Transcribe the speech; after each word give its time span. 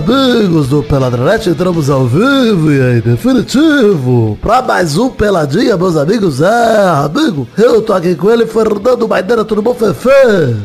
bem, 0.00 0.23
amigos 0.34 0.68
do 0.68 0.82
Peladronete, 0.82 1.48
entramos 1.48 1.88
ao 1.88 2.06
vivo 2.06 2.72
e 2.72 2.82
aí, 2.82 3.00
definitivo, 3.00 4.36
pra 4.42 4.60
mais 4.60 4.98
um 4.98 5.08
Peladinha, 5.08 5.76
meus 5.76 5.96
amigos, 5.96 6.40
é, 6.40 6.88
amigo, 7.04 7.46
eu 7.56 7.80
tô 7.80 7.92
aqui 7.92 8.16
com 8.16 8.28
ele, 8.30 8.44
Fernando 8.44 9.06
Maidana, 9.06 9.44
tudo 9.44 9.62
bom, 9.62 9.74
Fefe? 9.74 10.08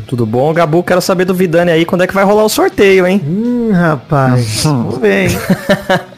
Tudo 0.08 0.26
bom, 0.26 0.52
Gabu? 0.54 0.82
Quero 0.82 1.02
saber 1.02 1.26
do 1.26 1.36
Vidani 1.36 1.70
aí, 1.70 1.86
quando 1.86 2.04
é 2.04 2.08
que 2.08 2.14
vai 2.16 2.24
rolar 2.24 2.46
o 2.46 2.50
sorteio, 2.50 3.06
hein? 3.06 3.22
Hum, 3.24 3.70
rapaz, 3.72 4.64
vamos 4.64 4.98
ver, 4.98 5.30
hein? 5.30 5.38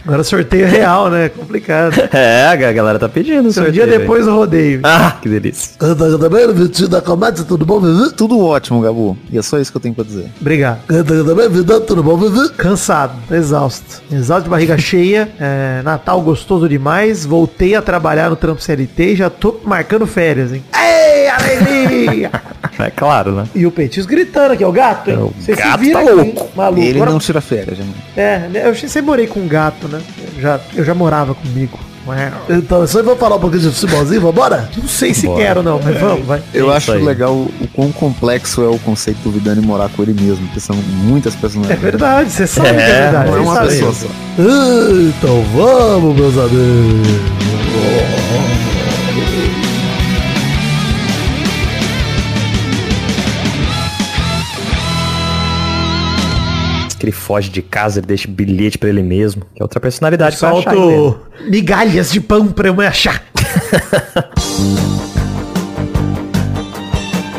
Agora 0.05 0.23
sorteio 0.23 0.67
real, 0.67 1.09
né? 1.09 1.29
Complicado. 1.29 1.91
É, 2.11 2.47
a 2.47 2.55
galera 2.55 2.99
tá 2.99 3.07
pedindo 3.07 3.47
um 3.47 3.51
sorteio. 3.51 3.73
dia 3.73 3.87
depois 3.87 4.25
do 4.25 4.35
rodeio. 4.35 4.81
Ah, 4.83 5.17
que 5.21 5.29
delícia. 5.29 5.73
Eu 5.79 5.95
tô 5.95 6.17
também, 6.17 6.51
Vitinho 6.53 6.89
da 6.89 7.01
Comédia, 7.01 7.43
tudo 7.43 7.65
bom, 7.65 7.79
Vivi? 7.79 8.11
Tudo 8.13 8.39
ótimo, 8.39 8.81
Gabu. 8.81 9.17
E 9.31 9.37
é 9.37 9.41
só 9.41 9.57
isso 9.59 9.71
que 9.71 9.77
eu 9.77 9.81
tenho 9.81 9.95
pra 9.95 10.03
dizer. 10.03 10.29
Obrigado. 10.39 10.79
Eu 10.89 11.03
tô 11.03 11.23
também, 11.23 11.49
Vidão, 11.49 11.81
tudo 11.81 12.03
bom, 12.03 12.17
Vivi? 12.17 12.49
Cansado, 12.53 13.13
exausto. 13.41 14.01
Exausto 14.11 14.43
de 14.45 14.49
barriga 14.49 14.77
cheia. 14.79 15.29
É, 15.39 15.81
Natal 15.83 16.21
gostoso 16.21 16.69
demais. 16.69 17.25
Voltei 17.25 17.75
a 17.75 17.81
trabalhar 17.81 18.29
no 18.29 18.35
trampo 18.35 18.61
CLT 18.61 19.03
e 19.11 19.15
já 19.15 19.29
tô 19.29 19.59
marcando 19.63 20.07
férias, 20.07 20.53
hein? 20.53 20.63
Ei, 20.75 21.27
alegria! 21.27 22.31
É 22.79 22.89
claro, 22.89 23.31
né? 23.33 23.43
e 23.53 23.65
o 23.65 23.71
Petis 23.71 24.05
gritando 24.05 24.53
aqui, 24.53 24.63
ó, 24.63 24.69
o 24.69 24.71
gato, 24.71 25.09
hein? 25.11 25.17
É, 25.17 25.19
o 25.19 25.33
Vocês 25.37 25.57
se 25.57 25.63
gato 25.63 25.79
viram 25.81 26.03
tá 26.03 26.09
aí, 26.09 26.15
louco. 26.15 26.49
Maluco. 26.55 26.81
Ele 26.81 26.95
Agora- 26.95 27.11
não 27.11 27.19
tira 27.19 27.41
férias, 27.41 27.77
gente. 27.77 27.93
É, 28.17 28.49
eu 28.65 28.73
sempre 28.75 29.01
morei 29.03 29.27
com 29.27 29.39
um 29.41 29.47
gato, 29.47 29.87
né? 29.87 30.01
Eu 30.35 30.41
já, 30.41 30.59
eu 30.75 30.83
já 30.83 30.95
morava 30.95 31.35
comigo. 31.35 31.77
Ué, 32.07 32.31
Então, 32.49 32.81
aí, 32.81 33.03
vamos 33.03 33.19
falar 33.19 33.35
um 33.35 33.39
pouquinho 33.39 33.61
de 33.61 33.69
futebolzinho, 33.71 34.21
vambora? 34.21 34.69
Não 34.75 34.87
sei 34.87 35.13
se 35.13 35.27
Bora. 35.27 35.39
quero 35.43 35.61
não, 35.63 35.79
mas 35.83 35.99
vamos, 35.99 36.25
vai. 36.25 36.41
Eu 36.53 36.71
É 36.71 36.77
acho 36.77 36.91
legal 36.93 37.31
o, 37.33 37.51
o 37.61 37.67
quão 37.67 37.91
complexo 37.91 38.63
é 38.63 38.67
o 38.67 38.79
conceito 38.79 39.19
do 39.19 39.31
Vidani 39.31 39.61
morar 39.65 39.87
com 39.89 40.01
ele 40.01 40.13
mesmo, 40.19 40.43
porque 40.47 40.59
são 40.59 40.75
muitas 40.75 41.35
É 41.35 41.37
personalidades. 41.37 41.83
verdade, 41.83 42.31
você 42.31 42.47
sabe 42.47 42.69
É, 42.69 42.73
que 42.73 42.79
é 42.81 43.01
verdade. 43.03 43.29
Não 43.29 43.37
é 43.37 43.41
uma 43.41 43.59
pessoa 43.61 43.93
só. 43.93 44.07
Então 44.39 45.43
vamos, 45.55 46.15
meus 46.15 46.37
amigos. 46.37 47.21
Que 57.01 57.05
ele 57.07 57.11
foge 57.11 57.49
de 57.49 57.63
casa, 57.63 57.99
ele 57.99 58.05
deixa 58.05 58.27
bilhete 58.27 58.77
pra 58.77 58.87
ele 58.87 59.01
mesmo. 59.01 59.41
Que 59.55 59.59
é 59.59 59.63
outra 59.63 59.79
personalidade. 59.79 60.37
Solto 60.37 61.19
migalhas 61.49 62.11
de 62.11 62.21
pão 62.21 62.45
pra 62.51 62.67
eu 62.67 62.75
me 62.75 62.85
achar. 62.85 63.23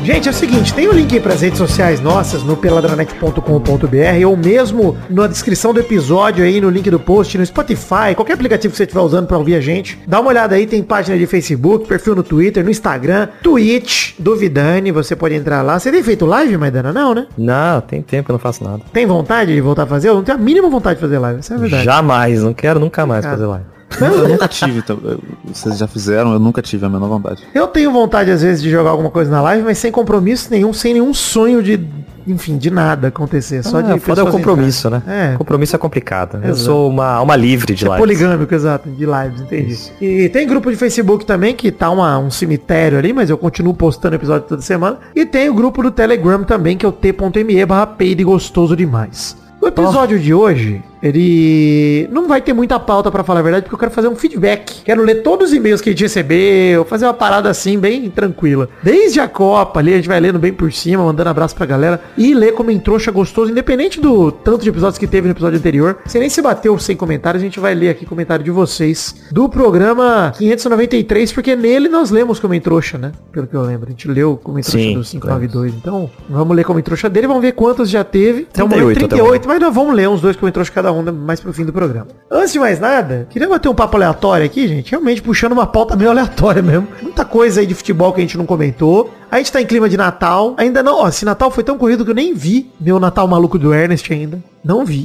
Gente, 0.04 0.26
é 0.26 0.32
o 0.32 0.34
seguinte, 0.34 0.74
tem 0.74 0.88
o 0.88 0.92
link 0.92 1.14
aí 1.14 1.20
pras 1.20 1.42
redes 1.42 1.58
sociais 1.58 2.00
nossas 2.00 2.42
no 2.42 2.56
peladranet.com.br 2.56 4.26
ou 4.26 4.36
mesmo 4.36 4.96
na 5.08 5.28
descrição 5.28 5.72
do 5.72 5.78
episódio 5.78 6.44
aí, 6.44 6.60
no 6.60 6.68
link 6.68 6.90
do 6.90 6.98
post, 6.98 7.38
no 7.38 7.46
Spotify, 7.46 8.12
qualquer 8.16 8.32
aplicativo 8.32 8.72
que 8.72 8.76
você 8.76 8.82
estiver 8.82 9.00
usando 9.00 9.28
pra 9.28 9.38
ouvir 9.38 9.54
a 9.54 9.60
gente. 9.60 10.00
Dá 10.04 10.18
uma 10.18 10.30
olhada 10.30 10.56
aí, 10.56 10.66
tem 10.66 10.82
página 10.82 11.16
de 11.16 11.24
Facebook, 11.24 11.86
perfil 11.86 12.16
no 12.16 12.24
Twitter, 12.24 12.64
no 12.64 12.70
Instagram, 12.70 13.28
Twitch 13.44 14.14
do 14.18 14.34
Vidani, 14.34 14.90
você 14.90 15.14
pode 15.14 15.36
entrar 15.36 15.62
lá. 15.62 15.78
Você 15.78 15.92
tem 15.92 16.02
feito 16.02 16.26
live, 16.26 16.56
Maidana? 16.56 16.92
Não, 16.92 17.14
né? 17.14 17.28
Não, 17.38 17.80
tem 17.80 18.02
tempo 18.02 18.24
que 18.24 18.30
eu 18.32 18.34
não 18.34 18.40
faço 18.40 18.64
nada. 18.64 18.82
Tem 18.92 19.06
vontade 19.06 19.54
de 19.54 19.60
voltar 19.60 19.84
a 19.84 19.86
fazer? 19.86 20.08
Eu 20.08 20.14
não 20.16 20.24
tenho 20.24 20.36
a 20.36 20.40
mínima 20.40 20.68
vontade 20.68 20.96
de 20.96 21.00
fazer 21.00 21.18
live, 21.20 21.38
isso 21.38 21.54
é 21.54 21.58
verdade. 21.58 21.84
Jamais, 21.84 22.42
não 22.42 22.52
quero 22.52 22.80
nunca 22.80 23.06
mais 23.06 23.24
Cara. 23.24 23.36
fazer 23.36 23.46
live. 23.46 23.71
Eu 24.00 24.28
nunca 24.28 24.48
tive, 24.48 24.78
então, 24.78 24.98
eu- 25.04 25.20
vocês 25.52 25.78
já 25.78 25.86
fizeram, 25.86 26.32
eu 26.32 26.38
nunca 26.38 26.62
tive 26.62 26.84
a 26.86 26.88
menor 26.88 27.08
vontade. 27.08 27.42
Eu 27.54 27.66
tenho 27.68 27.90
vontade, 27.92 28.30
às 28.30 28.42
vezes, 28.42 28.62
de 28.62 28.70
jogar 28.70 28.90
alguma 28.90 29.10
coisa 29.10 29.30
na 29.30 29.40
live, 29.42 29.64
mas 29.64 29.78
sem 29.78 29.90
compromisso 29.92 30.48
nenhum, 30.50 30.72
sem 30.72 30.94
nenhum 30.94 31.12
sonho 31.12 31.62
de, 31.62 31.78
enfim, 32.26 32.56
de 32.56 32.70
nada 32.70 33.08
acontecer. 33.08 33.62
Só 33.62 33.78
Ah, 33.78 33.82
de 33.82 34.00
foda 34.00 34.20
é 34.20 34.24
o 34.24 34.30
compromisso, 34.30 34.88
né? 34.90 34.98
entrarem. 35.04 35.32
É. 35.32 35.36
Compromisso 35.36 35.74
é 35.76 35.78
complicado. 35.78 36.36
Eu 36.42 36.50
Exato. 36.50 36.58
sou 36.60 36.88
uma 36.90 37.06
alma 37.06 37.34
livre 37.36 37.74
de 37.74 37.84
é 37.84 37.88
live. 37.88 38.02
poligâmico, 38.02 38.54
exato, 38.54 38.88
de 38.90 39.04
lives, 39.06 39.40
entendi. 39.40 39.78
E 40.00 40.28
tem 40.28 40.46
grupo 40.46 40.70
de 40.70 40.76
Facebook 40.76 41.24
também, 41.26 41.54
que 41.54 41.70
tá 41.70 41.90
uma- 41.90 42.18
um 42.18 42.30
cemitério 42.30 42.98
ali, 42.98 43.12
mas 43.12 43.28
eu 43.30 43.36
continuo 43.38 43.74
postando 43.74 44.14
episódio 44.14 44.46
toda 44.48 44.62
semana. 44.62 44.98
E 45.14 45.24
tem 45.26 45.48
o 45.48 45.54
grupo 45.54 45.82
do 45.82 45.90
Telegram 45.90 46.44
também, 46.44 46.76
que 46.76 46.86
é 46.86 46.88
o 46.88 46.92
t.me 46.92 47.66
barra 47.66 47.96
gostoso 48.24 48.76
demais. 48.76 49.36
O 49.60 49.66
episódio 49.66 50.18
de 50.18 50.32
hoje, 50.34 50.82
ele 51.02 52.08
não 52.12 52.28
vai 52.28 52.40
ter 52.40 52.52
muita 52.52 52.78
pauta 52.78 53.10
pra 53.10 53.24
falar 53.24 53.40
a 53.40 53.42
verdade, 53.42 53.64
porque 53.64 53.74
eu 53.74 53.78
quero 53.78 53.90
fazer 53.90 54.08
um 54.08 54.16
feedback. 54.16 54.82
Quero 54.84 55.02
ler 55.02 55.22
todos 55.22 55.50
os 55.50 55.56
e-mails 55.56 55.80
que 55.80 55.90
a 55.90 55.92
gente 55.92 56.02
recebeu, 56.02 56.84
fazer 56.84 57.06
uma 57.06 57.14
parada 57.14 57.50
assim, 57.50 57.78
bem 57.78 58.08
tranquila. 58.10 58.68
Desde 58.82 59.20
a 59.20 59.28
Copa 59.28 59.80
ali, 59.80 59.92
a 59.92 59.96
gente 59.96 60.08
vai 60.08 60.20
lendo 60.20 60.38
bem 60.38 60.52
por 60.52 60.72
cima, 60.72 61.04
mandando 61.04 61.30
abraço 61.30 61.54
pra 61.54 61.66
galera. 61.66 62.00
E 62.16 62.34
ler 62.34 62.52
como 62.52 62.72
trouxa 62.80 63.10
gostoso, 63.10 63.50
independente 63.50 64.00
do 64.00 64.30
tanto 64.30 64.62
de 64.62 64.68
episódios 64.68 64.98
que 64.98 65.06
teve 65.06 65.26
no 65.26 65.32
episódio 65.32 65.58
anterior. 65.58 65.98
Se 66.06 66.18
nem 66.18 66.28
se 66.28 66.40
bateu 66.40 66.78
sem 66.78 66.96
comentários, 66.96 67.42
a 67.42 67.44
gente 67.44 67.58
vai 67.58 67.74
ler 67.74 67.88
aqui 67.88 68.06
comentário 68.06 68.44
de 68.44 68.50
vocês. 68.50 69.14
Do 69.30 69.48
programa 69.48 70.32
593, 70.36 71.32
porque 71.32 71.56
nele 71.56 71.88
nós 71.88 72.10
lemos 72.10 72.38
como 72.38 72.54
em 72.54 72.60
trouxa, 72.60 72.98
né? 72.98 73.12
Pelo 73.30 73.46
que 73.46 73.54
eu 73.54 73.62
lembro. 73.62 73.88
A 73.88 73.90
gente 73.90 74.08
leu 74.08 74.38
como 74.42 74.58
em 74.58 74.62
trouxa 74.62 74.78
Sim, 74.78 74.94
do 74.94 75.04
592. 75.04 75.74
Então, 75.74 76.10
vamos 76.28 76.56
ler 76.56 76.64
como 76.64 76.78
em 76.78 76.82
trouxa 76.82 77.08
dele, 77.08 77.26
vamos 77.26 77.42
ver 77.42 77.52
quantos 77.52 77.90
já 77.90 78.04
teve. 78.04 78.46
Então, 78.50 78.68
38 78.68 79.04
até 79.04 79.16
38, 79.16 79.48
mas 79.48 79.60
nós 79.60 79.74
vamos 79.74 79.94
ler 79.94 80.08
uns 80.08 80.20
dois 80.20 80.36
comentários 80.36 80.70
cada 80.70 80.91
né, 81.00 81.12
mais 81.12 81.40
pro 81.40 81.52
fim 81.52 81.64
do 81.64 81.72
programa. 81.72 82.08
Antes 82.28 82.52
de 82.52 82.58
mais 82.58 82.80
nada, 82.80 83.28
queria 83.30 83.48
bater 83.48 83.68
um 83.68 83.74
papo 83.74 83.96
aleatório 83.96 84.44
aqui, 84.44 84.66
gente. 84.66 84.90
Realmente 84.90 85.22
puxando 85.22 85.52
uma 85.52 85.66
pauta 85.66 85.94
meio 85.94 86.10
aleatória 86.10 86.60
mesmo. 86.60 86.88
Muita 87.00 87.24
coisa 87.24 87.60
aí 87.60 87.66
de 87.66 87.74
futebol 87.74 88.12
que 88.12 88.20
a 88.20 88.22
gente 88.22 88.36
não 88.36 88.44
comentou. 88.44 89.14
A 89.30 89.38
gente 89.38 89.52
tá 89.52 89.62
em 89.62 89.66
clima 89.66 89.88
de 89.88 89.96
Natal. 89.96 90.54
Ainda 90.58 90.82
não, 90.82 91.02
ó, 91.02 91.08
esse 91.08 91.24
Natal 91.24 91.50
foi 91.50 91.62
tão 91.62 91.78
corrido 91.78 92.04
que 92.04 92.10
eu 92.10 92.14
nem 92.14 92.34
vi 92.34 92.70
meu 92.80 92.98
Natal 92.98 93.28
maluco 93.28 93.58
do 93.58 93.72
Ernest 93.72 94.12
ainda. 94.12 94.42
Não 94.64 94.84
vi. 94.84 95.04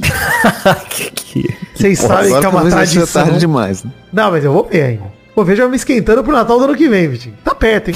que... 0.90 1.46
Vocês 1.74 2.00
Pô, 2.00 2.08
sabem 2.08 2.40
que 2.40 2.44
é 2.44 2.48
uma 2.48 2.68
tradição. 2.68 3.06
tarde 3.06 3.38
demais, 3.38 3.84
né? 3.84 3.92
Não, 4.12 4.32
mas 4.32 4.44
eu 4.44 4.52
vou 4.52 4.64
ver 4.64 4.82
ainda. 4.82 5.18
Vou 5.36 5.44
ver 5.44 5.54
já 5.54 5.68
me 5.68 5.76
esquentando 5.76 6.24
pro 6.24 6.32
Natal 6.32 6.58
do 6.58 6.64
ano 6.64 6.74
que 6.74 6.88
vem, 6.88 7.06
Vitinho. 7.06 7.36
Tá 7.44 7.54
perto, 7.54 7.90
hein? 7.90 7.94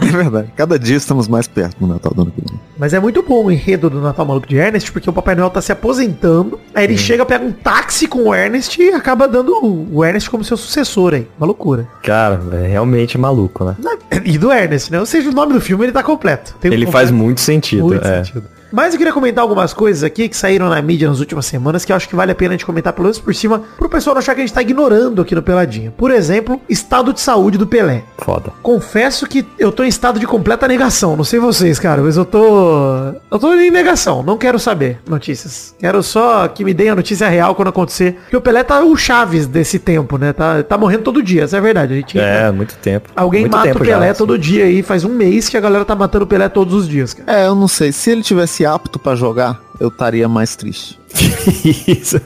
É 0.00 0.06
verdade. 0.06 0.52
Cada 0.56 0.78
dia 0.78 0.96
estamos 0.96 1.28
mais 1.28 1.46
perto 1.46 1.78
do 1.78 1.86
Natal 1.86 2.12
do 2.14 2.22
ano 2.22 2.30
que 2.30 2.40
vem. 2.40 2.60
Mas 2.76 2.92
é 2.92 3.00
muito 3.00 3.22
bom 3.22 3.44
o 3.44 3.50
enredo 3.50 3.88
do 3.88 4.00
Natal 4.00 4.26
Maluco 4.26 4.46
de 4.46 4.56
Ernest, 4.56 4.90
porque 4.90 5.08
o 5.08 5.12
Papai 5.12 5.34
Noel 5.34 5.50
tá 5.50 5.60
se 5.60 5.70
aposentando. 5.70 6.58
Aí 6.74 6.84
ele 6.84 6.98
chega, 6.98 7.24
pega 7.24 7.44
um 7.44 7.52
táxi 7.52 8.06
com 8.06 8.24
o 8.24 8.34
Ernest 8.34 8.80
e 8.82 8.90
acaba 8.92 9.28
dando 9.28 9.52
o 9.92 10.04
Ernest 10.04 10.28
como 10.28 10.42
seu 10.42 10.56
sucessor 10.56 11.14
aí. 11.14 11.28
Uma 11.38 11.46
loucura. 11.46 11.86
Cara, 12.02 12.40
é 12.52 12.66
realmente 12.66 13.16
maluco, 13.16 13.64
né? 13.64 13.76
E 14.24 14.36
do 14.38 14.50
Ernest, 14.52 14.90
né? 14.90 14.98
Ou 14.98 15.06
seja, 15.06 15.30
o 15.30 15.32
nome 15.32 15.52
do 15.52 15.60
filme 15.60 15.84
ele 15.84 15.92
tá 15.92 16.02
completo. 16.02 16.54
Tem 16.60 16.70
um 16.70 16.74
Ele 16.74 16.86
completo. 16.86 17.06
faz 17.06 17.10
muito 17.10 17.40
sentido. 17.40 17.84
Muito 17.84 18.06
é. 18.06 18.24
sentido. 18.24 18.53
Mas 18.74 18.92
eu 18.92 18.98
queria 18.98 19.12
comentar 19.12 19.40
algumas 19.40 19.72
coisas 19.72 20.02
aqui 20.02 20.28
que 20.28 20.36
saíram 20.36 20.68
na 20.68 20.82
mídia 20.82 21.08
nas 21.08 21.20
últimas 21.20 21.46
semanas 21.46 21.84
que 21.84 21.92
eu 21.92 21.96
acho 21.96 22.08
que 22.08 22.16
vale 22.16 22.32
a 22.32 22.34
pena 22.34 22.50
a 22.50 22.52
gente 22.54 22.66
comentar 22.66 22.92
pelo 22.92 23.04
menos 23.04 23.20
por 23.20 23.32
cima 23.32 23.62
pro 23.78 23.88
pessoal 23.88 24.14
não 24.14 24.18
achar 24.18 24.34
que 24.34 24.40
a 24.40 24.44
gente 24.44 24.52
tá 24.52 24.62
ignorando 24.62 25.22
aqui 25.22 25.32
no 25.32 25.42
Peladinha. 25.42 25.92
Por 25.96 26.10
exemplo, 26.10 26.60
estado 26.68 27.12
de 27.12 27.20
saúde 27.20 27.56
do 27.56 27.68
Pelé. 27.68 28.02
Foda. 28.18 28.50
Confesso 28.64 29.28
que 29.28 29.46
eu 29.60 29.70
tô 29.70 29.84
em 29.84 29.88
estado 29.88 30.18
de 30.18 30.26
completa 30.26 30.66
negação. 30.66 31.16
Não 31.16 31.22
sei 31.22 31.38
vocês, 31.38 31.78
cara, 31.78 32.02
mas 32.02 32.16
eu 32.16 32.24
tô. 32.24 33.12
Eu 33.30 33.38
tô 33.38 33.54
em 33.54 33.70
negação. 33.70 34.24
Não 34.24 34.36
quero 34.36 34.58
saber 34.58 34.98
notícias. 35.08 35.72
Quero 35.78 36.02
só 36.02 36.48
que 36.48 36.64
me 36.64 36.74
deem 36.74 36.90
a 36.90 36.96
notícia 36.96 37.28
real 37.28 37.54
quando 37.54 37.68
acontecer. 37.68 38.16
Porque 38.22 38.36
o 38.36 38.40
Pelé 38.40 38.64
tá 38.64 38.82
o 38.82 38.96
Chaves 38.96 39.46
desse 39.46 39.78
tempo, 39.78 40.18
né? 40.18 40.32
Tá, 40.32 40.64
tá 40.64 40.76
morrendo 40.76 41.04
todo 41.04 41.22
dia, 41.22 41.44
essa 41.44 41.56
é 41.56 41.60
a 41.60 41.62
verdade. 41.62 41.92
A 41.92 41.96
gente 41.96 42.18
É, 42.18 42.50
muito 42.50 42.74
tempo. 42.78 43.08
Alguém 43.14 43.42
muito 43.42 43.52
mata 43.52 43.68
tempo 43.68 43.84
o 43.84 43.86
Pelé 43.86 44.08
já, 44.08 44.14
todo 44.14 44.36
dia 44.36 44.64
aí. 44.64 44.82
Faz 44.82 45.04
um 45.04 45.10
mês 45.10 45.48
que 45.48 45.56
a 45.56 45.60
galera 45.60 45.84
tá 45.84 45.94
matando 45.94 46.24
o 46.24 46.26
Pelé 46.26 46.48
todos 46.48 46.74
os 46.74 46.88
dias, 46.88 47.14
cara. 47.14 47.40
É, 47.40 47.46
eu 47.46 47.54
não 47.54 47.68
sei. 47.68 47.92
Se 47.92 48.10
ele 48.10 48.22
tivesse 48.22 48.63
apto 48.64 48.98
pra 48.98 49.14
jogar, 49.14 49.60
eu 49.80 49.88
estaria 49.88 50.28
mais 50.28 50.56
triste. 50.56 50.98
Isso. 51.86 52.20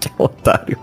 que 0.00 0.10
otário. 0.18 0.78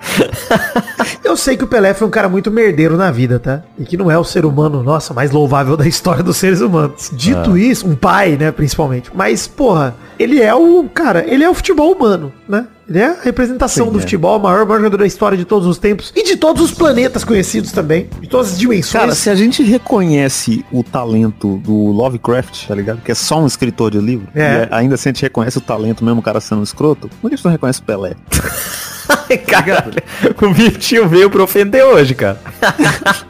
Eu 1.24 1.36
sei 1.38 1.56
que 1.58 1.64
o 1.64 1.68
Pelé 1.68 1.94
foi 1.94 2.08
um 2.08 2.12
cara 2.12 2.28
muito 2.30 2.52
merdeiro 2.52 2.98
na 2.98 3.12
vida, 3.12 3.40
tá? 3.40 3.62
E 3.78 3.86
que 3.86 3.98
não 3.98 4.12
é 4.12 4.18
o 4.18 4.24
ser 4.24 4.46
humano, 4.46 4.84
nossa, 4.84 5.14
mais 5.14 5.32
louvável 5.32 5.76
da 5.78 5.88
história 5.88 6.22
dos 6.24 6.38
seres 6.38 6.62
humanos. 6.62 7.10
Dito 7.14 7.54
Ah. 7.54 7.60
isso, 7.60 7.88
um 7.88 7.96
pai, 7.96 8.36
né, 8.38 8.52
principalmente. 8.52 9.10
Mas, 9.14 9.48
porra, 9.48 9.96
ele 10.20 10.42
é 10.42 10.54
o, 10.54 10.84
cara, 10.94 11.24
ele 11.28 11.44
é 11.44 11.50
o 11.50 11.54
futebol 11.54 11.92
humano, 11.94 12.32
né? 12.48 12.68
Ele 12.88 13.00
é 13.00 13.06
a 13.08 13.16
representação 13.22 13.88
Sim, 13.88 13.92
do 13.94 13.98
é. 13.98 14.02
futebol, 14.02 14.38
o 14.38 14.42
maior, 14.44 14.64
maior 14.66 14.78
jogador 14.78 14.98
da 14.98 15.08
história 15.08 15.36
de 15.36 15.44
todos 15.44 15.68
os 15.68 15.80
tempos. 15.80 16.14
E 16.16 16.24
de 16.24 16.38
todos 16.38 16.62
os 16.62 16.72
planetas 16.72 17.24
conhecidos 17.24 17.72
também. 17.72 18.08
De 18.22 18.28
todas 18.30 18.52
as 18.54 18.60
dimensões. 18.60 19.02
Cara, 19.02 19.16
se 19.16 19.28
a 19.30 19.34
gente 19.36 19.64
reconhece 19.64 20.64
o 20.72 20.84
talento 20.84 21.58
do 21.58 21.74
Lovecraft, 21.74 22.68
tá 22.68 22.76
ligado? 22.76 23.02
Que 23.02 23.12
é 23.12 23.16
só 23.16 23.40
um 23.42 23.48
escritor 23.48 23.90
de 23.90 23.98
livro, 24.00 24.28
É. 24.36 24.68
e 24.72 24.76
ainda 24.76 24.94
assim 24.96 25.10
a 25.10 25.14
gente 25.14 25.24
reconhece 25.24 25.58
o 25.58 25.62
talento 25.62 26.06
mesmo 26.06 26.20
o 26.20 26.24
cara 26.24 26.40
sendo 26.40 26.60
um 26.60 26.64
escroto, 26.64 27.10
por 27.22 27.30
que 27.30 27.34
a 27.34 27.38
gente 27.38 27.46
não 27.46 27.52
reconhece 27.52 27.80
o 27.80 27.84
Pelé? 27.84 28.14
Caralho. 29.48 29.94
O 30.42 30.54
Vitinho 30.54 31.08
veio 31.10 31.30
pra 31.30 31.44
ofender 31.44 31.84
hoje, 31.84 32.14
cara. 32.14 32.40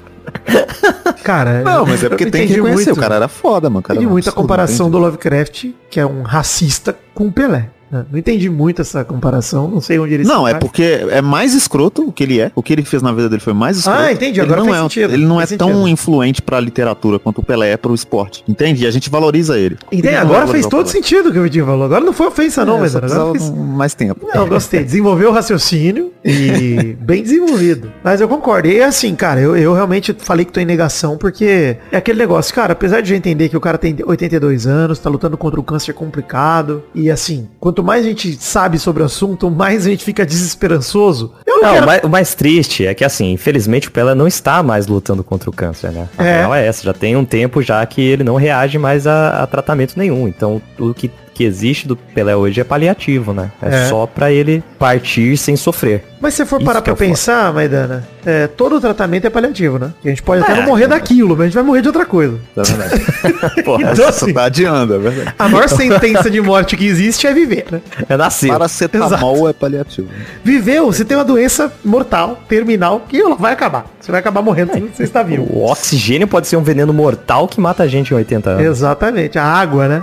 cara, 1.24 1.62
Não, 1.64 1.86
mas 1.86 2.04
é 2.04 2.10
porque 2.10 2.30
tem 2.30 2.48
que 2.48 2.54
reconhecer, 2.54 2.86
muito. 2.88 2.98
o 2.98 3.02
cara 3.02 3.16
era 3.16 3.28
foda, 3.28 3.70
mano. 3.70 3.82
Cara 3.82 3.96
Entendi 3.98 4.06
era 4.06 4.12
muito 4.14 4.26
a 4.28 4.30
absurdo, 4.30 4.42
comparação 4.42 4.90
do 4.92 4.98
Lovecraft, 4.98 5.68
que 5.90 6.00
é 6.00 6.06
um 6.06 6.24
racista, 6.24 6.96
com 7.14 7.28
o 7.28 7.32
Pelé. 7.32 7.70
Não 7.92 8.18
entendi 8.18 8.50
muito 8.50 8.82
essa 8.82 9.04
comparação, 9.04 9.68
não 9.68 9.80
sei 9.80 10.00
onde 10.00 10.14
ele 10.16 10.24
Não, 10.24 10.48
é 10.48 10.52
encaixa. 10.52 10.60
porque 10.60 10.84
é 11.10 11.22
mais 11.22 11.54
escroto 11.54 12.04
o 12.08 12.12
que 12.12 12.24
ele 12.24 12.40
é. 12.40 12.52
O 12.56 12.62
que 12.64 12.74
ele 12.74 12.84
fez 12.84 13.02
na 13.02 13.12
vida 13.12 13.30
dele 13.30 13.42
foi 13.42 13.54
mais 13.54 13.78
escroto. 13.78 14.00
Ah, 14.00 14.12
entendi, 14.12 14.40
Ele 14.40 14.46
agora 14.52 14.62
não 14.62 14.70
faz 14.70 14.80
é, 14.80 14.84
sentido, 14.84 15.14
Ele 15.14 15.26
não 15.26 15.42
é 15.42 15.46
faz 15.46 15.58
tão 15.58 15.70
sentido. 15.70 15.88
influente 15.90 16.42
pra 16.42 16.60
literatura 16.60 17.20
quanto 17.20 17.40
o 17.40 17.44
Pelé 17.44 17.72
é 17.72 17.78
pro 17.78 17.94
esporte. 17.94 18.44
Entende? 18.48 18.84
E 18.84 18.88
a 18.88 18.92
gente 18.92 19.10
valoriza 19.10 19.58
ele. 19.58 19.78
Que 19.90 20.08
Agora 20.10 20.48
fez 20.48 20.66
o 20.66 20.70
todo 20.70 20.88
sentido 20.88 21.30
o 21.30 21.32
que 21.32 21.40
o 21.40 21.44
Vitinho 21.44 21.66
falou. 21.66 21.86
Agora 21.86 22.04
não 22.04 22.14
foi 22.14 22.28
ofensa 22.28 22.66
não, 22.66 22.78
É, 22.78 22.82
mas 22.82 22.96
agora 22.96 23.32
fez... 23.32 23.50
mais 23.52 23.94
tempo. 23.94 24.28
Não, 24.34 24.48
gostei. 24.48 24.84
Desenvolveu 24.86 25.30
o 25.30 25.34
raciocínio 25.34 26.12
e 26.24 26.96
bem 27.02 27.22
desenvolvido. 27.24 27.92
Mas 28.04 28.20
eu 28.22 28.28
concordo. 28.28 28.68
E 28.68 28.82
assim, 28.82 29.16
cara, 29.16 29.40
eu, 29.40 29.56
eu 29.56 29.74
realmente 29.74 30.16
falei 30.18 30.46
que 30.46 30.52
tô 30.52 30.60
em 30.60 30.66
negação 30.66 31.18
porque 31.18 31.78
é 31.92 31.98
aquele 31.98 32.18
negócio, 32.20 32.54
cara, 32.54 32.74
apesar 32.74 33.02
de 33.02 33.14
eu 33.14 33.18
entender 33.18 33.50
que 33.50 33.58
o 33.58 33.62
cara 33.62 33.78
tem 33.78 33.96
82 34.06 34.66
anos, 34.68 35.00
tá 35.00 35.10
lutando 35.10 35.38
contra 35.38 35.60
um 35.60 35.64
câncer 35.64 35.94
complicado 35.94 36.84
e 36.94 37.10
assim, 37.12 37.48
quanto 37.76 37.84
mais 37.84 38.06
a 38.06 38.08
gente 38.08 38.38
sabe 38.42 38.80
sobre 38.80 39.04
o 39.04 39.06
assunto, 39.06 39.52
mais 39.52 39.86
a 39.86 39.90
gente 39.90 40.06
fica 40.06 40.26
desesperançoso. 40.26 41.34
Eu 41.46 41.58
não, 41.58 41.64
Não, 41.64 41.74
quero... 41.74 41.84
o 41.84 41.88
mais, 41.88 42.04
o 42.04 42.10
mais 42.10 42.34
triste 42.36 42.86
é 42.86 42.94
que, 42.94 43.04
assim, 43.04 43.34
infelizmente 43.34 43.90
o 43.90 43.92
Pelé 43.92 44.16
não 44.16 44.26
está 44.28 44.64
mais 44.64 44.88
lutando 44.88 45.24
contra 45.26 45.50
o 45.50 45.54
câncer, 45.54 45.92
né? 45.92 46.08
A 46.18 46.24
É. 46.24 46.38
real 46.38 46.56
é 46.56 46.66
essa. 46.66 46.84
Já 46.84 46.94
tem 46.94 47.18
um 47.18 47.26
tempo 47.26 47.62
já 47.62 47.86
que 47.86 48.02
ele 48.02 48.24
não 48.24 48.36
reage 48.36 48.78
mais 48.78 49.06
a, 49.06 49.44
a 49.44 49.48
tratamento 49.48 49.96
nenhum. 49.98 50.26
Então, 50.26 50.62
tudo 50.78 50.94
que, 50.94 51.12
que 51.36 51.44
existe 51.44 51.86
do 51.88 51.96
Pelé 51.98 52.34
hoje 52.36 52.62
é 52.62 52.64
paliativo, 52.64 53.34
né? 53.34 53.52
É, 53.62 53.84
É. 53.84 53.86
só 53.90 54.08
pra 54.08 54.32
ele 54.32 54.64
partir 54.80 55.36
sem 55.38 55.56
sofrer. 55.58 56.04
Mas 56.22 56.34
se 56.34 56.38
você 56.38 56.46
for 56.46 56.56
Isso 56.58 56.66
parar 56.66 56.82
pra 56.82 56.94
é 56.94 56.96
foda. 56.96 57.08
pensar, 57.10 57.54
Maidana, 57.54 58.08
é, 58.26 58.48
todo 58.48 58.78
o 58.78 58.82
tratamento 58.82 59.28
é 59.28 59.30
paliativo, 59.30 59.78
né? 59.78 59.92
A 60.04 60.08
gente 60.08 60.24
pode 60.24 60.42
até 60.42 60.54
É. 60.54 60.56
não 60.56 60.64
morrer 60.64 60.88
daquilo, 60.88 61.32
mas 61.32 61.42
a 61.42 61.44
gente 61.46 61.54
vai 61.56 61.64
morrer 61.64 61.82
de 61.82 61.88
outra 61.90 62.06
coisa. 62.06 62.40
É 62.56 62.64
verdade. 62.64 63.06
Porra, 63.64 63.92
Então, 63.92 64.08
assim, 64.08 64.34
tá 64.34 64.46
adiando, 64.46 64.96
é 64.96 64.98
verdade. 64.98 65.36
a 65.38 65.50
maior 65.50 65.68
sentença 65.68 66.30
de 66.32 66.40
morte 66.42 66.78
que 66.78 66.86
existe 66.88 67.28
é 67.28 67.34
viver, 67.34 67.66
né? 67.70 67.82
é 68.08 68.16
nascer. 68.18 68.48
Paracetamol 68.48 69.48
é 69.50 69.54
paliativo. 69.54 70.08
Viveu, 70.44 70.86
você 70.86 71.04
tem 71.04 71.18
uma 71.18 71.26
doença 71.26 71.72
mortal, 71.84 72.40
terminal, 72.48 73.02
que 73.10 73.20
ela 73.20 73.36
vai 73.36 73.52
acabar. 73.52 73.86
Você 74.00 74.10
vai 74.10 74.20
acabar 74.22 74.42
morrendo 74.42 74.72
se 74.74 74.80
você 74.96 75.04
está 75.04 75.22
vivo. 75.22 75.44
O 75.50 75.66
oxigênio 75.70 76.28
pode 76.28 76.48
ser 76.48 76.56
um 76.56 76.64
veneno 76.64 76.94
mortal 76.94 77.48
que 77.48 77.60
mata 77.60 77.84
a 77.84 77.88
gente 77.88 78.12
em 78.12 78.16
80 78.16 78.50
anos. 78.52 78.66
Exatamente, 78.66 79.38
a 79.38 79.44
água, 79.44 79.88
né? 79.88 80.02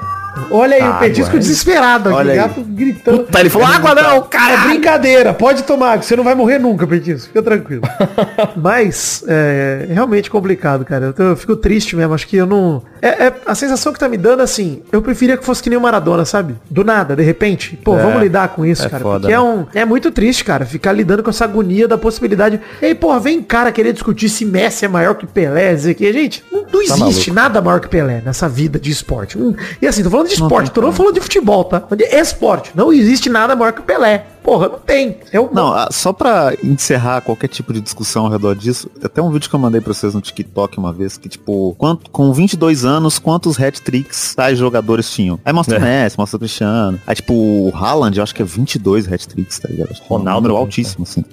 Olha 0.51 0.77
aí, 0.77 0.83
A 0.83 0.91
o 0.91 0.99
petisco 0.99 1.37
é. 1.37 1.39
desesperado 1.39 2.09
aqui, 2.11 2.19
Olha 2.19 2.35
gato 2.35 2.61
gritando. 2.63 3.25
Tá, 3.25 3.41
ele 3.41 3.49
falou, 3.51 3.69
água 3.69 3.95
não, 3.95 4.17
É 4.17 4.21
cara! 4.23 4.57
brincadeira, 4.69 5.33
pode 5.35 5.63
tomar, 5.63 5.99
que 5.99 6.05
você 6.07 6.15
não 6.17 6.25
vai 6.25 6.35
morrer 6.35 6.59
nunca, 6.59 6.87
Petisco, 6.87 7.29
fica 7.29 7.43
tranquilo. 7.43 7.83
Mas, 8.57 9.25
é 9.29 9.87
realmente 9.91 10.31
complicado, 10.31 10.85
cara. 10.85 11.07
Eu, 11.07 11.13
tô- 11.13 11.23
eu 11.23 11.37
fico 11.37 11.57
triste 11.57 11.97
mesmo, 11.97 12.15
acho 12.15 12.27
que 12.27 12.37
eu 12.37 12.47
não... 12.47 12.83
É, 13.01 13.27
é 13.27 13.35
a 13.47 13.55
sensação 13.55 13.93
que 13.93 13.99
tá 13.99 14.09
me 14.09 14.17
dando, 14.17 14.43
assim, 14.43 14.83
eu 14.93 15.03
preferia 15.03 15.37
que 15.37 15.45
fosse 15.45 15.63
que 15.63 15.69
nem 15.69 15.79
o 15.79 15.83
Maradona, 15.83 16.25
sabe? 16.25 16.55
Do 16.71 16.85
nada, 16.85 17.17
de 17.17 17.23
repente. 17.23 17.77
Pô, 17.83 17.99
É, 17.99 18.03
vamos 18.03 18.23
lidar 18.23 18.49
com 18.49 18.65
isso, 18.65 18.87
é 18.87 18.89
cara. 18.89 19.03
foda, 19.03 19.21
porque 19.21 19.33
é, 19.35 19.37
né? 19.37 19.41
um, 19.43 19.67
é 19.75 19.85
muito 19.85 20.11
triste, 20.11 20.45
cara, 20.45 20.65
ficar 20.65 20.93
lidando 20.93 21.23
com 21.23 21.31
essa 21.31 21.45
agonia 21.45 21.89
da 21.89 21.99
possibilidade. 21.99 22.61
Ei, 22.81 22.95
porra, 22.95 23.19
vem 23.19 23.43
cara 23.43 23.73
querer 23.73 23.93
discutir 23.93 24.29
se 24.29 24.45
Messi 24.45 24.85
é 24.85 24.89
maior 24.89 25.15
que 25.15 25.27
Pelé, 25.27 25.75
dizer 25.75 25.95
que, 25.95 26.13
gente, 26.13 26.45
não, 26.53 26.61
não 26.63 26.87
Tá 26.87 27.07
existe 27.07 27.31
nada 27.33 27.61
maior 27.61 27.81
que 27.81 27.89
Pelé 27.89 28.23
nessa 28.25 28.49
vida 28.49 28.79
de 28.79 28.91
esporte. 28.91 29.37
Hum, 29.39 29.55
E 29.81 29.87
assim, 29.87 30.03
tô 30.03 30.11
falando 30.11 30.22
de 30.29 30.35
esporte, 30.35 30.71
tô 30.71 30.81
não 30.81 30.93
falando 30.93 31.15
de 31.15 31.21
futebol, 31.21 31.65
tá? 31.65 31.83
De 31.95 32.05
esporte. 32.05 32.73
Não 32.75 32.93
existe 32.93 33.29
nada 33.29 33.55
maior 33.57 33.73
que 33.73 33.81
o 33.81 33.85
Pelé. 33.85 34.27
Porra, 34.43 34.69
não 34.69 34.79
tem. 34.79 35.17
É 35.33 35.41
o 35.41 35.49
Não, 35.53 35.73
ah, 35.73 35.89
só 35.91 36.13
pra 36.13 36.55
encerrar 36.63 37.21
qualquer 37.21 37.49
tipo 37.49 37.73
de 37.73 37.81
discussão 37.81 38.25
ao 38.25 38.31
redor 38.31 38.55
disso, 38.55 38.91
até 39.03 39.23
um 39.23 39.31
vídeo 39.31 39.49
que 39.49 39.55
eu 39.55 39.61
mandei 39.61 39.81
pra 39.81 39.93
vocês 39.95 40.15
no 40.15 40.21
TikTok 40.21 40.79
uma 40.79 40.93
vez, 40.93 41.17
que 41.17 41.29
tipo, 41.29 41.75
quanto, 41.79 42.11
com 42.11 42.33
22 42.33 42.85
anos, 42.85 43.19
quantos 43.19 43.59
hat-tricks 43.61 44.35
tais 44.35 44.59
jogadores 44.59 45.11
tinham? 45.11 45.39
Aí 45.45 45.53
mostra 45.53 45.79
o 45.79 45.83
É. 45.83 46.03
Messi, 46.05 46.19
mostra 46.19 46.37
o 46.37 46.41
Cristiano. 46.41 46.99
Aí 47.07 47.15
tipo, 47.15 47.33
o 47.33 47.73
Haaland, 47.75 48.17
eu 48.19 48.23
acho 48.23 48.35
que 48.35 48.43
é 48.43 48.45
22 48.45 49.11
hat-tricks, 49.13 49.59
tá 49.59 49.69
ligado? 49.69 49.91
É 49.91 49.95
um 49.95 50.07
Ronaldo, 50.07 50.41
número 50.49 50.55
né? 50.55 50.61
altíssimo, 50.61 51.05
assim. 51.05 51.25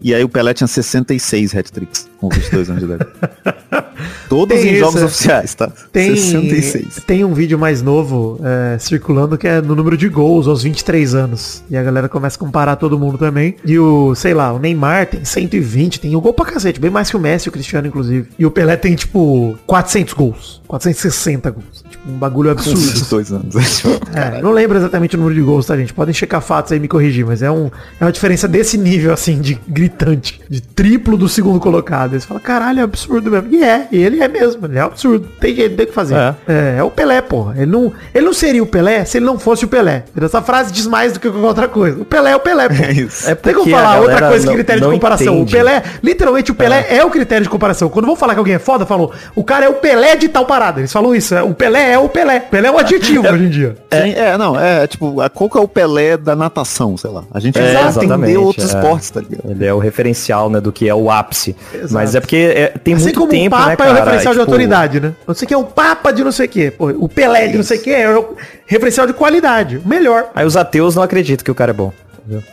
E 0.00 0.14
aí 0.14 0.24
o 0.24 0.28
Pelé 0.28 0.52
tinha 0.54 0.66
66 0.66 1.54
hat-tricks 1.56 2.08
com 2.20 2.28
22 2.28 2.70
anos 2.70 2.82
de 2.86 2.92
idade. 2.92 3.06
Todos 4.28 4.58
Tem 4.58 4.68
em 4.68 4.72
isso, 4.72 4.80
jogos 4.80 5.00
é. 5.00 5.04
oficiais, 5.04 5.54
tá? 5.54 5.70
Tem, 5.92 6.14
66. 6.16 7.02
tem 7.06 7.24
um 7.24 7.32
vídeo 7.32 7.58
mais 7.58 7.80
novo 7.80 8.38
é, 8.42 8.78
circulando 8.78 9.38
que 9.38 9.46
é 9.46 9.60
no 9.62 9.74
número 9.74 9.96
de 9.96 10.08
gols 10.08 10.46
aos 10.46 10.62
23 10.62 11.14
anos. 11.14 11.62
E 11.70 11.76
a 11.76 11.82
galera 11.82 12.08
começa 12.08 12.36
a 12.36 12.38
comparar 12.56 12.76
todo 12.76 12.98
mundo 12.98 13.18
também. 13.18 13.56
E 13.66 13.78
o, 13.78 14.14
sei 14.14 14.32
lá, 14.32 14.50
o 14.50 14.58
Neymar 14.58 15.06
tem 15.06 15.22
120, 15.22 16.00
tem 16.00 16.16
o 16.16 16.20
gol 16.22 16.32
pra 16.32 16.46
cacete, 16.46 16.80
bem 16.80 16.90
mais 16.90 17.10
que 17.10 17.16
o 17.16 17.20
Messi 17.20 17.48
e 17.48 17.50
o 17.50 17.52
Cristiano, 17.52 17.86
inclusive. 17.86 18.28
E 18.38 18.46
o 18.46 18.50
Pelé 18.50 18.76
tem, 18.76 18.94
tipo, 18.94 19.58
400 19.66 20.14
gols. 20.14 20.62
460 20.66 21.50
gols. 21.50 21.84
Um 22.08 22.18
bagulho 22.18 22.50
absurdo. 22.50 22.78
22 22.78 23.32
anos. 23.32 23.54
É, 24.16 24.40
não 24.40 24.50
lembro 24.50 24.78
exatamente 24.78 25.14
o 25.14 25.18
número 25.18 25.34
de 25.34 25.42
gols, 25.42 25.66
tá, 25.66 25.76
gente? 25.76 25.92
Podem 25.92 26.14
checar 26.14 26.40
fatos 26.40 26.72
aí 26.72 26.78
e 26.78 26.80
me 26.80 26.88
corrigir, 26.88 27.26
mas 27.26 27.42
é, 27.42 27.50
um, 27.50 27.70
é 28.00 28.04
uma 28.04 28.10
diferença 28.12 28.48
desse 28.48 28.78
nível, 28.78 29.12
assim, 29.12 29.38
de 29.40 29.60
gritante. 29.68 30.40
De 30.48 30.62
triplo 30.62 31.18
do 31.18 31.28
segundo 31.28 31.60
colocado. 31.60 32.14
Aí 32.14 32.20
você 32.20 32.26
fala, 32.26 32.40
caralho, 32.40 32.80
é 32.80 32.82
absurdo 32.82 33.30
mesmo. 33.30 33.48
E 33.52 33.62
é, 33.62 33.88
e 33.92 34.02
ele 34.02 34.22
é 34.22 34.28
mesmo, 34.28 34.64
ele 34.66 34.78
é 34.78 34.80
absurdo. 34.80 35.28
Tem 35.38 35.54
jeito, 35.54 35.76
tem 35.76 35.84
o 35.84 35.88
que 35.88 35.94
fazer. 35.94 36.14
É. 36.14 36.34
É, 36.48 36.76
é 36.78 36.82
o 36.82 36.90
Pelé, 36.90 37.20
porra. 37.20 37.54
Ele 37.56 37.66
não, 37.66 37.92
ele 38.14 38.24
não 38.24 38.32
seria 38.32 38.62
o 38.62 38.66
Pelé 38.66 39.04
se 39.04 39.18
ele 39.18 39.26
não 39.26 39.38
fosse 39.38 39.66
o 39.66 39.68
Pelé. 39.68 40.04
Essa 40.18 40.40
frase 40.40 40.72
diz 40.72 40.86
mais 40.86 41.12
do 41.12 41.20
que 41.20 41.28
qualquer 41.28 41.46
outra 41.46 41.68
coisa. 41.68 42.00
O 42.00 42.04
Pelé 42.06 42.30
é 42.30 42.36
o 42.36 42.40
Pelé, 42.40 42.68
porra. 42.70 42.86
É 42.86 42.92
isso. 42.92 43.28
É 43.28 43.34
Tem 43.34 43.52
como 43.52 43.70
falar 43.70 44.00
outra 44.00 44.28
coisa 44.28 44.40
que 44.44 44.46
não- 44.46 44.54
critério 44.54 44.82
de 44.82 44.88
comparação. 44.88 45.34
entende. 45.34 45.54
O 45.54 45.58
Pelé, 45.58 45.82
literalmente, 46.02 46.50
o 46.50 46.54
Pelé 46.54 46.86
é. 46.88 47.04
o 47.04 47.10
critério 47.10 47.42
de 47.44 47.50
comparação. 47.50 47.90
Quando 47.90 48.06
vão 48.06 48.16
falar 48.16 48.32
que 48.32 48.38
alguém 48.38 48.54
é 48.54 48.58
foda, 48.58 48.86
falou, 48.86 49.12
o 49.34 49.44
cara 49.44 49.66
é 49.66 49.68
o 49.68 49.74
Pelé 49.74 50.16
de 50.16 50.28
tal 50.28 50.46
parada. 50.46 50.80
Eles 50.80 50.92
falam 50.92 51.14
isso. 51.14 51.34
é, 51.34 51.42
O 51.42 51.52
Pelé 51.52 51.92
é 51.92 51.95
o 51.98 52.08
Pelé. 52.08 52.40
Pelé 52.40 52.68
é 52.68 52.70
um 52.70 52.78
adjetivo 52.78 53.26
hoje 53.28 53.44
em 53.44 53.48
dia. 53.50 53.76
É, 53.90 54.10
é, 54.10 54.38
não, 54.38 54.58
é 54.58 54.86
tipo, 54.86 55.20
a- 55.20 55.28
que 55.30 55.58
é 55.58 55.60
o 55.60 55.68
Pelé 55.68 56.16
da 56.16 56.34
natação, 56.36 56.96
sei 56.96 57.10
lá. 57.10 57.24
A 57.32 57.40
gente 57.40 57.58
É, 57.58 57.86
exatamente, 57.88 58.36
outros 58.36 58.64
é. 58.72 58.76
esportes, 58.78 59.10
tá 59.10 59.20
ligado? 59.20 59.50
Ele 59.50 59.64
é 59.64 59.72
o 59.72 59.78
referencial, 59.78 60.48
né, 60.50 60.60
do 60.60 60.72
que 60.72 60.88
é 60.88 60.94
o 60.94 61.10
ápice. 61.10 61.54
Exato. 61.72 61.94
Mas 61.94 62.14
é 62.14 62.20
porque 62.20 62.36
é, 62.36 62.68
tem 62.68 62.94
Assim 62.94 63.04
muito 63.04 63.20
como 63.20 63.30
tempo, 63.30 63.54
o 63.56 63.58
Papa 63.58 63.66
né, 63.68 63.72
é 63.72 63.76
cara? 63.76 63.90
o 63.90 63.94
referencial 63.94 64.34
de 64.34 64.40
tipo, 64.40 64.50
autoridade, 64.50 65.00
né? 65.00 65.12
Não 65.26 65.34
sei 65.34 65.44
o 65.44 65.48
que 65.48 65.54
é 65.54 65.58
o 65.58 65.64
Papa 65.64 66.12
de 66.12 66.24
não 66.24 66.32
sei 66.32 66.46
o 66.46 66.48
que. 66.48 66.70
Pô, 66.70 66.88
o 66.90 67.08
Pelé 67.08 67.48
de 67.48 67.56
não 67.56 67.64
sei 67.64 67.78
o 67.78 67.82
que 67.82 67.90
é 67.90 68.16
o 68.18 68.34
referencial 68.66 69.06
de 69.06 69.12
qualidade. 69.12 69.80
Melhor. 69.84 70.26
Aí 70.34 70.44
os 70.46 70.56
ateus 70.56 70.94
não 70.96 71.02
acreditam 71.02 71.44
que 71.44 71.50
o 71.50 71.54
cara 71.54 71.70
é 71.70 71.74
bom. 71.74 71.92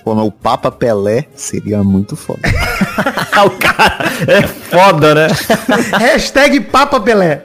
Pô, 0.04 0.14
mas 0.14 0.28
o 0.28 0.32
Papa 0.32 0.70
Pelé 0.72 1.26
seria 1.36 1.84
muito 1.84 2.16
foda. 2.16 2.40
Ah, 3.36 3.46
o 3.46 3.50
cara 3.50 4.06
é 4.28 4.44
foda, 4.44 5.16
né? 5.16 5.28
Hashtag 5.98 6.60
Papa 6.60 7.00
Pelé. 7.00 7.42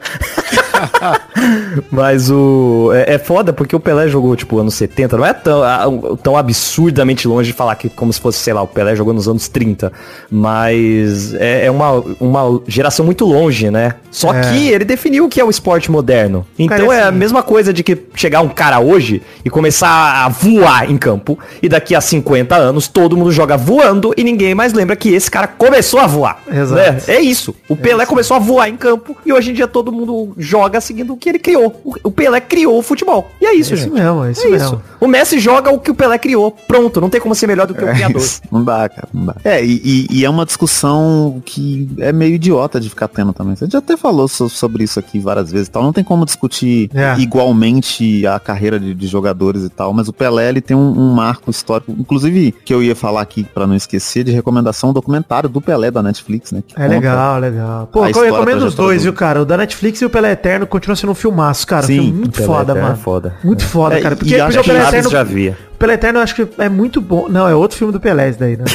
Mas 1.91 2.31
o. 2.31 2.91
É, 2.95 3.15
é 3.15 3.19
foda 3.19 3.53
porque 3.53 3.75
o 3.75 3.81
Pelé 3.81 4.09
jogou, 4.09 4.35
tipo, 4.37 4.59
anos 4.59 4.75
70. 4.75 5.17
Não 5.17 5.25
é 5.27 5.33
tão, 5.33 5.63
ah, 5.63 5.85
tão 6.23 6.37
absurdamente 6.37 7.27
longe 7.29 7.51
de 7.51 7.57
falar 7.57 7.75
que 7.77 7.89
como 7.89 8.13
se 8.13 8.21
fosse, 8.21 8.39
sei 8.39 8.53
lá, 8.53 8.63
o 8.63 8.67
Pelé 8.67 8.95
jogou 8.97 9.15
nos 9.15 9.29
anos 9.29 9.49
30. 9.49 9.93
Mas 10.31 11.35
é, 11.35 11.67
é 11.67 11.71
uma, 11.71 12.03
uma 12.21 12.61
geração 12.67 13.05
muito 13.05 13.25
longe, 13.25 13.71
né? 13.71 13.95
Só 14.11 14.33
É. 14.35 14.41
que 14.41 14.69
ele 14.69 14.85
definiu 14.85 15.25
o 15.27 15.29
que 15.29 15.41
é 15.41 15.45
o 15.45 15.51
esporte 15.51 15.91
moderno. 15.91 16.47
Então 16.59 16.93
é 16.93 17.03
a 17.03 17.09
assim- 17.09 17.17
mesma 17.19 17.43
coisa 17.43 17.73
de 17.73 17.83
que 17.83 17.97
chegar 18.15 18.41
um 18.41 18.49
cara 18.49 18.81
hoje 18.81 19.23
e 19.45 19.51
começar 19.51 20.25
a 20.25 20.29
voar 20.29 20.91
em 20.91 20.97
campo. 20.97 21.39
E 21.63 21.69
daqui 21.69 21.95
a 21.95 22.01
50 22.01 22.57
anos 22.57 22.89
todo 22.89 23.17
mundo 23.17 23.31
joga 23.33 23.57
voando 23.57 24.13
e 24.17 24.25
ninguém 24.25 24.55
mais 24.55 24.73
lembra 24.73 24.97
que 24.97 25.11
esse 25.15 25.31
cara 25.31 25.47
começou 25.47 26.01
a 26.01 26.07
voar. 26.07 26.43
Exato. 26.51 26.75
né? 26.75 27.01
É 27.09 27.21
isso. 27.21 27.55
O 27.69 27.77
Pelé 27.77 28.05
começou 28.07 28.37
a 28.37 28.41
voar 28.41 28.69
em 28.69 28.77
campo 28.77 29.17
e 29.25 29.33
hoje 29.33 29.51
em 29.51 29.55
dia 29.55 29.67
todo 29.69 29.93
mundo 29.93 30.33
joga 30.37 30.68
seguindo 30.81 31.13
o 31.13 31.17
que 31.17 31.29
ele 31.29 31.39
criou. 31.39 31.81
O- 32.05 32.11
Pelé 32.11 32.41
criou 32.41 32.79
o 32.79 32.83
futebol. 32.83 33.31
E 33.41 33.47
é 33.47 33.55
isso, 33.55 33.73
É 33.73 33.77
isso 33.77 33.85
gente. 33.85 33.93
mesmo, 33.95 34.25
é 34.25 34.31
isso 34.33 34.51
mesmo. 34.51 34.83
O 35.01 35.07
Messi 35.07 35.39
joga 35.39 35.71
o 35.71 35.79
que 35.79 35.91
o 35.91 35.95
Pelé 35.95 36.19
criou. 36.19 36.51
Pronto, 36.51 37.01
não 37.01 37.09
tem 37.09 37.21
como 37.21 37.35
ser 37.35 37.47
melhor 37.47 37.67
do 37.67 37.75
que 37.75 37.85
o 37.85 37.89
É 37.89 37.95
criador. 37.95 38.21
isso. 38.21 38.41
Não 38.51 38.65
dá, 38.65 38.89
cara, 38.89 39.09
não 39.15 39.27
dá. 39.27 39.37
É, 39.45 39.65
e, 39.65 39.81
e- 39.85 40.07
e 40.19 40.25
é 40.25 40.31
uma 40.31 40.45
discussão 40.45 41.41
que 41.45 41.89
é 41.99 42.13
meio 42.13 42.35
idiota 42.35 42.81
de 42.81 42.89
ficar 42.89 43.07
tendo 43.09 43.33
também. 43.33 43.53
A 43.53 43.57
gente 43.65 43.73
já 43.73 43.79
até 43.79 43.97
falou 43.97 44.27
so- 44.29 44.49
sobre 44.49 44.83
isso 44.85 44.99
aqui 44.99 45.19
várias 45.21 45.51
vezes 45.53 45.69
e 45.69 45.71
tal. 45.71 45.83
Não 45.83 45.93
tem 45.93 46.03
como 46.05 46.25
discutir 46.25 46.91
É. 46.95 47.15
igualmente 47.19 48.27
a 48.27 48.39
carreira 48.39 48.79
de, 48.79 48.95
de 48.95 49.07
jogadores 49.07 49.63
e 49.65 49.69
tal, 49.69 49.93
mas 49.93 50.09
o 50.09 50.13
Pelé, 50.13 50.49
ele 50.49 50.61
tem 50.61 50.77
um, 50.77 50.91
um 50.99 51.13
marco 51.13 51.51
histórico, 51.51 51.95
inclusive, 51.99 52.53
que 52.65 52.73
eu 52.75 52.83
ia 52.83 52.95
falar 52.97 53.21
aqui 53.21 53.45
pra 53.45 53.67
não 53.67 53.75
esquecer, 53.75 54.25
de 54.25 54.33
recomendação, 54.33 54.91
um 54.91 54.93
documentário 54.93 55.49
do 55.49 55.61
Pelé 55.61 55.91
da 55.91 56.03
Netflix, 56.03 56.53
né? 56.53 56.63
que 56.67 56.81
É 56.81 56.87
legal, 56.89 57.39
legal. 57.39 57.89
Pô, 57.93 58.07
eu 58.07 58.13
recomendo 58.23 58.63
os 58.65 58.75
dois, 58.75 59.01
do- 59.01 59.05
viu, 59.05 59.13
cara? 59.13 59.43
O 59.43 59.45
da 59.45 59.57
Netflix 59.57 60.01
e 60.01 60.05
o 60.05 60.11
Pelé 60.11 60.33
Eterno 60.33 60.58
continua 60.67 60.97
sendo 60.97 61.11
um 61.13 61.15
filmaço, 61.15 61.67
cara. 61.67 61.83
Sim, 61.87 61.97
Filme 62.03 62.13
muito 62.13 62.43
foda, 62.43 62.73
Eterno 62.73 62.79
é 62.81 62.83
mano. 62.91 62.97
foda. 63.03 63.35
Muito 63.45 63.65
foda, 63.65 63.99
É, 63.99 64.01
cara. 64.01 64.15
e 64.15 64.19
Porque, 64.19 64.35
acho 64.35 64.45
porque 64.45 64.59
o 64.59 64.63
que 64.63 64.71
Pelé 64.71 64.89
Eterno. 64.89 65.11
já 65.11 65.23
via. 65.23 65.57
Pelé 65.79 65.95
Eterno 65.95 66.19
eu 66.19 66.23
acho 66.23 66.35
que 66.35 66.49
é 66.59 66.69
muito 66.69 67.01
bom. 67.01 67.29
Não, 67.29 67.49
é 67.49 67.55
outro 67.55 67.77
filme 67.79 67.93
do 67.93 68.01
Pelé 68.01 68.33
daí, 68.33 68.57
né? 68.57 68.65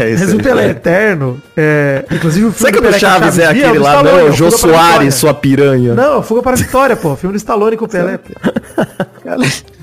É, 0.00 0.10
esse 0.10 0.24
Mas 0.26 0.34
o. 0.34 0.38
Pelé 0.38 0.70
Eterno, 0.70 1.40
é, 1.56 2.04
inclusive 2.10 2.46
o 2.46 2.52
filme 2.52 2.58
Será 2.58 2.72
que 2.72 2.78
o 2.78 2.92
do 2.92 2.98
Chaves 2.98 3.38
é 3.38 3.46
aquele 3.46 3.78
lá, 3.78 3.96
Stallone, 3.96 4.22
não? 4.24 4.28
o 4.30 4.32
Jô 4.32 4.50
Soares, 4.50 5.14
sua 5.14 5.32
piranha. 5.34 5.94
Não, 5.94 6.22
Fuga 6.22 6.42
para 6.42 6.52
a 6.52 6.56
Vitória, 6.56 6.96
pô. 6.96 7.16
Filme 7.16 7.32
do 7.34 7.38
Stallone 7.38 7.76
com 7.76 7.84
o 7.86 7.88
Pelé. 7.88 8.18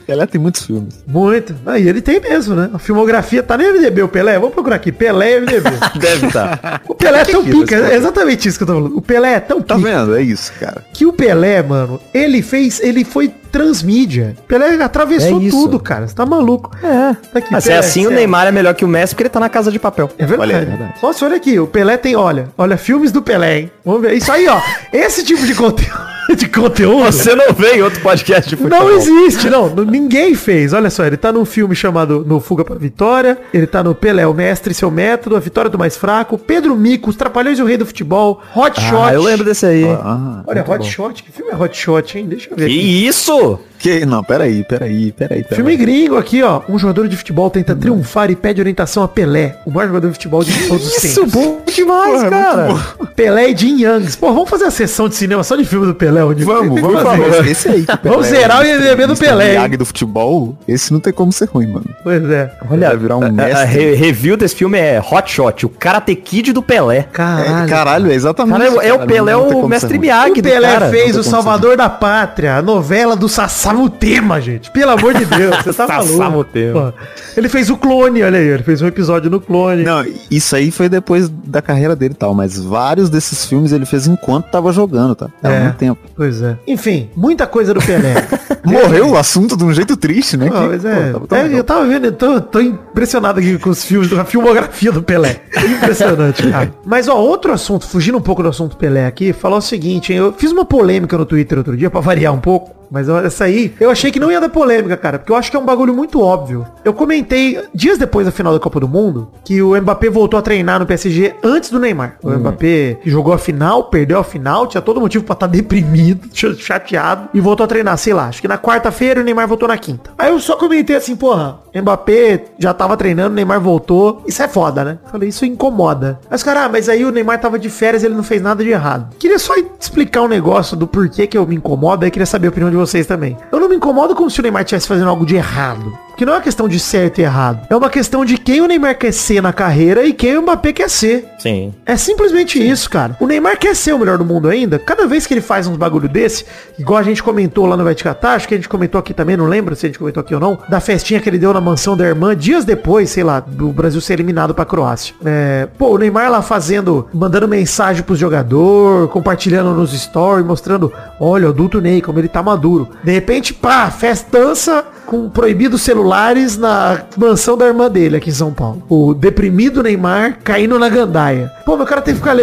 Pelé 0.05 0.25
tem 0.25 0.39
muitos 0.41 0.65
filmes. 0.65 1.03
Muito. 1.07 1.55
Aí 1.65 1.87
ele 1.87 2.01
tem 2.01 2.19
mesmo, 2.19 2.55
né? 2.55 2.69
A 2.73 2.79
filmografia 2.79 3.41
tá 3.43 3.57
no 3.57 3.63
MDB, 3.63 4.03
o 4.03 4.07
Pelé. 4.07 4.37
Vamos 4.39 4.53
procurar 4.53 4.75
aqui. 4.77 4.91
Pelé 4.91 5.39
MDB. 5.39 5.69
Deve 5.99 6.27
estar. 6.27 6.81
O 6.87 6.95
Pelé 6.95 7.21
é 7.21 7.25
tão 7.25 7.43
que 7.43 7.51
pica. 7.51 7.75
É 7.75 7.95
exatamente 7.95 8.47
isso 8.47 8.57
que 8.57 8.63
eu 8.63 8.67
tô 8.67 8.73
falando. 8.73 8.97
O 8.97 9.01
Pelé 9.01 9.33
é 9.33 9.39
tão 9.39 9.61
Tá 9.61 9.75
pica 9.75 9.89
vendo? 9.89 10.15
É 10.15 10.21
isso, 10.21 10.51
cara. 10.59 10.83
que 10.93 11.05
o 11.05 11.13
Pelé, 11.13 11.61
mano, 11.61 11.99
ele 12.13 12.41
fez. 12.41 12.79
Ele 12.81 13.03
foi 13.03 13.31
transmídia. 13.51 14.35
Pelé 14.47 14.81
atravessou 14.81 15.41
É 15.45 15.49
tudo, 15.49 15.79
cara. 15.79 16.07
Você 16.07 16.15
tá 16.15 16.25
maluco. 16.25 16.71
É. 16.83 17.13
Tá 17.31 17.39
aqui, 17.39 17.53
Ah, 17.53 17.61
se 17.61 17.67
é 17.69 17.71
Pelé, 17.73 17.79
assim, 17.79 17.99
o 18.01 18.03
sério. 18.03 18.17
Neymar 18.17 18.47
é 18.47 18.51
melhor 18.51 18.73
que 18.73 18.85
o 18.85 18.87
Messi 18.87 19.13
porque 19.13 19.23
ele 19.23 19.29
tá 19.29 19.39
na 19.39 19.49
casa 19.49 19.71
de 19.71 19.77
papel. 19.79 20.09
É 20.17 20.25
verdade. 20.25 20.53
Olha 20.53 20.61
é 20.61 20.65
verdade. 20.65 20.93
Nossa, 21.01 21.25
olha 21.25 21.35
aqui, 21.35 21.59
o 21.59 21.67
Pelé 21.67 21.97
tem, 21.97 22.15
olha, 22.15 22.47
olha, 22.57 22.77
filmes 22.77 23.11
do 23.11 23.21
Pelé, 23.21 23.59
hein? 23.59 23.71
Vamos 23.83 24.01
ver. 24.01 24.13
Isso 24.13 24.31
aí, 24.31 24.47
ó. 24.47 24.59
Esse 24.93 25.23
tipo 25.23 25.45
de 25.45 25.53
conteúdo. 25.53 26.10
De 26.35 26.47
conteúdo. 26.47 27.05
Você 27.05 27.35
não 27.35 27.53
vê 27.53 27.75
em 27.77 27.81
outro 27.81 27.99
podcast 28.01 28.49
de 28.49 28.55
futebol. 28.55 28.79
Não 28.79 28.91
existe, 28.91 29.49
não. 29.49 29.69
Ninguém 29.85 30.33
fez. 30.35 30.71
Olha 30.73 30.89
só, 30.89 31.05
ele 31.05 31.17
tá 31.17 31.31
num 31.31 31.45
filme 31.45 31.75
chamado 31.75 32.23
No 32.25 32.39
Fuga 32.39 32.63
pra 32.63 32.75
Vitória. 32.75 33.37
Ele 33.53 33.67
tá 33.67 33.83
no 33.83 33.93
Pelé, 33.93 34.25
o 34.25 34.33
Mestre 34.33 34.71
e 34.71 34.75
seu 34.75 34.89
método, 34.89 35.35
A 35.35 35.39
Vitória 35.39 35.69
do 35.69 35.77
Mais 35.77 35.97
Fraco, 35.97 36.37
Pedro 36.37 36.75
Mico, 36.75 37.09
Os 37.09 37.15
Trapalhões 37.15 37.59
e 37.59 37.61
o 37.61 37.65
Rei 37.65 37.77
do 37.77 37.85
Futebol, 37.85 38.41
Hot 38.55 38.79
Shot. 38.79 38.95
Ah, 38.95 39.13
eu 39.13 39.21
lembro 39.21 39.45
desse 39.45 39.65
aí. 39.65 39.85
Ah, 39.85 40.43
Olha, 40.47 40.65
Hot 40.67 40.85
Shot. 40.85 41.23
Que 41.23 41.31
filme 41.31 41.51
é 41.51 41.55
Hot 41.55 41.77
Shot, 41.77 42.17
hein? 42.17 42.25
Deixa 42.27 42.49
eu 42.49 42.55
ver. 42.57 42.67
Que 42.67 42.77
aqui. 42.77 43.07
isso? 43.07 43.59
Que... 43.81 44.05
Não, 44.05 44.23
peraí, 44.23 44.63
peraí, 44.63 45.11
peraí. 45.11 45.43
peraí. 45.43 45.55
Filme 45.55 45.75
gringo 45.77 46.17
aqui, 46.17 46.41
ó. 46.43 46.61
Um 46.69 46.77
jogador 46.77 47.07
de 47.07 47.17
futebol 47.17 47.49
tenta 47.49 47.75
triunfar 47.75 48.29
e 48.31 48.35
pede 48.35 48.61
orientação 48.61 49.03
a 49.03 49.07
Pelé, 49.07 49.57
o 49.65 49.71
maior 49.71 49.87
jogador 49.87 50.07
de 50.07 50.13
futebol 50.13 50.43
de 50.43 50.67
todos 50.67 50.85
os 50.87 51.03
Isso, 51.03 51.21
tempos. 51.21 51.33
bom 51.33 51.61
demais, 51.73 52.23
cara. 52.23 52.75
Pelé 53.15 53.49
e 53.51 53.57
Jim 53.57 53.81
Youngs. 53.81 54.15
Pô, 54.15 54.31
vamos 54.33 54.49
fazer 54.49 54.65
a 54.65 54.71
sessão 54.71 55.07
de 55.09 55.15
cinema 55.15 55.43
só 55.43 55.55
de 55.55 55.65
filme 55.65 55.85
do 55.85 55.95
Pelé. 55.95 56.23
Onde 56.23 56.43
Vamos, 56.43 56.79
vamos 56.81 57.01
fazer. 57.01 57.47
Esse 57.47 57.69
aí. 57.69 57.85
Vamos 58.03 58.27
zerar 58.27 58.61
o 58.61 58.65
IMDb 58.65 59.05
do. 59.07 59.15
Pelé? 59.15 59.49
Miyagi 59.51 59.77
do 59.77 59.85
futebol, 59.85 60.55
esse 60.67 60.91
não 60.91 60.99
tem 60.99 61.13
como 61.13 61.31
ser 61.31 61.47
ruim, 61.49 61.67
mano. 61.67 61.85
Pois 62.03 62.23
é. 62.29 62.51
Olha, 62.69 62.87
Vai 62.89 62.97
virar 62.97 63.17
um 63.17 63.23
a- 63.23 63.27
a, 63.27 63.31
mestre. 63.31 63.65
re- 63.67 63.95
review 63.95 64.35
desse 64.37 64.55
filme 64.55 64.77
é 64.77 64.99
Hot 65.01 65.31
Shot, 65.31 65.65
o 65.65 65.69
Karate 65.69 66.15
Kid 66.15 66.51
do 66.53 66.61
Pelé. 66.61 67.03
Caralho. 67.11 67.65
É, 67.65 67.69
caralho, 67.69 68.11
é 68.11 68.15
exatamente. 68.15 68.57
Cara, 68.57 68.65
é, 68.65 68.71
o- 68.71 68.81
é 68.81 68.93
o 68.93 69.05
Pelé, 69.05 69.31
não 69.33 69.49
o 69.49 69.67
mestre. 69.67 69.97
Miyagi 69.99 70.39
O 70.39 70.43
Pelé 70.43 70.89
fez 70.89 71.13
não 71.13 71.21
o 71.21 71.23
Salvador 71.23 71.77
da 71.77 71.89
Pátria, 71.89 72.55
a 72.55 72.61
novela 72.61 73.15
do 73.15 73.27
Sassamutema, 73.71 74.41
gente. 74.41 74.69
Pelo 74.71 74.91
amor 74.91 75.13
de 75.13 75.25
Deus, 75.25 75.55
você 75.63 75.73
tá 75.73 75.87
maluco. 75.87 76.09
Sassamutema. 76.11 76.93
Pô, 76.93 77.03
Ele 77.37 77.49
fez 77.49 77.69
o 77.69 77.77
clone, 77.77 78.21
olha 78.23 78.37
aí. 78.39 78.47
Ele 78.47 78.63
fez 78.63 78.81
um 78.81 78.87
episódio 78.87 79.29
no 79.31 79.39
clone. 79.39 79.83
Não, 79.83 80.03
isso 80.29 80.55
aí 80.55 80.71
foi 80.71 80.89
depois 80.89 81.29
da 81.29 81.61
carreira 81.61 81.95
dele 81.95 82.13
e 82.13 82.17
tal, 82.17 82.33
mas 82.33 82.59
vários 82.59 83.09
desses 83.09 83.45
filmes 83.45 83.71
ele 83.71 83.85
fez 83.85 84.07
enquanto 84.07 84.45
tava 84.51 84.71
jogando, 84.71 85.15
tá? 85.15 85.29
Era 85.41 85.53
É. 85.55 85.63
muito 85.63 85.75
tempo. 85.77 85.99
Pois 86.15 86.41
é. 86.41 86.57
Enfim, 86.67 87.09
muita 87.15 87.47
coisa 87.47 87.73
do 87.73 87.81
Pelé. 87.81 88.27
Morreu 88.63 89.09
o 89.11 89.17
assunto 89.17 89.57
de 89.57 89.63
um 89.63 89.73
jeito 89.73 89.97
triste, 89.97 90.37
né? 90.37 90.47
Pô, 90.47 90.53
Que, 90.61 90.67
mas 90.67 90.81
pô, 90.83 90.87
é, 90.89 91.11
tava 91.11 91.27
tão 91.27 91.37
é, 91.37 91.59
eu 91.59 91.63
tava 91.63 91.85
vendo, 91.87 92.05
eu 92.05 92.11
tô, 92.11 92.41
tô 92.41 92.59
impressionado 92.61 93.39
aqui 93.39 93.57
com 93.57 93.69
os 93.71 93.83
filmes, 93.83 94.11
a 94.13 94.23
filmografia 94.25 94.91
do 94.91 95.01
Pelé. 95.01 95.41
Impressionante, 95.75 96.47
cara. 96.47 96.71
Mas, 96.85 97.07
ó, 97.07 97.15
outro 97.17 97.51
assunto, 97.51 97.87
fugindo 97.87 98.17
um 98.17 98.21
pouco 98.21 98.43
do 98.43 98.49
assunto 98.49 98.77
Pelé 98.77 99.05
aqui, 99.07 99.33
falar 99.33 99.57
o 99.57 99.61
seguinte, 99.61 100.13
hein, 100.13 100.19
eu 100.19 100.33
fiz 100.33 100.51
uma 100.51 100.63
polêmica 100.65 101.17
no 101.17 101.25
Twitter 101.25 101.57
outro 101.57 101.75
dia, 101.75 101.89
pra 101.89 102.01
variar 102.01 102.33
um 102.33 102.39
pouco, 102.39 102.71
mas 102.91 103.07
essa 103.09 103.45
aí, 103.45 103.73
eu 103.79 103.89
achei 103.89 104.11
que 104.11 104.19
não 104.19 104.31
ia 104.31 104.39
dar 104.41 104.49
polêmica, 104.49 104.97
cara, 104.97 105.17
porque 105.17 105.31
eu 105.31 105.35
acho 105.35 105.49
que 105.49 105.55
é 105.57 105.59
um 105.59 105.65
bagulho 105.65 105.93
muito 105.95 106.21
óbvio. 106.21 106.65
Eu 106.83 106.93
comentei, 106.93 107.59
dias 107.73 107.97
depois 107.97 108.25
da 108.25 108.31
final 108.31 108.51
da 108.53 108.59
Copa 108.59 108.79
do 108.79 108.87
Mundo, 108.87 109.29
que 109.45 109.61
o 109.61 109.79
Mbappé 109.81 110.09
voltou 110.09 110.37
a 110.37 110.41
treinar 110.41 110.79
no 110.79 110.85
PSG 110.85 111.35
antes 111.43 111.69
do 111.69 111.79
Neymar. 111.79 112.17
O 112.21 112.29
Mbappé 112.29 112.97
jogou 113.05 113.33
a 113.33 113.37
final, 113.37 113.85
perdeu 113.85 114.19
a 114.19 114.23
final, 114.23 114.67
tinha 114.67 114.81
todo 114.81 114.99
motivo 114.99 115.23
pra 115.23 115.33
estar 115.33 115.47
deprimido, 115.47 116.27
ch- 116.35 116.55
chateado, 116.59 117.29
e 117.33 117.39
voltou 117.39 117.63
a 117.63 117.67
treinar, 117.67 117.97
sei 117.97 118.13
lá, 118.13 118.27
acho 118.27 118.41
que 118.41 118.47
na 118.47 118.57
quarta-feira 118.57 119.21
o 119.21 119.23
Neymar 119.23 119.47
voltou 119.47 119.67
na 119.67 119.77
quinta. 119.77 120.11
Aí 120.17 120.29
eu 120.31 120.39
só 120.39 120.55
comentei 120.57 120.95
assim, 120.95 121.15
porra, 121.15 121.59
Mbappé 121.73 122.45
já 122.59 122.73
tava 122.73 122.97
treinando, 122.97 123.29
o 123.31 123.35
Neymar 123.35 123.59
voltou, 123.61 124.23
isso 124.27 124.41
é 124.43 124.47
foda, 124.47 124.83
né? 124.83 124.97
Falei, 125.11 125.29
isso 125.29 125.45
incomoda. 125.45 126.19
Aí 126.29 126.35
os 126.35 126.43
caras, 126.43 126.63
ah, 126.63 126.69
mas 126.69 126.89
aí 126.89 127.05
o 127.05 127.11
Neymar 127.11 127.39
tava 127.39 127.57
de 127.57 127.69
férias, 127.69 128.03
ele 128.03 128.13
não 128.15 128.23
fez 128.23 128.41
nada 128.41 128.63
de 128.63 128.69
errado. 128.69 129.15
Queria 129.17 129.39
só 129.39 129.53
explicar 129.79 130.21
um 130.23 130.27
negócio 130.27 130.75
do 130.75 130.85
porquê 130.87 131.25
que 131.27 131.37
eu 131.37 131.45
me 131.47 131.55
incomodo, 131.55 132.03
aí 132.05 132.11
queria 132.11 132.25
saber 132.25 132.47
a 132.47 132.49
opinião 132.49 132.69
de 132.69 132.77
vocês 132.85 133.07
também. 133.07 133.37
Eu 133.51 133.59
não 133.59 133.69
me 133.69 133.75
incomodo 133.75 134.15
como 134.15 134.29
se 134.29 134.39
o 134.39 134.43
Neymar 134.43 134.63
estivesse 134.63 134.87
fazendo 134.87 135.09
algo 135.09 135.25
de 135.25 135.35
errado. 135.35 135.97
Que 136.17 136.25
não 136.25 136.33
é 136.33 136.35
uma 136.37 136.41
questão 136.41 136.67
de 136.67 136.79
certo 136.79 137.19
e 137.19 137.23
errado. 137.23 137.65
É 137.69 137.75
uma 137.75 137.89
questão 137.89 138.25
de 138.25 138.37
quem 138.37 138.61
o 138.61 138.67
Neymar 138.67 138.97
quer 138.97 139.11
ser 139.11 139.41
na 139.41 139.53
carreira 139.53 140.03
e 140.03 140.13
quem 140.13 140.37
o 140.37 140.41
Mbappé 140.41 140.73
quer 140.73 140.89
ser. 140.89 141.27
Sim. 141.41 141.73
É 141.85 141.97
simplesmente 141.97 142.61
isso, 142.61 142.89
cara. 142.89 143.17
O 143.19 143.25
Neymar 143.25 143.57
quer 143.57 143.75
ser 143.75 143.93
o 143.93 143.99
melhor 143.99 144.17
do 144.17 144.25
mundo 144.25 144.47
ainda. 144.47 144.77
Cada 144.77 145.07
vez 145.07 145.25
que 145.25 145.33
ele 145.33 145.41
faz 145.41 145.65
uns 145.65 145.75
bagulho 145.75 146.07
desse, 146.07 146.45
igual 146.77 146.99
a 146.99 147.03
gente 147.03 147.23
comentou 147.23 147.65
lá 147.65 147.75
no 147.75 147.83
Vai 147.83 147.95
Te 147.95 148.03
Catar, 148.03 148.33
acho 148.33 148.47
que 148.47 148.53
a 148.53 148.57
gente 148.57 148.69
comentou 148.69 148.99
aqui 148.99 149.13
também, 149.13 149.35
não 149.35 149.47
lembro 149.47 149.75
se 149.75 149.85
a 149.85 149.89
gente 149.89 149.97
comentou 149.97 150.21
aqui 150.21 150.35
ou 150.35 150.39
não, 150.39 150.59
da 150.69 150.79
festinha 150.79 151.19
que 151.19 151.27
ele 151.27 151.39
deu 151.39 151.51
na 151.51 151.59
mansão 151.59 151.97
da 151.97 152.05
irmã, 152.05 152.35
dias 152.35 152.63
depois, 152.63 153.09
sei 153.09 153.23
lá, 153.23 153.39
do 153.39 153.69
Brasil 153.69 153.99
ser 153.99 154.13
eliminado 154.13 154.53
pra 154.53 154.65
Croácia. 154.65 155.15
É, 155.25 155.67
pô, 155.77 155.89
o 155.89 155.97
Neymar 155.97 156.29
lá 156.29 156.41
fazendo, 156.41 157.07
mandando 157.13 157.47
mensagem 157.47 158.03
pros 158.03 158.19
jogadores, 158.19 159.09
compartilhando 159.09 159.71
nos 159.71 159.91
stories, 159.99 160.45
mostrando, 160.45 160.93
olha, 161.19 161.47
o 161.47 161.49
adulto 161.49 161.81
Ney, 161.81 162.01
como 162.01 162.19
ele 162.19 162.27
tá 162.27 162.43
maduro. 162.43 162.89
De 163.03 163.11
repente, 163.11 163.53
pá, 163.53 163.89
festança 163.89 164.85
com 165.11 165.29
proibidos 165.29 165.81
celulares 165.81 166.57
na 166.57 167.01
mansão 167.17 167.57
da 167.57 167.65
irmã 167.65 167.89
dele 167.89 168.15
aqui 168.15 168.29
em 168.29 168.33
São 168.33 168.53
Paulo. 168.53 168.81
O 168.87 169.13
deprimido 169.13 169.83
Neymar 169.83 170.39
caindo 170.41 170.79
na 170.79 170.87
gandaia. 170.87 171.30
Pô, 171.65 171.77
meu 171.77 171.85
cara 171.85 172.01
tem 172.01 172.13
que 172.13 172.19
ficar 172.19 172.33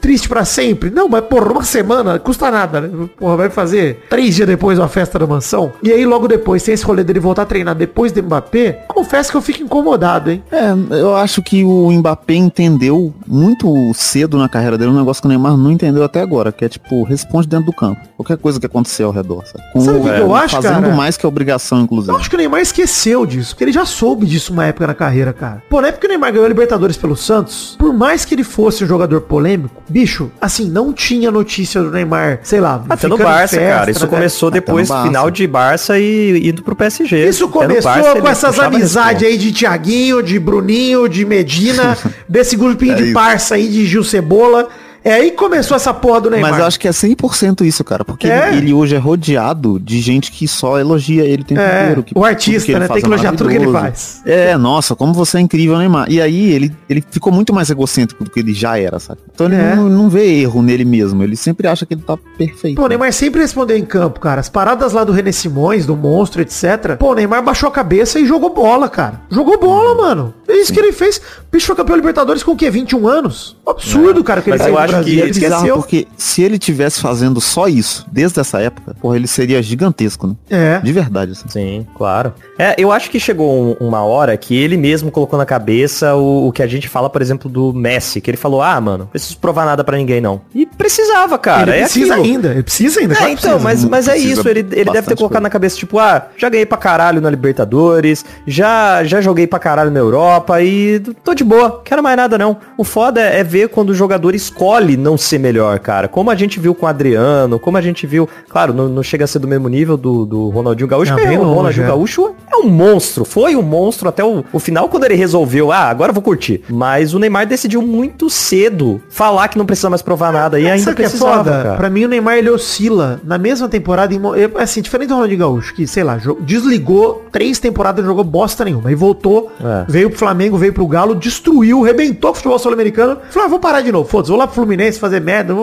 triste 0.00 0.28
pra 0.28 0.44
sempre? 0.44 0.90
Não, 0.90 1.08
mas 1.08 1.24
porra, 1.24 1.50
uma 1.52 1.62
semana 1.62 2.18
custa 2.18 2.50
nada, 2.50 2.80
né? 2.80 3.08
Porra, 3.18 3.36
vai 3.36 3.50
fazer 3.50 4.04
três 4.08 4.34
dias 4.34 4.46
depois 4.48 4.78
uma 4.78 4.88
festa 4.88 5.18
da 5.18 5.26
mansão. 5.26 5.72
E 5.82 5.90
aí 5.92 6.04
logo 6.06 6.26
depois, 6.28 6.66
esse 6.68 6.84
rolê 6.84 7.02
dele 7.04 7.20
voltar 7.20 7.42
a 7.42 7.46
treinar 7.46 7.74
depois 7.74 8.12
do 8.12 8.22
Mbappé, 8.22 8.84
confesso 8.88 9.30
que 9.30 9.36
eu 9.36 9.42
fico 9.42 9.62
incomodado, 9.62 10.30
hein? 10.30 10.42
É, 10.50 10.72
eu 11.00 11.16
acho 11.16 11.42
que 11.42 11.64
o 11.64 11.90
Mbappé 11.92 12.34
entendeu 12.34 13.12
muito 13.26 13.68
cedo 13.94 14.38
na 14.38 14.48
carreira 14.48 14.76
dele 14.78 14.90
um 14.90 14.98
negócio 14.98 15.20
que 15.22 15.26
o 15.26 15.30
Neymar 15.30 15.56
não 15.56 15.70
entendeu 15.70 16.02
até 16.04 16.20
agora, 16.20 16.52
que 16.52 16.64
é 16.64 16.68
tipo, 16.68 17.02
responde 17.04 17.46
dentro 17.48 17.66
do 17.66 17.72
campo. 17.72 18.00
Qualquer 18.16 18.36
coisa 18.38 18.58
que 18.58 18.66
acontecer 18.66 19.02
ao 19.02 19.10
redor, 19.10 19.44
sabe? 19.46 19.64
Com 19.72 19.80
Sabe 19.80 19.98
o 19.98 20.02
que 20.02 20.10
que 20.12 20.20
eu 20.20 20.34
acho, 20.34 20.56
fazendo 20.56 20.82
cara? 20.82 20.94
mais 20.94 21.16
que 21.16 21.24
a 21.26 21.28
obrigação, 21.28 21.80
inclusive. 21.80 22.12
Eu 22.12 22.18
acho 22.18 22.28
que 22.28 22.36
o 22.36 22.38
Neymar 22.38 22.60
esqueceu 22.60 23.24
disso, 23.26 23.50
porque 23.50 23.64
ele 23.64 23.72
já 23.72 23.84
soube 23.84 24.26
disso 24.26 24.52
uma 24.52 24.66
época 24.66 24.86
na 24.86 24.94
carreira, 24.94 25.32
cara. 25.32 25.62
Pô, 25.68 25.80
na 25.80 25.88
época 25.88 26.00
que 26.02 26.06
o 26.06 26.10
Neymar 26.10 26.32
ganhou 26.32 26.44
a 26.44 26.48
Libertadores 26.48 26.96
pelo 26.96 27.16
Santos, 27.16 27.76
por 27.78 27.92
mais 27.92 28.24
que 28.24 28.34
ele 28.34 28.44
fosse 28.44 28.84
um 28.84 28.86
jogador 28.86 29.20
polêmico, 29.22 29.82
bicho, 29.88 30.30
assim, 30.40 30.68
não 30.68 30.92
tinha 30.92 31.30
notícia 31.30 31.82
do 31.82 31.90
Neymar, 31.90 32.40
sei 32.42 32.60
lá, 32.60 32.84
Até 32.88 33.08
no 33.08 33.16
Barça, 33.16 33.56
festa, 33.56 33.74
cara. 33.78 33.90
Isso 33.90 34.04
né? 34.04 34.10
começou 34.10 34.50
depois, 34.50 34.88
Barça. 34.88 35.06
final 35.06 35.30
de 35.30 35.46
Barça 35.46 35.98
e 35.98 36.48
indo 36.48 36.62
pro 36.62 36.76
PSG. 36.76 37.28
Isso 37.28 37.48
começou 37.48 37.82
Barça, 37.92 38.20
com 38.20 38.28
essas 38.28 38.58
amizades 38.58 39.22
aí 39.26 39.38
de 39.38 39.52
Tiaguinho, 39.52 40.22
de 40.22 40.38
Bruninho, 40.38 41.08
de 41.08 41.24
Medina, 41.24 41.96
desse 42.28 42.56
grupinho 42.56 42.92
É 42.92 42.96
de 42.96 43.04
isso. 43.04 43.12
parça 43.14 43.54
aí 43.54 43.68
de 43.68 43.86
Gil 43.86 44.04
Cebola. 44.04 44.68
É 45.08 45.14
aí 45.14 45.30
que 45.30 45.36
começou 45.36 45.74
essa 45.76 45.94
porra 45.94 46.20
do 46.20 46.30
Neymar. 46.30 46.50
Mas 46.50 46.60
eu 46.60 46.66
acho 46.66 46.78
que 46.80 46.86
é 46.86 46.90
100% 46.90 47.64
isso, 47.64 47.82
cara. 47.82 48.04
Porque 48.04 48.26
É. 48.26 48.48
ele, 48.48 48.58
ele 48.58 48.72
hoje 48.74 48.94
é 48.94 48.98
rodeado 48.98 49.78
de 49.80 50.00
gente 50.00 50.30
que 50.30 50.46
só 50.46 50.78
elogia 50.78 51.24
ele 51.24 51.42
o 51.42 51.44
tempo 51.44 51.60
É, 51.60 51.82
inteiro. 51.84 52.02
que 52.02 52.12
o 52.16 52.24
artista, 52.24 52.70
ele 52.70 52.80
né? 52.80 52.86
faz 52.86 53.00
Tem 53.00 53.08
que 53.10 53.14
é 53.14 53.14
elogiar 53.14 53.32
tudo 53.36 53.48
que 53.50 53.56
ele 53.56 53.72
faz. 53.72 54.20
É, 54.26 54.56
nossa, 54.56 54.94
como 54.94 55.12
você 55.14 55.38
é 55.38 55.40
incrível, 55.40 55.78
Neymar. 55.78 56.10
E 56.10 56.20
aí 56.20 56.52
ele, 56.52 56.72
ele 56.90 57.02
ficou 57.10 57.32
muito 57.32 57.54
mais 57.54 57.70
egocêntrico 57.70 58.22
do 58.24 58.30
que 58.30 58.38
ele 58.38 58.52
já 58.52 58.78
era, 58.78 58.98
sabe? 58.98 59.20
Então 59.34 59.46
ele 59.46 59.56
É. 59.56 59.74
não, 59.74 59.88
não 59.88 60.10
vê 60.10 60.40
erro 60.40 60.60
nele 60.62 60.84
mesmo. 60.84 61.22
Ele 61.22 61.36
sempre 61.36 61.66
acha 61.66 61.86
que 61.86 61.94
ele 61.94 62.02
tá 62.02 62.16
perfeito. 62.36 62.76
Pô, 62.76 62.84
o 62.84 62.88
Neymar 62.88 63.12
sempre 63.12 63.40
respondeu 63.40 63.76
em 63.78 63.84
campo, 63.84 64.20
cara. 64.20 64.40
As 64.40 64.48
paradas 64.48 64.92
lá 64.92 65.04
do 65.04 65.12
René 65.12 65.32
Simões, 65.32 65.86
do 65.86 65.96
Monstro, 65.96 66.42
etc. 66.42 66.96
Pô, 66.98 67.12
o 67.12 67.14
Neymar 67.14 67.42
baixou 67.42 67.68
a 67.68 67.72
cabeça 67.72 68.20
e 68.20 68.26
jogou 68.26 68.50
bola, 68.52 68.88
cara. 68.88 69.22
Jogou 69.30 69.58
bola, 69.58 69.94
mano. 69.94 70.34
É 70.46 70.54
isso 70.56 70.72
que 70.72 70.78
ele 70.80 70.92
fez. 70.92 71.16
O 71.18 71.50
bicho 71.50 71.66
foi 71.66 71.76
campeão 71.76 71.96
Libertadores 71.96 72.42
com 72.42 72.52
o 72.52 72.56
quê? 72.56 72.70
21 72.70 73.08
anos? 73.08 73.56
Absurdo, 73.66 74.22
cara, 74.22 74.42
que 74.42 74.50
ele 74.50 74.58
Mas 74.58 74.66
fez 74.66 74.76
que 75.04 75.10
ele 75.10 75.20
É 75.22 75.32
bizarro, 75.32 75.72
porque 75.74 76.06
se 76.16 76.42
ele 76.42 76.58
tivesse 76.58 77.00
fazendo 77.00 77.40
só 77.40 77.68
isso 77.68 78.06
desde 78.10 78.40
essa 78.40 78.60
época, 78.60 78.94
porra, 79.00 79.16
ele 79.16 79.26
seria 79.26 79.62
gigantesco, 79.62 80.26
né? 80.26 80.34
É. 80.50 80.80
De 80.80 80.92
verdade, 80.92 81.32
assim. 81.32 81.48
Sim, 81.48 81.86
claro. 81.96 82.32
É, 82.58 82.74
eu 82.78 82.90
acho 82.92 83.10
que 83.10 83.18
chegou 83.20 83.76
um- 83.80 83.86
uma 83.88 84.02
hora 84.02 84.36
que 84.36 84.56
ele 84.56 84.76
mesmo 84.76 85.10
colocou 85.10 85.38
na 85.38 85.46
cabeça 85.46 86.14
o, 86.14 86.48
o 86.48 86.52
que 86.52 86.62
a 86.62 86.66
gente 86.66 86.88
fala, 86.88 87.08
por 87.08 87.22
exemplo, 87.22 87.48
do 87.50 87.72
Messi, 87.72 88.20
que 88.20 88.30
ele 88.30 88.36
falou, 88.36 88.60
ah, 88.62 88.80
mano, 88.80 88.98
não 88.98 89.06
preciso 89.06 89.38
provar 89.38 89.64
nada 89.64 89.82
pra 89.84 89.96
ninguém, 89.96 90.20
não. 90.20 90.40
E 90.54 90.66
precisava, 90.66 91.38
cara. 91.38 91.70
ele 91.72 91.80
é 91.80 91.84
precisa 91.84 92.14
aquilo. 92.14 92.26
ainda. 92.26 92.48
Ele 92.52 92.62
precisa 92.62 93.00
ainda. 93.00 93.14
É, 93.14 93.16
claro 93.16 93.32
então, 93.32 93.58
precisa. 93.60 93.64
mas, 93.64 93.84
mas 93.84 94.08
é 94.08 94.12
Precisa 94.12 94.32
isso, 94.40 94.48
ele, 94.48 94.60
ele 94.72 94.90
deve 94.90 95.06
ter 95.08 95.16
colocado 95.16 95.28
coisa. 95.38 95.40
na 95.40 95.50
cabeça, 95.50 95.76
tipo, 95.76 95.98
ah, 95.98 96.26
já 96.36 96.48
ganhei 96.48 96.66
pra 96.66 96.78
caralho 96.78 97.20
na 97.20 97.30
Libertadores, 97.30 98.24
já, 98.46 99.04
já 99.04 99.20
joguei 99.20 99.46
pra 99.46 99.58
caralho 99.58 99.90
na 99.90 99.98
Europa, 99.98 100.18
Europa 100.18 100.62
e 100.62 101.00
tô 101.22 101.34
de 101.34 101.44
boa, 101.44 101.80
quero 101.84 102.02
mais 102.02 102.16
nada 102.16 102.36
não. 102.38 102.56
O 102.76 102.82
foda 102.82 103.20
é 103.20 103.44
ver 103.44 103.68
quando 103.68 103.90
o 103.90 103.94
jogador 103.94 104.34
escolhe 104.34 104.77
não 104.96 105.16
ser 105.16 105.38
melhor, 105.38 105.78
cara. 105.78 106.08
Como 106.08 106.30
a 106.30 106.34
gente 106.34 106.58
viu 106.60 106.74
com 106.74 106.86
o 106.86 106.88
Adriano, 106.88 107.58
como 107.58 107.76
a 107.76 107.80
gente 107.80 108.06
viu, 108.06 108.28
claro, 108.48 108.72
não, 108.72 108.88
não 108.88 109.02
chega 109.02 109.24
a 109.24 109.26
ser 109.26 109.38
do 109.38 109.48
mesmo 109.48 109.68
nível 109.68 109.96
do, 109.96 110.24
do 110.24 110.48
Ronaldinho 110.48 110.88
Gaúcho, 110.88 111.14
Não, 111.14 111.42
o 111.42 111.54
Ronaldinho 111.54 111.84
é. 111.84 111.88
Gaúcho 111.88 112.34
é 112.50 112.56
um 112.56 112.68
monstro, 112.68 113.24
foi 113.24 113.54
um 113.56 113.62
monstro 113.62 114.08
até 114.08 114.24
o, 114.24 114.44
o 114.52 114.58
final 114.58 114.88
quando 114.88 115.04
ele 115.04 115.14
resolveu, 115.14 115.70
ah, 115.72 115.88
agora 115.88 116.10
eu 116.10 116.14
vou 116.14 116.22
curtir. 116.22 116.62
Mas 116.68 117.14
o 117.14 117.18
Neymar 117.18 117.46
decidiu 117.46 117.82
muito 117.82 118.28
cedo 118.30 119.00
falar 119.08 119.48
que 119.48 119.58
não 119.58 119.66
precisa 119.66 119.90
mais 119.90 120.02
provar 120.02 120.32
nada 120.32 120.58
e 120.58 120.68
ainda 120.68 120.90
é 120.90 120.94
precisava, 120.94 121.36
foda? 121.44 121.50
cara. 121.62 121.76
Pra 121.76 121.90
mim 121.90 122.04
o 122.04 122.08
Neymar 122.08 122.36
ele 122.38 122.50
oscila 122.50 123.20
na 123.24 123.38
mesma 123.38 123.68
temporada, 123.68 124.14
em 124.14 124.18
é, 124.36 124.62
assim, 124.62 124.80
diferente 124.82 125.08
do 125.08 125.14
Ronaldinho 125.14 125.38
Gaúcho, 125.40 125.74
que, 125.74 125.86
sei 125.86 126.02
lá, 126.04 126.18
desligou 126.40 127.24
três 127.30 127.58
temporadas, 127.58 128.04
não 128.04 128.10
jogou 128.10 128.24
bosta 128.24 128.64
nenhuma. 128.64 128.88
Aí 128.88 128.94
voltou, 128.94 129.50
É. 129.62 129.84
veio 129.88 130.10
pro 130.10 130.18
Flamengo, 130.18 130.56
veio 130.56 130.72
pro 130.72 130.86
Galo, 130.86 131.14
destruiu, 131.14 131.82
rebentou 131.82 132.30
com 132.30 132.32
o 132.32 132.34
futebol 132.36 132.58
sul-americano. 132.58 133.18
Falou, 133.30 133.46
ah, 133.46 133.50
vou 133.50 133.58
parar 133.60 133.80
de 133.80 133.92
novo, 133.92 134.08
foda-se, 134.08 134.30
vou 134.30 134.38
lá 134.38 134.46
pro 134.46 134.54
Fluminense 134.56 134.67
fazer 134.98 135.20
merda, 135.20 135.54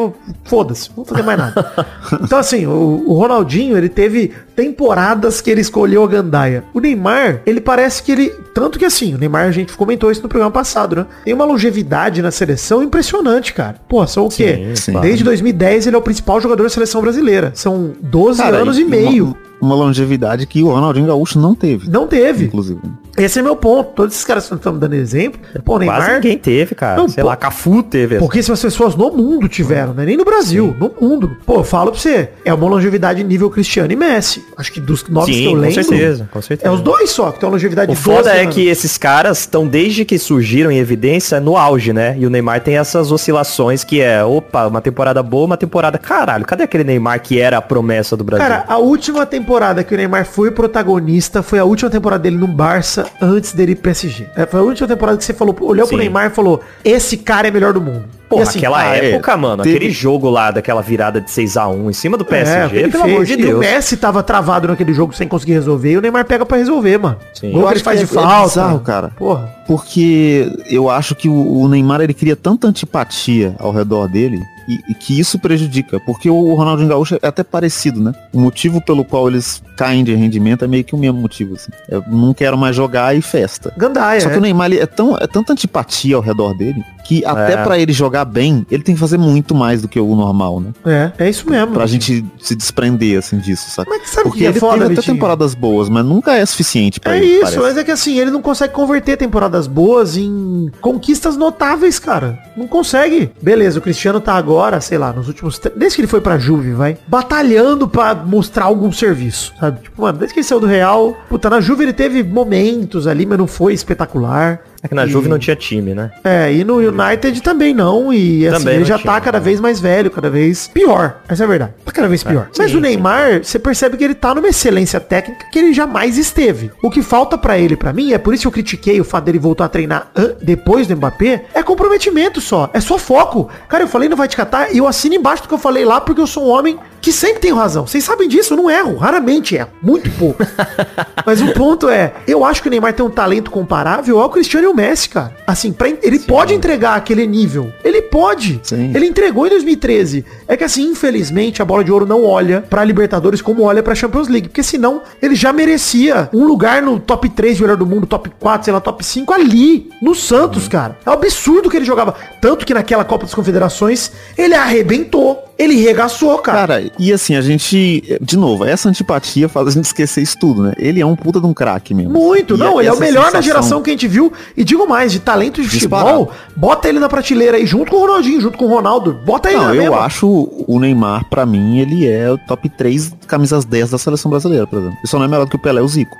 foda-se, 0.44 0.90
não 0.90 0.98
vou 0.98 1.06
fazer 1.06 1.24
mais 1.24 1.38
nada. 1.38 1.88
então 2.24 2.40
assim, 2.40 2.66
o, 2.66 3.04
o 3.06 3.14
Ronaldinho, 3.14 3.78
ele 3.78 3.90
teve 3.90 4.34
temporadas 4.56 5.42
que 5.42 5.50
ele 5.50 5.62
escolheu 5.62 6.04
a 6.04 6.08
gandaia. 6.08 6.64
O 6.74 6.80
Neymar, 6.80 7.42
ele 7.46 7.60
parece 7.60 8.02
que 8.02 8.12
ele, 8.12 8.30
tanto 8.54 8.80
que 8.80 8.86
assim, 8.86 9.14
o 9.14 9.18
Neymar, 9.18 9.48
a 9.48 9.52
gente 9.52 9.76
comentou 9.76 10.12
isso 10.12 10.24
no 10.24 10.30
programa 10.30 10.52
passado, 10.52 10.96
né? 10.96 11.06
Tem 11.24 11.34
uma 11.34 11.46
longevidade 11.46 12.22
na 12.22 12.32
seleção 12.32 12.82
impressionante, 12.82 13.54
cara. 13.54 13.76
Pô, 13.88 14.06
são 14.08 14.26
o 14.26 14.30
quê? 14.30 14.74
Sim, 14.76 14.94
sim. 14.94 15.00
Desde 15.02 15.24
2010 15.24 15.88
ele 15.88 15.96
é 15.96 16.00
o 16.00 16.02
principal 16.02 16.40
jogador 16.40 16.64
da 16.64 16.70
seleção 16.70 17.02
brasileira. 17.02 17.52
São 17.54 17.94
12 18.02 18.42
Cara, 18.42 18.58
anos 18.58 18.80
e 18.80 18.86
meio. 18.86 19.36
Uma, 19.62 19.76
longevidade 19.76 20.46
que 20.46 20.62
o 20.64 20.68
Ronaldinho 20.70 21.08
Gaúcho 21.08 21.40
não 21.40 21.56
teve. 21.56 21.90
Não 21.90 22.08
teve. 22.08 22.46
Inclusive. 22.46 22.80
Esse 23.18 23.40
é 23.40 23.42
meu 23.42 23.56
ponto. 23.56 23.92
Todos 23.96 24.14
esses 24.14 24.26
caras 24.26 24.48
que 24.48 24.54
estão 24.54 24.78
dando 24.78 24.94
exemplo. 24.94 25.40
Pô, 25.64 25.78
o 25.78 25.80
Quase 25.86 25.90
Neymar. 26.02 26.14
ninguém 26.16 26.38
teve, 26.38 26.76
cara. 26.76 26.98
Não, 26.98 27.08
Sei 27.08 27.24
pô- 27.24 27.30
lá, 27.30 27.36
Cafu 27.38 27.82
teve. 27.82 28.16
essa. 28.16 28.20
Pouquíssimas 28.20 28.62
pessoas 28.62 28.96
no 28.96 29.10
mundo 29.12 29.48
tiveram, 29.48 29.94
né? 29.94 30.06
Nem 30.06 30.18
no 30.18 30.26
Brasil, 30.26 30.76
no 30.78 30.92
mundo. 31.00 31.38
Pô, 31.46 31.56
eu 31.60 31.64
falo 31.64 31.92
pra 31.92 32.00
você, 32.00 32.30
é 32.44 32.54
uma 32.54 32.68
longevidade 32.68 33.24
nível 33.24 33.50
Cristiano 33.50 33.92
e 33.92 33.96
Messi. 33.96 34.44
Acho 34.58 34.72
que 34.74 34.82
dos 34.82 35.08
novos 35.08 35.34
Sim, 35.34 35.42
que 35.42 35.46
eu 35.46 35.52
com 35.52 35.58
lembro. 35.58 35.84
certeza, 35.84 36.30
com 36.32 36.42
certeza. 36.42 36.70
É 36.70 36.74
os 36.74 36.82
dois 36.82 37.10
só 37.10 37.32
que 37.32 37.40
tem 37.40 37.48
uma 37.48 37.54
longevidade 37.54 37.92
O 37.92 37.96
de 37.96 38.02
foda 38.02 38.24
12 38.24 38.30
é 38.38 38.42
anos. 38.42 38.56
que 38.56 38.68
esses 38.68 38.98
caras 38.98 39.40
estão 39.40 39.66
desde 39.66 40.04
que 40.04 40.20
surgiram 40.20 40.70
em 40.70 40.78
evidência 40.78 41.40
no 41.40 41.56
auge, 41.56 41.94
né? 41.94 42.16
E 42.20 42.26
o 42.28 42.30
Neymar 42.30 42.62
tem 42.62 42.78
essas 42.78 43.12
oscilações 43.14 43.84
que 43.86 44.02
é, 44.02 44.24
opa, 44.26 44.68
uma 44.68 44.82
temporada 44.82 45.24
boa, 45.24 45.46
uma 45.46 45.58
temporada 45.58 45.98
caralho. 45.98 46.44
Cadê 46.46 46.64
aquele 46.64 46.84
Neymar 46.84 47.22
que 47.22 47.40
era 47.40 47.58
a 47.58 47.62
promessa 47.62 48.18
do 48.18 48.24
Brasil? 48.26 48.46
Cara, 48.46 48.66
a 48.68 48.78
última 48.78 49.26
temporada 49.26 49.45
que 49.86 49.94
o 49.94 49.98
Neymar 49.98 50.26
foi 50.26 50.52
protagonista 50.52 51.42
foi 51.44 51.60
a 51.60 51.64
última 51.66 51.90
temporada 51.90 52.24
dele 52.24 52.38
no 52.38 52.48
Barça 52.48 53.06
antes 53.22 53.54
dele 53.54 53.72
ir 53.74 53.76
pro 53.76 53.84
PSG. 53.84 54.28
É, 54.36 54.46
foi 54.46 54.60
a 54.60 54.64
última 54.64 54.88
temporada 54.88 55.18
que 55.18 55.24
você 55.24 55.34
falou, 55.34 55.56
olhou 55.62 55.88
pro 55.88 55.96
Sim. 55.96 56.04
Neymar 56.04 56.28
e 56.28 56.30
falou: 56.32 56.62
"Esse 56.84 57.18
cara 57.18 57.48
é 57.48 57.52
melhor 57.52 57.74
do 57.74 57.82
mundo". 57.82 58.06
Porra, 58.28 58.42
E 58.42 58.48
assim, 58.48 58.58
aquela 58.60 58.80
ah, 58.82 58.96
é, 58.98 59.12
época, 59.12 59.38
mano, 59.38 59.62
teve- 59.64 59.76
aquele 59.78 59.92
jogo 59.92 60.30
lá, 60.32 60.50
daquela 60.50 60.82
virada 60.82 61.22
de 61.22 61.30
6x1 61.30 61.90
em 61.90 61.94
cima 61.94 62.18
do 62.18 62.24
É, 62.24 62.28
PSG, 62.28 62.76
ele 62.78 62.92
pelo 62.92 63.04
fez. 63.04 63.16
amor 63.16 63.26
de 63.26 63.34
E 63.34 63.36
o 63.36 63.38
Deus. 63.46 63.60
Messi 63.60 63.98
tava 63.98 64.24
travado 64.24 64.68
naquele 64.68 64.94
jogo 64.94 65.14
sem 65.14 65.28
conseguir 65.28 65.54
resolver 65.54 65.92
e 65.92 65.98
o 65.98 66.02
Neymar 66.02 66.26
pega 66.26 66.44
pra 66.46 66.58
resolver, 66.58 66.98
mano. 66.98 67.18
Sim. 67.34 67.52
Gol 67.52 67.62
Eu 67.62 67.68
que 67.68 67.74
ele 67.76 67.80
faz 67.84 68.00
que 68.00 68.06
de 68.08 68.12
é- 68.12 68.20
é 68.20 68.24
falta. 68.24 68.48
bizarro, 68.48 68.80
cara. 68.80 69.12
Porra. 69.16 69.55
Porque 69.68 70.52
eu 70.70 70.90
acho 70.90 71.16
que 71.16 71.28
o, 71.30 71.68
Neymar 71.68 72.02
ele 72.02 72.14
cria 72.14 72.36
tanta 72.36 72.68
antipatia 72.68 73.56
ao 73.60 73.72
redor 73.72 74.08
dele 74.08 74.42
e, 74.68 74.80
e 74.90 74.94
que 74.94 75.20
isso 75.20 75.38
prejudica. 75.40 76.00
Porque 76.00 76.30
o 76.30 76.54
Ronaldinho 76.56 76.90
Gaúcho 76.90 77.18
é 77.22 77.28
até 77.28 77.44
parecido, 77.44 78.02
né? 78.02 78.14
O 78.34 78.40
motivo 78.40 78.82
pelo 78.82 79.04
qual 79.04 79.28
eles 79.28 79.62
caem 79.78 80.04
de 80.04 80.14
rendimento 80.16 80.64
é 80.64 80.68
meio 80.68 80.84
que 80.84 80.96
o 80.96 80.98
mesmo 80.98 81.20
motivo. 81.20 81.56
Assim. 81.56 81.72
Eu 81.90 82.04
não 82.08 82.34
quero 82.34 82.58
mais 82.58 82.76
jogar 82.76 83.16
e 83.16 83.22
festa. 83.22 83.74
Gandaia. 83.78 84.22
Só 84.22 84.30
que 84.30 84.38
o 84.38 84.42
Neymar 84.42 84.68
ele 84.72 84.80
é, 84.80 84.86
tão, 84.86 85.18
é 85.18 85.28
tanta 85.28 85.54
antipatia 85.54 86.16
ao 86.16 86.22
redor 86.22 86.54
dele 86.58 86.84
que 87.08 87.24
até 87.24 87.54
É. 87.54 87.64
pra 87.64 87.78
ele 87.78 87.94
jogar 87.94 88.26
bem, 88.26 88.66
ele 88.72 88.82
tem 88.82 88.96
que 88.96 89.00
fazer 89.00 89.20
muito 89.20 89.54
mais 89.54 89.80
do 89.80 89.88
que 89.88 90.00
o 90.00 90.16
normal, 90.16 90.60
né? 90.60 90.72
É, 90.84 91.26
é 91.26 91.30
isso 91.30 91.48
mesmo. 91.48 91.72
Pra 91.74 91.86
gente 91.86 92.26
se 92.40 92.56
desprender, 92.56 93.20
assim, 93.20 93.38
disso, 93.38 93.70
sabe? 93.70 93.88
Mas 93.92 94.10
sabe 94.10 94.24
Porque 94.24 94.40
que 94.40 94.46
é 94.48 94.50
ele 94.50 94.60
foda, 94.60 94.74
teve 94.74 94.86
até 94.86 94.96
Vitinho? 94.96 95.16
temporadas 95.16 95.54
boas, 95.54 95.88
mas 95.88 96.04
nunca 96.04 96.34
é 96.36 96.44
suficiente 96.44 97.00
pra 97.00 97.14
É 97.14 97.18
ele, 97.20 97.28
isso, 97.28 97.42
parece. 97.42 97.60
mas 97.60 97.78
é 97.78 97.84
que 97.84 97.92
assim, 97.92 98.18
ele 98.20 98.32
não 98.32 98.42
consegue 98.42 98.74
converter 98.74 99.18
temporadas 99.56 99.68
boas 99.68 100.18
em 100.18 100.70
conquistas 100.82 101.38
notáveis, 101.38 101.98
cara. 101.98 102.38
Não 102.56 102.68
consegue. 102.68 103.32
Beleza, 103.42 103.80
o 103.80 103.82
Cristiano 103.82 104.20
tá 104.20 104.34
agora, 104.34 104.82
sei 104.82 104.98
lá, 104.98 105.14
nos 105.14 105.28
últimos. 105.28 105.60
Desde 105.76 105.96
que 105.96 106.02
ele 106.02 106.08
foi 106.08 106.22
pra 106.22 106.38
Juve, 106.38 106.74
vai, 106.74 106.98
batalhando 107.08 107.88
pra 107.88 108.14
mostrar 108.14 108.66
algum 108.66 108.92
serviço, 108.92 109.54
sabe? 109.60 109.82
Tipo, 109.82 110.02
mano, 110.02 110.18
desde 110.18 110.34
que 110.34 110.40
ele 110.40 110.48
saiu 110.48 110.60
do 110.60 110.68
Real, 110.68 111.16
puta, 111.30 111.50
na 111.50 111.62
Juve 111.62 111.84
ele 111.84 111.94
teve 111.94 112.24
momentos 112.24 113.08
ali, 113.08 113.26
mas 113.26 113.38
não 113.38 113.48
foi 113.48 113.74
espetacular. 113.74 114.62
É 114.86 114.88
que 114.88 114.94
na 114.96 115.06
E- 115.06 115.10
Juve 115.10 115.28
não 115.28 115.40
tinha 115.40 115.56
time, 115.56 115.94
né? 115.96 116.12
É, 116.24 116.54
e 116.54 116.64
no 116.64 116.76
United 116.78 117.42
também 117.42 117.74
não. 117.74 118.14
E 118.14 118.48
assim, 118.48 118.60
Também 118.60 118.76
ele 118.76 118.86
já 118.86 118.98
tinha, 119.00 119.12
tá 119.14 119.20
cada 119.20 119.40
não. 119.40 119.44
vez 119.46 119.60
mais 119.60 119.80
velho, 119.80 120.12
cada 120.12 120.30
vez 120.30 120.68
pior. 120.68 121.18
Essa 121.28 121.44
é 121.44 121.46
a 121.46 121.48
verdade. 121.50 121.74
Tá 121.84 121.92
cada 121.92 122.08
vez 122.08 122.24
pior. 122.24 122.50
Mas 122.58 122.72
sim, 122.72 122.78
o 122.78 122.80
Neymar, 122.80 123.44
você 123.44 123.58
percebe 123.58 123.98
que 123.98 124.04
ele 124.04 124.14
tá 124.16 124.34
numa 124.36 124.48
excelência 124.48 125.00
técnica 125.00 125.48
que 125.52 125.58
ele 125.58 125.74
jamais 125.74 126.18
esteve. 126.18 126.72
O 126.84 126.90
que 126.92 127.02
falta 127.02 127.38
pra 127.38 127.58
ele, 127.58 127.76
pra 127.76 127.92
mim, 127.92 128.14
é 128.14 128.18
por 128.18 128.34
isso 128.34 128.42
que 128.44 128.48
eu 128.48 128.52
critiquei 128.52 129.02
o 129.02 129.04
fato 129.04 129.24
dele 129.26 129.40
voltar 129.40 129.66
a 129.66 129.70
treinar 129.70 130.12
depois 130.42 130.86
do 130.88 130.96
Mbappé, 130.96 131.46
é 131.54 131.64
comprometimento 131.64 132.40
só. 132.40 132.70
É 132.74 132.80
só 132.80 132.98
foco. 133.00 133.50
Cara, 133.68 133.84
eu 133.84 133.88
falei 133.88 134.08
não 134.08 134.16
vai 134.18 134.28
te 134.28 134.38
catar 134.38 134.72
e 134.74 134.78
eu 134.78 134.88
assino 134.88 135.16
embaixo 135.16 135.42
do 135.44 135.48
que 135.48 135.54
eu 135.54 135.58
falei 135.58 135.84
lá 135.84 136.00
porque 136.00 136.22
eu 136.22 136.28
sou 136.28 136.46
um 136.46 136.50
homem 136.50 136.78
que 137.02 137.12
sempre 137.12 137.40
tenho 137.40 137.56
razão. 137.56 137.86
Vocês 137.88 138.04
sabem 138.04 138.28
disso, 138.28 138.54
eu 138.54 138.58
não 138.58 138.70
erro. 138.70 138.96
Raramente 138.98 139.56
erro. 139.56 139.70
Muito 139.82 140.10
pouco. 140.12 140.44
Mas 141.26 141.42
o 141.42 141.54
ponto 141.54 141.90
é, 141.90 142.14
eu 142.28 142.44
acho 142.46 142.62
que 142.62 142.68
o 142.68 142.72
Neymar 142.72 142.94
tem 142.94 143.06
um 143.06 143.10
talento 143.10 143.50
comparável 143.52 144.20
ao 144.20 144.30
Cristiano 144.30 144.66
e 144.66 144.70
Messi, 144.76 145.10
cara. 145.10 145.36
Assim, 145.48 145.72
pra, 145.72 145.88
ele 145.90 146.20
pode 146.20 146.54
entregar 146.54 146.96
aquele 146.96 147.26
nível. 147.26 147.72
Ele 147.84 148.02
pode. 148.02 148.60
Sim. 148.64 148.92
Ele 148.94 149.06
entregou 149.08 149.48
em 149.48 149.50
2013. 149.50 150.26
É 150.48 150.58
que 150.58 150.64
assim, 150.64 150.84
infelizmente, 150.90 151.62
a 151.62 151.66
bola 151.66 151.84
de 151.84 151.92
ouro 151.92 152.06
não 152.06 152.24
olha 152.24 152.62
pra 152.62 152.84
Libertadores 152.84 153.42
como 153.42 153.64
olha 153.64 153.82
pra 153.82 153.96
Champions 153.96 154.28
League. 154.28 154.50
Porque 154.50 154.64
senão 154.64 155.02
ele 155.22 155.36
já 155.36 155.54
merecia 155.54 156.30
um 156.34 156.46
lugar 156.46 156.82
no 156.82 157.00
top 157.00 157.30
3 157.30 157.56
de 157.58 157.62
melhor 157.62 157.78
do 157.78 157.86
mundo, 157.86 158.06
top 158.06 158.30
4, 158.40 158.66
sei 158.66 158.74
lá, 158.74 158.82
top 158.82 159.04
5 159.04 159.34
ali, 159.34 159.90
no 160.02 160.14
Santos, 160.14 160.68
cara. 160.68 160.98
É 161.06 161.10
um 161.10 161.14
absurdo 161.14 161.70
que 161.70 161.78
ele 161.78 161.86
jogava. 161.86 162.16
Tanto 162.42 162.66
que 162.66 162.74
naquela 162.74 163.06
Copa 163.06 163.26
das 163.26 163.34
Confederações, 163.34 164.12
ele 164.38 164.54
arrebentou. 164.54 165.45
Ele 165.58 165.76
regaçou, 165.82 166.38
cara. 166.40 166.68
Cara, 166.68 166.92
e 167.00 167.14
assim, 167.14 167.36
a 167.36 167.42
gente, 167.42 168.18
de 168.22 168.38
novo, 168.38 168.66
essa 168.66 168.90
antipatia 168.90 169.48
faz 169.48 169.68
a 169.68 169.72
gente 169.72 169.86
esquecer 169.86 170.22
isso 170.22 170.38
tudo, 170.40 170.64
né? 170.64 170.74
Ele 170.78 171.00
é 171.00 171.06
um 171.06 171.16
puta 171.16 171.40
de 171.40 171.46
um 171.48 171.54
craque 171.54 171.94
mesmo. 171.94 172.12
Muito, 172.12 172.56
E 172.56 172.58
não, 172.58 172.80
ele 172.80 172.90
é 172.90 172.94
o 172.94 173.00
melhor 173.00 173.24
da 173.26 173.42
sensação- 173.42 173.42
geração 173.42 173.82
que 173.82 173.90
a 173.90 173.94
gente 173.94 174.08
viu. 174.08 174.34
E 174.58 174.64
digo 174.66 174.86
mais, 174.88 175.12
de 175.14 175.20
talento 175.20 175.62
de 175.62 175.70
Disparado. 175.70 176.26
futebol, 176.26 176.34
bota 176.58 176.90
ele 176.90 177.00
na 177.00 177.08
prateleira 177.08 177.56
aí, 177.58 177.66
junto 177.66 177.90
com 177.92 177.98
o 177.98 178.00
Ronaldinho, 178.02 178.42
junto 178.42 178.58
com 178.58 178.66
o 178.66 178.68
Ronaldo. 178.68 179.14
Bota 179.26 179.50
ele 179.50 179.58
Não, 179.58 179.68
na 179.70 179.76
eu 179.76 179.82
mesma. 179.84 180.00
acho 180.00 180.28
o 180.68 180.80
Neymar, 180.80 181.26
pra 181.30 181.46
mim, 181.46 181.80
ele 181.80 182.06
é 182.08 182.30
o 182.30 182.38
top 182.38 182.68
3 182.70 183.14
camisas 183.26 183.64
10 183.64 183.90
da 183.92 183.98
seleção 183.98 184.30
brasileira, 184.30 184.68
por 184.68 184.80
exemplo. 184.80 184.98
Ele 185.00 185.08
só 185.08 185.18
não 185.18 185.26
é 185.26 185.28
melhor 185.30 185.46
do 185.46 185.50
que 185.50 185.56
o 185.56 185.60
Pelé 185.60 185.80
e 185.80 185.84
o 185.84 185.88
Zico. 185.88 186.18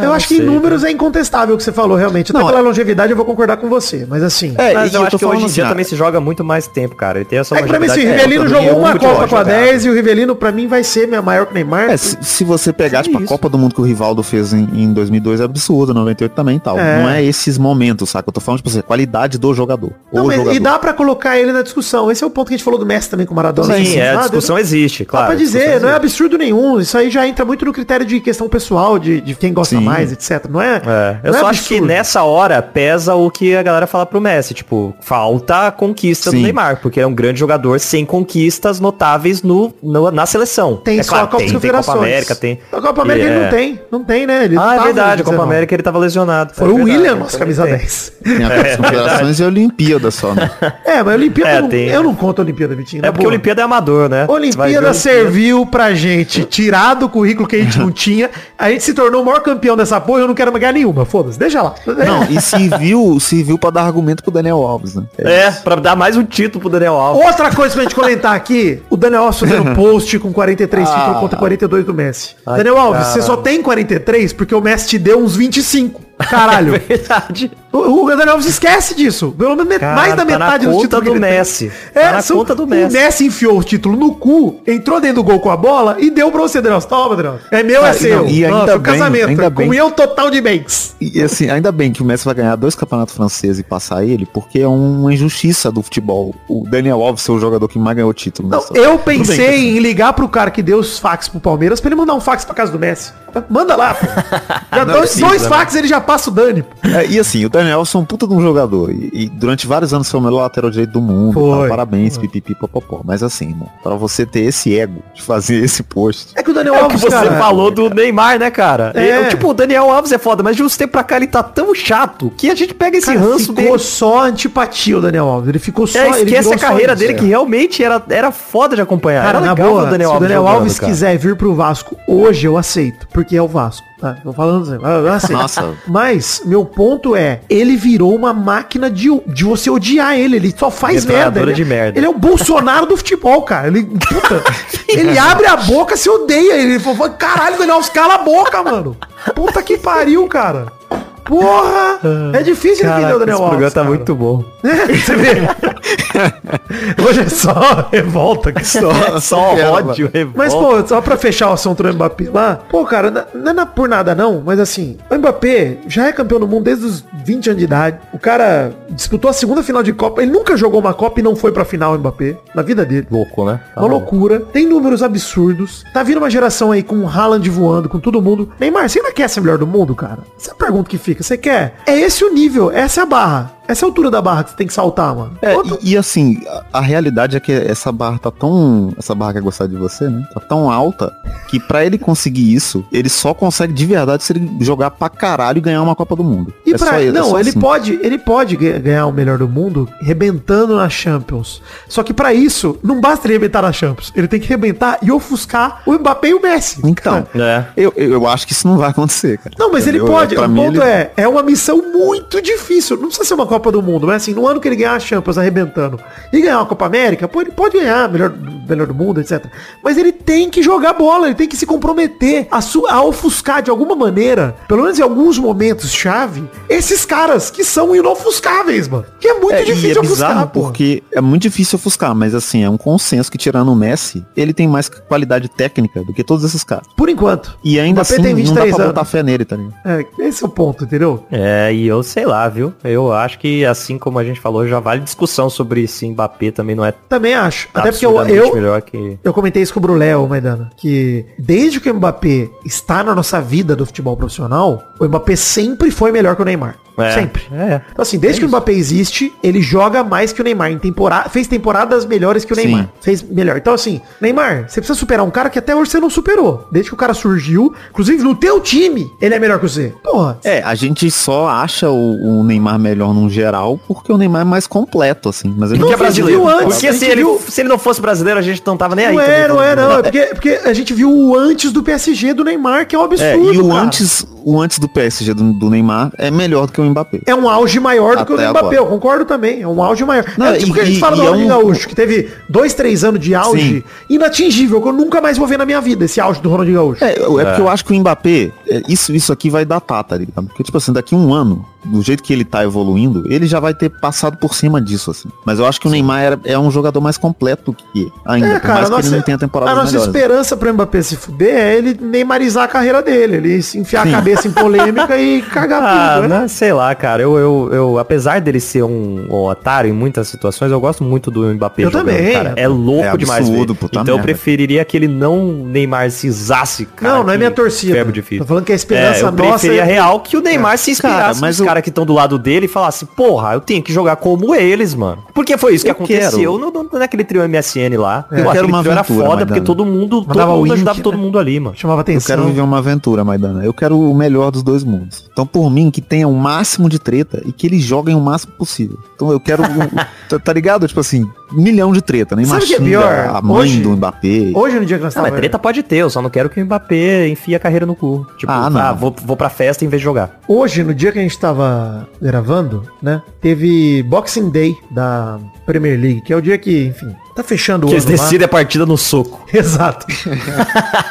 É, 0.00 0.04
eu 0.04 0.12
acho 0.12 0.28
que 0.28 0.34
em 0.34 0.38
sei, 0.38 0.46
números 0.46 0.84
é 0.84 0.90
incontestável 0.92 1.54
o 1.56 1.58
que 1.58 1.64
você 1.64 1.72
falou, 1.72 1.96
realmente. 1.96 2.30
Até 2.30 2.38
Não, 2.38 2.46
pela 2.46 2.60
longevidade 2.60 3.10
eu 3.10 3.16
vou 3.16 3.26
concordar 3.26 3.56
com 3.56 3.68
você. 3.68 4.06
Mas 4.08 4.22
assim. 4.22 4.54
É, 4.56 4.74
Mas 4.74 4.92
e 4.92 4.94
eu 4.94 5.00
eu 5.00 5.06
acho 5.08 5.18
que 5.18 5.24
hoje 5.24 5.44
em 5.44 5.46
dia 5.48 5.64
assim, 5.64 5.70
também 5.72 5.84
se 5.84 5.96
joga 5.96 6.20
muito 6.20 6.44
mais 6.44 6.68
tempo, 6.68 6.94
cara. 6.94 7.18
Ele 7.18 7.24
tem 7.24 7.38
essa 7.40 7.56
É 7.56 7.62
que 7.62 7.68
pra 7.68 7.80
mim, 7.80 7.86
assim, 7.86 8.00
o 8.00 8.04
longevidade- 8.04 8.30
Rivelino 8.30 8.59
É, 8.59 8.59
é 8.68 8.72
uma 8.72 8.92
Copa 8.98 9.14
com 9.14 9.22
a 9.22 9.26
jogar. 9.26 9.44
10 9.44 9.84
e 9.86 9.90
o 9.90 9.94
Rivelino, 9.94 10.34
pra 10.36 10.52
mim, 10.52 10.66
vai 10.66 10.82
ser 10.84 11.06
minha- 11.06 11.22
maior 11.22 11.46
que 11.46 11.52
o 11.52 11.54
Neymar. 11.54 11.90
É, 11.90 11.96
se, 11.96 12.16
se 12.20 12.44
você 12.44 12.72
pegar, 12.72 13.02
tipo, 13.02 13.18
a. 13.18 13.22
Copa 13.24 13.48
do 13.48 13.56
Mundo 13.58 13.74
que 13.74 13.80
o 13.80 13.84
Rivaldo 13.84 14.22
fez 14.22 14.52
em, 14.52 14.68
em 14.74 14.92
2002 14.92 15.40
é 15.40 15.44
absurda, 15.44 15.92
98 15.94 16.32
também 16.32 16.56
e 16.56 16.60
tal. 16.60 16.78
É. 16.78 17.02
Não 17.02 17.08
é 17.10 17.22
esses 17.22 17.56
momentos, 17.58 18.10
saca? 18.10 18.28
Eu 18.28 18.32
tô 18.32 18.40
falando, 18.40 18.58
tipo 18.58 18.68
assim, 18.68 18.80
qualidade 18.82 19.38
do 19.38 19.52
jogador. 19.54 19.92
Não, 20.12 20.26
mas- 20.26 20.36
jogador. 20.36 20.56
e 20.56 20.60
dá 20.60 20.78
pra 20.78 20.92
colocar 20.92 21.38
ele 21.38 21.52
na 21.52 21.62
discussão. 21.62 22.10
Esse 22.10 22.22
é 22.24 22.26
o 22.26 22.30
ponto 22.30 22.48
que 22.48 22.54
a 22.54 22.56
gente 22.56 22.64
falou 22.64 22.78
do 22.78 22.86
Messi 22.86 23.08
também 23.08 23.26
com 23.26 23.32
o 23.32 23.36
Maradona. 23.36 23.74
Sim, 23.76 23.82
Assim, 23.82 23.98
é, 23.98 24.10
a 24.10 24.18
ah, 24.18 24.22
discussão 24.22 24.58
existe, 24.58 25.04
Dá 25.04 25.10
claro. 25.10 25.26
pra 25.26 25.34
a 25.34 25.38
discussão 25.38 25.60
dizer, 25.66 25.80
não 25.80 25.88
é 25.88 25.94
absurdo 25.94 26.38
nenhum. 26.38 26.80
Isso 26.80 26.96
aí 26.96 27.10
já 27.10 27.26
entra 27.26 27.44
muito 27.44 27.64
no 27.64 27.72
critério 27.72 28.04
de 28.06 28.20
questão 28.20 28.48
pessoal, 28.48 28.98
de, 28.98 29.20
de 29.20 29.34
quem 29.34 29.52
gosta 29.52 29.76
Sim. 29.76 29.82
mais, 29.84 30.12
etc. 30.12 30.46
Não 30.50 30.60
é? 30.60 30.82
É, 30.86 31.20
eu 31.24 31.32
não 31.32 31.40
só 31.40 31.46
é 31.46 31.50
acho 31.50 31.64
que 31.68 31.74
absurdo. 31.74 31.86
nessa 31.92 32.22
hora 32.22 32.60
pesa 32.62 33.14
o 33.14 33.30
que 33.30 33.54
a 33.54 33.62
galera 33.62 33.86
fala 33.86 34.04
pro 34.06 34.20
Messi, 34.20 34.54
tipo, 34.54 34.94
falta 35.00 35.66
a 35.68 35.70
conquista 35.70 36.30
do 36.30 36.36
Sim. 36.36 36.42
Neymar, 36.42 36.80
porque 36.80 37.00
é 37.00 37.06
um 37.06 37.14
grande 37.14 37.38
jogador 37.38 37.78
sem 37.80 38.04
conquistas 38.50 38.80
notáveis 38.80 39.42
no, 39.42 39.72
no- 39.82 40.10
na 40.10 40.26
seleção. 40.26 40.76
Tem 40.76 40.98
é 40.98 41.02
só 41.02 41.16
a 41.16 41.26
Copa 41.26 41.42
das 41.44 41.52
tem, 41.52 41.60
tem. 41.60 41.70
Copa 41.72 41.92
América, 41.92 42.34
tem. 42.34 42.58
A 42.72 42.80
Copa 42.80 43.02
América 43.02 43.26
ele 43.26 43.34
é. 43.38 43.42
não 43.42 43.50
tem. 43.50 43.80
Não 43.92 44.04
tem, 44.04 44.26
né? 44.26 44.44
Ele 44.44 44.56
Ah, 44.58 44.76
é 44.76 44.82
verdade, 44.82 45.22
a 45.22 45.24
Copa 45.24 45.30
19. 45.36 45.42
América 45.50 45.74
ele 45.74 45.82
tava 45.82 45.98
lesionado. 45.98 46.52
Foi 46.54 46.68
É 46.68 46.70
o 46.70 46.74
verdade, 46.76 46.96
William, 46.98 47.14
nossa 47.16 47.38
camisa 47.38 47.62
tenho. 47.64 47.78
10. 47.78 48.12
Tem 48.24 48.44
a 48.44 48.48
Copa 48.50 48.62
das 48.62 48.76
Confederações 48.76 49.38
e 49.40 49.44
a 49.44 49.46
Olimpíada 49.46 50.10
só, 50.10 50.34
né? 50.34 50.50
É, 50.84 51.02
mas 51.02 51.14
a 51.14 51.16
Olimpíada, 51.16 51.50
É, 51.50 51.58
eu, 51.58 51.62
não, 51.62 51.68
tem. 51.68 51.88
eu 51.88 52.02
não 52.02 52.14
conto 52.14 52.40
a 52.40 52.42
Olimpíada, 52.42 52.74
Vitinho. 52.74 53.04
É 53.06 53.12
porque 53.12 53.24
a. 53.24 53.28
Olimpíada 53.28 53.60
é 53.62 53.64
amador, 53.64 54.08
né? 54.08 54.26
Olimpíada 54.28 54.92
serviu 54.92 55.64
pra 55.66 55.94
gente 55.94 56.44
tirar 56.44 56.94
do 56.94 57.08
currículo 57.08 57.46
que 57.46 57.56
a 57.56 57.62
gente 57.62 57.78
não 57.78 57.92
tinha. 57.92 58.30
A 58.58 58.70
gente 58.70 58.82
se 58.82 58.92
tornou 58.94 59.22
o 59.22 59.24
maior 59.24 59.40
campeão 59.40 59.76
dessa 59.76 60.00
porra 60.00 60.20
e 60.20 60.22
eu 60.22 60.28
não 60.28 60.34
quero 60.34 60.50
ganhar 60.52 60.72
nenhuma. 60.72 61.04
Foda-se, 61.04 61.38
deixa 61.38 61.62
lá. 61.62 61.74
Não, 61.86 62.24
e 62.24 62.40
serviu, 62.40 63.18
serviu 63.20 63.56
pra 63.58 63.70
dar 63.70 63.82
argumento 63.82 64.22
pro 64.22 64.32
Daniel 64.32 64.58
Alves, 64.62 64.94
né? 64.96 65.04
É, 65.18 65.50
pra 65.50 65.76
dar 65.76 65.94
mais 65.94 66.16
um 66.16 66.24
título 66.24 66.60
pro 66.60 66.70
Daniel 66.70 66.94
Alves. 66.94 67.24
Outra 67.26 67.54
coisa 67.54 67.74
pra 67.74 67.82
gente 67.84 67.94
comentar 67.94 68.39
aqui, 68.40 68.82
o 68.90 68.96
Daniel 68.96 69.22
Alves 69.24 69.40
fazendo 69.40 69.72
post 69.76 70.18
com 70.18 70.32
43 70.32 70.88
Ah. 70.88 70.94
títulos 70.98 71.20
contra 71.20 71.38
42 71.38 71.84
do 71.84 71.94
Messi. 71.94 72.34
Ai, 72.46 72.56
Daniel 72.58 72.76
Alves, 72.78 73.02
cara. 73.02 73.12
você 73.14 73.22
só 73.22 73.36
tem 73.36 73.62
43 73.62 74.32
porque 74.32 74.54
o 74.54 74.60
Messi 74.60 74.88
te 74.88 74.98
deu 74.98 75.18
uns 75.18 75.36
25. 75.36 76.00
Caralho. 76.28 76.72
Verdade. 76.86 77.50
O, 77.72 78.04
o 78.04 78.08
Daniel 78.08 78.30
Alves 78.32 78.46
esquece 78.46 78.94
disso. 78.96 79.32
Pelo 79.38 79.54
menos 79.56 79.78
Cara, 79.78 79.94
mais 79.94 80.10
da 80.10 80.18
tá 80.18 80.24
metade 80.24 80.66
dos 80.66 80.74
conta 80.74 80.84
títulos 80.88 81.04
do 81.04 81.10
ele 81.12 81.20
tem. 81.20 81.30
Messi. 81.38 81.72
É, 81.94 82.00
Tá 82.00 82.12
na 82.14 82.22
são- 82.22 82.36
conta 82.38 82.54
do 82.54 82.64
O 82.64 82.66
Messi. 82.66 82.92
Messi 82.96 83.26
enfiou 83.26 83.58
o 83.58 83.62
título 83.62 83.96
no 83.96 84.14
cu, 84.14 84.60
entrou 84.66 85.00
dentro 85.00 85.16
do 85.16 85.24
gol 85.24 85.38
com 85.38 85.50
a 85.50 85.56
bola 85.56 85.96
e 86.00 86.10
deu 86.10 86.30
pra 86.32 86.40
você, 86.40 86.60
Daniel. 86.60 86.80
Toma, 86.82 87.14
Daniel. 87.14 87.38
É 87.50 87.62
meu, 87.62 87.78
é 87.80 87.80
Cara, 87.82 87.94
seu. 87.94 88.16
não, 88.22 88.26
e 88.28 88.44
ainda 88.44 88.56
Nossa, 88.58 88.76
o 88.76 88.78
bem- 88.80 88.92
casamento. 88.92 89.28
ainda 89.28 89.50
bem- 89.50 89.66
Comunhão 89.66 89.90
total 89.90 90.30
de 90.30 90.40
bens. 90.40 90.96
E 91.00 91.22
assim, 91.22 91.48
ainda 91.48 91.70
bem 91.70 91.92
que 91.92 92.02
o 92.02 92.04
Messi 92.04 92.24
vai 92.24 92.34
ganhar 92.34 92.56
dois 92.56 92.74
campeonatos 92.74 93.14
franceses 93.14 93.60
e 93.60 93.62
passar 93.62 94.04
ele, 94.04 94.26
porque 94.26 94.58
é 94.58 94.66
uma 94.68 95.12
injustiça 95.14 95.70
do 95.70 95.80
futebol. 95.82 96.34
O 96.48 96.64
Daniel 96.68 97.00
Alves 97.02 97.22
ser 97.22 97.30
o 97.32 97.38
jogador 97.38 97.68
que 97.68 97.78
mais 97.78 97.94
ganhou 97.96 98.10
o 98.10 98.14
título. 98.14 98.48
Não, 98.48 98.58
nessa- 98.58 98.74
eu 98.74 98.98
bem 98.98 99.18
pensei 99.18 99.46
que- 99.46 99.54
em 99.54 99.78
ligar 99.78 100.12
pro 100.12 100.28
cara 100.28 100.50
que 100.50 100.62
deu 100.62 100.78
os 100.78 100.98
fax 100.98 101.28
pro 101.28 101.38
Palmeiras 101.38 101.80
pra 101.80 101.88
ele 101.88 101.94
mandar 101.96 102.14
um 102.14 102.20
fax 102.20 102.44
pra 102.44 102.54
casa 102.54 102.72
do 102.72 102.78
Messi. 102.78 103.12
Manda 103.48 103.76
lá, 103.76 103.94
pô. 103.94 104.06
Já 104.76 104.84
Não 104.84 104.86
dois, 104.94 104.98
precisa, 105.10 105.26
dois 105.28 105.42
né? 105.42 105.48
fax 105.48 105.74
ele 105.76 105.86
já 105.86 106.00
passa 106.00 106.30
o 106.30 106.32
Dani. 106.32 106.64
É, 106.82 107.06
e 107.06 107.18
assim, 107.18 107.44
o 107.44 107.48
Daniel 107.48 107.59
Alves 107.68 107.94
é 107.94 107.98
um 107.98 108.04
puta 108.04 108.26
de 108.26 108.34
um 108.34 108.40
jogador. 108.40 108.90
E, 108.90 109.10
e 109.12 109.28
durante 109.28 109.66
vários 109.66 109.92
anos 109.92 110.10
foi 110.10 110.20
o 110.20 110.22
melhor 110.22 110.42
lateral 110.42 110.70
direito 110.70 110.92
do 110.92 111.00
mundo. 111.00 111.34
Foi. 111.34 111.50
tal, 111.50 111.68
parabéns, 111.68 112.16
pipipi, 112.18 112.54
popopó. 112.54 113.00
Mas 113.04 113.22
assim, 113.22 113.50
irmão, 113.50 113.68
pra 113.82 113.94
você 113.94 114.24
ter 114.24 114.40
esse 114.40 114.78
ego 114.78 115.02
de 115.14 115.22
fazer 115.22 115.56
esse 115.64 115.82
post. 115.82 116.32
É 116.34 116.42
que 116.42 116.50
o 116.50 116.54
Daniel 116.54 116.74
É 116.74 116.78
o 116.78 116.80
que 116.80 116.94
Alves, 116.94 117.00
você 117.00 117.10
cara, 117.10 117.38
falou 117.38 117.70
do 117.70 117.90
Neymar, 117.90 118.38
né, 118.38 118.50
cara? 118.50 118.92
É. 118.94 119.18
Eu, 119.18 119.28
tipo, 119.28 119.48
o 119.48 119.54
Daniel 119.54 119.90
Alves 119.90 120.12
é 120.12 120.18
foda, 120.18 120.42
mas 120.42 120.56
de 120.56 120.62
uns 120.62 120.76
tempos 120.76 120.92
pra 120.92 121.04
cá 121.04 121.16
ele 121.16 121.26
tá 121.26 121.42
tão 121.42 121.74
chato 121.74 122.32
que 122.36 122.50
a 122.50 122.54
gente 122.54 122.74
pega 122.74 122.96
esse 122.96 123.06
cara, 123.06 123.20
ranço 123.20 123.54
ficou 123.54 123.72
dele. 123.72 123.78
só 123.78 124.24
antipatia 124.24 124.98
o 124.98 125.00
Daniel 125.00 125.26
Alves. 125.26 125.48
Ele 125.48 125.58
ficou 125.58 125.86
só... 125.86 125.98
É, 125.98 126.22
esquece 126.22 126.54
a 126.54 126.58
carreira 126.58 126.92
isso, 126.92 127.00
dele, 127.00 127.12
é. 127.14 127.16
que 127.16 127.26
realmente 127.26 127.82
era, 127.82 128.02
era 128.08 128.30
foda 128.30 128.76
de 128.76 128.82
acompanhar. 128.82 129.24
Cara, 129.24 129.38
era 129.38 129.46
na 129.46 129.52
legal 129.52 129.70
boa, 129.70 129.82
o 129.82 129.90
Daniel 129.90 129.98
se 129.98 130.06
o 130.06 130.14
Alves 130.14 130.28
Daniel 130.28 130.42
jogando, 130.42 130.56
Alves 130.58 130.78
cara. 130.78 130.92
quiser 130.92 131.18
vir 131.18 131.36
pro 131.36 131.54
Vasco 131.54 131.96
hoje, 132.06 132.46
eu 132.46 132.56
aceito. 132.56 133.08
Porque 133.12 133.36
é 133.36 133.42
o 133.42 133.48
Vasco. 133.48 133.89
Tá? 134.00 134.16
Tô 134.22 134.32
falando 134.32 134.62
assim. 134.62 134.78
aceito. 135.08 135.32
Nossa. 135.38 135.74
Mas, 135.86 136.40
meu 136.44 136.64
ponto 136.64 137.14
é, 137.14 137.40
ele 137.50 137.76
virou 137.76 138.14
uma 138.14 138.32
máquina 138.32 138.90
de, 138.90 139.08
de 139.26 139.44
você 139.44 139.68
odiar 139.68 140.18
ele. 140.18 140.36
Ele 140.36 140.54
só 140.56 140.70
faz 140.70 141.04
merda. 141.04 141.40
Ele, 141.40 141.52
de 141.52 141.64
merda. 141.64 141.98
ele 141.98 142.06
é 142.06 142.08
o 142.08 142.18
Bolsonaro 142.18 142.86
do 142.86 142.96
futebol, 142.96 143.42
cara. 143.42 143.68
Ele, 143.68 143.82
puta, 143.84 144.42
ele 144.88 145.18
abre 145.18 145.46
a 145.46 145.56
boca, 145.56 145.96
se 145.96 146.08
odeia. 146.08 146.54
Ele 146.54 146.78
fala, 146.78 147.10
caralho, 147.10 147.58
Daniel 147.58 147.80
cala 147.92 148.14
a 148.14 148.18
boca, 148.18 148.62
mano. 148.62 148.96
Puta 149.34 149.62
que 149.62 149.76
pariu, 149.76 150.26
cara. 150.26 150.79
Porra! 151.24 151.98
É 152.32 152.42
difícil 152.42 152.86
entender 152.86 153.02
Caraca, 153.02 153.16
o 153.16 153.18
Daniel 153.18 153.36
esse 153.36 153.42
Alves. 153.44 153.48
programa 153.50 153.70
tá 153.70 153.80
cara. 153.80 153.88
muito 153.88 154.14
bom. 154.14 154.44
Você 154.62 155.16
vê? 155.16 155.30
Hoje 157.08 157.20
é 157.20 157.28
só 157.28 157.88
revolta. 157.90 158.52
que 158.52 158.64
Só, 158.64 159.20
só 159.20 159.52
Aquela, 159.52 159.72
ódio, 159.78 160.10
revolta. 160.12 160.38
Mas, 160.38 160.54
pô, 160.54 160.86
só 160.86 161.00
pra 161.00 161.16
fechar 161.16 161.50
o 161.50 161.52
assunto 161.52 161.82
do 161.82 161.92
Mbappé 161.92 162.28
lá, 162.32 162.56
pô, 162.70 162.84
cara, 162.84 163.28
não 163.34 163.50
é 163.50 163.54
na- 163.54 163.66
por 163.66 163.88
nada 163.88 164.14
não, 164.14 164.42
mas 164.44 164.58
assim, 164.60 164.96
o 165.10 165.14
Mbappé 165.16 165.78
já 165.86 166.06
é 166.08 166.12
campeão 166.12 166.40
do 166.40 166.48
mundo 166.48 166.64
desde 166.64 166.84
os 166.86 167.04
20 167.24 167.48
anos 167.50 167.58
de 167.58 167.64
idade. 167.64 167.98
O 168.12 168.18
cara 168.18 168.72
disputou 168.90 169.30
a 169.30 169.32
segunda 169.34 169.62
final 169.62 169.82
de 169.82 169.92
Copa, 169.92 170.22
ele 170.22 170.30
nunca 170.32 170.56
jogou 170.56 170.80
uma 170.80 170.94
Copa 170.94 171.20
e 171.20 171.22
não 171.22 171.36
foi 171.36 171.52
pra 171.52 171.64
final, 171.64 171.94
o 171.94 171.98
Mbappé, 171.98 172.36
na 172.54 172.62
vida 172.62 172.84
dele. 172.84 173.06
Louco, 173.10 173.44
né? 173.44 173.60
Tá 173.74 173.80
Uma 173.80 173.88
louco. 173.88 174.14
loucura, 174.16 174.40
tem 174.40 174.66
números 174.66 175.02
absurdos. 175.02 175.84
Tá 175.92 176.02
vindo 176.02 176.18
uma 176.18 176.30
geração 176.30 176.72
aí 176.72 176.82
com 176.82 176.96
o 177.00 177.08
Haaland 177.08 177.48
voando, 177.50 177.88
com 177.88 177.98
todo 177.98 178.20
mundo. 178.22 178.50
Neymar, 178.58 178.88
você 178.88 178.98
ainda 179.00 179.12
quer 179.12 179.28
ser 179.28 179.40
melhor 179.40 179.58
do 179.58 179.66
mundo, 179.66 179.94
cara? 179.94 180.18
Essa 180.38 180.50
é 180.50 180.52
a 180.52 180.56
pergunta 180.56 180.88
que 180.88 180.98
fica. 180.98 181.09
Você 181.14 181.36
quer? 181.36 181.74
É 181.86 181.98
esse 181.98 182.24
o 182.24 182.32
nível, 182.32 182.70
essa 182.70 183.00
é 183.00 183.02
a 183.02 183.06
barra. 183.06 183.59
Essa 183.70 183.84
é 183.84 183.86
a 183.86 183.88
altura 183.88 184.10
da 184.10 184.20
barra 184.20 184.44
que 184.44 184.50
você 184.50 184.56
tem 184.56 184.66
que 184.66 184.72
saltar, 184.72 185.14
mano. 185.14 185.32
É, 185.42 185.54
e, 185.82 185.92
e 185.92 185.96
assim, 185.96 186.40
a, 186.72 186.78
a 186.78 186.80
realidade 186.80 187.36
é 187.36 187.40
que 187.40 187.52
essa 187.52 187.90
barra 187.92 188.18
tá 188.18 188.30
tão. 188.30 188.92
Essa 188.98 189.14
barra 189.14 189.34
quer 189.34 189.42
gostar 189.42 189.66
de 189.66 189.76
você, 189.76 190.08
né? 190.08 190.26
Tá 190.34 190.40
tão 190.40 190.70
alta 190.70 191.12
que 191.48 191.58
pra 191.60 191.84
ele 191.84 191.98
conseguir 191.98 192.52
isso, 192.54 192.84
ele 192.92 193.08
só 193.08 193.32
consegue 193.34 193.72
de 193.72 193.84
verdade 193.86 194.22
se 194.22 194.32
ele 194.32 194.50
jogar 194.60 194.90
pra 194.90 195.08
caralho 195.08 195.58
e 195.58 195.60
ganhar 195.60 195.82
uma 195.82 195.94
Copa 195.96 196.14
do 196.16 196.24
Mundo. 196.24 196.52
E 196.64 196.72
É 196.74 196.78
pra, 196.78 196.88
só 196.90 196.94
é 197.00 197.10
não, 197.12 197.30
só 197.30 197.40
ele 197.40 197.50
assim. 197.50 197.60
pode, 197.60 197.98
ele 198.02 198.18
pode 198.18 198.56
ga- 198.56 198.78
ganhar 198.78 199.06
o 199.06 199.12
melhor 199.12 199.38
do 199.38 199.48
mundo 199.48 199.88
rebentando 200.00 200.76
na 200.76 200.88
Champions. 200.88 201.62
Só 201.88 202.02
que 202.02 202.12
pra 202.14 202.32
isso 202.32 202.78
não 202.82 203.00
basta 203.00 203.26
ele 203.26 203.34
rebentar 203.34 203.62
na 203.62 203.72
Champions, 203.72 204.12
ele 204.14 204.28
tem 204.28 204.40
que 204.40 204.48
rebentar 204.48 204.98
e 205.02 205.10
ofuscar 205.10 205.82
o 205.86 205.92
Mbappé 205.94 206.28
e 206.28 206.34
o 206.34 206.40
Messi. 206.42 206.80
Então, 206.84 207.26
É. 207.34 207.64
eu, 207.76 207.92
eu, 207.96 208.12
eu 208.12 208.26
acho 208.28 208.46
que 208.46 208.52
isso 208.52 208.66
não 208.66 208.76
vai 208.78 208.90
acontecer, 208.90 209.38
cara. 209.38 209.54
Não, 209.58 209.70
mas 209.72 209.86
ele 209.86 209.98
Entendeu? 209.98 210.14
pode. 210.14 210.34
O 210.36 210.48
ponto 210.48 210.80
ele- 210.80 210.90
é, 210.90 211.12
é 211.16 211.28
uma 211.28 211.42
missão 211.42 211.82
muito 211.92 212.40
difícil. 212.40 212.96
Não 212.96 213.06
precisa 213.06 213.26
ser 213.26 213.34
uma 213.34 213.46
Copa 213.46 213.59
do 213.72 213.82
Mundo, 213.82 214.06
mas 214.06 214.22
assim, 214.22 214.32
no 214.32 214.46
ano 214.46 214.60
que 214.60 214.68
ele 214.68 214.76
ganhar 214.76 214.94
a 214.94 215.00
Champions 215.00 215.36
arrebentando 215.36 215.98
e 216.32 216.40
ganhar 216.40 216.58
uma 216.58 216.66
Copa 216.66 216.86
América, 216.86 217.26
pô, 217.26 217.40
ele 217.40 217.50
pode 217.50 217.76
ganhar 217.78 218.08
melhor, 218.08 218.32
melhor 218.68 218.86
do 218.86 218.94
mundo, 218.94 219.20
etc. 219.20 219.44
Mas 219.82 219.98
ele 219.98 220.12
tem 220.12 220.48
que 220.48 220.62
jogar 220.62 220.92
bola, 220.92 221.26
ele 221.26 221.34
tem 221.34 221.48
que 221.48 221.56
se 221.56 221.66
comprometer 221.66 222.46
a, 222.50 222.60
su- 222.60 222.86
a 222.86 223.02
ofuscar 223.02 223.60
de 223.62 223.70
alguma 223.70 223.96
maneira, 223.96 224.54
pelo 224.68 224.82
menos 224.82 224.98
em 224.98 225.02
alguns 225.02 225.36
momentos 225.38 225.90
chave, 225.90 226.44
esses 226.68 227.04
caras 227.04 227.50
que 227.50 227.64
são 227.64 227.94
inofuscáveis, 227.96 228.86
mano. 228.88 229.04
Que 229.18 229.28
é 229.28 229.34
muito 229.34 229.54
É, 229.54 229.62
e 229.62 229.64
difícil 229.66 229.90
é 229.98 230.00
bizarro 230.00 230.32
ofuscar, 230.34 230.46
pô. 230.48 230.60
porque 230.62 231.02
é 231.12 231.20
muito 231.20 231.42
difícil 231.42 231.76
ofuscar, 231.76 232.14
mas 232.14 232.34
assim, 232.34 232.62
é 232.62 232.70
um 232.70 232.76
consenso 232.76 233.30
que 233.30 233.38
tirando 233.38 233.72
o 233.72 233.76
Messi, 233.76 234.24
ele 234.36 234.52
tem 234.52 234.68
mais 234.68 234.88
qualidade 234.88 235.48
técnica 235.48 236.02
do 236.04 236.12
que 236.12 236.22
todos 236.22 236.44
esses 236.44 236.62
caras. 236.62 236.86
Por 236.96 237.08
enquanto. 237.08 237.58
E 237.64 237.80
ainda 237.80 238.02
assim, 238.02 238.22
tem 238.22 238.34
não 238.34 238.54
dá 238.54 238.62
23 238.62 238.74
pra 238.74 238.84
anos. 238.84 238.94
botar 238.94 239.04
fé 239.04 239.22
nele, 239.22 239.44
tá 239.44 239.56
ligado? 239.56 239.74
É, 239.84 240.06
esse 240.26 240.44
é 240.44 240.46
o 240.46 240.50
ponto, 240.50 240.84
entendeu? 240.84 241.24
É, 241.30 241.72
e 241.72 241.86
eu 241.86 242.02
sei 242.02 242.24
lá, 242.26 242.48
viu? 242.48 242.72
Eu 242.84 243.12
acho 243.12 243.38
que 243.38 243.48
assim 243.64 243.98
como 243.98 244.18
a 244.18 244.24
gente 244.24 244.40
falou, 244.40 244.66
já 244.66 244.80
vale 244.80 245.00
discussão 245.00 245.48
sobre 245.50 245.86
se 245.86 246.08
Mbappé 246.08 246.50
também 246.50 246.76
não 246.76 246.84
é 246.84 246.92
Também 246.92 247.34
acho. 247.34 247.68
Até 247.74 247.90
porque 247.90 248.06
eu, 248.06 248.18
eu, 248.26 248.82
que... 248.82 249.18
Eu 249.22 249.32
comentei 249.32 249.62
isso 249.62 249.72
com 249.72 249.80
o 249.80 249.82
Bruléo, 249.82 250.28
Maidana, 250.28 250.70
que 250.76 251.24
desde 251.38 251.80
que 251.80 251.90
o 251.90 251.94
Mbappé 251.94 252.48
está 252.64 253.02
na 253.02 253.14
nossa 253.14 253.40
vida 253.40 253.74
do 253.74 253.86
futebol 253.86 254.16
profissional, 254.16 254.82
o 254.98 255.04
Mbappé 255.04 255.36
sempre 255.36 255.90
foi 255.90 256.12
melhor 256.12 256.36
que 256.36 256.42
o 256.42 256.44
Neymar. 256.44 256.76
É, 257.02 257.12
Sempre. 257.12 257.42
É. 257.52 257.80
Então 257.92 258.02
assim, 258.02 258.18
desde 258.18 258.40
que 258.40 258.46
o 258.46 258.48
Mbappé 258.48 258.72
existe, 258.72 259.32
ele 259.42 259.60
joga 259.60 260.02
mais 260.04 260.32
que 260.32 260.40
o 260.40 260.44
Neymar. 260.44 260.70
Em 260.70 260.78
temporada, 260.78 261.28
fez 261.28 261.46
temporadas 261.46 262.04
melhores 262.04 262.44
que 262.44 262.52
o 262.52 262.56
Sim. 262.56 262.66
Neymar. 262.66 262.88
Fez 263.00 263.22
melhor. 263.22 263.56
Então 263.56 263.72
assim, 263.74 264.00
Neymar, 264.20 264.66
você 264.68 264.80
precisa 264.80 264.98
superar 264.98 265.24
um 265.26 265.30
cara 265.30 265.50
que 265.50 265.58
até 265.58 265.74
hoje 265.74 265.90
você 265.90 266.00
não 266.00 266.10
superou. 266.10 266.66
Desde 266.70 266.90
que 266.90 266.94
o 266.94 266.96
cara 266.98 267.14
surgiu, 267.14 267.74
inclusive 267.90 268.22
no 268.22 268.34
teu 268.34 268.60
time, 268.60 269.10
ele 269.20 269.34
é 269.34 269.38
melhor 269.38 269.58
que 269.58 269.68
você. 269.68 269.92
Porra. 270.02 270.38
É, 270.44 270.62
a 270.62 270.74
gente 270.74 271.10
só 271.10 271.48
acha 271.48 271.90
o, 271.90 272.40
o 272.40 272.44
Neymar 272.44 272.78
melhor 272.78 273.12
num 273.14 273.28
geral 273.28 273.78
porque 273.86 274.12
o 274.12 274.18
Neymar 274.18 274.42
é 274.42 274.44
mais 274.44 274.66
completo, 274.66 275.28
assim. 275.28 275.54
Mas 275.56 275.70
ele 275.70 275.80
Não, 275.80 275.88
Porque 275.88 276.02
é 276.02 276.06
a 276.06 276.10
gente 276.10 276.22
brasileiro. 276.22 276.40
viu 276.40 276.48
antes, 276.48 276.74
Porque 276.78 276.92
se 276.92 277.04
ele, 277.06 277.22
viu- 277.22 277.40
se 277.48 277.60
ele 277.60 277.68
não 277.68 277.78
fosse 277.78 278.00
brasileiro, 278.00 278.38
a 278.38 278.42
gente 278.42 278.62
não 278.66 278.76
tava 278.76 278.94
nem 278.94 279.06
aí. 279.06 279.14
Não 279.14 279.22
também 279.22 279.40
é, 279.40 279.48
não 279.48 279.56
falando 279.56 279.70
é, 279.70 279.74
dele. 279.76 279.88
não. 279.88 279.98
É 279.98 280.02
porque, 280.02 280.20
porque 280.34 280.68
a 280.68 280.72
gente 280.72 280.94
viu 280.94 281.10
o 281.12 281.36
antes 281.36 281.72
do 281.72 281.82
PSG 281.82 282.32
do 282.34 282.44
Neymar, 282.44 282.86
que 282.86 282.94
é 282.94 282.98
um 282.98 283.02
absurdo. 283.04 283.50
É, 283.50 283.54
e 283.54 283.58
o 283.58 283.68
cara. 283.68 283.80
antes, 283.82 284.26
o 284.44 284.60
antes 284.60 284.78
do 284.78 284.88
PSG 284.88 285.34
do, 285.34 285.52
do 285.52 285.70
Neymar 285.70 286.12
é 286.18 286.30
melhor 286.30 286.66
do 286.66 286.72
que 286.72 286.80
o 286.80 286.84
Mbappé. 286.90 287.20
é 287.26 287.34
um 287.34 287.48
auge 287.48 287.78
maior 287.80 288.16
do 288.16 288.26
que 288.26 288.32
o 288.32 288.36
do 288.36 288.40
Até 288.42 288.50
Mbappé, 288.50 288.66
agora. 288.66 288.76
eu 288.76 288.86
concordo 288.86 289.24
também. 289.24 289.62
É 289.62 289.68
um 289.68 289.82
auge 289.82 290.04
maior. 290.04 290.24
Não, 290.36 290.46
é 290.46 290.58
tipo 290.58 290.70
e- 290.70 290.74
que 290.74 290.80
a 290.80 290.84
gente 290.84 290.96
e- 290.96 291.00
fala 291.00 291.16
do 291.16 291.22
e 291.22 291.24
é 291.24 291.28
Ronaldinho 291.28 291.54
um- 291.54 291.58
Gaúcho, 291.60 291.88
que 291.88 291.94
teve 291.94 292.28
dois, 292.48 292.74
três 292.74 293.02
anos 293.04 293.20
de 293.20 293.34
auge 293.34 293.84
inatingível, 294.08 294.80
que 294.82 294.88
eu 294.88 294.92
nunca 294.92 295.20
mais 295.20 295.38
vou 295.38 295.46
ver 295.46 295.56
na 295.58 295.64
minha 295.66 295.80
vida, 295.80 296.04
esse 296.04 296.20
auge 296.20 296.40
do 296.40 296.48
Ronaldinho 296.50 296.76
Gaúcho. 296.76 297.04
É, 297.04 297.12
é 297.12 297.14
porque 297.16 297.60
eu 297.60 297.68
acho 297.68 297.84
que 297.84 297.92
o 297.92 297.96
Mbappé, 298.00 298.30
é, 298.40 298.50
isso, 298.88 299.12
isso 299.14 299.32
aqui 299.32 299.50
vai 299.50 299.64
datar, 299.64 300.02
tá 300.04 300.16
ligado? 300.16 300.46
Porque, 300.46 300.62
tipo 300.62 300.76
assim, 300.78 300.92
daqui 300.92 301.14
a 301.14 301.18
um 301.18 301.32
ano, 301.34 301.64
do 301.84 302.02
jeito 302.02 302.22
que 302.22 302.32
ele 302.32 302.44
tá 302.44 302.62
evoluindo, 302.62 303.24
ele 303.32 303.46
já 303.46 303.58
vai 303.58 303.72
ter 303.74 303.88
passado 303.88 304.36
por 304.36 304.54
cima 304.54 304.80
disso, 304.80 305.10
assim. 305.10 305.28
Mas 305.44 305.58
eu 305.58 305.66
acho 305.66 305.80
que 305.80 305.88
o 305.88 305.90
Neymar 305.90 306.22
era- 306.22 306.40
é 306.44 306.58
um 306.58 306.70
jogador 306.70 307.00
mais 307.00 307.16
completo 307.16 307.74
que 307.74 308.12
ainda, 308.24 308.46
É, 308.48 308.52
por 308.54 308.60
cara, 308.62 308.74
mais 308.74 308.84
a 308.84 308.90
que 308.90 308.96
nossa, 308.96 309.08
ele 309.08 309.16
não 309.16 309.22
tenha 309.22 309.38
temporada 309.38 309.72
a 309.72 309.74
nossa 309.76 309.86
melhores. 309.92 310.14
esperança 310.14 310.56
pro 310.56 310.72
Mbappé 310.74 311.02
se 311.02 311.16
fuder 311.16 311.54
é 311.54 311.76
ele 311.78 311.98
neymarizar 312.00 312.64
a 312.64 312.68
carreira 312.68 313.02
dele, 313.02 313.36
ele 313.36 313.62
se 313.62 313.78
enfiar 313.78 314.04
Sim. 314.06 314.12
a 314.12 314.16
cabeça 314.16 314.46
em 314.46 314.52
polêmica 314.52 315.18
e 315.18 315.40
cagar 315.50 315.82
Ah, 315.82 316.16
tudo, 316.16 316.28
né? 316.28 316.40
né, 316.40 316.48
sei 316.48 316.72
lá, 316.72 316.94
cara. 316.94 317.22
Eu, 317.22 317.36
eu, 317.38 317.70
eu, 317.72 317.98
apesar 317.98 318.40
dele 318.40 318.60
ser 318.60 318.82
um, 318.82 319.26
um 319.30 319.34
otário 319.46 319.88
em 319.90 319.92
muitas 319.94 320.28
situações, 320.28 320.70
eu 320.70 320.80
gosto 320.80 321.02
muito 321.02 321.30
do 321.30 321.42
Mbappé 321.54 321.84
Eu 321.84 321.90
também. 321.90 322.32
cara. 322.32 322.52
É 322.56 322.68
louco 322.68 323.04
É 323.04 323.16
demais. 323.16 323.46
absurdo, 323.48 323.72
ver. 323.74 323.80
puta 323.80 324.00
então 324.00 324.12
eu 324.14 324.18
merda. 324.18 324.22
preferiria 324.32 324.84
que 324.84 324.96
ele 324.96 325.08
não 325.08 325.64
Neymarcizasse, 326.00 326.86
cara. 326.86 327.16
Não, 327.18 327.24
não 327.24 327.32
é 327.32 327.38
minha 327.38 327.50
torcida. 327.50 328.04
Difícil. 328.04 328.38
Tô 328.38 328.46
falando 328.46 328.59
que 328.64 328.72
a 328.72 328.74
É, 328.74 328.76
esperança 328.76 329.20
eu 329.20 329.32
nossa 329.32 329.50
preferia 329.58 329.82
é- 329.82 329.84
real 329.84 330.20
que 330.20 330.36
o 330.36 330.40
Neymar 330.40 330.76
se 330.78 330.90
inspirasse 330.90 331.18
Cara, 331.20 331.34
mas 331.40 331.56
os 331.56 331.60
eu- 331.60 331.66
caras 331.66 331.82
que 331.82 331.88
estão 331.88 332.04
do 332.06 332.12
lado 332.12 332.38
dele 332.38 332.66
e 332.66 332.68
falasse, 332.68 333.04
porra, 333.06 333.54
eu 333.54 333.60
tenho 333.60 333.82
que 333.82 333.92
jogar 333.92 334.16
como 334.16 334.54
eles, 334.54 334.94
mano. 334.94 335.22
Porque 335.34 335.56
foi 335.58 335.74
isso 335.74 335.84
que 335.84 335.90
Eu 335.90 335.94
aconteceu 335.94 336.38
quero. 336.38 336.58
no, 336.58 336.70
no, 336.84 336.98
naquele 336.98 337.24
trio 337.24 337.42
MSN 337.42 337.96
lá. 337.96 338.26
Eu 338.30 338.44
Pô, 338.44 338.52
quero 338.52 338.66
uma 338.68 338.78
trio 338.80 338.90
era 338.92 339.00
aventura, 339.00 339.18
foda, 339.20 339.28
Maidana. 339.28 339.46
porque 339.46 339.60
todo 339.60 339.84
mundo, 339.84 340.24
todo 340.24 340.46
mundo 340.46 340.60
wink, 340.62 340.72
ajudava 340.74 341.00
todo 341.00 341.16
né? 341.16 341.22
mundo 341.22 341.38
ali, 341.38 341.60
mano. 341.60 341.76
chamava 341.76 341.98
Eu 341.98 342.02
atenção. 342.02 342.36
quero 342.36 342.46
viver 342.48 342.60
uma 342.60 342.78
aventura, 342.78 343.24
Maidana. 343.24 343.64
Eu 343.64 343.72
quero 343.72 343.98
o 343.98 344.14
melhor 344.14 344.50
dos 344.50 344.62
dois 344.62 344.84
mundos. 344.84 345.28
Então, 345.32 345.46
por 345.46 345.70
mim, 345.70 345.90
que 345.90 346.00
tenha 346.00 346.26
o 346.28 346.34
máximo 346.34 346.88
de 346.88 346.98
treta 346.98 347.42
e 347.46 347.52
que 347.52 347.66
eles 347.66 347.82
joguem 347.82 348.14
o 348.14 348.20
máximo 348.20 348.52
possível. 348.58 348.98
Então, 349.14 349.30
eu 349.32 349.40
quero. 349.40 349.62
o- 349.62 349.66
tá, 350.28 350.38
tá 350.38 350.52
ligado? 350.52 350.86
Tipo 350.86 351.00
assim, 351.00 351.28
milhão 351.52 351.92
de 351.92 352.00
treta. 352.02 352.34
Nem 352.36 352.44
Sabe 352.44 352.64
o 352.64 352.66
que 352.66 352.74
é 352.74 352.78
pior? 352.80 353.30
A 353.34 353.40
mãe 353.42 353.58
Hoje- 353.60 353.80
do 353.80 353.90
Mbappé. 353.90 354.52
Hoje 354.54 354.78
no 354.80 354.86
dia 354.86 354.98
que 354.98 355.04
nós 355.04 355.14
Não, 355.14 355.22
mas 355.22 355.34
treta 355.34 355.58
pode 355.58 355.82
ter, 355.82 355.96
eu 355.96 356.10
só 356.10 356.20
não 356.22 356.30
quero 356.30 356.48
que 356.50 356.60
o 356.60 356.64
Mbappé 356.64 357.28
enfie 357.28 357.54
a 357.54 357.58
carreira 357.58 357.84
no 357.86 357.94
cu. 357.94 358.26
Tipo, 358.38 358.50
Ah, 358.52 358.66
ah, 358.66 358.70
não. 358.70 358.96
vou, 358.96 359.14
vou 359.24 359.36
pra 359.36 359.48
festa 359.48 359.84
em 359.84 359.88
vez 359.88 360.00
de 360.00 360.04
jogar. 360.04 360.40
Hoje, 360.48 360.82
no 360.82 360.94
dia 360.94 361.12
que 361.12 361.18
a 361.18 361.22
gente 361.22 361.38
tava 361.38 362.08
gravando, 362.20 362.84
né? 363.02 363.22
Teve 363.40 364.02
Boxing 364.04 364.50
Day 364.50 364.74
da 364.90 365.38
Premier 365.66 365.98
League, 366.00 366.20
que 366.22 366.32
é 366.32 366.36
o 366.36 366.40
dia 366.42 366.56
que, 366.58 366.86
enfim, 366.86 367.14
tá 367.34 367.42
fechando 367.42 367.86
o 367.86 367.88
Que 367.88 367.94
eles 367.94 368.04
decidem 368.04 368.44
a 368.44 368.48
partida 368.48 368.84
no 368.86 368.96
soco. 368.98 369.44
Exato. 369.52 370.06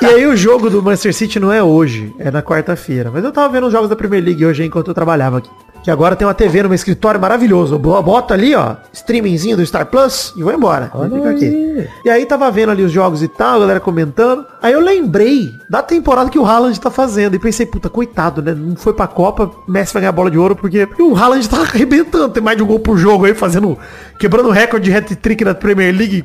e 0.02 0.06
aí 0.06 0.26
o 0.26 0.36
jogo 0.36 0.70
do 0.70 0.82
Manchester 0.82 1.14
City 1.14 1.40
não 1.40 1.52
é 1.52 1.62
hoje, 1.64 2.14
é 2.20 2.30
na 2.32 2.42
quarta-feira. 2.42 3.10
Mas 3.14 3.24
eu 3.24 3.32
tava 3.32 3.52
vendo 3.54 3.68
os 3.68 3.72
jogos 3.72 3.90
da 3.90 3.96
Premier 3.96 4.24
League 4.24 4.46
hoje 4.46 4.64
enquanto 4.66 4.88
eu 4.90 4.94
trabalhava 4.94 5.38
aqui. 5.40 5.50
Que 5.90 5.94
agora 5.94 6.16
tem 6.16 6.28
uma 6.28 6.36
TV 6.36 6.62
no 6.62 6.70
meu 6.70 6.76
escritório 6.76 7.20
maravilhoso. 7.20 7.74
Eu 7.74 7.80
boto 7.80 8.32
ali, 8.32 8.54
ó, 8.54 8.76
streamingzinho 8.94 9.58
do 9.58 9.66
Star 9.66 9.88
Plus 9.88 10.36
e 10.38 10.44
vou 10.44 10.54
embora. 10.54 10.92
Olha 10.94 11.10
fica 11.10 11.32
aqui. 11.32 11.90
E 12.06 12.10
aí 12.12 12.28
tava 12.28 12.52
vendo 12.52 12.70
ali 12.70 12.84
os 12.84 12.92
jogos 12.92 13.24
e 13.24 13.28
tal, 13.28 13.56
a 13.56 13.60
galera 13.62 13.80
comentando. 13.80 14.46
Aí 14.62 14.72
eu 14.72 14.82
lembrei 14.82 15.52
da 15.68 15.82
temporada 15.82 16.30
que 16.30 16.38
o 16.38 16.46
Haaland 16.46 16.80
tá 16.80 16.92
fazendo. 16.92 17.36
E 17.36 17.40
pensei, 17.40 17.66
puta, 17.66 17.90
coitado, 17.90 18.40
né? 18.40 18.54
Não 18.54 18.76
foi 18.76 18.94
pra 18.94 19.08
Copa, 19.08 19.50
Messi 19.68 19.92
vai 19.92 20.02
ganhar 20.02 20.12
bola 20.12 20.30
de 20.30 20.38
ouro, 20.38 20.56
porque 20.56 20.88
o 21.00 21.16
Haaland 21.16 21.50
tá 21.50 21.58
arrebentando. 21.66 22.30
Tem 22.30 22.44
mais 22.44 22.56
de 22.56 22.62
um 22.62 22.68
gol 22.68 22.80
por 22.80 22.96
jogo 22.96 23.26
aí, 23.26 23.34
fazendo. 23.34 23.76
Quebrando 24.20 24.50
o 24.50 24.52
recorde 24.52 24.92
de 24.92 24.96
hat-trick 24.96 25.44
da 25.44 25.56
Premier 25.56 25.92
League 25.92 26.24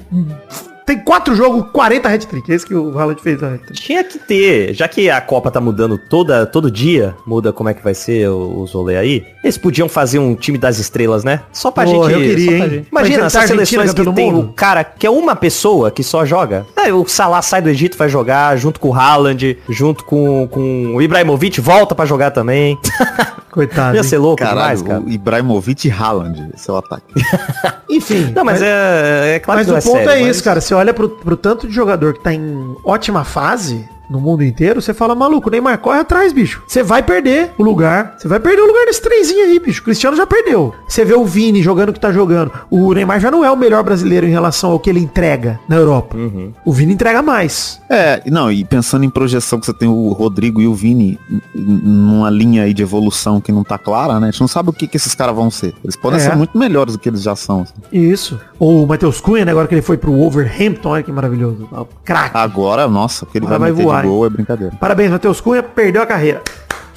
tem 0.84 0.98
quatro 0.98 1.34
jogos, 1.34 1.66
40 1.72 2.08
hat-trick. 2.08 2.52
É 2.52 2.54
isso 2.54 2.66
que 2.66 2.74
o 2.74 2.98
Haaland 2.98 3.20
fez 3.20 3.40
na 3.40 3.58
Tinha 3.72 4.04
que 4.04 4.18
ter, 4.18 4.74
já 4.74 4.86
que 4.86 5.08
a 5.08 5.20
Copa 5.20 5.50
tá 5.50 5.60
mudando 5.60 5.98
toda, 5.98 6.46
todo 6.46 6.70
dia, 6.70 7.14
muda 7.26 7.52
como 7.52 7.68
é 7.68 7.74
que 7.74 7.82
vai 7.82 7.94
ser 7.94 8.28
os 8.28 8.72
rolê 8.72 8.96
aí, 8.96 9.24
eles 9.42 9.56
podiam 9.56 9.88
fazer 9.88 10.18
um 10.18 10.34
time 10.34 10.58
das 10.58 10.78
estrelas, 10.78 11.24
né? 11.24 11.40
Só 11.52 11.70
pra 11.70 11.84
Pô, 11.84 12.08
gente... 12.08 12.12
Eu 12.12 12.20
queria, 12.20 12.58
hein? 12.58 12.70
Gente. 12.70 12.88
Imagina 12.90 13.26
essas 13.26 13.46
seleções 13.46 13.94
que 13.94 14.12
tem 14.12 14.32
mundo. 14.32 14.50
o 14.50 14.52
cara 14.52 14.84
que 14.84 15.06
é 15.06 15.10
uma 15.10 15.34
pessoa 15.34 15.90
que 15.90 16.02
só 16.02 16.24
joga. 16.24 16.66
Aí 16.76 16.92
o 16.92 17.06
Salah 17.06 17.42
sai 17.42 17.62
do 17.62 17.68
Egito, 17.68 17.96
vai 17.96 18.08
jogar 18.08 18.56
junto 18.56 18.78
com 18.78 18.90
o 18.90 18.94
Haaland, 18.94 19.58
junto 19.68 20.04
com, 20.04 20.48
com 20.50 20.94
o 20.94 21.02
Ibrahimovic, 21.02 21.60
volta 21.60 21.94
pra 21.94 22.04
jogar 22.04 22.30
também. 22.30 22.78
Coitado. 23.54 23.94
Ia 23.94 24.02
ser 24.02 24.18
louco 24.18 24.42
Caralho, 24.42 24.78
demais, 24.78 24.82
cara. 24.82 25.00
O 25.00 25.08
Ibrahimovic 25.08 25.86
e 25.86 25.90
Haaland, 25.92 26.50
seu 26.56 26.76
ataque. 26.76 27.14
Enfim. 27.88 28.32
Não, 28.34 28.44
mas, 28.44 28.58
mas 28.58 28.62
é, 28.62 29.36
é 29.36 29.38
claro 29.38 29.60
mas 29.60 29.66
que 29.68 29.72
Mas 29.72 29.86
o 29.86 29.88
ponto 29.92 30.10
é, 30.10 30.20
é 30.20 30.28
isso, 30.28 30.42
cara. 30.42 30.60
Se 30.60 30.74
olha 30.74 30.92
pro, 30.92 31.08
pro 31.08 31.36
tanto 31.36 31.68
de 31.68 31.72
jogador 31.72 32.14
que 32.14 32.20
tá 32.20 32.32
em 32.34 32.76
ótima 32.84 33.22
fase, 33.22 33.88
no 34.14 34.20
mundo 34.20 34.44
inteiro, 34.44 34.80
você 34.80 34.94
fala, 34.94 35.14
maluco, 35.14 35.50
Neymar 35.50 35.78
corre 35.78 35.98
atrás, 35.98 36.32
bicho. 36.32 36.62
Você 36.66 36.82
vai 36.82 37.02
perder 37.02 37.52
o 37.58 37.62
lugar. 37.62 38.14
Você 38.16 38.28
vai 38.28 38.38
perder 38.38 38.62
o 38.62 38.66
lugar 38.66 38.86
desse 38.86 39.02
trenzinho 39.02 39.44
aí, 39.44 39.58
bicho. 39.58 39.80
O 39.80 39.84
Cristiano 39.84 40.16
já 40.16 40.26
perdeu. 40.26 40.72
Você 40.88 41.04
vê 41.04 41.14
o 41.14 41.24
Vini 41.24 41.62
jogando 41.62 41.88
o 41.88 41.92
que 41.92 42.00
tá 42.00 42.12
jogando. 42.12 42.52
O 42.70 42.92
Neymar 42.92 43.20
já 43.20 43.30
não 43.30 43.44
é 43.44 43.50
o 43.50 43.56
melhor 43.56 43.82
brasileiro 43.82 44.26
em 44.26 44.30
relação 44.30 44.70
ao 44.70 44.78
que 44.78 44.88
ele 44.88 45.00
entrega 45.00 45.58
na 45.68 45.76
Europa. 45.76 46.16
Uhum. 46.16 46.52
O 46.64 46.72
Vini 46.72 46.94
entrega 46.94 47.22
mais. 47.22 47.80
É, 47.90 48.22
não, 48.30 48.50
e 48.50 48.64
pensando 48.64 49.04
em 49.04 49.10
projeção 49.10 49.58
que 49.58 49.66
você 49.66 49.74
tem 49.74 49.88
o 49.88 50.12
Rodrigo 50.12 50.60
e 50.60 50.66
o 50.66 50.74
Vini 50.74 51.18
numa 51.54 52.30
linha 52.30 52.62
aí 52.62 52.72
de 52.72 52.82
evolução 52.82 53.40
que 53.40 53.50
não 53.50 53.64
tá 53.64 53.78
clara, 53.78 54.20
né? 54.20 54.28
A 54.28 54.30
gente 54.30 54.40
não 54.40 54.48
sabe 54.48 54.70
o 54.70 54.72
que, 54.72 54.86
que 54.86 54.96
esses 54.96 55.14
caras 55.14 55.34
vão 55.34 55.50
ser. 55.50 55.74
Eles 55.82 55.96
podem 55.96 56.20
é. 56.20 56.22
ser 56.22 56.36
muito 56.36 56.56
melhores 56.56 56.94
do 56.94 56.98
que 57.00 57.08
eles 57.08 57.22
já 57.22 57.34
são. 57.34 57.62
Assim. 57.62 57.74
Isso. 57.92 58.40
Ou 58.58 58.84
o 58.84 58.86
Matheus 58.86 59.20
Cunha, 59.20 59.44
né? 59.44 59.50
Agora 59.50 59.66
que 59.66 59.74
ele 59.74 59.82
foi 59.82 59.96
pro 59.96 60.12
Wolverhampton, 60.12 60.90
olha 60.90 61.02
que 61.02 61.10
maravilhoso. 61.10 61.68
Crack. 62.04 62.36
Agora, 62.36 62.86
nossa, 62.88 63.26
que 63.26 63.38
ele 63.38 63.46
Agora 63.46 63.58
vai, 63.58 63.72
vai 63.72 63.84
voar, 63.84 64.03
gol 64.04 64.26
é 64.26 64.30
brincadeira. 64.30 64.74
Parabéns, 64.78 65.10
Matheus 65.10 65.40
Cunha, 65.40 65.62
perdeu 65.62 66.02
a 66.02 66.06
carreira. 66.06 66.42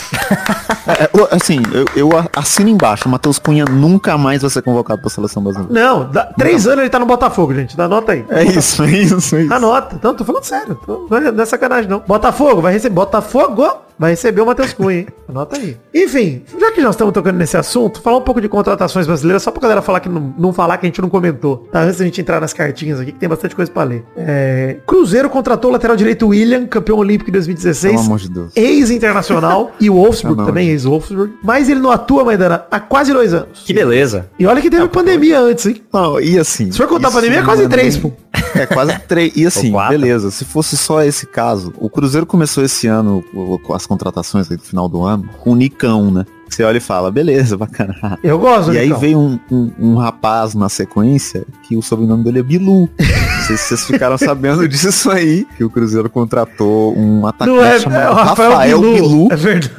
é, 0.88 1.36
assim, 1.36 1.62
eu, 1.74 1.86
eu, 1.96 2.10
assino 2.36 2.70
embaixo. 2.70 3.10
Matheus 3.10 3.40
Cunha 3.40 3.66
nunca 3.66 4.18
mais 4.18 4.42
vai 4.42 4.50
ser 4.50 4.62
convocado 4.62 5.02
pra 5.02 5.10
seleção 5.10 5.44
brasileira. 5.44 5.74
Não, 5.74 6.10
dá, 6.10 6.26
três 6.38 6.66
anos 6.68 6.80
ele 6.80 6.90
tá 6.90 7.00
no 7.00 7.06
Botafogo, 7.06 7.54
gente. 7.54 7.76
Dá 7.76 7.88
nota 7.88 8.14
aí. 8.14 8.26
É 8.30 8.44
isso, 8.44 8.84
é 8.84 8.92
isso, 8.92 9.36
é 9.36 9.44
isso. 9.44 9.54
Anota. 9.54 9.96
Então, 9.96 10.14
tô 10.16 10.24
falando 10.24 10.44
sério. 10.44 10.76
Tô, 10.76 11.08
não 11.10 11.44
é 11.44 11.46
sacanagem, 11.46 11.90
não. 11.90 12.00
Botafogo, 12.00 12.62
vai 12.62 12.74
receber. 12.74 12.96
Botafogo 12.96 13.87
vai 13.98 14.12
receber 14.12 14.42
o 14.42 14.46
Matheus 14.46 14.74
Cunha, 14.74 15.00
hein? 15.00 15.08
Anota 15.28 15.58
aí. 15.58 15.78
Enfim, 15.94 16.44
já 16.60 16.72
que 16.72 16.82
nós 16.82 16.96
estamos 16.96 17.14
tocando 17.14 17.38
nesse 17.38 17.58
assunto, 17.58 18.02
falar 18.02 18.18
um 18.18 18.22
pouco 18.22 18.40
de 18.40 18.48
contratações 18.48 19.06
brasileiras, 19.06 19.44
só 19.44 19.52
pra 19.52 19.62
galera 19.62 19.82
falar 19.82 20.00
que 20.00 20.08
não, 20.08 20.34
não 20.38 20.54
falar 20.54 20.78
que 20.78 20.86
a 20.86 20.90
gente 20.90 21.02
não 21.02 21.10
comentou, 21.10 21.68
tá? 21.72 21.82
Antes 21.82 21.98
da 21.98 22.06
gente 22.06 22.22
entrar 22.22 22.40
nas 22.40 22.54
cartinhas 22.54 23.00
aqui, 23.00 23.12
que 23.12 23.20
tem 23.20 23.28
bastante 23.28 23.56
coisa 23.56 23.72
pra 23.72 23.84
ler. 23.84 24.06
É, 24.16 24.78
Cruzeiro 24.86 25.30
contratou 25.30 25.70
o 25.70 25.74
lateral 25.74 25.98
direito 25.98 26.28
William, 26.28 26.66
campeão 26.66 26.98
olímpico 26.98 27.30
em 27.30 27.34
2016. 27.34 27.94
Pelo 27.94 28.06
amor 28.06 28.20
de 28.20 28.30
Deus. 28.30 28.52
Ex-internacional. 28.56 29.72
e 29.80 29.90
o 29.90 29.96
Wolfsburg 29.96 30.46
também, 30.46 30.70
ex-Wolfsburg. 30.70 31.34
Mas 31.44 31.70
ele 31.70 31.80
não 31.80 31.92
atua, 31.92 32.24
Maidana, 32.24 32.66
há 32.72 32.80
quase 32.80 33.12
dois 33.12 33.34
anos. 33.34 33.64
Que 33.66 33.74
beleza. 33.74 34.30
E 34.40 34.46
olha 34.46 34.62
que 34.62 34.70
teve 34.70 34.84
é, 34.84 34.88
pandemia 34.88 35.40
antes, 35.40 35.66
hein? 35.66 35.84
Não, 35.92 36.20
e 36.20 36.38
assim. 36.40 36.72
Se 36.72 36.78
for 36.78 36.88
contar 36.88 37.10
a 37.10 37.12
pandemia, 37.12 37.40
é 37.40 37.44
quase 37.44 37.68
três, 37.68 37.98
pô. 37.98 38.12
É 38.56 38.66
quase 38.66 38.98
três. 39.00 39.34
E 39.36 39.46
assim, 39.46 39.74
beleza. 39.90 40.32
Se 40.32 40.46
fosse 40.46 40.78
só 40.78 41.04
esse 41.04 41.26
caso, 41.26 41.74
o 41.78 41.90
Cruzeiro 41.90 42.26
começou 42.26 42.64
esse 42.64 42.88
ano 42.88 43.24
com 43.64 43.74
as 43.74 43.87
contratações 43.88 44.52
aí 44.52 44.58
do 44.58 44.64
final 44.64 44.88
do 44.88 45.04
ano 45.04 45.28
com 45.40 45.52
o 45.52 45.56
Nicão, 45.56 46.12
né? 46.12 46.26
Você 46.50 46.64
olha 46.64 46.78
e 46.78 46.82
fala, 46.82 47.12
beleza, 47.12 47.58
bacana. 47.58 48.18
Eu 48.24 48.40
gosto. 48.40 48.74
E 48.74 48.78
aí 48.78 48.92
veio 48.94 49.20
um, 49.20 49.40
um, 49.52 49.72
um, 49.78 49.96
rapaz 49.96 50.56
na 50.56 50.70
sequência 50.70 51.46
que 51.64 51.76
o 51.76 51.82
sobrenome 51.82 52.24
dele 52.24 52.40
é 52.40 52.44
Bilu. 52.44 52.90
Não 53.00 53.46
sei 53.46 53.58
se 53.58 53.64
vocês 53.64 53.86
ficaram 53.86 54.18
sabendo 54.18 54.68
disso 54.68 55.12
aí, 55.12 55.46
que 55.58 55.64
o 55.64 55.70
Cruzeiro 55.70 56.10
contratou 56.10 56.98
um 56.98 57.28
atacante 57.28 57.60
é, 57.60 57.80
chamado 57.80 58.02
é 58.02 58.24
Rafael, 58.24 58.52
Rafael 58.52 58.82
Bilu. 58.82 58.96
Bilu. 58.96 59.28
É 59.32 59.36
verdade. 59.36 59.72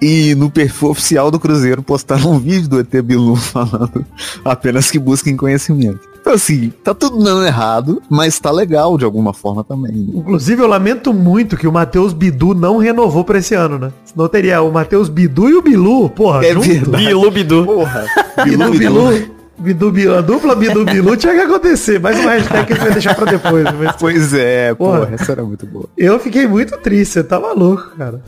e 0.00 0.34
no 0.34 0.50
perfil 0.50 0.90
oficial 0.90 1.30
do 1.30 1.40
Cruzeiro 1.40 1.82
postaram 1.82 2.32
um 2.32 2.38
vídeo 2.38 2.68
do 2.68 2.80
ET 2.80 3.02
Bilu 3.02 3.36
falando 3.36 4.06
apenas 4.44 4.90
que 4.90 4.98
busquem 4.98 5.36
conhecimento. 5.36 6.13
Então, 6.24 6.32
assim, 6.32 6.72
tá 6.82 6.94
tudo 6.94 7.22
dando 7.22 7.44
errado, 7.44 8.00
mas 8.08 8.38
tá 8.38 8.50
legal 8.50 8.96
de 8.96 9.04
alguma 9.04 9.34
forma 9.34 9.62
também. 9.62 9.92
Né? 9.92 10.12
Inclusive, 10.14 10.62
eu 10.62 10.66
lamento 10.66 11.12
muito 11.12 11.54
que 11.54 11.68
o 11.68 11.72
Matheus 11.72 12.14
Bidu 12.14 12.54
não 12.54 12.78
renovou 12.78 13.22
pra 13.24 13.38
esse 13.38 13.54
ano, 13.54 13.78
né? 13.78 13.92
Senão 14.06 14.26
teria 14.26 14.62
o 14.62 14.72
Matheus 14.72 15.10
Bidu 15.10 15.50
e 15.50 15.54
o 15.54 15.60
Bilu, 15.60 16.08
porra, 16.08 16.46
é 16.46 16.54
junto. 16.54 16.66
Verdade. 16.66 17.04
Bilu 17.04 17.30
Bidu. 17.30 17.66
Porra. 17.66 18.06
Bilu 18.42 18.70
Bilu. 18.70 19.08
Bilu. 19.10 19.33
Bidu 19.58 19.90
Bilu, 19.90 20.14
a 20.16 20.20
dupla 20.20 20.54
Bidu 20.54 20.84
Bilu 20.84 21.16
tinha 21.16 21.34
que 21.34 21.40
acontecer, 21.40 22.00
mas 22.00 22.18
uma 22.18 22.30
hashtag 22.32 22.66
que 22.66 22.72
a 22.72 22.76
gente 22.76 22.84
vai 22.84 22.92
deixar 22.92 23.14
pra 23.14 23.24
depois. 23.24 23.64
Mas... 23.78 23.96
Pois 23.96 24.34
é, 24.34 24.74
porra, 24.74 25.00
porra, 25.00 25.14
essa 25.14 25.32
era 25.32 25.44
muito 25.44 25.66
boa. 25.66 25.86
Eu 25.96 26.18
fiquei 26.18 26.46
muito 26.46 26.76
triste, 26.78 27.12
você 27.12 27.24
tá 27.24 27.38
maluco, 27.38 27.92
cara. 27.96 28.20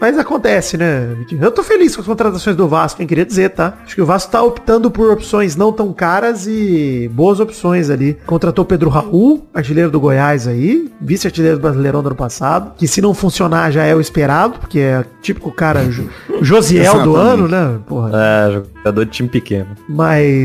Mas 0.00 0.18
acontece, 0.18 0.76
né? 0.76 1.08
Eu 1.40 1.50
tô 1.50 1.62
feliz 1.62 1.94
com 1.94 2.02
as 2.02 2.06
contratações 2.06 2.56
do 2.56 2.68
Vasco, 2.68 2.98
quem 2.98 3.06
queria 3.06 3.24
dizer, 3.24 3.50
tá? 3.50 3.74
Acho 3.84 3.94
que 3.94 4.02
o 4.02 4.06
Vasco 4.06 4.32
tá 4.32 4.42
optando 4.42 4.90
por 4.90 5.10
opções 5.10 5.56
não 5.56 5.72
tão 5.72 5.92
caras 5.92 6.46
e 6.46 7.10
boas 7.12 7.40
opções 7.40 7.90
ali. 7.90 8.16
Contratou 8.26 8.64
Pedro 8.64 8.90
Raul, 8.90 9.46
artilheiro 9.54 9.90
do 9.90 10.00
Goiás 10.00 10.46
aí, 10.46 10.90
vice-artilheiro 11.00 11.58
do 11.58 11.62
Brasileirão 11.62 12.02
do 12.02 12.08
ano 12.08 12.16
passado, 12.16 12.72
que 12.76 12.88
se 12.88 13.00
não 13.00 13.14
funcionar 13.14 13.70
já 13.70 13.84
é 13.84 13.94
o 13.94 14.00
esperado, 14.00 14.58
porque 14.58 14.78
é 14.78 15.04
típico 15.22 15.52
cara 15.52 15.80
Josiel 16.40 17.02
do 17.02 17.16
ano, 17.16 17.48
né? 17.48 17.78
Porra. 17.86 18.10
É, 18.14 18.62
jogador 18.78 19.04
de 19.04 19.10
time 19.10 19.28
pequeno. 19.28 19.68
Mas 19.88 20.39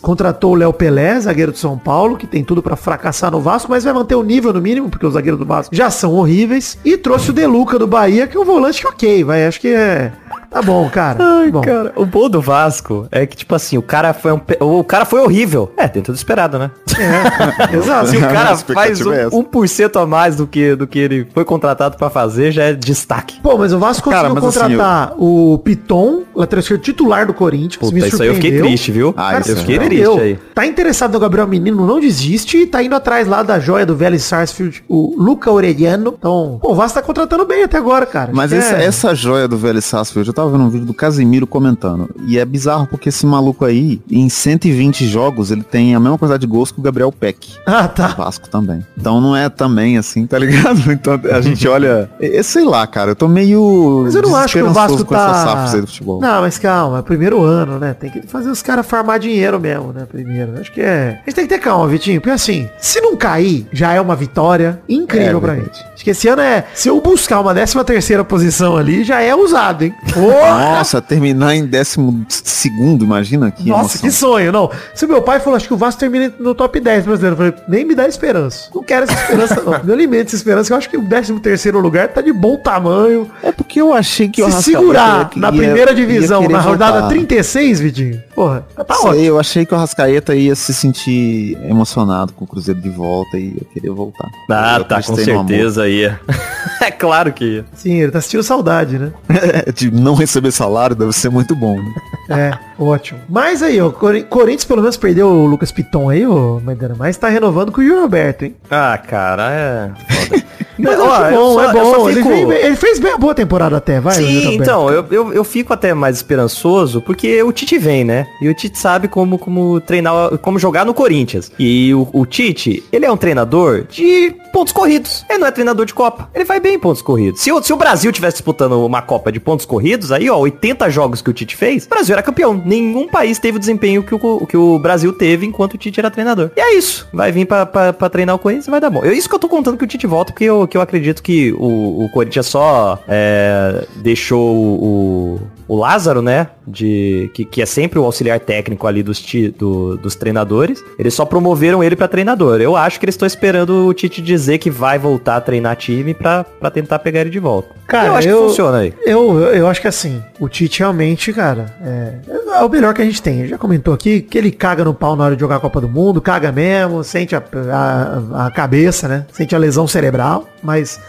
contratou 0.00 0.52
o 0.52 0.54
Léo 0.54 0.72
Pelé, 0.72 1.18
zagueiro 1.20 1.52
de 1.52 1.58
São 1.58 1.78
Paulo, 1.78 2.16
que 2.16 2.26
tem 2.26 2.42
tudo 2.44 2.62
para 2.62 2.76
fracassar 2.76 3.30
no 3.30 3.40
Vasco, 3.40 3.70
mas 3.70 3.84
vai 3.84 3.92
manter 3.92 4.14
o 4.14 4.22
nível 4.22 4.52
no 4.52 4.60
mínimo, 4.60 4.88
porque 4.88 5.06
os 5.06 5.14
zagueiros 5.14 5.38
do 5.38 5.46
Vasco 5.46 5.74
já 5.74 5.90
são 5.90 6.14
horríveis. 6.14 6.78
E 6.84 6.96
trouxe 6.96 7.30
o 7.30 7.32
Deluca 7.32 7.78
do 7.78 7.86
Bahia, 7.86 8.26
que 8.26 8.36
é 8.36 8.40
um 8.40 8.44
volante 8.44 8.80
que 8.80 8.86
ok, 8.86 9.24
vai, 9.24 9.46
acho 9.46 9.60
que 9.60 9.68
é 9.68 10.12
Tá 10.50 10.62
bom, 10.62 10.88
cara. 10.88 11.18
Ai, 11.22 11.50
bom. 11.50 11.60
cara. 11.60 11.92
O 11.94 12.06
bom 12.06 12.28
do 12.28 12.40
Vasco 12.40 13.06
é 13.10 13.26
que, 13.26 13.36
tipo 13.36 13.54
assim, 13.54 13.76
o 13.76 13.82
cara 13.82 14.14
foi 14.14 14.32
um, 14.32 14.40
o 14.60 14.82
cara 14.82 15.04
foi 15.04 15.20
horrível. 15.20 15.70
É, 15.76 15.86
dentro 15.86 16.12
do 16.12 16.16
esperado, 16.16 16.58
né? 16.58 16.70
É, 16.98 17.76
exato. 17.76 18.08
Se 18.08 18.16
o 18.16 18.20
cara 18.20 18.56
faz 18.56 19.04
um, 19.04 19.12
é 19.12 19.26
1% 19.26 20.02
a 20.02 20.06
mais 20.06 20.36
do 20.36 20.46
que, 20.46 20.74
do 20.74 20.86
que 20.86 20.98
ele 20.98 21.26
foi 21.34 21.44
contratado 21.44 21.96
pra 21.96 22.08
fazer, 22.08 22.50
já 22.50 22.64
é 22.64 22.72
destaque. 22.72 23.40
Pô, 23.40 23.58
mas 23.58 23.72
o 23.72 23.78
Vasco 23.78 24.04
conseguiu 24.04 24.34
cara, 24.34 24.40
contratar 24.40 25.08
assim, 25.08 25.14
eu... 25.18 25.52
o 25.52 25.58
Piton, 25.58 26.22
lateral 26.34 26.60
esquerdo 26.60 26.80
titular 26.80 27.26
do 27.26 27.34
Corinthians. 27.34 27.76
Puta, 27.76 27.94
me 27.94 28.06
isso 28.06 28.22
aí 28.22 28.28
eu 28.28 28.34
fiquei 28.34 28.58
triste, 28.58 28.90
viu? 28.90 29.14
Ah, 29.16 29.32
cara, 29.32 29.44
eu 29.46 29.56
fiquei 29.56 29.76
é 29.76 29.78
triste 29.80 30.20
aí. 30.20 30.38
Tá 30.54 30.66
interessado 30.66 31.12
no 31.12 31.20
Gabriel 31.20 31.46
Menino, 31.46 31.86
não 31.86 32.00
desiste 32.00 32.58
e 32.58 32.66
tá 32.66 32.82
indo 32.82 32.94
atrás 32.94 33.28
lá 33.28 33.42
da 33.42 33.60
joia 33.60 33.84
do 33.84 33.94
Vélez 33.94 34.22
Sarsfield, 34.22 34.82
o 34.88 35.14
Luca 35.18 35.50
Aureliano. 35.50 36.14
Então, 36.18 36.58
pô, 36.60 36.72
o 36.72 36.74
Vasco 36.74 36.98
tá 36.98 37.04
contratando 37.04 37.44
bem 37.44 37.64
até 37.64 37.76
agora, 37.76 38.06
cara. 38.06 38.30
Mas 38.32 38.52
essa, 38.52 38.76
é... 38.76 38.84
essa 38.84 39.14
joia 39.14 39.46
do 39.46 39.58
Vélez 39.58 39.84
Sarsfield, 39.84 40.28
eu 40.28 40.34
tava 40.38 40.50
vendo 40.50 40.64
um 40.64 40.70
vídeo 40.70 40.86
do 40.86 40.94
Casemiro 40.94 41.46
comentando. 41.46 42.08
E 42.26 42.38
é 42.38 42.44
bizarro 42.44 42.86
porque 42.86 43.08
esse 43.08 43.26
maluco 43.26 43.64
aí, 43.64 44.00
em 44.08 44.28
120 44.28 45.06
jogos, 45.08 45.50
ele 45.50 45.64
tem 45.64 45.96
a 45.96 46.00
mesma 46.00 46.16
quantidade 46.16 46.42
de 46.42 46.46
gols 46.46 46.70
que 46.70 46.78
o 46.78 46.82
Gabriel 46.82 47.12
Peck. 47.12 47.58
Ah, 47.78 47.86
tá. 47.86 48.08
Vasco 48.08 48.48
também. 48.48 48.84
Então 48.96 49.20
não 49.20 49.36
é 49.36 49.48
também 49.48 49.98
assim, 49.98 50.26
tá 50.26 50.38
ligado? 50.38 50.80
Então 50.90 51.20
a 51.30 51.40
gente 51.40 51.68
olha. 51.68 52.10
É, 52.18 52.42
sei 52.42 52.64
lá, 52.64 52.86
cara, 52.86 53.10
eu 53.10 53.16
tô 53.16 53.28
meio. 53.28 54.02
Mas 54.04 54.14
eu 54.14 54.22
não 54.22 54.34
acho 54.34 54.54
que 54.54 54.62
o 54.62 54.72
Vasco 54.72 55.04
tá. 55.04 55.70
Aí 55.70 55.80
do 55.80 55.86
futebol. 55.86 56.20
Não, 56.20 56.40
mas 56.40 56.58
calma, 56.58 56.98
é 56.98 57.02
primeiro 57.02 57.42
ano, 57.42 57.78
né? 57.78 57.94
Tem 57.94 58.10
que 58.10 58.22
fazer 58.22 58.50
os 58.50 58.62
caras 58.62 58.86
farmar 58.86 59.18
dinheiro 59.18 59.60
mesmo, 59.60 59.92
né? 59.92 60.06
Primeiro. 60.10 60.58
Acho 60.58 60.72
que 60.72 60.80
é. 60.80 61.20
A 61.22 61.30
gente 61.30 61.34
tem 61.34 61.46
que 61.46 61.54
ter 61.54 61.60
calma, 61.60 61.86
Vitinho. 61.86 62.20
Porque 62.20 62.32
assim, 62.32 62.68
se 62.80 63.00
não 63.00 63.16
cair, 63.16 63.66
já 63.72 63.92
é 63.92 64.00
uma 64.00 64.16
vitória 64.16 64.80
incrível 64.88 65.38
é, 65.38 65.40
pra 65.40 65.54
gente. 65.56 65.84
Acho 65.94 66.04
que 66.04 66.10
esse 66.10 66.26
ano 66.26 66.42
é. 66.42 66.64
Se 66.74 66.88
eu 66.88 67.00
buscar 67.00 67.40
uma 67.40 67.54
13 67.54 67.84
terceira 67.84 68.24
posição 68.24 68.76
ali, 68.76 69.04
já 69.04 69.20
é 69.20 69.34
usado, 69.34 69.84
hein? 69.84 69.94
Porra! 70.32 70.76
Nossa, 70.78 71.00
terminar 71.02 71.54
em 71.56 71.66
décimo 71.66 72.24
segundo, 72.28 73.04
imagina 73.04 73.50
que 73.50 73.68
Nossa, 73.68 73.80
emoção. 73.96 74.00
que 74.02 74.10
sonho, 74.10 74.52
não. 74.52 74.70
Se 74.94 75.06
meu 75.06 75.22
pai 75.22 75.40
falou, 75.40 75.56
acho 75.56 75.66
que 75.66 75.74
o 75.74 75.76
Vasco 75.76 75.98
termina 76.00 76.32
no 76.38 76.54
top 76.54 76.68
top 76.68 76.80
10 76.80 77.04
brasileiro. 77.06 77.32
Eu 77.34 77.36
falei, 77.38 77.54
nem 77.66 77.84
me 77.84 77.94
dá 77.94 78.06
esperança. 78.06 78.68
Não 78.74 78.82
quero 78.82 79.04
essa 79.04 79.14
esperança, 79.14 79.62
não. 79.62 79.72
Não 79.84 79.94
alimente 79.94 80.26
essa 80.26 80.36
esperança, 80.36 80.70
eu 80.72 80.76
acho 80.76 80.90
que 80.90 80.98
o 80.98 81.02
13 81.08 81.40
terceiro 81.40 81.78
lugar 81.80 82.08
tá 82.08 82.20
de 82.20 82.30
bom 82.30 82.56
tamanho. 82.58 83.30
É 83.42 83.50
porque 83.50 83.80
eu 83.80 83.94
achei 83.94 84.28
que 84.28 84.42
o 84.42 84.46
Se 84.46 84.52
Arrascaeta 84.52 84.78
segurar 84.80 85.30
ia- 85.34 85.40
na 85.40 85.50
primeira 85.50 85.94
divisão, 85.94 86.46
na 86.46 86.60
rodada 86.60 87.00
voltar. 87.00 87.08
36, 87.08 87.80
Vitinho, 87.80 88.22
porra, 88.34 88.66
tá 88.86 88.94
Sei, 88.94 89.08
ótimo. 89.08 89.24
eu 89.24 89.40
achei 89.40 89.64
que 89.64 89.72
o 89.72 89.76
Arrascaeta 89.78 90.34
ia 90.34 90.54
se 90.54 90.74
sentir 90.74 91.56
emocionado 91.64 92.32
com 92.34 92.44
o 92.44 92.48
Cruzeiro 92.48 92.80
de 92.82 92.90
volta 92.90 93.38
e 93.38 93.54
ia 93.54 93.64
querer 93.72 93.90
voltar. 93.90 94.28
Ah, 94.50 94.76
Eu 94.78 94.84
tá, 94.84 95.02
com 95.02 95.16
certeza 95.16 95.88
ia. 95.88 96.20
é 96.86 96.90
claro 96.90 97.32
que 97.32 97.44
ia. 97.44 97.64
Sim, 97.74 97.94
ele 97.94 98.12
tá 98.12 98.20
sentindo 98.20 98.42
saudade, 98.42 98.98
né? 98.98 99.12
de 99.74 99.90
não 99.90 100.14
receber 100.14 100.50
salário 100.52 100.94
deve 100.96 101.12
ser 101.12 101.28
muito 101.30 101.54
bom, 101.54 101.76
né? 101.76 101.94
É, 102.30 102.50
ótimo. 102.78 103.18
Mas 103.26 103.62
aí, 103.62 103.80
ó, 103.80 103.90
Cori- 103.90 104.24
Corinthians 104.24 104.66
pelo 104.66 104.82
menos 104.82 104.98
perdeu 104.98 105.28
o 105.28 105.46
Lucas 105.46 105.72
Piton 105.72 106.10
aí, 106.10 106.26
ô 106.26 106.60
Maidana, 106.62 106.94
mas 106.94 107.16
tá 107.16 107.26
renovando 107.26 107.72
com 107.72 107.80
o 107.80 107.82
Yuri 107.84 108.02
Alberto, 108.02 108.44
hein? 108.44 108.54
Ah, 108.70 108.98
cara, 108.98 109.50
é 109.50 109.90
foda. 110.26 110.44
Mas 110.78 110.98
Ó, 110.98 111.26
é 111.26 111.30
bom, 111.32 111.54
só- 111.54 111.62
é 111.64 111.72
bom. 111.72 112.08
Ele, 112.10 112.22
fico- 112.22 112.28
fez 112.34 112.48
bem- 112.48 112.58
ele 112.66 112.76
fez 112.76 112.98
bem 112.98 113.12
a 113.12 113.18
boa 113.18 113.34
temporada 113.34 113.76
até, 113.76 114.00
vai. 114.00 114.14
Sim, 114.14 114.54
então, 114.54 114.88
eu, 114.90 115.04
eu, 115.10 115.32
eu 115.32 115.44
fico 115.44 115.72
até 115.72 115.92
mais 115.94 116.16
esperançoso, 116.16 117.00
porque 117.02 117.42
o 117.42 117.52
Tite 117.52 117.78
vem, 117.78 118.04
né? 118.04 118.26
E 118.40 118.48
o 118.48 118.54
Tite 118.54 118.78
sabe 118.78 119.08
como, 119.08 119.38
como 119.38 119.80
treinar, 119.80 120.38
como 120.38 120.58
jogar 120.58 120.84
no 120.86 120.94
Corinthians. 120.94 121.50
E 121.58 121.92
o, 121.94 122.08
o 122.12 122.24
Tite, 122.26 122.82
ele 122.92 123.04
é 123.04 123.10
um 123.10 123.16
treinador 123.16 123.84
de 123.88 124.34
pontos 124.52 124.72
corridos. 124.72 125.24
Ele 125.28 125.38
não 125.38 125.46
é 125.46 125.50
treinador 125.50 125.84
de 125.84 125.94
Copa. 125.94 126.28
Ele 126.34 126.44
vai 126.44 126.60
bem 126.60 126.74
em 126.74 126.78
pontos 126.78 127.02
corridos. 127.02 127.40
Se 127.40 127.50
o, 127.52 127.62
se 127.62 127.72
o 127.72 127.76
Brasil 127.76 128.12
tivesse 128.12 128.34
disputando 128.36 128.84
uma 128.84 129.02
Copa 129.02 129.32
de 129.32 129.40
pontos 129.40 129.66
corridos, 129.66 130.12
aí, 130.12 130.28
ó, 130.30 130.36
80 130.38 130.88
jogos 130.90 131.20
que 131.22 131.30
o 131.30 131.32
Tite 131.32 131.56
fez, 131.56 131.86
o 131.86 131.88
Brasil 131.88 132.12
era 132.14 132.22
campeão. 132.22 132.60
Nenhum 132.64 133.08
país 133.08 133.38
teve 133.38 133.56
o 133.56 133.60
desempenho 133.60 134.02
que 134.02 134.14
o, 134.14 134.46
que 134.46 134.56
o 134.56 134.78
Brasil 134.78 135.12
teve 135.12 135.46
enquanto 135.46 135.74
o 135.74 135.78
Tite 135.78 135.98
era 136.00 136.10
treinador. 136.10 136.50
E 136.56 136.60
é 136.60 136.74
isso. 136.76 137.08
Vai 137.12 137.32
vir 137.32 137.46
pra, 137.46 137.66
pra, 137.66 137.92
pra 137.92 138.08
treinar 138.08 138.36
o 138.36 138.38
Corinthians 138.38 138.66
e 138.66 138.70
vai 138.70 138.80
dar 138.80 138.90
bom. 138.90 139.04
É 139.04 139.12
isso 139.12 139.28
que 139.28 139.34
eu 139.34 139.38
tô 139.38 139.48
contando 139.48 139.76
que 139.76 139.84
o 139.84 139.86
Tite 139.86 140.06
volta, 140.06 140.32
porque 140.32 140.44
eu, 140.44 140.67
que 140.68 140.76
eu 140.76 140.80
acredito 140.80 141.22
que 141.22 141.52
o, 141.52 142.04
o 142.04 142.08
Corinthians 142.10 142.46
só 142.46 143.02
é, 143.08 143.86
deixou 143.96 144.56
o, 144.56 145.40
o 145.68 145.76
Lázaro, 145.76 146.22
né? 146.22 146.48
De, 146.66 147.30
que, 147.34 147.44
que 147.44 147.62
é 147.62 147.66
sempre 147.66 147.98
o 147.98 148.04
auxiliar 148.04 148.40
técnico 148.40 148.86
ali 148.86 149.02
dos, 149.02 149.20
ti- 149.20 149.48
do- 149.50 149.96
dos 149.96 150.14
treinadores. 150.14 150.82
Eles 150.98 151.14
só 151.14 151.24
promoveram 151.24 151.82
ele 151.84 151.94
pra 151.96 152.08
treinador. 152.08 152.60
Eu 152.60 152.76
acho 152.76 152.98
que 152.98 153.04
eles 153.06 153.14
estão 153.14 153.26
esperando 153.26 153.86
o 153.86 153.94
Tite 153.94 154.20
dizer 154.20 154.58
que 154.58 154.70
vai 154.70 154.98
voltar 154.98 155.36
a 155.36 155.40
treinar 155.40 155.76
time 155.76 156.12
pra, 156.14 156.44
pra 156.44 156.70
tentar 156.70 156.98
pegar 156.98 157.20
ele 157.22 157.30
de 157.30 157.38
volta. 157.38 157.68
Cara, 157.86 158.08
eu 158.08 158.14
acho 158.16 158.28
eu- 158.28 158.38
que 158.42 158.48
funciona 158.48 158.78
aí. 158.78 158.94
Eu, 159.06 159.38
eu, 159.40 159.54
eu 159.54 159.66
acho 159.68 159.80
que 159.80 159.88
assim, 159.88 160.22
o 160.38 160.46
Tite 160.48 160.80
realmente, 160.80 161.32
cara, 161.32 161.74
é, 161.82 162.14
é 162.58 162.62
o 162.64 162.68
melhor 162.68 162.92
que 162.92 163.00
a 163.00 163.04
gente 163.04 163.22
tem. 163.22 163.46
Já 163.46 163.56
comentou 163.56 163.94
aqui 163.94 164.20
que 164.20 164.36
ele 164.36 164.50
caga 164.50 164.84
no 164.84 164.92
pau 164.92 165.16
na 165.16 165.24
hora 165.24 165.34
de 165.34 165.40
jogar 165.40 165.56
a 165.56 165.60
Copa 165.60 165.80
do 165.80 165.88
Mundo, 165.88 166.20
caga 166.20 166.52
mesmo, 166.52 167.02
sente 167.02 167.34
a, 167.34 167.42
a, 167.72 168.46
a 168.46 168.50
cabeça, 168.50 169.08
né? 169.08 169.24
Sente 169.32 169.54
a 169.54 169.58
lesão 169.58 169.86
cerebral, 169.88 170.46
mas 170.62 171.00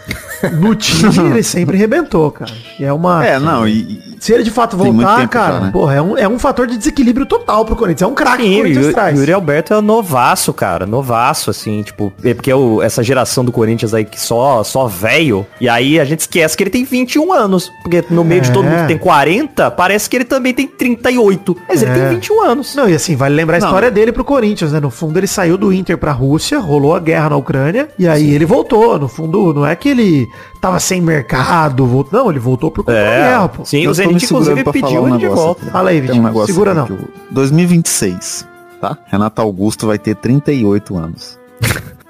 no 0.54 0.74
time 0.74 1.18
ele 1.30 1.42
sempre 1.42 1.76
rebentou, 1.76 2.30
cara. 2.30 2.52
E 2.78 2.84
é 2.84 2.92
uma. 2.92 3.26
É, 3.26 3.38
não, 3.38 3.68
e, 3.68 4.00
Se 4.18 4.32
ele 4.32 4.49
de 4.50 4.54
fato 4.54 4.76
voltar, 4.76 5.28
cara, 5.28 5.54
já, 5.54 5.60
né? 5.60 5.70
porra, 5.72 5.94
é 5.94 6.02
um, 6.02 6.18
é 6.18 6.28
um 6.28 6.38
fator 6.38 6.66
de 6.66 6.76
desequilíbrio 6.76 7.24
total 7.26 7.64
pro 7.64 7.76
Corinthians. 7.76 8.02
É 8.02 8.06
um 8.06 8.14
craque 8.14 8.42
que 8.42 8.48
o 8.48 8.52
Sim, 8.52 8.56
Corinthians 8.62 8.86
o 8.86 8.92
traz. 8.92 9.18
Yuri 9.18 9.32
Alberto 9.32 9.74
é 9.74 9.80
novaço, 9.80 10.52
cara. 10.52 10.86
Novaço, 10.86 11.50
assim, 11.50 11.82
tipo, 11.82 12.12
é 12.24 12.34
porque 12.34 12.52
o- 12.52 12.82
essa 12.82 13.02
geração 13.02 13.44
do 13.44 13.52
Corinthians 13.52 13.94
aí 13.94 14.04
que 14.04 14.20
só, 14.20 14.62
só 14.64 14.86
velho. 14.86 15.46
E 15.60 15.68
aí 15.68 15.98
a 16.00 16.04
gente 16.04 16.20
esquece 16.20 16.56
que 16.56 16.62
ele 16.62 16.70
tem 16.70 16.84
21 16.84 17.32
anos. 17.32 17.70
Porque 17.82 18.04
no 18.10 18.24
meio 18.24 18.40
de 18.40 18.50
todo 18.52 18.64
mundo 18.64 18.74
É. 18.74 18.82
que 18.82 18.88
tem 18.88 18.98
40, 18.98 19.70
parece 19.70 20.08
que 20.10 20.16
ele 20.16 20.24
também 20.24 20.52
tem 20.52 20.66
38. 20.66 21.56
Mas 21.68 21.82
ele 21.82 21.92
É. 21.92 21.94
tem 21.94 22.08
21 22.16 22.42
anos. 22.42 22.74
Não, 22.74 22.88
e 22.88 22.94
assim, 22.94 23.16
vale 23.16 23.34
lembrar 23.34 23.56
a 23.58 23.60
Não. 23.60 23.66
história 23.68 23.90
dele 23.90 24.12
pro 24.12 24.24
Corinthians, 24.24 24.72
né? 24.72 24.80
No 24.80 24.90
fundo, 24.90 25.18
ele 25.18 25.26
saiu 25.26 25.56
do 25.56 25.72
Inter 25.72 25.96
pra 25.98 26.12
Rússia, 26.12 26.58
rolou 26.58 26.94
a 26.94 27.00
guerra 27.00 27.30
na 27.30 27.36
Ucrânia, 27.36 27.88
e 27.98 28.08
aí 28.08 28.34
ele 28.34 28.44
voltou. 28.44 28.98
No 28.98 29.08
fundo, 29.08 29.52
não 29.54 29.66
é 29.66 29.76
que 29.76 29.88
ele 29.88 30.28
tava 30.60 30.78
sem 30.80 31.00
mercado, 31.00 31.86
voltou. 31.86 32.20
Não, 32.20 32.30
ele 32.30 32.38
voltou 32.38 32.70
por 32.70 32.84
conta 32.84 32.92
da 32.92 32.98
É, 32.98 33.18
guerra, 33.30 33.48
pô. 33.48 33.64
sim, 33.64 33.86
o 33.86 33.94
Zenit 33.94 34.24
inclusive 34.24 34.64
pediu 34.64 35.02
um 35.02 35.08
ele 35.08 35.18
de 35.18 35.28
volta. 35.28 35.62
aqui. 35.62 35.70
Fala 35.72 35.90
aí, 35.90 36.00
Vitinho. 36.00 36.28
um 36.28 36.46
Segura 36.46 36.74
não. 36.74 36.86
que 36.86 36.92
eu- 36.92 37.08
2026, 37.30 38.46
tá? 38.80 38.96
Renato 39.06 39.40
Augusto 39.40 39.86
vai 39.86 39.98
ter 39.98 40.14
38 40.16 40.96
anos. 40.96 41.38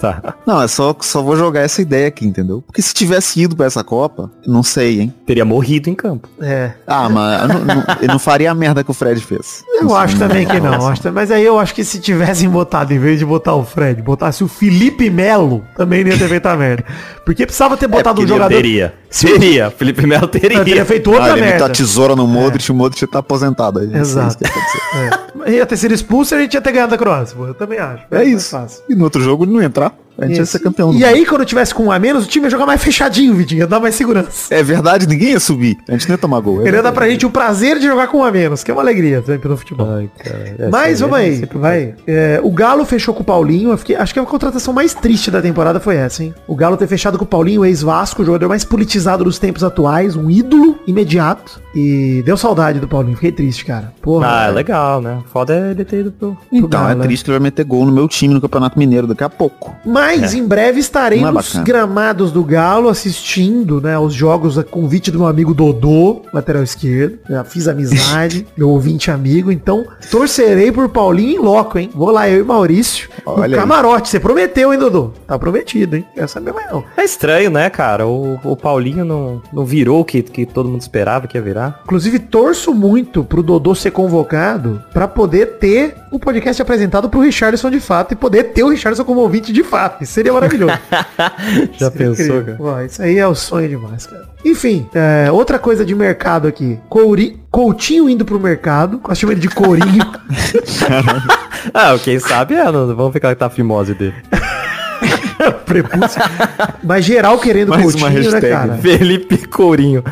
Tá. 0.01 0.35
Não, 0.47 0.63
é 0.63 0.67
só, 0.67 0.97
só 1.01 1.21
vou 1.23 1.37
jogar 1.37 1.61
essa 1.61 1.83
ideia 1.83 2.09
aqui, 2.09 2.27
entendeu? 2.27 2.63
Porque 2.67 2.81
se 2.81 2.95
tivesse 2.95 3.41
ido 3.43 3.55
pra 3.55 3.67
essa 3.67 3.85
Copa, 3.85 4.31
não 4.47 4.63
sei, 4.63 5.01
hein? 5.01 5.15
Teria 5.27 5.45
morrido 5.45 5.91
em 5.91 5.95
campo. 5.95 6.27
É. 6.41 6.71
Ah, 6.87 7.09
mas 7.09 7.43
eu 7.43 7.49
não, 7.49 7.65
não- 7.67 7.85
ele 7.99 8.07
não 8.13 8.19
faria 8.19 8.51
a 8.51 8.55
merda 8.55 8.83
que 8.83 8.91
o 8.91 8.95
Fred 8.95 9.21
fez. 9.21 9.63
Eu 9.79 9.87
Isso 9.87 9.95
acho 9.97 10.19
também 10.19 10.47
que 10.47 10.59
não. 10.61 10.89
Acho, 10.89 11.13
mas 11.13 11.31
aí 11.31 11.45
eu 11.45 11.59
acho 11.59 11.75
que 11.75 11.85
se 11.85 12.01
tivessem 12.01 12.49
botado, 12.49 12.93
em 12.95 12.99
vez 12.99 13.19
de 13.19 13.27
botar 13.27 13.55
o 13.55 13.65
Fred, 13.65 14.01
botasse 14.01 14.43
o 14.43 14.49
Felipe 14.49 15.11
Melo, 15.11 15.65
também 15.77 16.03
não 16.03 16.11
ia 16.13 16.19
ter 16.19 16.29
feito 16.29 16.47
a 16.47 16.57
merda. 16.57 16.85
Porque 17.25 17.45
precisava 17.45 17.77
ter 17.77 17.87
botado 17.87 18.21
um 18.21 18.25
Porque 18.25 18.33
ele 18.33 18.39
jogador. 18.39 18.55
Teria. 18.55 18.95
Teria. 19.11 19.71
Felipe 19.71 20.07
Melo 20.07 20.29
teria. 20.29 20.65
Teria 20.65 20.85
feito 20.85 21.11
Ah, 21.11 21.15
outra 21.15 21.33
ele 21.33 21.41
meteu 21.43 21.51
merda. 21.59 21.67
a 21.67 21.71
tesoura 21.71 22.17
no 22.17 22.27
Modric, 22.27 22.71
o 22.71 22.75
Modric 22.75 23.07
tá 23.07 23.19
aposentado 23.19 23.81
aí. 23.81 23.95
Exato. 23.95 24.39
É 24.45 24.49
isso 24.49 24.55
que 25.45 25.51
ia. 25.51 25.63
É. 25.63 25.67
Ter 25.67 25.77
sido 25.77 25.95
expulso 25.95 26.35
e 26.35 26.39
a 26.39 26.41
gente 26.41 26.55
ia 26.55 26.61
ter 26.61 26.73
ganhado 26.73 26.91
da 26.91 26.99
Croácia. 26.99 27.37
Eu 27.39 27.55
também 27.55 27.79
acho. 27.79 28.05
É 28.11 28.17
mais 28.17 28.29
isso. 28.29 28.51
fácil. 28.51 28.83
E 28.89 28.95
no 28.95 29.05
outro 29.05 29.21
jogo 29.23 29.45
ele 29.45 29.53
não 29.53 29.61
ia 29.61 29.67
entrar. 29.67 29.90
A 30.21 30.27
gente 30.27 30.37
ia 30.37 30.43
Isso. 30.43 30.53
ser 30.53 30.59
campeão. 30.61 30.93
do 30.93 30.99
E 30.99 31.05
aí, 31.05 31.25
quando 31.25 31.45
tivesse 31.45 31.75
com 31.75 31.85
um 31.85 31.93
a 31.93 31.99
menos, 31.99 32.25
o 32.25 32.29
time 32.29 32.47
ia 32.47 32.51
jogar 32.51 32.67
mais 32.67 32.81
fechadinho, 32.85 33.35
Vitinho. 33.35 33.61
Ia 33.61 33.67
dar 33.67 33.81
mais 33.81 33.95
segurança. 33.95 34.55
É 34.55 34.63
verdade, 34.63 35.07
ninguém 35.07 35.31
ia 35.31 35.41
subir. 35.41 35.79
A 35.89 35.93
gente 35.93 36.09
não 36.09 36.15
ia 36.15 36.19
tomar 36.19 36.41
gol. 36.41 36.63
É 36.65 36.69
Ele 36.69 36.77
ia 36.77 36.83
dar 36.83 36.93
pra 36.93 37.09
gente 37.09 37.25
o 37.27 37.31
prazer 37.31 37.79
de 37.79 37.87
jogar 37.87 38.09
com 38.09 38.19
um 38.19 38.25
a 38.25 38.31
menos, 38.31 38.63
que 38.63 38.71
é 38.71 38.75
uma 38.75 38.83
alegria 38.83 39.23
sempre 39.27 39.49
no 39.49 39.57
futebol. 39.57 39.89
Ai, 39.91 40.11
cara. 40.23 40.55
É, 40.59 40.69
Mas 40.69 41.01
vamos 41.01 41.19
é 41.19 41.23
aí, 41.23 41.49
vai. 41.55 41.95
É, 42.07 42.41
o 42.43 42.51
Galo 42.51 42.85
fechou 42.85 43.15
com 43.15 43.23
o 43.23 43.25
Paulinho. 43.25 43.71
Eu 43.71 43.79
fiquei- 43.79 43.97
acho 43.97 44.13
que 44.13 44.21
a 44.21 44.25
contratação 44.25 44.75
mais 44.75 44.93
triste 44.95 45.31
da 45.31 45.41
temporada 45.41 45.81
foi 45.81 45.97
essa, 45.97 46.23
hein? 46.23 46.35
O 46.47 46.55
Galo 46.55 46.77
ter 46.77 46.87
fechado 46.87 47.17
com 47.19 47.25
o 47.25 47.27
Paulinho, 47.27 47.63
o 47.63 47.65
ex-Vasco, 47.65 48.23
o 48.23 48.25
jogador 48.25 48.49
mais 48.49 48.65
politizado 48.65 49.25
dos 49.25 49.39
tempos 49.39 49.65
atuais, 49.65 50.17
um 50.17 50.31
ídolo 50.31 50.79
imediato. 50.87 51.61
E 51.75 52.23
deu 52.25 52.37
saudade 52.37 52.81
do 52.81 52.89
Paulinho. 52.89 53.17
Fiquei 53.17 53.33
triste, 53.33 53.65
cara. 53.65 53.93
Porra. 54.03 54.27
Ah, 54.29 54.47
é 54.47 54.51
legal, 54.51 55.01
né? 55.01 55.19
Foda 55.33 55.55
é 55.55 55.71
ele 55.71 55.85
ter 55.85 56.01
ido 56.01 56.13
pro... 56.13 56.37
Então, 56.51 56.69
Galo, 56.69 56.91
é 56.91 56.95
né? 56.95 57.05
triste 57.05 57.25
que 57.25 57.31
ele 57.31 57.39
vai 57.39 57.45
meter 57.45 57.65
gol 57.65 57.87
no 57.87 57.93
meu 57.93 58.09
time 58.09 58.35
no 58.35 58.41
Campeonato 58.41 58.79
Mineiro 58.79 59.07
daqui 59.07 59.23
a 59.23 59.31
pouco. 59.31 59.75
Mas 59.85 60.35
em 60.35 60.47
breve 60.47 60.81
estarei 60.81 61.23
é 61.23 61.31
nos 61.31 61.57
gramados 61.57 62.33
do 62.33 62.43
Galo 62.43 62.89
assistindo, 62.89 63.81
né, 63.81 63.99
os 63.99 64.15
jogos 64.15 64.59
a 64.59 64.65
convite 64.65 65.11
do 65.11 65.19
meu 65.19 65.29
amigo 65.29 65.55
Dodô, 65.55 66.23
lateral 66.33 66.63
esquerdo. 66.63 67.19
Já 67.29 67.45
fiz 67.45 67.69
amizade, 67.69 68.47
meu 68.57 68.71
ouvinte 68.71 69.11
amigo, 69.11 69.53
então 69.53 69.87
torcerei 70.11 70.73
por 70.73 70.89
Paulinho 70.89 71.41
em 71.41 71.45
loco, 71.45 71.79
hein? 71.79 71.91
Vou 71.95 72.11
lá 72.11 72.29
eu 72.29 72.41
e 72.41 72.45
Maurício 72.45 73.09
Olha 73.25 73.49
no 73.49 73.55
aí. 73.55 73.61
camarote. 73.61 74.09
Você 74.09 74.19
prometeu, 74.19 74.73
hein, 74.73 74.79
Dodô? 74.79 75.13
Tá 75.27 75.39
prometido, 75.39 75.97
hein? 75.97 76.05
Quero 76.15 76.29
saber 76.29 76.53
mais 76.53 76.71
não. 76.71 76.85
É 76.97 77.05
estranho, 77.05 77.51
né, 77.51 77.71
cara? 77.71 78.07
O, 78.07 78.39
o 78.43 78.57
Paulinho 78.57 79.05
não, 79.05 79.43
não 79.53 79.65
virou 79.65 80.01
o 80.01 80.05
que, 80.05 80.23
que 80.23 80.47
todo 80.47 80.69
mundo 80.69 80.81
esperava 80.81 81.27
que 81.27 81.37
ia 81.37 81.43
virar. 81.43 81.60
Inclusive, 81.85 82.19
torço 82.19 82.75
muito 82.75 83.25
pro 83.25 83.43
Dodô 83.43 83.75
ser 83.75 83.91
convocado 83.91 84.83
pra 84.93 85.07
poder 85.07 85.59
ter 85.59 85.97
o 86.11 86.19
podcast 86.19 86.61
apresentado 86.61 87.09
pro 87.09 87.21
Richardson 87.21 87.71
de 87.71 87.81
fato 87.81 88.13
e 88.13 88.17
poder 88.17 88.45
ter 88.53 88.63
o 88.63 88.69
Richardson 88.69 89.05
como 89.05 89.21
ouvinte 89.21 89.53
de 89.53 89.63
fato. 89.63 90.03
Isso 90.03 90.13
seria 90.13 90.33
maravilhoso. 90.33 90.79
Já 91.79 91.91
Seria 91.91 92.09
incrível. 92.09 92.57
Pô, 92.57 92.81
isso 92.81 93.03
aí 93.03 93.19
é 93.19 93.27
o 93.27 93.35
sonho 93.35 93.69
demais, 93.69 94.07
cara. 94.07 94.29
Enfim, 94.45 94.89
é, 94.95 95.31
outra 95.31 95.59
coisa 95.59 95.85
de 95.85 95.95
mercado 95.95 96.49
aqui. 96.49 96.79
Couri, 96.89 97.41
Coutinho 97.51 98.09
indo 98.09 98.25
pro 98.25 98.41
mercado. 98.41 98.99
Quase 98.99 99.21
chama 99.21 99.33
ele 99.33 99.41
de 99.41 99.49
Courinho. 99.49 100.05
Ah, 101.75 101.95
quem 102.03 102.19
sabe 102.19 102.55
é, 102.55 102.65
não, 102.73 102.87
vamos 102.97 103.13
ficar 103.13 103.37
com 103.37 103.45
a 103.45 103.51
fimose 103.51 103.93
dele. 103.93 104.15
Prepúcio. 105.65 106.21
Mas 106.83 107.05
geral 107.05 107.39
querendo 107.39 107.71
Mais 107.71 107.95
uma 107.95 108.11
Coutinho, 108.11 108.31
né, 108.31 108.41
hashtag. 108.41 108.53
cara? 108.53 108.79
Felipe 108.79 109.47
Courinho. 109.47 110.05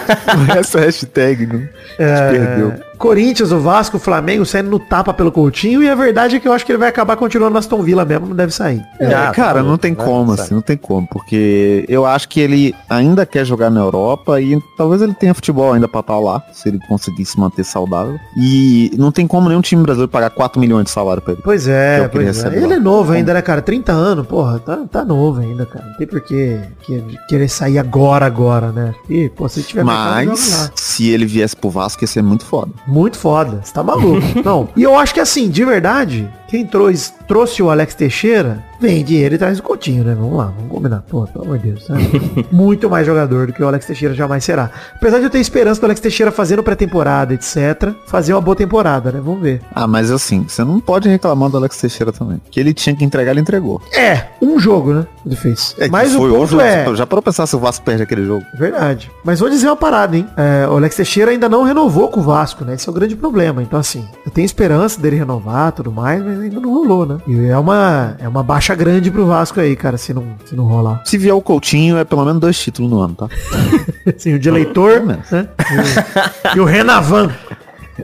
Essa 0.58 0.80
hashtag, 0.80 1.46
né? 1.46 1.68
É, 1.98 2.30
perdeu. 2.30 2.74
Corinthians, 3.08 3.52
o 3.52 3.60
Vasco, 3.60 3.98
o 3.98 4.00
Flamengo 4.00 4.46
saindo 4.46 4.70
no 4.70 4.78
tapa 4.78 5.12
pelo 5.12 5.30
Coutinho. 5.30 5.82
E 5.82 5.88
a 5.90 5.94
verdade 5.94 6.36
é 6.36 6.40
que 6.40 6.48
eu 6.48 6.52
acho 6.52 6.64
que 6.64 6.72
ele 6.72 6.78
vai 6.78 6.88
acabar 6.88 7.16
continuando 7.16 7.52
no 7.52 7.58
Aston 7.58 7.82
Villa 7.82 8.02
mesmo. 8.04 8.26
Não 8.28 8.34
deve 8.34 8.52
sair. 8.52 8.82
É, 8.98 9.06
Ah, 9.14 9.30
cara, 9.30 9.60
tá 9.60 9.62
não 9.62 9.76
tem 9.76 9.94
como, 9.94 10.34
sai. 10.34 10.44
assim, 10.46 10.54
não 10.54 10.62
tem 10.62 10.76
como, 10.76 11.06
porque 11.08 11.84
eu 11.88 12.06
acho 12.06 12.28
que 12.28 12.40
ele 12.40 12.74
ainda 12.88 13.26
quer 13.26 13.44
jogar 13.44 13.68
na 13.70 13.80
Europa 13.80 14.40
e 14.40 14.58
talvez 14.76 15.02
ele 15.02 15.12
tenha 15.12 15.34
futebol 15.34 15.72
ainda 15.72 15.86
pra 15.86 16.00
estar 16.00 16.18
lá, 16.18 16.42
se 16.52 16.68
ele 16.68 16.78
conseguir 16.88 17.24
se 17.26 17.38
manter 17.38 17.62
saudável. 17.64 18.18
E 18.38 18.90
não 18.96 19.12
tem 19.12 19.26
como 19.26 19.48
nenhum 19.48 19.60
time 19.60 19.82
brasileiro 19.82 20.10
pagar 20.10 20.30
4 20.30 20.58
milhões 20.58 20.84
de 20.86 20.90
salário 20.90 21.20
pra 21.20 21.34
ele. 21.34 21.42
Pois 21.44 21.68
é, 21.68 22.00
é 22.04 22.08
pois 22.08 22.42
é. 22.44 22.56
Ele 22.56 22.72
é 22.74 22.78
novo 22.80 23.12
ainda, 23.12 23.34
né, 23.34 23.42
cara? 23.42 23.60
30 23.60 23.92
anos, 23.92 24.26
porra, 24.26 24.58
tá, 24.58 24.78
tá 24.90 25.04
novo 25.04 25.40
ainda, 25.40 25.66
cara. 25.66 25.84
Não 25.86 25.94
tem 25.98 26.06
por 26.06 26.20
que 26.22 26.58
que- 26.82 27.02
querer 27.28 27.48
sair 27.48 27.78
agora, 27.78 28.24
agora, 28.26 28.72
né? 28.72 28.94
E, 29.10 29.28
pô, 29.28 29.48
se 29.48 29.62
tiver 29.62 29.84
mercado, 29.84 30.26
Mas, 30.28 30.50
lá. 30.58 30.70
se 30.74 31.08
ele 31.10 31.26
viesse 31.26 31.56
pro 31.56 31.68
Vasco, 31.70 32.02
ia 32.02 32.08
ser 32.08 32.22
muito 32.22 32.44
foda. 32.46 32.70
Muito 32.94 33.18
foda, 33.18 33.60
você 33.60 33.72
tá 33.74 33.82
maluco. 33.82 34.22
Não, 34.44 34.68
e 34.76 34.84
eu 34.84 34.96
acho 34.96 35.12
que 35.12 35.18
assim, 35.18 35.50
de 35.50 35.64
verdade, 35.64 36.30
quem 36.46 36.64
trouxe, 36.64 37.12
trouxe 37.26 37.60
o 37.60 37.68
Alex 37.68 37.92
Teixeira 37.96 38.62
vende 38.84 39.16
ele 39.16 39.36
e 39.36 39.38
traz 39.38 39.58
o 39.58 39.62
Coutinho, 39.62 40.04
né? 40.04 40.14
Vamos 40.14 40.36
lá, 40.36 40.52
vamos 40.54 40.70
combinar. 40.70 41.02
Pô, 41.08 41.26
pelo 41.26 41.46
amor 41.46 41.58
de 41.58 41.70
Deus. 41.70 41.88
Muito 42.52 42.90
mais 42.90 43.06
jogador 43.06 43.46
do 43.46 43.52
que 43.52 43.62
o 43.62 43.66
Alex 43.66 43.86
Teixeira 43.86 44.14
jamais 44.14 44.44
será. 44.44 44.70
Apesar 44.94 45.18
de 45.18 45.24
eu 45.24 45.30
ter 45.30 45.38
esperança 45.38 45.80
do 45.80 45.84
Alex 45.84 46.00
Teixeira 46.00 46.30
fazendo 46.30 46.62
pré-temporada, 46.62 47.32
etc., 47.32 47.94
fazer 48.06 48.34
uma 48.34 48.42
boa 48.42 48.54
temporada, 48.54 49.10
né? 49.10 49.22
Vamos 49.24 49.40
ver. 49.40 49.62
Ah, 49.74 49.86
mas 49.86 50.10
assim, 50.10 50.44
você 50.46 50.62
não 50.62 50.80
pode 50.80 51.08
reclamar 51.08 51.48
do 51.48 51.56
Alex 51.56 51.80
Teixeira 51.80 52.12
também. 52.12 52.40
Que 52.50 52.60
ele 52.60 52.74
tinha 52.74 52.94
que 52.94 53.04
entregar, 53.04 53.30
ele 53.30 53.40
entregou. 53.40 53.80
É, 53.96 54.26
um 54.42 54.58
jogo, 54.58 54.92
né? 54.92 55.06
Ele 55.24 55.36
fez. 55.36 55.74
É, 55.78 55.88
Mas 55.88 56.14
o 56.14 56.18
foi 56.18 56.30
ponto 56.30 56.46
jogo, 56.48 56.62
é... 56.62 56.94
Já 56.94 57.06
para 57.06 57.22
pensar 57.22 57.46
se 57.46 57.56
o 57.56 57.58
Vasco 57.58 57.84
perde 57.84 58.02
aquele 58.02 58.26
jogo. 58.26 58.44
Verdade. 58.58 59.10
Mas 59.24 59.40
vou 59.40 59.48
dizer 59.48 59.66
uma 59.66 59.76
parada, 59.76 60.14
hein? 60.14 60.26
É, 60.36 60.68
o 60.68 60.76
Alex 60.76 60.96
Teixeira 60.96 61.30
ainda 61.30 61.48
não 61.48 61.62
renovou 61.62 62.08
com 62.08 62.20
o 62.20 62.22
Vasco, 62.22 62.64
né? 62.64 62.74
Esse 62.74 62.86
é 62.86 62.92
o 62.92 62.94
grande 62.94 63.16
problema. 63.16 63.62
Então, 63.62 63.78
assim, 63.78 64.06
eu 64.26 64.30
tenho 64.30 64.44
esperança 64.44 65.00
dele 65.00 65.16
renovar 65.16 65.72
tudo 65.72 65.90
mais, 65.90 66.22
mas 66.22 66.38
ainda 66.38 66.60
não 66.60 66.74
rolou, 66.74 67.06
né? 67.06 67.16
E 67.26 67.46
é 67.46 67.56
uma, 67.56 68.14
é 68.18 68.28
uma 68.28 68.42
baixa 68.42 68.73
grande 68.74 69.10
pro 69.10 69.26
Vasco 69.26 69.60
aí, 69.60 69.74
cara, 69.76 69.96
se 69.96 70.12
não, 70.12 70.36
se 70.44 70.54
não 70.54 70.64
rolar. 70.64 71.02
Se 71.04 71.16
vier 71.18 71.34
o 71.34 71.40
Coutinho, 71.40 71.96
é 71.96 72.04
pelo 72.04 72.24
menos 72.24 72.40
dois 72.40 72.58
títulos 72.58 72.90
no 72.90 73.00
ano, 73.00 73.14
tá? 73.14 73.28
Sim, 74.18 74.34
o 74.34 74.38
de 74.38 74.48
eleitor, 74.48 75.00
né? 75.00 75.18
E 75.32 76.56
o, 76.56 76.56
e 76.56 76.60
o 76.60 76.64
Renavan. 76.64 77.30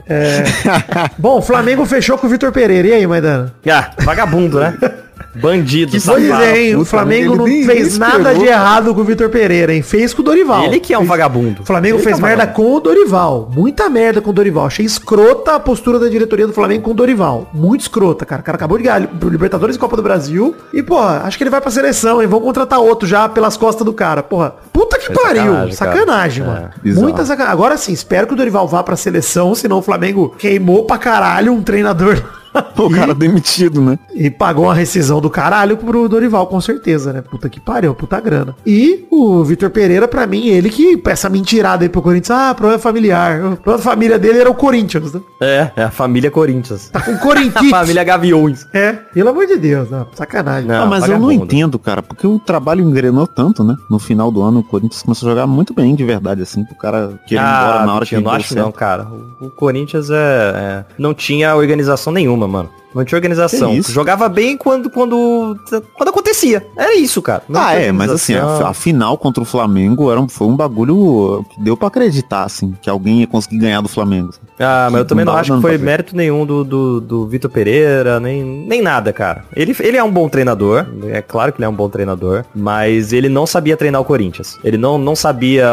É... 0.07 0.43
Bom, 1.17 1.39
o 1.39 1.41
Flamengo 1.41 1.85
fechou 1.85 2.17
com 2.17 2.27
o 2.27 2.29
Vitor 2.29 2.51
Pereira. 2.51 2.87
E 2.87 2.93
aí, 2.93 3.07
Maidana? 3.07 3.53
Ah, 3.69 3.91
vagabundo, 4.03 4.59
né? 4.59 4.77
Bandido, 5.35 5.97
Vou 5.99 6.19
dizer, 6.19 6.57
hein? 6.57 6.75
O 6.75 6.83
Flamengo 6.85 7.35
não 7.35 7.45
fez 7.45 7.97
nada 7.97 8.33
de 8.33 8.45
errado 8.45 8.93
com 8.93 9.01
o 9.01 9.03
Vitor 9.03 9.29
Pereira, 9.29 9.73
hein? 9.73 9.81
Fez 9.81 10.13
com 10.13 10.21
o 10.21 10.25
Dorival. 10.25 10.63
Ele 10.65 10.79
que 10.79 10.93
é 10.93 10.97
um 10.97 11.01
Fez- 11.01 11.09
vagabundo. 11.09 11.61
O 11.61 11.65
Flamengo 11.65 11.95
Ele 11.97 12.03
fez 12.03 12.15
que 12.17 12.21
é 12.21 12.25
um 12.25 12.27
merda 12.27 12.45
vagabundo. 12.45 12.69
com 12.71 12.75
o 12.75 12.79
Dorival. 12.79 13.51
Muita 13.53 13.89
merda 13.89 14.21
com 14.21 14.29
o 14.29 14.33
Dorival. 14.33 14.65
Achei 14.65 14.85
escrota 14.85 15.55
a 15.55 15.59
postura 15.59 15.99
da 15.99 16.09
diretoria 16.09 16.45
do 16.47 16.53
Flamengo 16.53 16.83
com 16.83 16.91
o 16.91 16.93
Dorival. 16.93 17.49
Muito 17.53 17.81
escrota, 17.81 18.25
cara. 18.25 18.41
O 18.41 18.43
cara 18.45 18.55
acabou 18.57 18.77
de 18.77 18.83
ganhar 18.83 19.07
pro 19.07 19.29
Libertadores 19.29 19.75
e 19.75 19.79
Copa 19.79 19.95
do 19.95 20.03
Brasil. 20.03 20.55
E, 20.73 20.83
porra, 20.83 21.21
acho 21.25 21.37
que 21.37 21.43
ele 21.43 21.49
vai 21.49 21.61
pra 21.61 21.71
seleção, 21.71 22.21
hein? 22.21 22.27
Vão 22.27 22.41
contratar 22.41 22.79
outro 22.79 23.07
já 23.07 23.29
pelas 23.29 23.55
costas 23.57 23.85
do 23.85 23.93
cara. 23.93 24.21
Porra, 24.23 24.55
puta 24.73 24.97
que 24.97 25.11
É 25.11 25.15
pariu. 25.15 25.43
sacanagem, 25.43 25.73
Sacanagem, 25.73 26.45
mano. 26.45 26.69
É. 26.85 26.89
Muita 26.93 27.25
sacanagem. 27.25 27.53
Agora 27.53 27.77
sim, 27.77 27.93
espero 27.93 28.27
que 28.27 28.33
o 28.33 28.35
Dorival 28.37 28.67
vá 28.67 28.83
pra 28.83 28.95
seleção, 28.95 29.55
senão 29.55 29.79
o 29.79 29.81
Flamengo 29.81 30.35
queimou 30.37 30.85
pra 30.85 30.97
caralho 30.97 31.53
um 31.53 31.61
treinador. 31.61 32.21
O 32.81 32.89
cara 32.89 33.13
demitido, 33.13 33.79
né? 33.81 33.97
E 34.15 34.29
pagou 34.29 34.65
uma 34.65 34.73
rescisão 34.73 35.21
do 35.21 35.29
caralho 35.29 35.77
pro 35.77 36.09
Dorival, 36.09 36.47
com 36.47 36.59
certeza, 36.59 37.13
né? 37.13 37.21
Puta 37.21 37.47
que 37.47 37.59
pariu, 37.59 37.93
puta 37.93 38.19
grana. 38.19 38.55
E 38.65 39.05
o 39.11 39.43
Vitor 39.43 39.69
Pereira, 39.69 40.07
pra 40.07 40.25
mim, 40.25 40.47
ele 40.47 40.69
que 40.69 40.99
essa 41.05 41.29
mentirada 41.29 41.85
aí 41.85 41.89
pro 41.89 42.01
Corinthians, 42.01 42.31
ah, 42.37 42.53
problema 42.55 42.79
familiar. 42.79 43.37
O 43.37 43.55
problema 43.57 43.77
da 43.77 43.83
família 43.83 44.17
dele 44.19 44.39
era 44.39 44.49
o 44.49 44.55
Corinthians, 44.55 45.13
né? 45.13 45.21
É, 45.39 45.71
é 45.75 45.83
a 45.83 45.91
família 45.91 46.31
Corinthians. 46.31 46.89
Tá 46.89 47.01
com 47.01 47.11
A 47.13 47.17
Corinthians. 47.17 47.69
família 47.69 48.03
Gaviões. 48.03 48.65
É, 48.73 48.93
pelo 48.93 49.29
amor 49.29 49.45
de 49.45 49.57
Deus, 49.57 49.89
não, 49.91 50.07
sacanagem. 50.13 50.67
Não. 50.67 50.83
Ah, 50.83 50.85
mas 50.87 51.07
eu 51.07 51.19
não 51.19 51.31
entendo, 51.31 51.77
cara, 51.77 52.01
porque 52.01 52.25
o 52.25 52.39
trabalho 52.39 52.81
engrenou 52.83 53.27
tanto, 53.27 53.63
né? 53.63 53.75
No 53.89 53.99
final 53.99 54.31
do 54.31 54.41
ano, 54.41 54.59
o 54.61 54.63
Corinthians 54.63 55.03
começou 55.03 55.27
a 55.27 55.31
jogar 55.31 55.45
muito 55.47 55.73
bem, 55.73 55.93
de 55.95 56.03
verdade, 56.03 56.41
assim, 56.41 56.63
pro 56.65 56.75
cara 56.75 57.19
querer 57.27 57.41
ir 57.41 57.45
embora 57.45 57.85
na 57.85 57.95
hora 57.95 58.05
que 58.05 58.15
Ah, 58.15 58.17
eu 58.17 58.21
não 58.23 58.31
acho 58.31 58.47
certo. 58.49 58.65
não, 58.65 58.71
cara. 58.71 59.07
O, 59.39 59.45
o 59.45 59.49
Corinthians 59.51 60.09
é, 60.09 60.15
é- 60.15 60.85
não 60.97 61.13
tinha 61.13 61.55
organização 61.55 62.11
nenhuma, 62.11 62.40
mano. 62.47 62.80
Não 62.93 63.05
tinha 63.05 63.17
organização. 63.17 63.81
Jogava 63.89 64.27
bem 64.27 64.57
quando, 64.57 64.89
quando, 64.89 65.57
quando 65.95 66.09
acontecia. 66.09 66.65
Era 66.75 66.95
isso, 66.97 67.21
cara. 67.21 67.43
Não 67.47 67.59
Ah, 67.61 67.73
é, 67.73 67.91
mas 67.91 68.09
assim, 68.11 68.35
a, 68.35 68.67
a 68.69 68.73
final 68.73 69.17
contra 69.17 69.41
o 69.41 69.45
Flamengo 69.45 70.11
era, 70.11 70.19
um- 70.19 70.27
foi 70.27 70.47
um 70.47 70.55
bagulho 70.55 71.45
que 71.49 71.61
deu 71.61 71.77
pra 71.77 71.87
acreditar, 71.87 72.43
assim, 72.43 72.73
que 72.81 72.89
alguém 72.89 73.21
ia 73.21 73.27
conseguir 73.27 73.57
ganhar 73.59 73.81
do 73.81 73.87
Flamengo. 73.89 74.31
Ah, 74.59 74.89
mas 74.91 74.99
eu 74.99 75.05
também 75.05 75.25
não 75.25 75.33
não 75.33 75.39
acho 75.39 75.55
que 75.55 75.61
foi 75.61 75.77
mérito 75.77 76.15
nenhum 76.15 76.45
do, 76.45 76.63
do, 76.63 77.01
do 77.01 77.27
Vitor 77.27 77.49
Pereira, 77.49 78.19
nem, 78.19 78.43
nem 78.43 78.81
nada, 78.81 79.13
cara. 79.13 79.45
Ele, 79.55 79.75
ele 79.79 79.97
é 79.97 80.03
um 80.03 80.11
bom 80.11 80.27
treinador, 80.27 80.85
é 81.09 81.21
claro 81.21 81.51
que 81.53 81.59
ele 81.59 81.65
é 81.65 81.69
um 81.69 81.73
bom 81.73 81.89
treinador, 81.89 82.43
mas 82.53 83.13
ele 83.13 83.29
não 83.29 83.45
sabia 83.45 83.77
treinar 83.77 84.01
o 84.01 84.05
Corinthians. 84.05 84.57
Ele 84.63 84.77
não, 84.77 84.97
não 84.97 85.15
sabia 85.15 85.71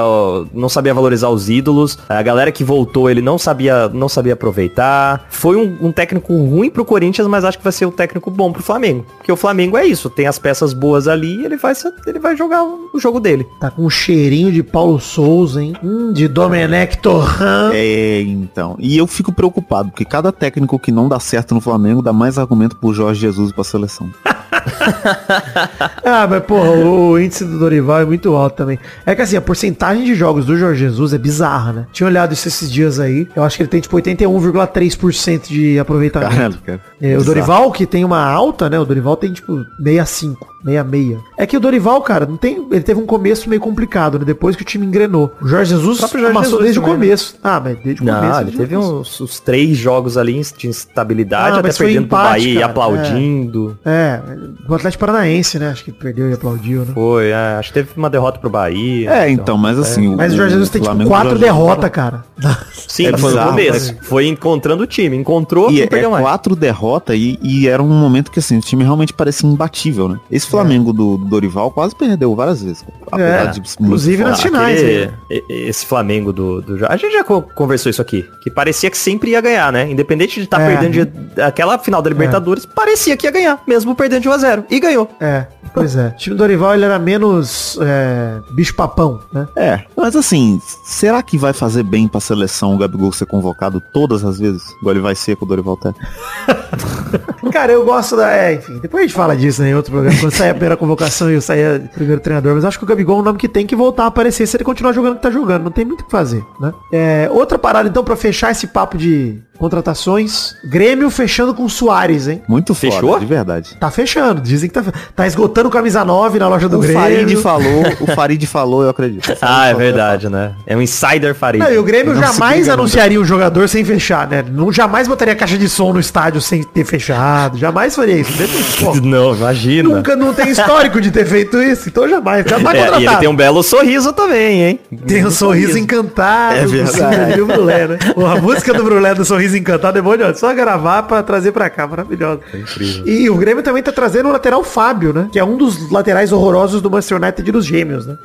não 0.55 0.69
sabia 0.69 0.95
valorizar 0.95 1.29
os 1.29 1.49
ídolos. 1.51 1.99
A 2.09 2.23
galera 2.23 2.53
que 2.53 2.63
voltou, 2.65 3.11
ele 3.11 3.21
não 3.21 3.39
sabia 3.39 3.89
não 3.89 4.09
sabia 4.09 4.35
aproveitar. 4.35 5.27
Foi 5.31 5.57
um, 5.57 5.77
um 5.89 5.93
técnico 5.93 6.33
ruim 6.35 6.71
pro 6.71 6.85
Corinthians, 6.85 7.08
mas 7.29 7.45
acho 7.45 7.59
que 7.59 7.65
vai 7.65 7.73
ser 7.73 7.87
um 7.87 7.91
técnico 7.91 8.31
bom 8.31 8.53
pro 8.53 8.63
Flamengo. 8.63 9.05
Porque 9.17 9.31
o 9.33 9.37
Flamengo 9.37 9.77
é 9.77 9.87
isso, 9.87 10.09
tem 10.11 10.27
as 10.27 10.39
peças 10.39 10.73
boas 10.73 11.09
ali, 11.09 11.45
ele 11.45 11.57
vai, 11.57 11.75
ser- 11.75 11.93
ele 12.07 12.19
vai 12.19 12.37
jogar 12.37 12.63
o, 12.65 12.91
o 12.95 12.99
jogo 13.01 13.21
dele. 13.21 13.47
Tá 13.61 13.71
com 13.71 13.85
um 13.85 13.91
cheirinho 13.91 14.51
de 14.53 14.63
Paulo 14.63 14.99
Souza, 15.01 15.63
hein? 15.63 15.75
Hum, 15.83 16.13
de 16.13 16.29
Domenech 16.29 16.99
Torran. 16.99 17.71
É, 17.73 18.21
então. 18.23 18.77
E 18.79 18.97
eu 18.97 19.07
fico 19.07 19.33
preocupado, 19.33 19.91
porque 19.91 20.05
cada 20.05 20.31
técnico 20.33 20.79
que 20.79 20.93
não 20.93 21.09
dá 21.09 21.19
certo 21.21 21.55
no 21.55 21.61
Flamengo 21.61 22.03
dá 22.03 22.13
mais 22.13 22.39
argumento 22.39 22.77
pro 22.77 22.93
Jorge 22.93 23.21
Jesus 23.21 23.51
e 23.51 23.55
pra 23.55 23.65
seleção. 23.65 24.09
Ah, 26.05 26.27
mas 26.29 26.43
porra, 26.45 26.71
o, 26.71 27.11
o 27.11 27.19
índice 27.19 27.45
do 27.45 27.59
Dorival 27.59 28.01
é 28.01 28.05
muito 28.05 28.35
alto 28.35 28.57
também. 28.57 28.79
É 29.05 29.15
que 29.15 29.23
assim, 29.23 29.37
a 29.37 29.41
porcentagem 29.41 30.05
de 30.05 30.15
jogos 30.15 30.47
do 30.47 30.57
Jorge 30.57 30.81
Jesus 30.81 31.13
é 31.13 31.19
bizarra, 31.19 31.73
né? 31.73 31.87
Tinha 31.93 32.07
olhado 32.07 32.33
isso 32.33 32.49
esses 32.49 32.71
dias 32.71 32.99
aí. 32.99 33.29
Eu 33.37 33.43
acho 33.43 33.57
que 33.57 33.63
ele 33.63 33.71
tem 33.71 33.81
tipo 33.81 33.97
81,3% 33.97 35.49
de 35.49 35.79
aproveitamento. 35.79 36.35
Caralho, 36.35 36.59
cara. 36.65 36.81
É, 37.01 37.17
o. 37.17 37.25
Dorival, 37.25 37.71
que 37.73 37.87
tem 37.87 38.05
uma 38.05 38.23
alta, 38.23 38.71
né? 38.71 38.79
O 38.79 38.85
Dorival 38.85 39.17
tem 39.17 39.33
tipo 39.33 39.65
65, 39.77 40.47
66. 40.65 41.19
É 41.37 41.47
que 41.47 41.57
o 41.57 41.61
Dorival, 41.61 42.01
cara, 42.03 42.27
não 42.27 42.37
tem. 42.37 42.67
Ele 42.71 42.81
teve 42.81 43.01
um 43.01 43.07
começo 43.07 43.49
meio 43.49 43.61
complicado, 43.61 44.19
né? 44.19 44.25
Depois 44.25 44.57
que 44.57 44.63
o 44.63 44.65
time 44.65 44.87
engrenou. 44.87 45.33
O 45.41 45.47
Jorge 45.47 45.71
Jesus 45.71 45.97
O 45.97 46.01
próprio 46.01 46.21
Jorge 46.23 46.37
amassou 46.37 46.51
Jesus 46.59 46.65
desde 46.65 46.79
o 46.79 46.83
né? 46.83 46.89
começo. 46.89 47.37
Ah, 47.43 47.61
mas 47.63 47.79
desde 47.83 48.03
o 48.03 48.05
Não, 48.05 48.21
começo. 48.21 48.41
ele 48.41 48.53
teve 48.53 48.77
uns, 48.77 49.21
uns 49.21 49.41
três 49.41 49.77
jogos 49.77 50.17
ali 50.17 50.41
de 50.57 50.69
instabilidade, 50.69 51.57
Ah, 51.57 51.61
até 51.61 51.73
perdendo 51.73 52.07
pro 52.09 52.19
empate, 52.19 52.29
Bahia 52.33 52.51
e 52.51 52.55
cara, 52.55 52.67
aplaudindo. 52.67 53.79
É, 53.85 54.21
o 54.69 54.75
Atlético 54.75 55.01
Paranaense, 55.01 55.59
né? 55.59 55.71
Acho 55.71 55.85
que 55.85 55.93
perdeu 55.93 56.29
e 56.31 56.33
aplaudiu, 56.35 56.85
né? 56.85 56.93
Foi, 56.95 57.29
é, 57.31 57.57
acho 57.59 57.69
que 57.69 57.75
teve 57.75 57.91
uma 57.97 58.11
derrota 58.11 58.39
pro 58.39 58.51
Bahia. 58.51 59.11
É, 59.11 59.31
então, 59.31 59.57
mas 59.57 59.79
assim. 59.79 60.15
Mas 60.17 60.33
o 60.33 60.37
Jorge 60.37 60.53
Jesus 60.53 60.71
tem 60.71 60.83
tipo 60.83 61.05
quatro 61.07 61.39
derrotas, 61.39 61.91
cara. 61.91 62.25
Sim, 62.73 63.07
É 63.07 63.17
foi 63.17 63.33
no 63.35 63.43
começo. 63.47 63.93
né? 63.93 63.99
Foi 64.03 64.27
encontrando 64.27 64.83
o 64.83 64.87
time. 64.87 65.17
Encontrou, 65.17 65.71
E 65.71 65.79
não 65.79 65.83
é, 65.83 65.87
perdeu 65.87 66.09
é 66.09 66.13
mais. 66.13 66.25
quatro 66.25 66.55
derrotas 66.57 67.17
e, 67.17 67.39
e 67.43 67.69
era 67.69 67.83
um 67.83 67.89
momento 67.89 68.31
que 68.31 68.39
assim, 68.39 68.59
o 68.59 68.61
time 68.61 68.83
realmente 68.85 69.13
parecia 69.13 69.49
imbatível, 69.49 70.09
né? 70.09 70.19
Esse 70.31 70.47
Flamengo 70.49 70.93
do, 70.93 71.17
do 71.17 71.25
Dorival 71.27 71.71
quase 71.71 71.95
perdeu 71.95 72.35
várias 72.35 72.63
vezes. 72.63 72.85
É, 73.13 73.47
de 73.47 73.61
muito 73.61 73.83
inclusive 73.83 74.23
nas 74.25 74.41
finais. 74.41 74.79
Aquele- 74.81 75.07
né? 75.07 75.13
esse 75.49 75.87
Flamengo 75.87 76.33
do, 76.33 76.61
do. 76.61 76.87
A 76.87 76.97
gente 76.97 77.13
já 77.13 77.25
co- 77.25 77.43
conversou 77.43 77.91
isso 77.91 78.03
aqui. 78.03 78.25
Que 78.43 78.51
parecia 78.51 78.91
que 78.91 78.99
sempre 78.99 79.31
ia 79.31 79.41
ganhar, 79.41 79.73
né? 79.73 79.91
Independente 79.91 80.35
de 80.37 80.45
estar 80.45 80.61
É. 80.61 80.67
perdendo 80.77 81.07
de, 81.07 81.41
aquela 81.43 81.79
final 81.79 82.01
da 82.03 82.09
Libertadores, 82.11 82.65
parecia 82.67 83.17
que 83.17 83.27
ia 83.27 83.31
ganhar, 83.31 83.63
mesmo 83.67 83.95
perdendo 83.95 84.23
de 84.23 84.29
1x0. 84.29 84.65
E 84.71 84.79
ganhou. 84.81 85.09
É, 85.21 85.47
pois 85.79 85.97
é. 85.97 86.09
O 86.09 86.17
time 86.17 86.37
do 86.37 86.39
Dorival 86.39 86.75
ele 86.75 86.85
era 86.85 86.99
menos 86.99 87.79
é, 87.81 88.41
bicho 88.51 88.75
papão, 88.75 89.21
né? 89.33 89.49
É, 89.57 89.85
mas 89.97 90.17
assim, 90.17 90.61
será 90.85 91.23
que 91.23 91.39
vai 91.39 91.53
fazer 91.53 91.83
bem 91.83 92.09
pra 92.09 92.21
seleção 92.21 92.75
o 92.75 92.79
Gabigol 92.79 93.13
ser 93.13 93.27
convocado 93.27 93.81
todas 93.93 94.25
as 94.25 94.39
vezes? 94.39 94.63
Igual 94.81 94.95
ele 94.95 95.03
vai 95.03 95.15
ser 95.15 95.37
com 95.37 95.45
o 95.45 95.49
Dorival 95.49 95.77
Té? 95.77 95.93
Cara, 97.53 97.73
eu 97.73 97.85
gosto 97.85 98.17
da. 98.17 98.31
É, 98.31 98.55
enfim, 98.55 98.79
depois 98.79 99.03
a 99.03 99.07
gente 99.07 99.17
fala 99.17 99.37
disso 99.37 99.63
né, 99.63 99.71
em 99.71 99.75
outro 99.75 99.93
programa, 99.93 100.19
quando 100.19 100.33
sair 100.33 100.51
a 100.51 100.55
primeira 100.55 100.77
convocação 100.77 101.31
e 101.31 101.35
eu 101.35 101.41
sair 101.41 101.81
o 101.81 101.89
primeiro 101.89 102.21
treinador. 102.21 102.55
Mas 102.55 102.65
acho 102.65 102.79
que 102.79 102.85
o 102.85 102.87
Gabigol 102.87 103.19
é 103.19 103.21
um 103.21 103.25
nome 103.25 103.39
que 103.39 103.49
tem 103.49 103.67
que 103.67 103.75
voltar 103.75 104.05
a 104.05 104.07
aparecer 104.07 104.47
se 104.47 104.57
ele 104.57 104.65
continuar 104.65 104.93
jogando 104.93 105.13
o 105.13 105.17
que 105.17 105.23
tá 105.23 105.31
jogando. 105.31 105.65
Não 105.65 105.71
tem 105.71 105.85
muito 105.85 106.03
o 106.03 106.05
que 106.05 106.11
fazer, 106.11 106.45
né? 106.61 106.73
É, 106.93 107.29
outra 107.33 107.59
parada, 107.59 107.89
então, 107.89 108.05
pra 108.05 108.17
fechar 108.17 108.51
esse 108.51 108.67
papo 108.67 108.99
de 108.99 109.41
contratações. 109.59 110.55
Grêmio 110.65 111.11
fechando 111.11 111.55
com 111.55 111.65
o 111.65 111.71
Soares, 111.71 112.29
hein? 112.29 112.43
Muito 112.49 112.75
foda, 112.75 112.93
Fechou? 112.93 113.19
de 113.19 113.27
verdade. 113.27 113.77
Tá 113.79 113.91
fechando. 113.91 114.41
Dizem 114.41 114.69
que 114.69 114.75
tá, 114.75 114.85
tá 115.15 115.27
esgotando 115.27 115.69
camisa 115.71 116.05
9 116.05 116.39
na 116.39 116.49
loja 116.49 116.69
do 116.69 116.79
O 116.79 116.81
Grêmio. 116.81 117.01
Farid 117.01 117.37
falou, 117.37 117.83
o 118.01 118.07
Farid 118.15 118.47
falou, 118.47 118.83
eu 118.83 118.91
acredito. 118.91 119.29
Ah, 119.41 119.67
é 119.69 119.75
verdade, 119.75 120.29
né? 120.29 120.53
É 120.67 120.77
um 120.77 120.83
insider 120.83 121.35
Farid. 121.35 121.63
Não, 121.63 121.73
e 121.73 121.79
o 121.79 121.83
Grêmio 121.83 122.13
Não 122.15 122.21
jamais 122.21 122.69
anunciaria 122.69 123.19
um 123.21 123.25
jogador 123.25 123.69
sem 123.69 123.85
fechar, 123.85 124.29
né? 124.29 124.45
Não 124.49 124.71
jamais 124.71 125.09
botaria 125.09 125.35
caixa 125.35 125.57
de 125.57 125.69
som 125.69 125.93
no 125.93 126.01
estádio 126.01 126.41
sem 126.41 126.63
ter 126.63 126.85
fechado. 126.85 127.57
Jamais 127.59 127.95
faria 127.97 128.17
isso. 128.19 128.33
Pô, 128.79 128.95
Não, 129.01 129.35
imagina. 129.35 129.89
nunca 129.89 130.15
não 130.15 130.35
tem 130.35 130.51
histórico 130.51 131.01
de 131.01 131.11
ter 131.11 131.25
feito 131.27 131.61
isso, 131.63 131.89
então 131.89 132.09
jamais. 132.09 132.45
Jamais 132.47 132.79
É, 132.79 133.01
e 133.01 133.07
ele 133.07 133.17
tem 133.17 133.29
um 133.29 133.35
belo 133.37 133.63
sorriso 133.63 134.13
também, 134.13 134.63
hein? 134.63 134.81
Tem 135.07 135.25
um 135.27 135.31
sorriso 135.31 135.79
encantado. 135.79 136.57
É 136.57 136.67
verdade. 136.67 137.37
do 137.37 137.47
Brulé, 137.47 137.87
né? 137.89 137.99
A 138.37 138.41
música 138.41 138.75
do 138.75 138.85
Brulé 138.85 139.15
do 139.15 139.25
Sorriso 139.25 139.48
Encantado 139.55 139.99
é 139.99 140.03
de 140.33 140.39
Só 140.39 140.53
gravar 140.55 141.03
pra 141.05 141.23
trazer 141.23 141.53
pra 141.53 141.69
cá, 141.71 141.87
maravilhosa. 141.87 142.41
É 142.53 142.59
incrível. 142.59 143.07
E 143.07 143.31
o 143.31 143.37
Grêmio 143.37 143.63
também 143.63 143.83
tá 143.83 143.93
trazendo 143.93 144.29
o 144.29 144.33
lateral 144.33 144.63
Fábio, 144.65 145.13
né? 145.13 145.29
Que 145.33 145.39
é 145.39 145.45
um 145.45 145.57
dos 145.57 145.91
laterais 145.91 146.33
horrorosos 146.33 146.81
do 146.83 146.91
Manchester 146.91 147.19
United 147.21 147.49
e 147.49 147.53
dos 147.53 147.65
gêmeos, 147.65 148.07
né? 148.07 148.17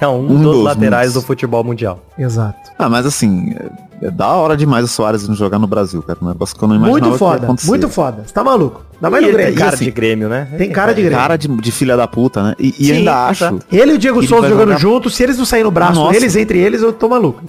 É 0.00 0.06
um, 0.08 0.24
Um 0.24 0.42
dos 0.42 0.56
dos 0.56 0.64
laterais 0.64 1.08
muitos. 1.08 1.22
do 1.22 1.26
futebol 1.26 1.62
mundial. 1.64 2.02
Exato. 2.18 2.58
Ah, 2.78 2.88
mas 2.88 3.06
assim, 3.06 3.54
é, 4.00 4.10
da 4.10 4.28
hora 4.28 4.56
demais 4.56 4.84
o 4.84 4.88
Soares 4.88 5.26
não 5.28 5.34
jogar 5.34 5.58
no 5.58 5.66
Brasil, 5.66 6.02
cara. 6.02 6.18
Um 6.22 6.28
negócio 6.28 6.56
que 6.56 6.62
eu 6.62 6.68
não 6.68 6.76
imaginava 6.76 6.92
Muito 7.00 7.04
que 7.06 7.12
ia 7.12 7.18
foda, 7.18 7.56
muito 7.64 7.88
foda. 7.88 8.22
Você 8.26 8.32
tá 8.32 8.42
maluco? 8.44 8.82
Ainda 8.94 9.10
mais 9.10 9.22
E 9.24 9.26
no 9.26 9.32
Grêmio. 9.32 9.52
tem 9.54 9.58
cara 9.62 9.74
assim, 9.74 9.84
de 9.84 9.90
Grêmio, 9.90 10.28
né? 10.28 10.48
Tem 10.56 10.70
cara 10.70 10.92
de 10.94 11.02
Grêmio. 11.02 11.18
Cara 11.18 11.36
de, 11.36 11.48
de 11.48 11.72
filha 11.72 11.96
da 11.96 12.06
puta, 12.06 12.42
né? 12.42 12.54
E, 12.58 12.68
e 12.78 12.84
Sim, 12.86 12.92
ainda 12.92 13.26
acho. 13.26 13.44
exato. 13.44 13.60
Ele 13.70 13.92
e 13.92 13.94
o 13.94 13.98
Diego 13.98 14.22
Souza 14.26 14.48
jogando 14.48 14.68
jogar- 14.68 14.78
juntos, 14.80 15.14
se 15.16 15.22
eles 15.22 15.36
não 15.38 15.44
saírem 15.44 15.64
no 15.64 15.70
braço 15.70 15.94
Nossa. 16.00 16.12
deles, 16.12 16.36
entre 16.36 16.58
eles, 16.58 16.82
eu 16.82 16.92
tô 16.92 17.08
maluco. 17.08 17.42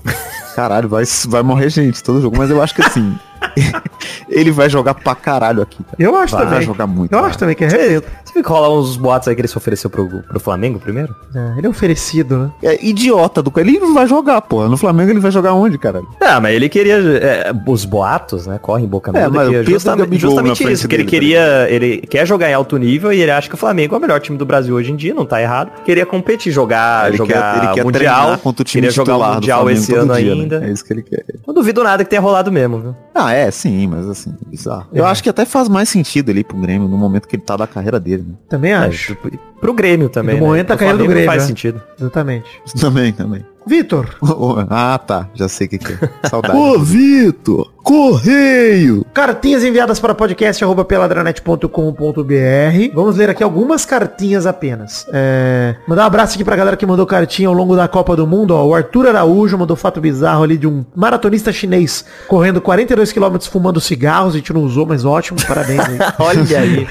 Caralho, 0.55 0.87
vai, 0.89 1.03
vai 1.27 1.41
morrer 1.43 1.69
gente 1.69 2.03
todo 2.03 2.21
jogo. 2.21 2.37
Mas 2.37 2.49
eu 2.49 2.61
acho 2.61 2.75
que 2.75 2.81
assim, 2.81 3.15
ele 4.29 4.51
vai 4.51 4.69
jogar 4.69 4.93
pra 4.93 5.15
caralho 5.15 5.61
aqui. 5.61 5.83
cara. 5.83 5.95
Eu 5.99 6.15
acho 6.17 6.35
Vai 6.35 6.45
também. 6.45 6.61
jogar 6.61 6.87
muito. 6.87 7.11
Eu 7.11 7.17
cara. 7.19 7.29
acho 7.29 7.37
também 7.39 7.55
que 7.55 7.63
é 7.63 7.67
arrebenta. 7.67 8.07
Você 8.23 8.33
viu 8.33 8.43
que 8.43 8.49
rola 8.49 8.69
uns 8.79 8.97
boatos 8.97 9.27
aí 9.27 9.35
que 9.35 9.41
ele 9.41 9.47
se 9.47 9.57
ofereceu 9.57 9.89
pro, 9.89 10.07
pro 10.23 10.39
Flamengo 10.39 10.79
primeiro? 10.79 11.15
É, 11.35 11.57
ele 11.57 11.67
é 11.67 11.69
oferecido, 11.69 12.37
né? 12.37 12.51
É 12.63 12.85
idiota 12.85 13.41
do 13.43 13.51
cara. 13.51 13.67
Ele 13.67 13.79
não 13.79 13.93
vai 13.93 14.07
jogar, 14.07 14.41
porra. 14.41 14.67
No 14.67 14.77
Flamengo 14.77 15.11
ele 15.11 15.19
vai 15.19 15.31
jogar 15.31 15.53
onde, 15.53 15.77
caralho? 15.77 16.07
Ah, 16.21 16.39
mas 16.39 16.55
ele 16.55 16.69
queria. 16.69 16.95
é, 16.95 17.51
os 17.67 17.85
boatos, 17.85 18.47
né? 18.47 18.57
Correm 18.61 18.87
boca 18.87 19.11
É, 19.17 19.27
mas 19.27 19.49
que 19.49 19.63
justamente, 19.71 20.19
justamente 20.19 20.71
isso, 20.71 20.87
que 20.87 20.95
ele 20.95 21.03
dele, 21.03 21.09
queria. 21.19 21.67
Ele 21.69 21.97
quer 21.97 22.25
jogar 22.25 22.49
em 22.49 22.53
alto 22.53 22.77
nível 22.77 23.13
e 23.13 23.21
ele 23.21 23.31
acha 23.31 23.47
que 23.47 23.55
o 23.55 23.57
Flamengo 23.57 23.95
é 23.95 23.97
o 23.97 24.01
melhor 24.01 24.19
time 24.19 24.37
do 24.37 24.45
Brasil 24.45 24.75
hoje 24.75 24.91
em 24.91 24.95
dia, 24.95 25.13
não 25.13 25.25
tá 25.25 25.41
errado. 25.41 25.71
Queria 25.83 26.05
competir, 26.05 26.51
jogar, 26.51 27.07
Ele 27.09 27.17
jogar 27.17 27.53
quer, 27.59 27.63
ele 27.65 27.73
quer 27.75 27.83
Mundial. 27.83 28.37
contra 28.39 28.61
o 28.61 28.65
time 28.65 28.81
queria 28.81 28.91
jogar 28.91 29.17
o 29.17 29.33
Mundial 29.35 29.69
esse 29.69 29.93
ano 29.93 30.13
dia, 30.15 30.35
né? 30.35 30.41
ainda. 30.41 30.65
É 30.65 30.69
isso 30.71 30.83
que 30.83 30.93
ele 30.93 31.03
quer. 31.03 31.23
Não 31.45 31.53
duvido 31.53 31.83
nada 31.83 32.03
que 32.03 32.09
tenha 32.09 32.21
rolado 32.21 32.51
mesmo, 32.51 32.79
viu? 32.79 32.95
Ah, 33.13 33.32
é, 33.33 33.51
sim, 33.51 33.87
mas 33.87 34.07
assim, 34.07 34.33
bizarro. 34.47 34.87
Eu 34.93 35.05
É. 35.05 35.09
acho 35.09 35.21
que 35.23 35.29
até 35.29 35.45
faz 35.45 35.67
mais 35.67 35.89
sentido 35.89 36.29
ali 36.31 36.43
pro 36.43 36.57
Grêmio 36.57 36.87
no 36.87 36.97
momento 36.97 37.27
que 37.27 37.35
ele 37.35 37.43
tá 37.43 37.55
da 37.57 37.67
carreira 37.67 37.99
dele, 37.99 38.23
né? 38.27 38.33
Também 38.49 38.71
É, 38.71 38.75
acho. 38.75 39.15
pro- 39.15 39.31
pro 39.59 39.73
Grêmio 39.73 40.09
também. 40.09 40.35
No 40.35 40.41
né? 40.41 40.47
momento 40.47 40.67
da 40.67 40.77
carreira 40.77 40.97
do 40.99 41.05
Grêmio, 41.07 41.25
Faz 41.25 41.41
né? 41.43 41.47
sentido. 41.47 41.81
Exatamente. 41.99 42.61
Também, 42.79 43.11
também. 43.13 43.45
Vitor, 43.65 44.15
ah, 44.69 44.97
tá. 44.99 45.29
Já 45.33 45.47
sei 45.47 45.67
o 45.67 45.69
que, 45.71 45.77
que 45.79 45.93
é. 45.93 46.09
Saudade. 46.29 46.57
Ô, 46.57 46.77
Vitor! 46.79 47.72
Correio! 47.83 49.05
cartinhas 49.13 49.63
enviadas 49.63 49.99
para 49.99 50.15
podcast.peladranet.com.br. 50.15 52.93
Vamos 52.93 53.17
ler 53.17 53.29
aqui 53.29 53.43
algumas 53.43 53.85
cartinhas 53.85 54.45
apenas. 54.45 55.05
É, 55.11 55.75
Mandar 55.85 56.03
um 56.03 56.07
abraço 56.07 56.35
aqui 56.35 56.45
pra 56.45 56.55
galera 56.55 56.77
que 56.77 56.85
mandou 56.85 57.05
cartinha 57.05 57.49
ao 57.49 57.53
longo 57.53 57.75
da 57.75 57.85
Copa 57.87 58.15
do 58.15 58.25
Mundo. 58.25 58.55
Ó. 58.55 58.65
O 58.65 58.73
Arthur 58.73 59.07
Araújo 59.07 59.57
mandou 59.57 59.75
fato 59.75 59.99
bizarro 59.99 60.43
ali 60.43 60.57
de 60.57 60.65
um 60.65 60.85
maratonista 60.95 61.51
chinês 61.51 62.05
correndo 62.27 62.61
42 62.61 63.11
km 63.11 63.35
fumando 63.51 63.81
cigarros. 63.81 64.33
A 64.33 64.37
gente 64.37 64.53
não 64.53 64.61
usou, 64.61 64.85
mas 64.85 65.03
ótimo. 65.03 65.37
Parabéns 65.45 65.81
aí. 65.81 65.97
Olha 66.19 66.59
aí. 66.59 66.87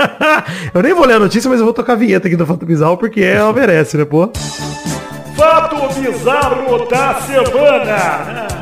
eu 0.72 0.82
nem 0.82 0.94
vou 0.94 1.06
ler 1.06 1.16
a 1.16 1.20
notícia, 1.20 1.50
mas 1.50 1.60
eu 1.60 1.66
vou 1.66 1.74
tocar 1.74 1.92
a 1.92 1.96
vinheta 1.96 2.26
aqui 2.26 2.36
do 2.36 2.46
Fato 2.46 2.64
Bizarro 2.64 2.96
porque 2.96 3.20
ela 3.20 3.52
merece, 3.52 3.98
né, 3.98 4.06
pô? 4.06 4.30
Fato 5.36 5.76
bizarro 6.00 6.88
da 6.88 7.20
semana. 7.20 8.61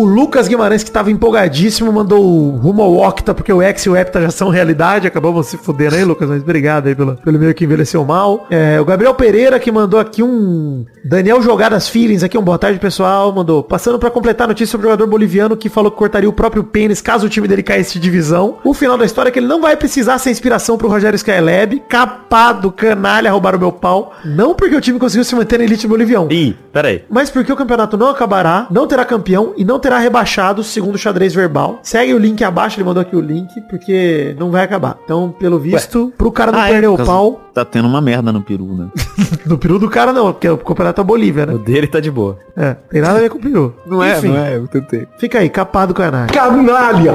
O 0.00 0.04
Lucas 0.06 0.48
Guimarães, 0.48 0.82
que 0.82 0.90
tava 0.90 1.10
empolgadíssimo, 1.10 1.92
mandou 1.92 2.22
rumo 2.56 2.80
ao 2.80 2.96
Octa, 2.96 3.34
porque 3.34 3.52
o 3.52 3.60
X 3.60 3.84
e 3.84 3.90
o 3.90 3.94
Hepta 3.94 4.22
já 4.22 4.30
são 4.30 4.48
realidade. 4.48 5.06
Acabamos 5.06 5.48
se 5.48 5.58
fudendo 5.58 5.94
aí, 5.94 6.04
Lucas, 6.04 6.26
mas 6.26 6.40
obrigado 6.40 6.86
aí 6.86 6.94
pelo, 6.94 7.16
pelo 7.16 7.38
meio 7.38 7.52
que 7.52 7.64
envelheceu 7.64 8.02
mal. 8.02 8.46
É, 8.48 8.80
o 8.80 8.84
Gabriel 8.86 9.12
Pereira, 9.12 9.60
que 9.60 9.70
mandou 9.70 10.00
aqui 10.00 10.22
um... 10.22 10.86
Daniel 11.04 11.42
Jogadas 11.42 11.86
Feelings, 11.86 12.22
aqui 12.22 12.38
um 12.38 12.42
boa 12.42 12.56
tarde, 12.56 12.78
pessoal. 12.78 13.30
Mandou, 13.30 13.62
passando 13.62 13.98
pra 13.98 14.10
completar 14.10 14.46
a 14.46 14.48
notícia 14.48 14.72
sobre 14.72 14.86
o 14.86 14.90
jogador 14.90 15.06
boliviano 15.06 15.54
que 15.54 15.68
falou 15.68 15.90
que 15.90 15.98
cortaria 15.98 16.28
o 16.30 16.32
próprio 16.32 16.64
pênis 16.64 17.02
caso 17.02 17.26
o 17.26 17.28
time 17.28 17.46
dele 17.46 17.62
caísse 17.62 17.92
de 17.92 18.00
divisão. 18.00 18.56
O 18.64 18.72
final 18.72 18.96
da 18.96 19.04
história 19.04 19.28
é 19.28 19.32
que 19.32 19.38
ele 19.38 19.48
não 19.48 19.60
vai 19.60 19.76
precisar 19.76 20.16
ser 20.16 20.30
inspiração 20.30 20.78
pro 20.78 20.88
Rogério 20.88 21.16
Skylab. 21.16 21.78
Capado, 21.90 22.72
canalha, 22.72 23.30
roubaram 23.30 23.58
meu 23.58 23.70
pau. 23.70 24.14
Não 24.24 24.54
porque 24.54 24.76
o 24.76 24.80
time 24.80 24.98
conseguiu 24.98 25.24
se 25.24 25.34
manter 25.34 25.58
na 25.58 25.64
elite 25.64 25.86
boliviano. 25.86 26.32
Ih, 26.32 26.56
peraí. 26.72 27.04
Mas 27.10 27.28
porque 27.28 27.52
o 27.52 27.56
campeonato 27.56 27.98
não 27.98 28.08
acabará, 28.08 28.66
não 28.70 28.86
terá 28.86 29.04
campeão 29.04 29.52
e 29.58 29.64
não 29.64 29.78
terá 29.78 29.89
rebaixado, 29.98 30.62
segundo 30.62 30.94
o 30.94 30.98
xadrez 30.98 31.34
verbal. 31.34 31.80
Segue 31.82 32.14
o 32.14 32.18
link 32.18 32.42
abaixo, 32.44 32.76
ele 32.78 32.84
mandou 32.84 33.00
aqui 33.00 33.14
o 33.16 33.20
link, 33.20 33.60
porque 33.68 34.34
não 34.38 34.50
vai 34.50 34.64
acabar. 34.64 34.98
Então, 35.04 35.34
pelo 35.38 35.58
visto, 35.58 36.12
pro 36.16 36.30
cara 36.32 36.52
não 36.52 36.58
Ah, 36.60 36.68
é, 36.68 36.72
perder 36.72 36.86
o 36.88 36.90
por 36.92 36.96
causa- 36.98 37.10
pau, 37.12 37.40
Tá 37.52 37.64
tendo 37.64 37.88
uma 37.88 38.00
merda 38.00 38.30
no 38.30 38.40
peru, 38.42 38.64
né? 38.76 38.88
no 39.44 39.58
peru 39.58 39.78
do 39.78 39.88
cara 39.90 40.12
não, 40.12 40.32
porque 40.32 40.48
o 40.48 40.56
campeonato 40.58 41.00
é 41.00 41.04
Bolívia, 41.04 41.44
O 41.44 41.58
né? 41.58 41.64
dele 41.64 41.86
tá 41.88 41.98
de 41.98 42.10
boa. 42.10 42.38
É, 42.56 42.74
tem 42.88 43.00
nada 43.00 43.18
a 43.18 43.20
ver 43.22 43.28
com 43.30 43.38
o 43.38 43.40
peru. 43.40 43.74
Enfim, 44.16 44.36
é, 44.36 44.56
eu 44.56 44.68
tentei. 44.68 45.06
Fica 45.18 45.38
aí, 45.40 45.48
capado 45.50 45.92
canalha. 45.92 46.32
Canalha. 46.32 47.14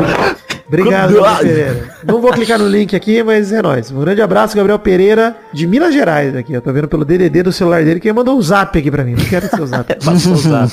Obrigado, 0.67 1.13
Pereira. 1.39 1.94
Não 2.05 2.21
vou 2.21 2.31
clicar 2.31 2.59
no 2.59 2.67
link 2.67 2.95
aqui, 2.95 3.23
mas 3.23 3.51
é 3.51 3.61
nóis. 3.61 3.91
Um 3.91 3.99
grande 3.99 4.21
abraço, 4.21 4.55
Gabriel 4.55 4.77
Pereira, 4.77 5.35
de 5.51 5.65
Minas 5.65 5.93
Gerais 5.93 6.35
aqui. 6.35 6.53
Eu 6.53 6.61
tô 6.61 6.71
vendo 6.71 6.87
pelo 6.87 7.03
DDD 7.03 7.43
do 7.43 7.51
celular 7.51 7.83
dele, 7.83 7.99
que 7.99 8.07
ele 8.07 8.15
mandou 8.15 8.37
um 8.37 8.41
zap 8.41 8.77
aqui 8.77 8.91
pra 8.91 9.03
mim. 9.03 9.15
Não 9.15 9.25
quero 9.25 9.47
seu 9.47 9.65
zap. 9.65 9.95
Passou 10.03 10.33
o 10.33 10.37
zap. 10.37 10.71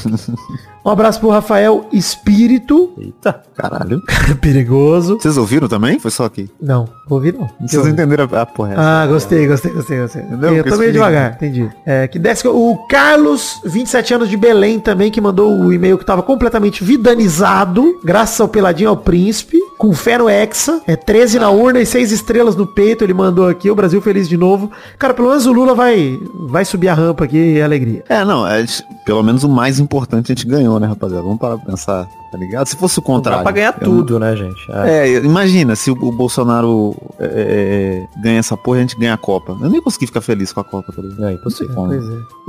Um 0.85 0.91
abraço 0.91 1.21
pro 1.21 1.31
Rafael 1.31 1.87
Espírito. 1.93 2.93
Eita. 2.99 3.41
Caralho. 3.57 4.03
Perigoso. 4.41 5.19
Vocês 5.21 5.37
ouviram 5.37 5.69
também? 5.69 5.99
Foi 5.99 6.11
só 6.11 6.25
aqui. 6.25 6.51
Não, 6.61 6.87
vou 7.09 7.19
ouvir 7.19 7.33
não. 7.33 7.49
Vocês 7.61 7.87
entenderam 7.87 8.29
a, 8.33 8.43
a 8.43 8.47
porra. 8.47 8.75
Ah, 8.77 9.07
gostei, 9.07 9.47
gostei, 9.47 9.73
gostei, 9.73 10.01
gostei. 10.01 10.23
Entendeu? 10.23 10.57
eu 10.57 10.65
tô 10.65 10.77
meio 10.77 10.93
devagar, 10.93 11.35
entendi. 11.35 11.71
É, 11.87 12.09
que 12.09 12.19
desce 12.19 12.47
o 12.49 12.77
Carlos, 12.89 13.61
27 13.65 14.15
anos 14.15 14.29
de 14.29 14.37
Belém 14.37 14.81
também, 14.81 15.11
que 15.11 15.21
mandou 15.21 15.51
o 15.51 15.73
e-mail 15.73 15.97
que 15.97 16.05
tava 16.05 16.23
completamente 16.23 16.83
vidanizado, 16.83 18.01
graças 18.05 18.41
ao 18.41 18.49
Peladinho 18.49 18.91
ao 18.91 18.97
Príncipe, 18.97 19.59
com 19.79 19.93
fé 19.93 20.19
no 20.19 20.29
Hexa, 20.29 20.83
é 20.87 20.97
13 20.97 21.22
na 21.39 21.51
urna 21.51 21.81
e 21.81 21.87
6 21.87 22.13
estrelas 22.13 22.57
no 22.57 22.67
peito, 22.67 23.05
ele 23.05 23.15
mandou 23.15 23.49
aqui, 23.49 23.71
o 23.71 23.75
Brasil 23.75 24.01
feliz 24.01 24.29
de 24.29 24.37
novo. 24.37 24.71
Cara, 24.99 25.15
pelo 25.15 25.29
menos 25.29 25.47
o 25.47 25.53
Lula 25.53 25.75
vai, 25.75 26.19
vai 26.35 26.65
subir 26.65 26.89
a 26.89 26.95
rampa 26.95 27.25
aqui 27.25 27.59
é 27.59 27.63
alegria. 27.63 28.05
É, 28.09 28.25
não, 28.25 28.47
é, 28.47 28.65
pelo 29.05 29.23
menos 29.23 29.45
o 29.45 29.49
mais 29.49 29.79
importante 29.79 30.33
a 30.33 30.35
gente 30.35 30.47
ganhou, 30.47 30.79
né, 30.81 30.87
rapaziada? 30.87 31.23
Vamos 31.23 31.39
parar 31.39 31.57
pra 31.59 31.73
pensar, 31.73 32.09
tá 32.33 32.39
ligado? 32.39 32.67
Se 32.67 32.77
fosse 32.77 32.99
o 32.99 33.03
Dá 33.03 33.07
contrário. 33.07 33.43
pra 33.43 33.53
ganhar 33.53 33.73
tudo, 33.73 34.19
né, 34.19 34.35
gente? 34.35 34.67
É. 34.71 35.09
É, 35.09 35.19
imagina 35.19 35.77
se 35.77 35.91
o, 35.91 35.95
Bolsonaro 35.95 36.97
é, 37.21 38.07
é, 38.17 38.21
ganha 38.23 38.39
essa 38.39 38.57
porra 38.57 38.79
e 38.79 38.81
a 38.81 38.83
gente 38.83 38.99
ganha 38.99 39.13
a 39.13 39.19
Copa. 39.19 39.55
Eu 39.61 39.69
nem 39.69 39.83
consegui 39.83 40.07
ficar 40.07 40.23
feliz 40.23 40.51
com 40.51 40.61
a 40.61 40.65
Copa, 40.65 40.93
tá 40.93 41.03
ligado? 41.03 41.29
É 41.29 41.33
impossível. 41.35 41.93
É. 41.93 42.01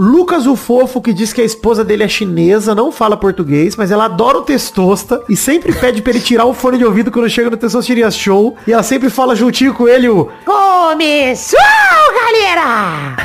Lucas 0.02 0.48
o 0.48 0.56
Fofo, 0.56 1.02
que 1.02 1.12
diz 1.12 1.34
que 1.34 1.42
a 1.42 1.44
esposa 1.44 1.84
dele 1.84 2.04
é 2.04 2.08
chinesa, 2.08 2.74
não 2.74 2.92
fala 2.92 3.18
português, 3.18 3.76
mas 3.76 3.92
ela 3.92 4.06
adora 4.06 4.38
o 4.38 4.42
Testosta 4.42 5.22
e 5.28 5.36
sempre 5.36 5.74
pede 5.74 6.02
pra 6.02 6.12
ele 6.12 6.22
tirar 6.22 6.46
o 6.46 6.54
fone 6.54 6.78
de 6.78 6.86
ouvido 6.86 7.12
quando 7.12 7.30
chega 7.30 7.50
no 7.50 7.58
Testosteria 7.58 8.10
Show. 8.10 8.56
E 8.66 8.72
ela 8.72 8.84
sempre 8.84 9.10
fala 9.10 9.36
juntinho 9.36 9.74
com 9.74 9.88
ele 9.88 10.08
o 10.08 10.30
Começou, 10.46 11.60
galera! 12.22 13.18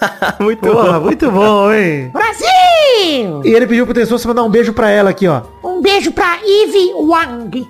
Muito 0.40 0.60
Porra, 0.60 1.00
muito 1.00 1.28
bom, 1.28 1.72
hein? 1.72 2.10
Brasil! 2.12 2.57
E 3.44 3.54
ele 3.54 3.66
pediu 3.66 3.84
pro 3.84 3.94
Testosta 3.94 4.28
mandar 4.28 4.42
um 4.42 4.50
beijo 4.50 4.72
pra 4.72 4.90
ela 4.90 5.10
aqui, 5.10 5.26
ó. 5.28 5.42
Um 5.62 5.80
beijo 5.80 6.12
pra 6.12 6.38
Ivy 6.44 6.92
Wang. 6.94 7.68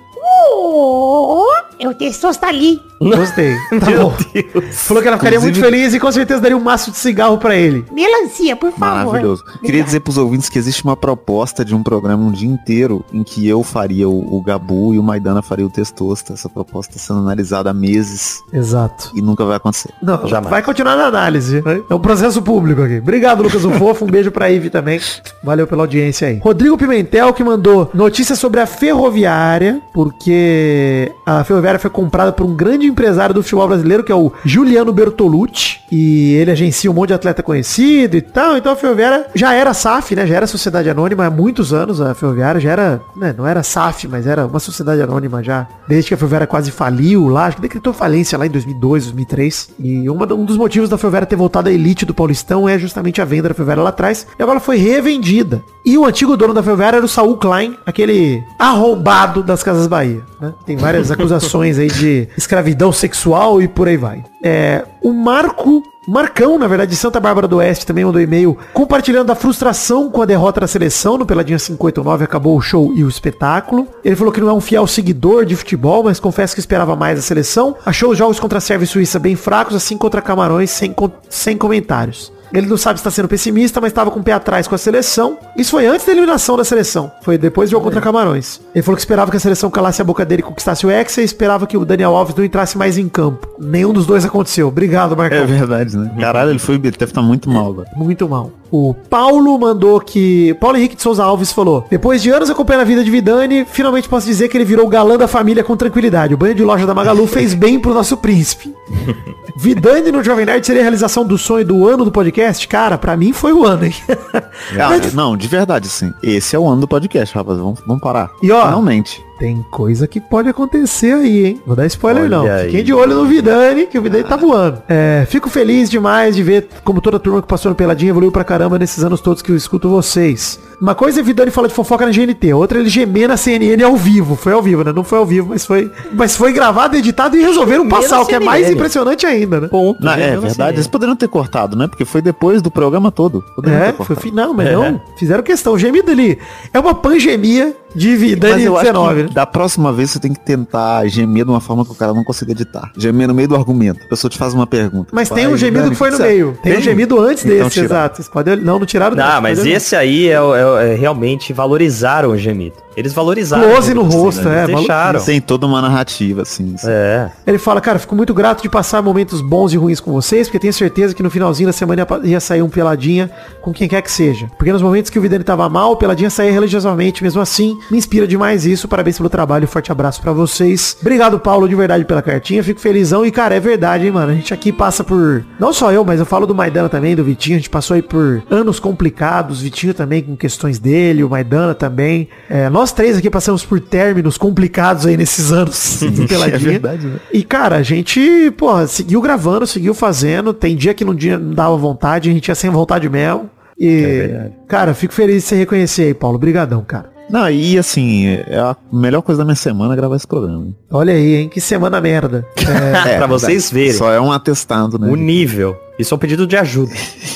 Oh, 0.51 1.45
eu 1.79 1.93
testosta 1.93 2.47
ali. 2.47 2.79
Gostei. 2.99 3.55
Tá 3.79 3.85
Meu 3.91 4.09
bom. 4.09 4.17
Deus. 4.33 4.75
Falou 4.87 5.01
que 5.01 5.07
ela 5.07 5.17
ficaria 5.17 5.39
muito 5.39 5.57
Inclusive- 5.57 5.77
feliz 5.77 5.93
e 5.93 5.99
com 5.99 6.11
certeza 6.11 6.41
daria 6.41 6.57
um 6.57 6.59
maço 6.61 6.91
de 6.91 6.97
cigarro 6.97 7.37
pra 7.37 7.55
ele. 7.55 7.85
Melancia, 7.91 8.55
por 8.55 8.71
favor. 8.71 9.05
Maravilhoso. 9.05 9.43
Queria 9.63 9.83
dizer 9.83 9.99
pros 10.01 10.17
ouvintes 10.17 10.49
que 10.49 10.57
existe 10.59 10.83
uma 10.83 10.97
proposta 10.97 11.63
de 11.63 11.73
um 11.75 11.81
programa 11.83 12.23
um 12.23 12.31
dia 12.31 12.49
inteiro 12.49 13.05
em 13.13 13.23
que 13.23 13.47
eu 13.47 13.63
faria 13.63 14.09
o, 14.09 14.35
o 14.37 14.41
Gabu 14.41 14.93
e 14.93 14.99
o 14.99 15.03
Maidana 15.03 15.41
faria 15.41 15.65
o 15.65 15.69
Testosta. 15.69 16.33
Essa 16.33 16.49
proposta 16.49 16.97
está 16.97 17.07
sendo 17.13 17.21
analisada 17.25 17.69
há 17.69 17.73
meses 17.73 18.39
Exato. 18.51 19.11
e 19.15 19.21
nunca 19.21 19.45
vai 19.45 19.57
acontecer. 19.57 19.89
Não, 20.01 20.27
Jamais. 20.27 20.49
vai 20.49 20.61
continuar 20.63 20.95
na 20.97 21.05
análise. 21.05 21.63
É 21.89 21.93
um 21.93 21.99
processo 21.99 22.41
público 22.41 22.81
aqui. 22.81 22.97
Obrigado, 22.97 23.43
Lucas 23.43 23.63
o 23.63 23.71
Fofo. 23.71 24.05
Um 24.05 24.09
beijo 24.09 24.31
pra 24.31 24.47
Ivy 24.49 24.69
também. 24.69 24.99
Valeu 25.43 25.65
pela 25.67 25.83
audiência 25.83 26.27
aí. 26.27 26.39
Rodrigo 26.39 26.77
Pimentel 26.77 27.33
que 27.33 27.43
mandou 27.43 27.89
notícia 27.93 28.35
sobre 28.35 28.59
a 28.59 28.65
Ferroviária, 28.65 29.81
porque 29.93 31.11
a 31.25 31.43
Ferroviária 31.43 31.79
foi 31.79 31.89
comprada 31.89 32.31
por 32.31 32.45
um 32.45 32.55
grande 32.55 32.88
empresário 32.89 33.33
do 33.33 33.43
futebol 33.43 33.67
brasileiro, 33.67 34.03
que 34.03 34.11
é 34.11 34.15
o 34.15 34.31
Juliano 34.43 34.91
Bertolucci. 34.91 35.79
E 35.91 36.33
ele 36.35 36.51
agencia 36.51 36.89
um 36.89 36.93
monte 36.93 37.09
de 37.09 37.13
atleta 37.15 37.41
conhecido 37.41 38.15
e 38.15 38.21
tal. 38.21 38.57
Então 38.57 38.71
a 38.71 38.75
Ferroviária 38.75 39.25
já 39.33 39.53
era 39.53 39.73
SAF, 39.73 40.15
né? 40.15 40.25
Já 40.25 40.35
era 40.35 40.47
Sociedade 40.47 40.89
Anônima 40.89 41.25
há 41.25 41.29
muitos 41.29 41.73
anos. 41.73 41.99
A 42.01 42.13
Ferroviária 42.13 42.61
já 42.61 42.71
era, 42.71 43.01
né? 43.15 43.33
não 43.37 43.47
era 43.47 43.63
SAF, 43.63 44.07
mas 44.07 44.27
era 44.27 44.45
uma 44.45 44.59
Sociedade 44.59 45.01
Anônima 45.01 45.43
já. 45.43 45.67
Desde 45.87 46.09
que 46.09 46.13
a 46.13 46.17
Ferroviária 46.17 46.47
quase 46.47 46.71
faliu 46.71 47.27
lá. 47.27 47.45
Acho 47.45 47.55
que 47.55 47.61
decretou 47.61 47.93
falência 47.93 48.37
lá 48.37 48.45
em 48.45 48.49
2002, 48.49 49.05
2003. 49.05 49.69
E 49.79 50.09
uma, 50.09 50.31
um 50.33 50.45
dos 50.45 50.57
motivos 50.57 50.89
da 50.89 50.97
Ferroviária 50.97 51.25
ter 51.25 51.35
voltado 51.35 51.69
à 51.69 51.71
elite 51.71 52.05
do 52.05 52.13
Paulistão 52.13 52.69
é 52.69 52.77
justamente 52.77 53.21
a 53.21 53.25
venda 53.25 53.49
da 53.49 53.55
Ferroviária 53.55 53.83
lá 53.83 53.89
atrás. 53.89 54.27
E 54.37 54.43
agora 54.43 54.59
foi 54.59 54.77
revendida. 54.77 55.63
E 55.85 55.97
o 55.97 56.05
antigo 56.05 56.37
dono 56.37 56.53
da 56.53 56.61
Ferroviária 56.61 56.97
era 56.97 57.05
o 57.05 57.09
Saul 57.09 57.37
Klein, 57.37 57.77
aquele 57.85 58.43
arrombado 58.59 59.41
das 59.41 59.63
Casas 59.63 59.87
Bahia. 59.87 60.21
Né? 60.39 60.53
Tem 60.65 60.77
várias 60.77 61.09
acusações 61.11 61.79
aí 61.79 61.87
de 61.87 62.27
escravidão 62.37 62.78
sexual 62.93 63.61
e 63.61 63.67
por 63.67 63.87
aí 63.87 63.97
vai. 63.97 64.23
É, 64.43 64.85
o 65.01 65.11
Marco 65.11 65.83
Marcão, 66.09 66.57
na 66.57 66.67
verdade, 66.67 66.89
de 66.89 66.97
Santa 66.97 67.19
Bárbara 67.19 67.47
do 67.47 67.57
Oeste 67.57 67.85
também 67.85 68.03
mandou 68.03 68.19
e-mail 68.19 68.57
compartilhando 68.73 69.27
da 69.27 69.35
frustração 69.35 70.09
com 70.09 70.23
a 70.23 70.25
derrota 70.25 70.61
da 70.61 70.65
seleção 70.65 71.19
no 71.19 71.25
Peladinha 71.25 71.59
589, 71.59 72.23
acabou 72.23 72.57
o 72.57 72.61
show 72.61 72.91
e 72.95 73.03
o 73.03 73.07
espetáculo. 73.07 73.87
Ele 74.03 74.15
falou 74.15 74.33
que 74.33 74.41
não 74.41 74.49
é 74.49 74.53
um 74.53 74.59
fiel 74.59 74.87
seguidor 74.87 75.45
de 75.45 75.55
futebol, 75.55 76.03
mas 76.03 76.19
confessa 76.19 76.55
que 76.55 76.59
esperava 76.59 76.95
mais 76.95 77.17
da 77.17 77.21
seleção. 77.21 77.75
Achou 77.85 78.09
os 78.09 78.17
jogos 78.17 78.39
contra 78.39 78.57
a 78.57 78.61
Sérvia 78.61 78.85
e 78.85 78.87
Suíça 78.87 79.19
bem 79.19 79.35
fracos, 79.35 79.75
assim 79.75 79.99
contra 79.99 80.19
Camarões, 80.19 80.71
sem, 80.71 80.95
sem 81.29 81.55
comentários. 81.55 82.33
Ele 82.53 82.67
não 82.67 82.77
sabe 82.77 82.99
se 82.99 83.03
tá 83.03 83.11
sendo 83.11 83.27
pessimista, 83.27 83.79
mas 83.79 83.93
tava 83.93 84.11
com 84.11 84.19
o 84.19 84.23
pé 84.23 84.33
atrás 84.33 84.67
com 84.67 84.75
a 84.75 84.77
seleção. 84.77 85.37
Isso 85.55 85.71
foi 85.71 85.85
antes 85.85 86.05
da 86.05 86.11
eliminação 86.11 86.57
da 86.57 86.63
seleção. 86.63 87.11
Foi 87.21 87.37
depois 87.37 87.69
do 87.69 87.73
jogo 87.73 87.85
contra 87.85 88.01
Camarões. 88.01 88.59
Ele 88.73 88.83
falou 88.83 88.95
que 88.95 89.01
esperava 89.01 89.31
que 89.31 89.37
a 89.37 89.39
seleção 89.39 89.69
calasse 89.69 90.01
a 90.01 90.05
boca 90.05 90.25
dele 90.25 90.41
e 90.41 90.43
conquistasse 90.43 90.85
o 90.85 90.91
Hexa 90.91 91.21
e 91.21 91.25
esperava 91.25 91.67
que 91.67 91.77
o 91.77 91.85
Daniel 91.85 92.15
Alves 92.15 92.35
não 92.35 92.43
entrasse 92.43 92.77
mais 92.77 92.97
em 92.97 93.07
campo. 93.07 93.47
Nenhum 93.59 93.93
dos 93.93 94.05
dois 94.05 94.25
aconteceu. 94.25 94.67
Obrigado, 94.67 95.15
Marcão. 95.15 95.37
É 95.37 95.45
verdade, 95.45 95.97
né? 95.97 96.11
Caralho, 96.19 96.51
ele 96.51 96.59
foi. 96.59 96.77
Deve 96.77 97.03
estar 97.03 97.21
muito 97.21 97.49
mal 97.49 97.67
agora. 97.67 97.89
Muito 97.95 98.27
mal. 98.27 98.51
O 98.71 98.93
Paulo 98.93 99.57
mandou 99.57 99.99
que. 99.99 100.53
Paulo 100.55 100.77
Henrique 100.77 100.95
de 100.95 101.01
Souza 101.01 101.23
Alves 101.23 101.51
falou: 101.51 101.85
Depois 101.89 102.21
de 102.21 102.29
anos 102.29 102.49
acompanhando 102.49 102.81
a 102.81 102.85
vida 102.85 103.03
de 103.03 103.09
Vidani, 103.09 103.65
finalmente 103.65 104.07
posso 104.07 104.27
dizer 104.27 104.47
que 104.47 104.57
ele 104.57 104.65
virou 104.65 104.85
o 104.85 104.89
galã 104.89 105.17
da 105.17 105.27
família 105.27 105.63
com 105.63 105.75
tranquilidade. 105.75 106.33
O 106.33 106.37
banho 106.37 106.53
de 106.53 106.63
loja 106.63 106.85
da 106.85 106.93
Magalu 106.93 107.25
fez 107.25 107.53
bem 107.53 107.79
pro 107.79 107.93
nosso 107.93 108.17
príncipe. 108.17 108.73
Vidani 109.61 110.09
no 110.09 110.23
Jovem 110.23 110.45
Nerd 110.45 110.65
seria 110.65 110.81
a 110.81 110.83
realização 110.83 111.25
do 111.25 111.37
sonho 111.37 111.65
do 111.65 111.85
ano 111.85 112.05
do 112.05 112.11
podcast? 112.13 112.65
Cara, 112.65 112.97
pra 112.97 113.17
mim 113.17 113.33
foi 113.33 113.51
o 113.51 113.65
ano, 113.65 113.87
hein? 113.87 113.93
Ah, 114.33 114.91
não, 115.13 115.35
de 115.35 115.49
verdade, 115.49 115.89
sim. 115.89 116.13
Esse 116.23 116.55
é 116.55 116.59
o 116.59 116.65
ano 116.65 116.79
do 116.79 116.87
podcast, 116.87 117.35
rapaz. 117.35 117.57
Vamos, 117.57 117.81
vamos 117.85 118.01
parar. 118.01 118.31
E 118.41 118.49
ó, 118.53 118.63
Finalmente. 118.67 119.21
Tem 119.39 119.65
coisa 119.71 120.05
que 120.05 120.19
pode 120.19 120.49
acontecer 120.49 121.13
aí, 121.13 121.45
hein? 121.45 121.61
Vou 121.65 121.75
dar 121.75 121.85
spoiler 121.85 122.23
Olha 122.23 122.29
não. 122.37 122.45
aí. 122.45 122.65
Fiquem 122.65 122.83
de 122.83 122.93
olho 122.93 123.15
no 123.15 123.25
Vidani, 123.25 123.87
que 123.87 123.97
o 123.97 124.01
Vidani 124.01 124.23
tá 124.25 124.35
voando. 124.35 124.81
É, 124.89 125.25
fico 125.29 125.49
feliz 125.49 125.89
demais 125.89 126.35
de 126.35 126.43
ver 126.43 126.67
como 126.83 126.99
toda 126.99 127.15
a 127.17 127.19
turma 127.19 127.41
que 127.41 127.47
passou 127.47 127.69
no 127.69 127.75
Peladinha 127.75 128.09
evoluiu 128.11 128.31
pra 128.33 128.43
caramba 128.43 128.77
nesses 128.77 129.01
anos 129.03 129.21
todos 129.21 129.41
que 129.41 129.49
eu 129.51 129.55
escuto 129.55 129.87
vocês. 129.87 130.59
Uma 130.81 130.93
coisa 130.93 131.19
é 131.21 131.23
Vidani 131.23 131.51
falar 131.51 131.67
de 131.69 131.73
fofoca 131.73 132.05
na 132.05 132.11
GNT, 132.11 132.53
outra 132.53 132.77
é 132.79 132.81
ele 132.81 132.89
gemer 132.89 133.27
na 133.29 133.37
CNN 133.37 133.81
ao 133.83 133.95
vivo. 133.95 134.35
Foi 134.35 134.51
ao 134.53 134.61
vivo, 134.61 134.83
né? 134.83 134.91
Não 134.93 135.03
foi 135.03 135.17
ao 135.19 135.25
vivo, 135.25 135.47
mas 135.49 135.65
foi, 135.65 135.89
mas 136.11 136.35
foi 136.35 136.51
gravado, 136.51 136.95
editado 136.97 137.37
e 137.37 137.41
resolveram 137.41 137.83
Gemer 137.83 137.97
passar, 138.01 138.17
na 138.17 138.21
o 138.23 138.25
que 138.25 138.35
é 138.35 138.39
mais 138.39 138.61
CNN. 138.65 138.75
impressionante 138.77 139.25
ainda, 139.25 139.61
né? 139.61 139.67
Ponto. 139.69 140.03
Não, 140.03 140.11
é 140.13 140.17
Gemendo 140.17 140.41
verdade. 140.41 140.61
assim. 140.69 140.73
Eles 140.77 140.87
poderiam 140.87 141.15
ter 141.15 141.27
cortado, 141.29 141.77
né? 141.77 141.87
Porque 141.87 142.03
foi 142.05 142.21
depois 142.21 142.61
do 142.61 142.69
programa 142.69 143.09
todo. 143.11 143.41
Poderiam 143.55 143.79
É, 143.81 143.91
ter 143.93 144.03
foi 144.03 144.15
final, 144.17 144.53
mas 144.53 144.67
É. 144.67 144.73
não. 144.73 145.01
Fizeram 145.17 145.43
questão. 145.43 145.73
O 145.73 145.79
gemido 145.79 146.11
ali 146.11 146.37
é 146.73 146.79
uma 146.79 146.93
pangemia 146.93 147.73
de 147.95 148.37
Mas 148.39 148.63
eu 148.63 148.75
acho 148.77 148.85
19, 148.85 149.15
que 149.15 149.23
né? 149.23 149.29
da 149.33 149.45
próxima 149.45 149.91
vez 149.91 150.11
você 150.11 150.19
tem 150.19 150.31
que 150.33 150.39
tentar 150.39 151.07
gemer 151.07 151.43
de 151.45 151.51
uma 151.51 151.59
forma 151.59 151.83
que 151.85 151.91
o 151.91 151.95
cara 151.95 152.13
não 152.13 152.23
consiga 152.23 152.51
editar. 152.51 152.91
Gemer 152.97 153.27
no 153.27 153.33
meio 153.33 153.47
do 153.47 153.55
argumento. 153.55 154.03
A 154.05 154.09
pessoa 154.09 154.29
te 154.29 154.37
faz 154.37 154.53
uma 154.53 154.67
pergunta. 154.67 155.09
Mas 155.11 155.29
tem 155.29 155.47
um 155.47 155.57
gemido 155.57 155.79
Dani, 155.85 155.91
que 155.91 155.97
foi 155.97 156.11
no 156.11 156.19
meio. 156.19 156.57
Tem 156.61 156.77
um 156.77 156.81
gemido 156.81 157.19
antes 157.19 157.43
Então 157.45 157.57
desse, 157.65 157.69
tiraram. 157.81 157.95
exato. 157.95 158.15
Vocês 158.17 158.29
podem... 158.29 158.55
Não, 158.57 158.77
não 158.79 158.85
tiraram 158.85 159.15
Não, 159.15 159.41
mas 159.41 159.57
podem- 159.59 159.73
esse 159.73 159.95
aí 159.95 160.27
é, 160.29 160.33
é 160.35 160.91
é 160.91 160.95
realmente 160.95 161.51
valorizaram 161.51 162.29
o 162.29 162.37
gemido. 162.37 162.75
Eles 162.99 163.13
valorizaram. 163.13 163.69
Close 163.71 163.93
no 163.93 164.01
gemido, 164.01 164.21
rosto, 164.21 164.49
né? 164.49 164.63
é, 164.63 164.67
deixaram. 164.67 165.21
Tem 165.21 165.39
toda 165.39 165.65
uma 165.65 165.81
narrativa, 165.81 166.41
assim. 166.41 166.75
É. 166.83 167.29
Ele 167.47 167.57
fala, 167.57 167.79
cara, 167.79 167.97
fico 167.97 168.13
muito 168.15 168.33
grato 168.33 168.61
de 168.61 168.69
passar 168.69 169.01
momentos 169.01 169.39
bons 169.39 169.71
e 169.71 169.77
ruins 169.77 170.01
com 170.01 170.11
vocês, 170.11 170.47
porque 170.47 170.59
tenho 170.59 170.73
certeza 170.73 171.15
que 171.15 171.23
no 171.23 171.29
finalzinho 171.29 171.67
da 171.67 171.73
semana 171.73 172.05
ia 172.23 172.39
sair 172.41 172.61
um 172.61 172.69
peladinha 172.69 173.31
com 173.61 173.71
quem 173.71 173.87
quer 173.87 174.01
que 174.01 174.11
seja. 174.11 174.47
Porque 174.57 174.71
nos 174.73 174.81
momentos 174.81 175.09
que 175.09 175.17
o 175.17 175.21
Vidani 175.21 175.45
tava 175.45 175.69
mal, 175.69 175.93
o 175.93 175.95
peladinha 175.95 176.29
saía 176.29 176.51
religiosamente, 176.51 177.23
mesmo 177.23 177.41
assim, 177.41 177.77
me 177.89 177.97
inspira 177.97 178.27
demais 178.27 178.65
isso. 178.65 178.87
Parabéns 178.87 179.17
pelo 179.17 179.29
trabalho, 179.29 179.67
forte 179.67 179.91
abraço 179.91 180.21
pra 180.21 180.33
vocês. 180.33 180.97
Obrigado, 180.99 181.39
Paulo, 181.39 181.69
de 181.69 181.75
verdade 181.75 182.03
pela 182.03 182.21
cartinha, 182.21 182.63
fico 182.63 182.81
felizão 182.81 183.25
e, 183.25 183.31
cara, 183.31 183.55
é 183.55 183.59
verdade, 183.59 184.05
hein, 184.05 184.11
mano. 184.11 184.31
A 184.33 184.35
gente 184.35 184.53
aqui 184.53 184.73
passa 184.73 185.03
por, 185.03 185.45
não 185.59 185.71
só 185.71 185.91
eu, 185.91 186.03
mas 186.03 186.19
eu 186.19 186.25
falo 186.25 186.45
do 186.45 186.53
Maidana 186.53 186.89
também, 186.89 187.15
do 187.15 187.23
Vitinho, 187.23 187.55
a 187.55 187.59
gente 187.59 187.69
passou 187.69 187.95
aí 187.95 188.01
por 188.01 188.43
anos 188.49 188.79
complicados, 188.79 189.61
Vitinho 189.61 189.93
também 189.93 190.21
com 190.21 190.35
questões 190.35 190.79
dele, 190.79 191.23
o 191.23 191.29
Maidana 191.29 191.73
também. 191.73 192.27
É, 192.49 192.69
nós 192.69 192.88
três 192.91 193.17
aqui 193.17 193.29
passamos 193.29 193.65
por 193.65 193.79
términos 193.79 194.37
complicados 194.37 195.05
aí 195.05 195.17
nesses 195.17 195.51
anos 195.51 195.99
do 196.13 196.27
peladinha. 196.27 196.55
É 196.55 196.79
verdade, 196.79 197.07
né? 197.07 197.19
E, 197.31 197.43
cara, 197.43 197.77
a 197.77 197.83
gente, 197.83 198.51
porra, 198.57 198.87
seguiu 198.87 199.21
gravando, 199.21 199.65
seguiu 199.67 199.93
fazendo. 199.93 200.53
Tem 200.53 200.75
dia 200.75 200.93
que 200.93 201.05
não, 201.05 201.15
dia, 201.15 201.37
não 201.37 201.53
dava 201.53 201.75
vontade, 201.77 202.29
a 202.29 202.33
gente 202.33 202.47
ia 202.47 202.55
sem 202.55 202.69
vontade 202.69 203.09
mesmo. 203.09 203.49
E, 203.79 204.51
cara, 204.67 204.93
fico 204.93 205.13
feliz 205.13 205.43
de 205.43 205.49
você 205.49 205.55
reconhecer 205.55 206.03
aí, 206.03 206.13
Paulo. 206.13 206.35
Obrigadão, 206.35 206.83
cara. 206.83 207.09
Não, 207.29 207.49
e 207.49 207.77
assim, 207.77 208.25
é 208.27 208.57
a 208.57 208.75
melhor 208.91 209.21
coisa 209.21 209.39
da 209.39 209.45
minha 209.45 209.55
semana 209.55 209.95
gravar 209.95 210.15
esse 210.15 210.27
programa. 210.27 210.67
Olha 210.89 211.13
aí, 211.13 211.35
hein? 211.35 211.49
Que 211.49 211.61
semana 211.61 212.01
merda. 212.01 212.45
É, 213.05 213.17
pra 213.17 213.27
vocês 213.27 213.71
verem 213.71 213.93
Só 213.93 214.11
é 214.11 214.19
um 214.19 214.31
atestado, 214.31 214.97
né? 214.99 215.09
o 215.09 215.15
nível. 215.15 215.77
Isso 215.99 216.13
é 216.13 216.15
um 216.15 216.19
pedido 216.19 216.47
de 216.47 216.55
ajuda. 216.55 216.93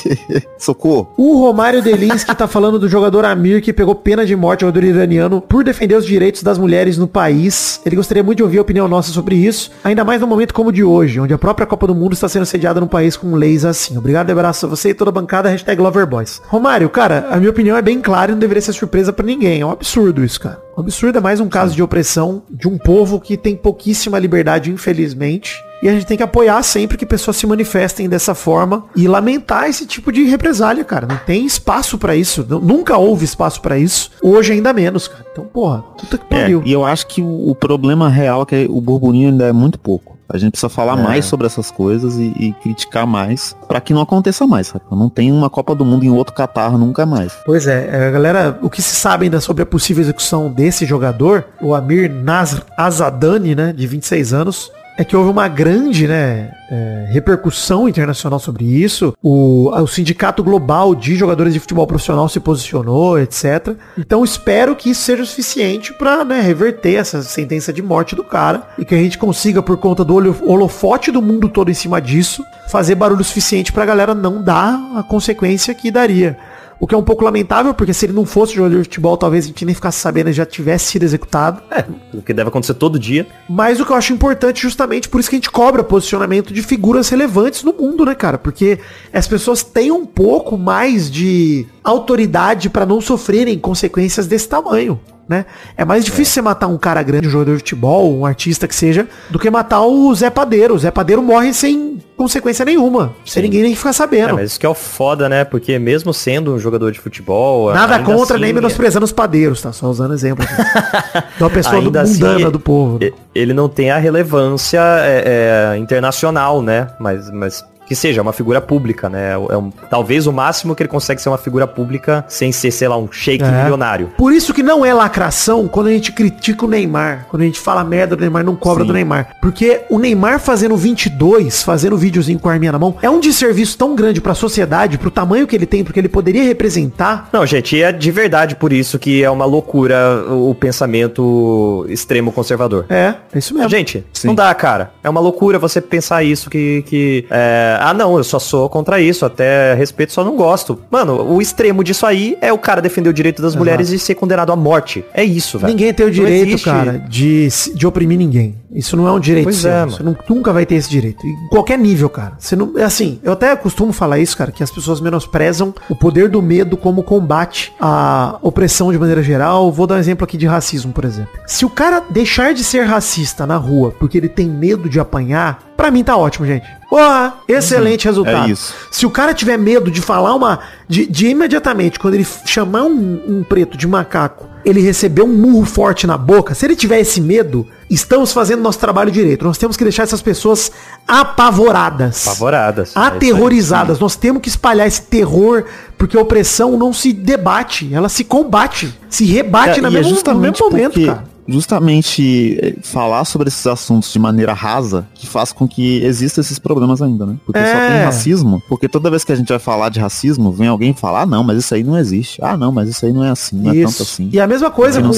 Socorro. 0.58 1.12
o 1.18 1.38
Romário 1.38 1.82
Delinski 1.82 2.34
tá 2.34 2.48
falando 2.48 2.78
do 2.78 2.88
jogador 2.88 3.26
Amir 3.26 3.60
que 3.60 3.72
pegou 3.72 3.94
pena 3.94 4.24
de 4.24 4.34
morte, 4.34 4.62
jogador 4.62 4.82
iraniano, 4.82 5.42
por 5.42 5.62
defender 5.62 5.94
os 5.94 6.06
direitos 6.06 6.42
das 6.42 6.56
mulheres 6.56 6.96
no 6.96 7.06
país. 7.06 7.80
Ele 7.84 7.94
gostaria 7.94 8.22
muito 8.22 8.38
de 8.38 8.42
ouvir 8.42 8.58
a 8.58 8.62
opinião 8.62 8.88
nossa 8.88 9.12
sobre 9.12 9.36
isso, 9.36 9.70
ainda 9.84 10.02
mais 10.02 10.20
num 10.22 10.26
momento 10.26 10.54
como 10.54 10.70
o 10.70 10.72
de 10.72 10.82
hoje, 10.82 11.20
onde 11.20 11.34
a 11.34 11.38
própria 11.38 11.66
Copa 11.66 11.86
do 11.86 11.94
Mundo 11.94 12.14
está 12.14 12.26
sendo 12.26 12.46
sediada 12.46 12.80
num 12.80 12.86
país 12.86 13.16
com 13.16 13.34
leis 13.34 13.66
assim. 13.66 13.98
Obrigado, 13.98 14.30
abraço 14.30 14.64
a 14.64 14.68
você 14.68 14.90
e 14.90 14.94
toda 14.94 15.10
a 15.10 15.12
bancada, 15.12 15.50
hashtag 15.50 15.80
Loverboys. 15.80 16.40
Romário, 16.46 16.88
cara, 16.88 17.26
a 17.30 17.36
minha 17.36 17.50
opinião 17.50 17.76
é 17.76 17.82
bem 17.82 18.00
clara 18.00 18.30
e 18.30 18.34
não 18.34 18.38
deveria 18.38 18.62
ser 18.62 18.72
surpresa 18.72 19.12
pra 19.12 19.26
ninguém. 19.26 19.60
É 19.60 19.66
um 19.66 19.70
absurdo 19.70 20.24
isso, 20.24 20.40
cara. 20.40 20.58
Um 20.76 20.80
absurdo 20.80 21.18
é 21.18 21.20
mais 21.20 21.38
um 21.38 21.48
caso 21.48 21.74
de 21.74 21.82
opressão 21.82 22.42
de 22.50 22.66
um 22.66 22.78
povo 22.78 23.20
que 23.20 23.36
tem 23.36 23.54
pouquíssima 23.54 24.18
liberdade, 24.18 24.70
infelizmente. 24.70 25.62
E 25.84 25.88
a 25.88 25.92
gente 25.92 26.06
tem 26.06 26.16
que 26.16 26.22
apoiar 26.22 26.62
sempre 26.62 26.96
que 26.96 27.04
pessoas 27.04 27.36
se 27.36 27.46
manifestem 27.46 28.08
dessa 28.08 28.34
forma 28.34 28.86
e 28.96 29.06
lamentar 29.06 29.68
esse 29.68 29.84
tipo 29.84 30.10
de 30.10 30.24
represália, 30.24 30.82
cara. 30.82 31.06
Não 31.06 31.18
tem 31.18 31.44
espaço 31.44 31.98
pra 31.98 32.16
isso. 32.16 32.44
Nu- 32.48 32.58
Nunca 32.58 32.96
houve 32.96 33.26
espaço 33.26 33.60
pra 33.60 33.76
isso. 33.78 34.10
Hoje 34.22 34.52
ainda 34.54 34.72
menos, 34.72 35.06
cara. 35.08 35.26
Então, 35.30 35.44
porra, 35.44 35.82
puta 35.82 36.16
que 36.16 36.24
É, 36.34 36.40
pariu. 36.40 36.62
e 36.64 36.72
eu 36.72 36.86
acho 36.86 37.06
que 37.06 37.20
o, 37.20 37.54
problema 37.54 38.08
real 38.08 38.42
é 38.42 38.46
que 38.46 38.66
o 38.70 38.80
burburinho 38.80 39.28
ainda 39.28 39.44
é 39.46 39.52
muito 39.52 39.78
pouco. 39.78 40.14
A 40.26 40.38
gente 40.38 40.52
precisa 40.52 40.70
falar 40.70 40.98
É. 40.98 41.02
mais 41.02 41.26
sobre 41.26 41.46
essas 41.46 41.70
coisas 41.70 42.16
e, 42.16 42.32
e 42.38 42.52
criticar 42.62 43.06
mais 43.06 43.54
pra 43.68 43.78
que 43.78 43.92
não 43.92 44.00
aconteça 44.00 44.46
mais, 44.46 44.68
sabe? 44.68 44.86
Não 44.90 45.10
tem 45.10 45.30
uma 45.30 45.50
Copa 45.50 45.74
do 45.74 45.84
Mundo 45.84 46.02
em 46.04 46.10
outro 46.10 46.34
Catar 46.34 46.78
nunca 46.78 47.04
mais. 47.04 47.34
Pois 47.44 47.66
é, 47.66 47.90
é, 47.92 48.10
galera, 48.10 48.58
o 48.62 48.70
que 48.70 48.80
se 48.80 48.94
sabe 48.96 49.24
ainda 49.26 49.38
sobre 49.38 49.62
a 49.62 49.66
possível 49.66 50.02
execução 50.02 50.50
desse 50.50 50.86
jogador, 50.86 51.44
o 51.60 51.74
Amir 51.74 52.10
Nasr 52.10 52.62
Azadani, 52.74 53.54
né, 53.54 53.72
de 53.74 53.86
26 53.86 54.32
anos, 54.32 54.72
é 54.96 55.04
que 55.04 55.16
houve 55.16 55.30
uma 55.30 55.48
grande, 55.48 56.06
né, 56.06 56.52
é, 56.70 57.06
repercussão 57.10 57.88
internacional 57.88 58.38
sobre 58.38 58.64
isso. 58.64 59.14
O, 59.22 59.70
o 59.70 59.86
Sindicato 59.86 60.42
Global 60.42 60.94
de 60.94 61.16
Jogadores 61.16 61.52
de 61.52 61.60
Futebol 61.60 61.86
Profissional 61.86 62.28
se 62.28 62.38
posicionou, 62.38 63.18
etc. 63.18 63.76
Então 63.98 64.24
espero 64.24 64.76
que 64.76 64.90
isso 64.90 65.02
seja 65.02 65.22
o 65.22 65.26
suficiente 65.26 65.92
pra, 65.94 66.24
né, 66.24 66.40
reverter 66.40 66.94
essa 66.94 67.22
sentença 67.22 67.72
de 67.72 67.82
morte 67.82 68.14
do 68.14 68.22
cara 68.22 68.68
e 68.78 68.84
que 68.84 68.94
a 68.94 68.98
gente 68.98 69.18
consiga, 69.18 69.62
por 69.62 69.76
conta 69.78 70.04
do 70.04 70.14
holofote 70.14 71.10
do 71.10 71.20
mundo 71.20 71.48
todo 71.48 71.70
em 71.70 71.74
cima 71.74 72.00
disso, 72.00 72.44
fazer 72.68 72.94
barulho 72.94 73.24
suficiente 73.24 73.72
pra 73.72 73.84
galera 73.84 74.14
não 74.14 74.42
dar 74.42 74.78
a 74.96 75.02
consequência 75.02 75.74
que 75.74 75.90
daria. 75.90 76.36
O 76.84 76.86
que 76.86 76.94
é 76.94 76.98
um 76.98 77.02
pouco 77.02 77.24
lamentável, 77.24 77.72
porque 77.72 77.94
se 77.94 78.04
ele 78.04 78.12
não 78.12 78.26
fosse 78.26 78.56
jogador 78.56 78.76
de 78.76 78.84
futebol, 78.84 79.16
talvez 79.16 79.46
a 79.46 79.48
gente 79.48 79.64
nem 79.64 79.74
ficasse 79.74 79.98
sabendo 79.98 80.28
e 80.28 80.34
já 80.34 80.44
tivesse 80.44 80.84
sido 80.84 81.02
executado. 81.02 81.62
É, 81.70 81.82
o 82.12 82.20
que 82.20 82.34
deve 82.34 82.50
acontecer 82.50 82.74
todo 82.74 82.98
dia. 82.98 83.26
Mas 83.48 83.80
o 83.80 83.86
que 83.86 83.90
eu 83.90 83.96
acho 83.96 84.12
importante, 84.12 84.60
justamente 84.60 85.08
por 85.08 85.18
isso 85.18 85.30
que 85.30 85.36
a 85.36 85.38
gente 85.38 85.50
cobra 85.50 85.82
posicionamento 85.82 86.52
de 86.52 86.60
figuras 86.60 87.08
relevantes 87.08 87.62
no 87.62 87.72
mundo, 87.72 88.04
né, 88.04 88.14
cara? 88.14 88.36
Porque 88.36 88.78
as 89.14 89.26
pessoas 89.26 89.62
têm 89.62 89.90
um 89.90 90.04
pouco 90.04 90.58
mais 90.58 91.10
de 91.10 91.66
autoridade 91.84 92.70
pra 92.70 92.86
não 92.86 93.00
sofrerem 93.00 93.58
consequências 93.58 94.26
desse 94.26 94.48
tamanho. 94.48 94.98
Né? 95.28 95.46
É 95.76 95.84
mais 95.84 96.04
difícil 96.04 96.34
você 96.34 96.42
matar 96.42 96.66
um 96.66 96.76
cara 96.76 97.02
grande, 97.02 97.28
um 97.28 97.30
jogador 97.30 97.52
de 97.52 97.58
futebol, 97.58 98.14
um 98.14 98.26
artista 98.26 98.68
que 98.68 98.74
seja, 98.74 99.08
do 99.30 99.38
que 99.38 99.48
matar 99.50 99.82
o 99.82 100.14
Zé 100.14 100.28
Padeiro. 100.28 100.74
O 100.74 100.78
Zé 100.78 100.90
Padeiro 100.90 101.22
morre 101.22 101.54
sem 101.54 101.98
consequência 102.14 102.62
nenhuma. 102.64 103.14
Sem 103.24 103.42
ninguém 103.42 103.62
nem 103.62 103.74
ficar 103.74 103.90
É, 103.90 103.92
sabendo. 103.92 104.34
mas 104.34 104.50
isso 104.50 104.60
que 104.60 104.66
é 104.66 104.68
o 104.68 104.74
foda, 104.74 105.28
né? 105.28 105.44
Porque 105.44 105.78
mesmo 105.78 106.12
sendo 106.12 106.54
um 106.54 106.58
jogador 106.58 106.92
de 106.92 107.00
futebol. 107.00 107.72
Nada 107.72 108.00
contra, 108.00 108.36
assim, 108.36 108.44
nem 108.44 108.52
menosprezando 108.52 109.04
os 109.04 109.12
padeiros, 109.12 109.62
tá? 109.62 109.72
Só 109.72 109.88
usando 109.88 110.12
exemplo. 110.12 110.44
uma 111.40 111.50
pessoa 111.50 111.76
Ainda 111.76 112.04
mundana 112.04 112.34
assim, 112.34 112.50
do 112.50 112.60
povo. 112.60 112.98
Ele 113.34 113.54
não 113.54 113.68
tem 113.68 113.90
a 113.90 113.96
relevância 113.96 114.80
é, 114.80 115.72
é, 115.74 115.78
internacional, 115.78 116.60
né? 116.60 116.88
Mas, 117.00 117.30
mas 117.30 117.64
que 117.94 118.00
seja 118.00 118.20
uma 118.20 118.32
figura 118.32 118.60
pública, 118.60 119.08
né? 119.08 119.32
É 119.32 119.56
um- 119.56 119.70
talvez 119.88 120.26
o 120.26 120.32
máximo 120.32 120.74
que 120.74 120.82
ele 120.82 120.88
consegue 120.88 121.22
ser 121.22 121.28
uma 121.28 121.38
figura 121.38 121.64
pública 121.66 122.24
sem 122.28 122.50
ser, 122.50 122.70
sei 122.72 122.88
lá, 122.88 122.96
um 122.98 123.08
shake 123.10 123.44
É. 123.44 123.62
milionário. 123.62 124.10
Por 124.18 124.32
isso 124.32 124.52
que 124.52 124.62
não 124.62 124.84
é 124.84 124.92
lacração 124.92 125.68
quando 125.68 125.86
a 125.86 125.90
gente 125.92 126.10
critica 126.12 126.64
o 126.64 126.68
Neymar. 126.68 127.26
Quando 127.30 127.42
a 127.42 127.44
gente 127.44 127.60
fala 127.60 127.84
merda 127.84 128.16
do 128.16 128.20
Neymar, 128.20 128.44
não 128.44 128.56
cobra 128.56 128.82
Sim. 128.82 128.88
do 128.88 128.92
Neymar. 128.92 129.36
Porque 129.40 129.82
o 129.88 129.98
Neymar 129.98 130.40
fazendo 130.40 130.76
22, 130.76 131.62
fazendo 131.62 131.96
videozinho 131.96 132.38
com 132.40 132.48
a 132.48 132.52
arminha 132.52 132.72
na 132.72 132.78
mão, 132.78 132.96
é 133.00 133.08
um 133.08 133.20
desserviço 133.20 133.78
tão 133.78 133.94
grande 133.94 134.20
pra 134.20 134.34
sociedade, 134.34 134.98
pro 134.98 135.10
tamanho 135.10 135.46
que 135.46 135.54
ele 135.54 135.66
tem, 135.66 135.84
porque 135.84 136.00
ele 136.00 136.08
poderia 136.08 136.42
representar. 136.42 137.28
Não, 137.32 137.46
gente, 137.46 137.80
é 137.80 137.92
de 137.92 138.10
verdade 138.10 138.56
por 138.56 138.72
isso 138.72 138.98
que 138.98 139.22
é 139.22 139.30
uma 139.30 139.44
loucura 139.44 140.24
o 140.30 140.54
pensamento 140.54 141.86
extremo 141.88 142.32
conservador. 142.32 142.86
É, 142.88 143.14
é 143.32 143.38
isso 143.38 143.54
mesmo. 143.54 143.68
Gente, 143.68 144.04
Sim. 144.12 144.28
não 144.28 144.34
dá, 144.34 144.52
cara. 144.54 144.90
É 145.02 145.08
uma 145.08 145.20
loucura 145.20 145.58
você 145.58 145.80
pensar 145.80 146.22
isso 146.24 146.50
que, 146.50 146.82
que 146.86 147.26
é, 147.30 147.78
Ah, 147.84 147.94
não, 147.94 148.16
eu 148.16 148.24
só 148.24 148.38
sou 148.38 148.68
contra 148.68 149.00
isso, 149.00 149.26
até 149.26 149.74
respeito, 149.74 150.12
só 150.12 150.24
não 150.24 150.36
gosto. 150.36 150.78
Mano, 150.90 151.20
o 151.32 151.40
extremo 151.42 151.84
disso 151.84 152.06
aí 152.06 152.36
é 152.40 152.52
o 152.52 152.58
cara 152.58 152.80
defender 152.80 153.10
o 153.10 153.12
direito 153.12 153.42
das 153.42 153.54
mulheres 153.54 153.90
e 153.90 153.98
ser 153.98 154.14
condenado 154.14 154.50
à 154.52 154.56
morte. 154.56 155.04
É 155.12 155.22
isso, 155.22 155.58
velho. 155.58 155.70
Ninguém 155.72 155.92
tem 155.92 156.06
o 156.06 156.10
direito, 156.10 156.62
cara, 156.62 156.98
de, 156.98 157.48
de 157.74 157.86
oprimir 157.86 158.18
ninguém. 158.18 158.56
Isso 158.72 158.96
não 158.96 159.06
é 159.06 159.12
um 159.12 159.20
direito 159.20 159.44
Pois 159.44 159.56
seu. 159.56 159.70
é, 159.70 159.84
Você 159.84 160.02
não- 160.02 160.16
nunca 160.28 160.52
vai 160.52 160.66
ter 160.66 160.74
esse 160.76 160.88
direito. 160.90 161.24
Em 161.26 161.48
qualquer 161.48 161.78
nível, 161.78 162.08
cara. 162.08 162.32
Você 162.38 162.56
não, 162.56 162.72
é 162.76 162.82
assim, 162.84 163.20
eu 163.22 163.32
até 163.32 163.54
costumo 163.54 163.92
falar 163.92 164.18
isso, 164.18 164.36
cara, 164.36 164.50
que 164.50 164.62
as 164.62 164.70
pessoas 164.70 165.00
menosprezam 165.00 165.72
o 165.88 165.94
poder 165.94 166.28
do 166.28 166.42
medo 166.42 166.76
como 166.76 167.02
combate 167.02 167.72
à 167.80 168.36
opressão 168.42 168.90
de 168.90 168.98
maneira 168.98 169.22
geral. 169.22 169.70
Vou 169.70 169.86
dar 169.86 169.96
um 169.96 169.98
exemplo 169.98 170.24
aqui 170.24 170.36
de 170.36 170.46
racismo, 170.46 170.92
por 170.92 171.04
exemplo. 171.04 171.30
Se 171.46 171.64
o 171.64 171.70
cara 171.70 172.02
deixar 172.10 172.52
de 172.54 172.64
ser 172.64 172.82
racista 172.84 173.46
na 173.46 173.56
rua 173.56 173.92
porque 173.98 174.18
ele 174.18 174.28
tem 174.28 174.48
medo 174.48 174.88
de 174.88 174.98
apanhar, 174.98 175.62
pra 175.76 175.90
mim 175.90 176.02
tá 176.04 176.16
ótimo, 176.16 176.46
gente. 176.46 176.66
Porra, 176.88 177.34
excelente 177.48 178.04
resultado. 178.04 178.50
é. 178.50 178.54
Se 178.90 179.04
o 179.04 179.10
cara 179.10 179.34
tiver 179.34 179.56
medo 179.56 179.90
de 179.90 180.00
falar 180.00 180.34
uma. 180.34 180.60
De, 180.88 181.06
de 181.06 181.26
imediatamente, 181.26 181.98
quando 181.98 182.14
ele 182.14 182.26
chamar 182.46 182.84
um, 182.84 183.20
um 183.26 183.42
preto 183.42 183.76
de 183.76 183.86
macaco, 183.88 184.46
ele 184.64 184.80
receber 184.80 185.22
um 185.22 185.28
murro 185.28 185.64
forte 185.64 186.06
na 186.06 186.16
boca, 186.16 186.54
se 186.54 186.64
ele 186.64 186.76
tiver 186.76 187.00
esse 187.00 187.20
medo, 187.20 187.66
estamos 187.90 188.32
fazendo 188.32 188.62
nosso 188.62 188.78
trabalho 188.78 189.10
direito. 189.10 189.44
Nós 189.44 189.58
temos 189.58 189.76
que 189.76 189.82
deixar 189.82 190.04
essas 190.04 190.22
pessoas 190.22 190.70
apavoradas. 191.06 192.26
Apavoradas. 192.26 192.94
É. 192.94 193.00
Aterrorizadas. 193.00 193.98
Nós 193.98 194.14
temos 194.16 194.40
que 194.40 194.48
espalhar 194.48 194.86
esse 194.86 195.02
terror, 195.02 195.64
porque 195.98 196.16
a 196.16 196.20
opressão 196.20 196.76
não 196.78 196.92
se 196.92 197.12
debate, 197.12 197.92
ela 197.92 198.08
se 198.08 198.24
combate. 198.24 198.92
Se 199.08 199.24
rebate 199.24 199.78
É, 199.78 199.82
na 199.82 199.88
e 199.90 199.96
é 199.96 200.00
no 200.00 200.38
mesmo 200.40 200.64
momento, 200.70 201.04
cara. 201.04 201.33
Justamente 201.46 202.58
eh, 202.60 202.74
falar 202.82 203.24
sobre 203.24 203.48
esses 203.48 203.66
assuntos 203.66 204.12
de 204.12 204.18
maneira 204.18 204.52
rasa 204.52 205.06
que 205.14 205.26
faz 205.26 205.52
com 205.52 205.66
que 205.68 206.02
existam 206.04 206.40
esses 206.40 206.58
problemas 206.58 207.00
ainda, 207.02 207.26
né? 207.26 207.36
Porque 207.44 207.58
só 207.60 207.66
É. 207.66 207.88
tem 207.96 208.04
racismo, 208.04 208.62
porque 208.68 208.88
toda 208.88 209.10
vez 209.10 209.24
que 209.24 209.32
a 209.32 209.36
gente 209.36 209.48
vai 209.48 209.58
falar 209.58 209.88
de 209.88 210.00
racismo, 210.00 210.52
vem 210.52 210.68
alguém 210.68 210.94
falar, 210.94 211.22
ah, 211.22 211.26
não, 211.26 211.42
mas 211.44 211.58
isso 211.58 211.74
aí 211.74 211.82
não 211.84 211.98
existe. 211.98 212.38
Ah, 212.42 212.56
não, 212.56 212.72
mas 212.72 212.88
isso 212.88 213.04
aí 213.06 213.12
não 213.12 213.24
é 213.24 213.30
assim, 213.30 213.56
não 213.56 213.70
é 213.72 213.84
tanto 213.84 214.02
assim. 214.02 214.28
E 214.32 214.40
a 214.40 214.46
mesma 214.46 214.70
coisa 214.70 215.02
com, 215.02 215.10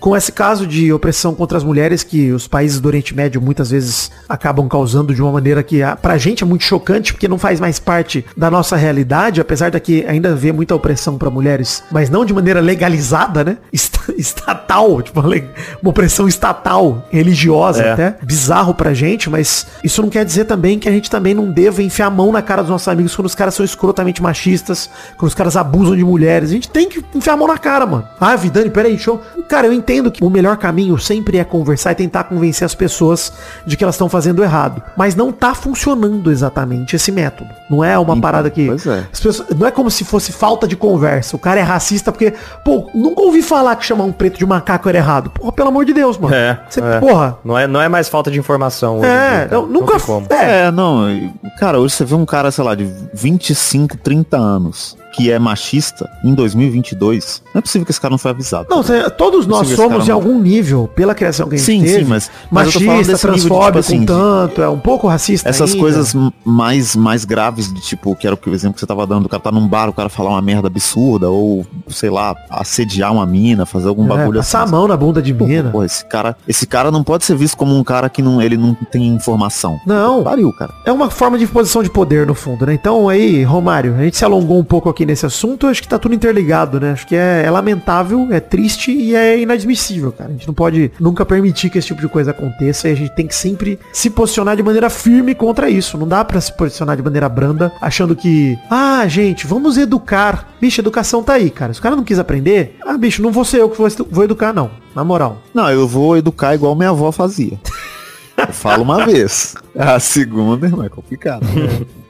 com 0.00 0.16
esse 0.16 0.32
caso 0.32 0.66
de 0.66 0.92
opressão 0.92 1.34
contra 1.34 1.58
as 1.58 1.64
mulheres 1.64 2.02
que 2.02 2.32
os 2.32 2.46
países 2.48 2.80
do 2.80 2.86
Oriente 2.88 3.14
Médio 3.14 3.40
muitas 3.40 3.70
vezes 3.70 4.10
acabam 4.28 4.68
causando 4.68 5.14
de 5.14 5.22
uma 5.22 5.32
maneira 5.32 5.62
que 5.62 5.82
ah, 5.82 5.96
pra 5.96 6.16
gente 6.18 6.42
é 6.42 6.46
muito 6.46 6.64
chocante 6.64 7.12
porque 7.12 7.28
não 7.28 7.38
faz 7.38 7.60
mais 7.60 7.78
parte 7.78 8.24
da 8.36 8.50
nossa 8.50 8.76
realidade, 8.76 9.40
apesar 9.40 9.70
daqui 9.70 10.04
ainda 10.06 10.30
haver 10.30 10.52
muita 10.52 10.74
opressão 10.74 11.18
pra 11.18 11.30
mulheres, 11.30 11.82
mas 11.90 12.08
não 12.10 12.24
de 12.24 12.32
maneira 12.32 12.60
legalizada, 12.60 13.44
né? 13.44 13.58
Est- 13.72 13.94
Estatal, 14.16 15.00
tipo 15.02 15.20
uma, 15.82 15.90
opressão 15.90 16.26
estatal, 16.28 17.06
religiosa 17.10 17.82
É. 17.82 17.92
até. 17.92 18.16
Bizarro 18.22 18.74
pra 18.74 18.92
gente, 18.94 19.30
mas 19.30 19.66
isso 19.82 20.02
não 20.02 20.08
quer 20.08 20.24
dizer 20.24 20.44
também 20.44 20.78
que 20.78 20.88
a 20.88 20.92
gente 20.92 21.10
também 21.10 21.34
não 21.34 21.50
deva 21.50 21.82
enfiar 21.82 22.06
a 22.06 22.10
mão 22.10 22.32
na 22.32 22.42
cara 22.42 22.62
dos 22.62 22.70
nossos 22.70 22.88
amigos 22.88 23.14
quando 23.14 23.26
os 23.26 23.34
caras 23.34 23.54
são 23.54 23.64
escrotamente 23.64 24.22
machistas, 24.22 24.90
quando 25.16 25.28
os 25.28 25.34
caras 25.34 25.56
abusam 25.56 25.96
de 25.96 26.04
mulheres. 26.04 26.50
A 26.50 26.52
gente 26.52 26.68
tem 26.68 26.88
que 26.88 27.04
enfiar 27.14 27.34
a 27.34 27.36
mão 27.36 27.48
na 27.48 27.58
cara, 27.58 27.86
mano. 27.86 28.06
Ah, 28.20 28.36
Vidani, 28.36 28.70
peraí, 28.70 28.98
show. 28.98 29.20
Cara, 29.48 29.66
eu 29.66 29.72
entendo 29.72 30.10
que 30.10 30.24
o 30.24 30.30
melhor 30.30 30.56
caminho 30.56 30.98
sempre 30.98 31.38
é 31.38 31.44
conversar 31.44 31.92
e 31.92 31.94
tentar 31.94 32.24
convencer 32.24 32.64
as 32.64 32.74
pessoas 32.74 33.32
de 33.66 33.76
que 33.76 33.84
elas 33.84 33.94
estão 33.94 34.08
fazendo 34.08 34.42
errado. 34.42 34.82
Mas 34.96 35.14
não 35.14 35.30
tá 35.32 35.54
funcionando 35.54 36.30
exatamente 36.30 36.96
esse 36.96 37.12
método. 37.12 37.50
Não 37.70 37.84
é 37.84 37.98
uma 37.98 38.18
parada 38.20 38.50
que. 38.50 38.66
pois 38.66 38.86
é. 38.86 39.04
As 39.12 39.20
pessoas, 39.20 39.48
não 39.56 39.66
é 39.66 39.70
como 39.70 39.90
se 39.90 40.04
fosse 40.04 40.32
falta 40.32 40.66
de 40.66 40.76
conversa. 40.76 41.36
O 41.36 41.38
cara 41.38 41.60
é 41.60 41.62
racista 41.62 42.10
porque, 42.12 42.32
pô, 42.64 42.90
nunca 42.94 43.22
ouvi 43.22 43.42
falar 43.42 43.76
que 43.76 43.84
chamar 43.84 44.04
um 44.04 44.12
preto 44.12 44.38
de 44.38 44.46
macaco 44.46 44.88
era 44.88 44.98
errado. 44.98 45.30
Porra, 45.30 45.52
pelo 45.64 45.70
amor 45.70 45.84
de 45.86 45.94
Deus, 45.94 46.18
mano. 46.18 46.34
É, 46.34 46.60
Você- 46.68 46.80
é. 46.80 47.00
Porra. 47.00 47.38
Não 47.42 47.56
é, 47.58 47.66
não 47.66 47.80
é 47.80 47.88
mais 47.88 48.08
falta 48.08 48.30
de 48.30 48.38
informação. 48.38 48.98
hoje 48.98 49.08
É, 49.08 49.46
dia, 49.46 49.62
nunca. 49.66 49.96
Não. 50.06 50.26
É, 50.30 50.66
É, 50.66 50.70
não, 50.70 51.32
cara, 51.58 51.78
hoje 51.80 51.94
você 51.94 52.04
vê 52.04 52.14
um 52.14 52.26
cara, 52.26 52.50
sei 52.50 52.62
lá, 52.62 52.74
de 52.74 52.84
25, 53.14 53.96
30 53.96 54.36
anos, 54.36 54.96
que 55.14 55.30
é 55.30 55.38
machista 55.38 56.08
em 56.24 56.34
2022. 56.34 57.42
Não 57.54 57.58
é 57.58 57.62
possível 57.62 57.84
que 57.84 57.92
esse 57.92 58.00
cara 58.00 58.10
não 58.10 58.18
foi 58.18 58.30
avisado. 58.32 58.66
Não, 58.70 58.82
todos 59.16 59.46
nós 59.46 59.66
Esse 59.68 59.76
somos 59.76 60.04
em 60.06 60.08
não- 60.08 60.16
algum 60.16 60.38
nível, 60.40 60.88
pela 60.94 61.14
criação 61.14 61.48
que 61.48 61.54
a 61.54 61.58
gente 61.58 61.66
Sim, 61.66 61.82
teve, 61.82 62.04
sim, 62.04 62.10
mas- 62.10 62.30
mas 62.50 62.66
machista, 62.74 62.94
de, 62.96 63.04
tipo 63.04 63.18
transfóbico 63.18 63.78
assim, 63.78 63.96
um 63.96 64.00
de- 64.00 64.06
tanto, 64.06 64.62
é 64.62 64.68
um 64.68 64.78
pouco 64.78 65.06
racista 65.06 65.48
Essas 65.48 65.70
ainda. 65.70 65.80
coisas 65.80 66.14
mais, 66.44 66.96
mais 66.96 67.24
graves, 67.24 67.72
de 67.72 67.80
tipo, 67.80 68.14
que 68.16 68.26
era 68.26 68.34
o 68.36 68.50
exemplo 68.50 68.74
que 68.74 68.80
você 68.80 68.86
tava 68.86 69.06
dando, 69.06 69.26
o 69.26 69.28
cara 69.28 69.42
tá 69.42 69.52
num 69.52 69.66
bar, 69.68 69.88
o 69.88 69.92
cara 69.92 70.08
falar 70.08 70.30
uma 70.30 70.42
merda 70.42 70.66
absurda, 70.68 71.28
ou, 71.30 71.66
sei 71.88 72.10
lá, 72.10 72.34
assediar 72.50 73.12
uma 73.12 73.26
mina, 73.26 73.64
fazer 73.66 73.88
algum 73.88 74.04
É, 74.06 74.08
bagulho 74.08 74.38
passar 74.38 74.62
assim. 74.62 74.68
a 74.74 74.76
mão 74.76 74.88
na 74.88 74.96
bunda 74.96 75.22
de 75.22 75.32
Pô, 75.32 75.46
mina. 75.46 75.70
pô, 75.70 75.82
esse 75.84 76.04
cara, 76.06 76.36
esse 76.48 76.66
cara 76.66 76.90
não 76.90 77.02
pode 77.04 77.24
ser 77.24 77.36
visto 77.36 77.56
como 77.56 77.76
um 77.76 77.84
cara 77.84 78.08
que 78.08 78.22
não, 78.22 78.40
ele 78.42 78.56
não 78.56 78.74
tem 78.90 79.06
informação. 79.08 79.78
Não. 79.86 80.22
Pariu, 80.22 80.52
cara. 80.52 80.72
É 80.84 80.92
uma 80.92 81.10
forma 81.10 81.38
de 81.38 81.44
imposição 81.44 81.82
de 81.82 81.90
poder, 81.90 82.26
no 82.26 82.34
fundo, 82.34 82.66
né? 82.66 82.74
Então 82.74 83.08
aí, 83.08 83.42
Romário, 83.44 83.94
a 83.94 84.02
gente 84.02 84.16
se 84.16 84.24
alongou 84.24 84.58
um 84.58 84.64
pouco 84.64 84.88
aqui 84.88 85.03
nesse 85.06 85.26
assunto, 85.26 85.66
acho 85.66 85.82
que 85.82 85.88
tá 85.88 85.98
tudo 85.98 86.14
interligado, 86.14 86.80
né? 86.80 86.92
Acho 86.92 87.06
que 87.06 87.16
é, 87.16 87.42
é 87.44 87.50
lamentável, 87.50 88.28
é 88.30 88.40
triste 88.40 88.92
e 88.92 89.14
é 89.14 89.38
inadmissível, 89.38 90.12
cara. 90.12 90.30
A 90.30 90.32
gente 90.32 90.46
não 90.46 90.54
pode 90.54 90.90
nunca 91.00 91.24
permitir 91.24 91.70
que 91.70 91.78
esse 91.78 91.88
tipo 91.88 92.00
de 92.00 92.08
coisa 92.08 92.30
aconteça 92.30 92.88
e 92.88 92.92
a 92.92 92.94
gente 92.94 93.14
tem 93.14 93.26
que 93.26 93.34
sempre 93.34 93.78
se 93.92 94.10
posicionar 94.10 94.56
de 94.56 94.62
maneira 94.62 94.90
firme 94.90 95.34
contra 95.34 95.68
isso. 95.68 95.98
Não 95.98 96.06
dá 96.06 96.24
pra 96.24 96.40
se 96.40 96.52
posicionar 96.52 96.96
de 96.96 97.02
maneira 97.02 97.28
branda, 97.28 97.72
achando 97.80 98.16
que, 98.16 98.58
ah, 98.70 99.06
gente, 99.06 99.46
vamos 99.46 99.76
educar. 99.76 100.54
Bicho, 100.60 100.80
educação 100.80 101.22
tá 101.22 101.34
aí, 101.34 101.50
cara. 101.50 101.72
Se 101.72 101.80
o 101.80 101.82
cara 101.82 101.96
não 101.96 102.04
quis 102.04 102.18
aprender, 102.18 102.76
ah, 102.86 102.96
bicho, 102.96 103.22
não 103.22 103.32
vou 103.32 103.44
ser 103.44 103.60
eu 103.60 103.70
que 103.70 103.78
vou 104.10 104.24
educar, 104.24 104.52
não. 104.52 104.70
Na 104.94 105.02
moral. 105.02 105.42
Não, 105.52 105.68
eu 105.70 105.88
vou 105.88 106.16
educar 106.16 106.54
igual 106.54 106.74
minha 106.74 106.90
avó 106.90 107.10
fazia. 107.10 107.58
Falo 108.52 108.82
uma 108.82 109.04
vez. 109.04 109.54
A 109.76 109.98
segunda, 109.98 110.66
irmão, 110.66 110.84
é 110.84 110.88
complicado. 110.88 111.46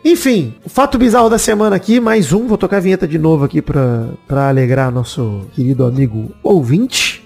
Enfim, 0.05 0.55
o 0.65 0.69
fato 0.69 0.99
bizarro 0.99 1.31
da 1.31 1.39
semana 1.39 1.77
aqui, 1.77 1.99
mais 1.99 2.33
um. 2.33 2.47
Vou 2.47 2.59
tocar 2.59 2.77
a 2.77 2.81
vinheta 2.81 3.09
de 3.09 3.19
novo 3.19 3.45
aqui 3.45 3.63
pra, 3.63 4.09
pra 4.27 4.49
alegrar 4.49 4.91
nosso 4.91 5.43
querido 5.55 5.85
amigo 5.85 6.31
ouvinte. 6.43 7.25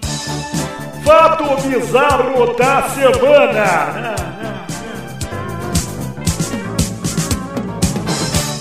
Fato 1.03 1.43
bizarro 1.67 2.55
da 2.55 2.89
semana. 2.89 4.28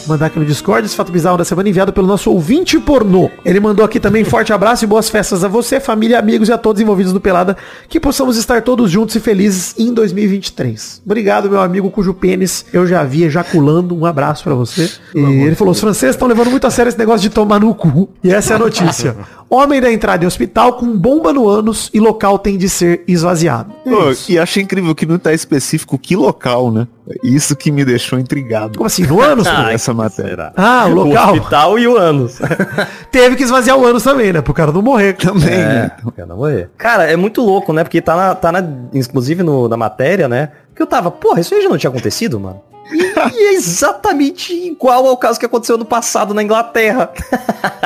Mandar 0.09 0.27
aqui 0.27 0.39
no 0.39 0.47
Discord 0.47 0.87
esse 0.87 0.97
fato 0.97 1.13
bizarro 1.13 1.37
da 1.37 1.45
semana 1.45 1.69
enviado 1.69 1.93
pelo 1.93 2.07
nosso 2.07 2.31
ouvinte 2.33 2.79
pornô. 2.79 3.31
Ele 3.45 3.61
mandou 3.61 3.85
aqui 3.85 4.01
também 4.01 4.25
forte 4.25 4.55
abraço 4.55 4.83
e 4.83 4.87
boas 4.87 5.11
festas 5.11 5.45
a 5.45 5.49
você, 5.49 5.79
família, 5.79 6.19
amigos 6.19 6.49
e 6.49 6.53
a 6.53 6.57
todos 6.57 6.81
envolvidos 6.81 7.13
no 7.13 7.21
Pelada. 7.21 7.59
Que 7.91 8.01
possamos 8.01 8.39
estar 8.39 8.63
todos 8.63 8.91
juntos 8.91 9.15
e 9.17 9.21
felizes 9.21 9.75
em 9.79 9.93
2023. 9.93 11.03
Obrigado, 11.05 11.51
meu 11.51 11.61
amigo, 11.61 11.91
cujo 11.91 12.15
pênis 12.15 12.65
eu 12.73 12.87
já 12.87 13.05
vi 13.05 13.25
ejaculando. 13.25 13.95
Um 13.95 14.07
abraço 14.07 14.43
pra 14.45 14.55
você. 14.55 14.91
E 15.15 15.21
ele 15.21 15.55
falou, 15.55 15.73
os 15.73 15.81
franceses 15.81 16.17
estão 16.17 16.27
levando 16.27 16.51
muito 16.51 16.67
a 16.67 16.71
sério 16.71 16.89
esse 16.89 16.99
negócio 16.99 17.21
de 17.21 17.29
tomar 17.29 17.61
no 17.61 17.75
cu. 17.75 18.09
E 18.25 18.33
essa 18.33 18.55
é 18.55 18.57
a 18.57 18.59
notícia. 18.59 19.15
Homem 19.51 19.81
da 19.81 19.91
entrada 19.91 20.25
em 20.25 20.27
hospital 20.27 20.75
com 20.75 20.87
bomba 20.97 21.33
no 21.33 21.49
ânus 21.49 21.91
e 21.93 22.01
local 22.01 22.39
tem 22.39 22.59
de 22.59 22.69
ser 22.69 23.03
esvaziado. 23.09 23.73
É 23.85 23.91
Pô, 23.91 24.15
e 24.29 24.39
achei 24.39 24.63
incrível 24.63 24.95
que 24.95 25.07
não 25.07 25.19
tá 25.19 25.33
específico 25.33 25.99
que 25.99 26.15
local, 26.15 26.71
né? 26.71 26.87
Isso 27.23 27.57
que 27.57 27.71
me 27.73 27.85
deixou 27.85 28.19
intrigado. 28.19 28.77
Como 28.79 28.87
assim? 28.87 29.05
No 29.07 29.21
ânus? 29.21 29.47
Ah, 29.47 29.73
essa 29.73 29.95
matéria. 29.95 30.31
será? 30.31 30.53
Ah, 30.57 30.87
o 30.87 30.91
O 30.91 30.95
local. 30.95 31.33
hospital 31.35 31.79
e 31.79 31.89
o 31.89 31.97
ânus. 31.97 32.39
Teve 33.11 33.37
que 33.37 33.43
esvaziar 33.45 33.77
o 33.79 33.85
ânus 33.87 34.03
também, 34.03 34.33
né? 34.33 34.41
Pro 34.43 34.53
cara 34.55 34.71
não 34.73 34.83
morrer. 34.83 35.15
Também, 35.15 35.49
É, 35.55 35.59
né? 35.67 35.91
eu 36.17 36.27
não 36.27 36.37
morrer. 36.37 36.71
Cara, 36.77 37.05
é 37.05 37.17
muito 37.17 37.41
louco, 37.43 37.73
né? 37.73 37.83
Porque 37.85 38.01
tá 38.03 38.15
na, 38.17 38.35
tá 38.35 38.53
na 38.53 38.63
inclusive 38.93 39.43
no, 39.43 39.69
na 39.69 39.77
matéria, 39.77 40.29
né? 40.29 40.51
Que 40.75 40.83
eu 40.83 40.87
tava, 40.87 41.11
porra, 41.11 41.41
isso 41.41 41.55
aí 41.55 41.63
já 41.63 41.69
não 41.69 41.79
tinha 41.79 41.91
acontecido, 41.91 42.39
mano? 42.39 42.61
E, 42.91 43.03
é 43.49 43.53
exatamente 43.55 44.53
igual 44.55 45.07
ao 45.07 45.17
caso 45.17 45.39
que 45.39 45.45
aconteceu 45.45 45.77
no 45.77 45.85
passado 45.85 46.33
na 46.33 46.43
Inglaterra. 46.43 47.11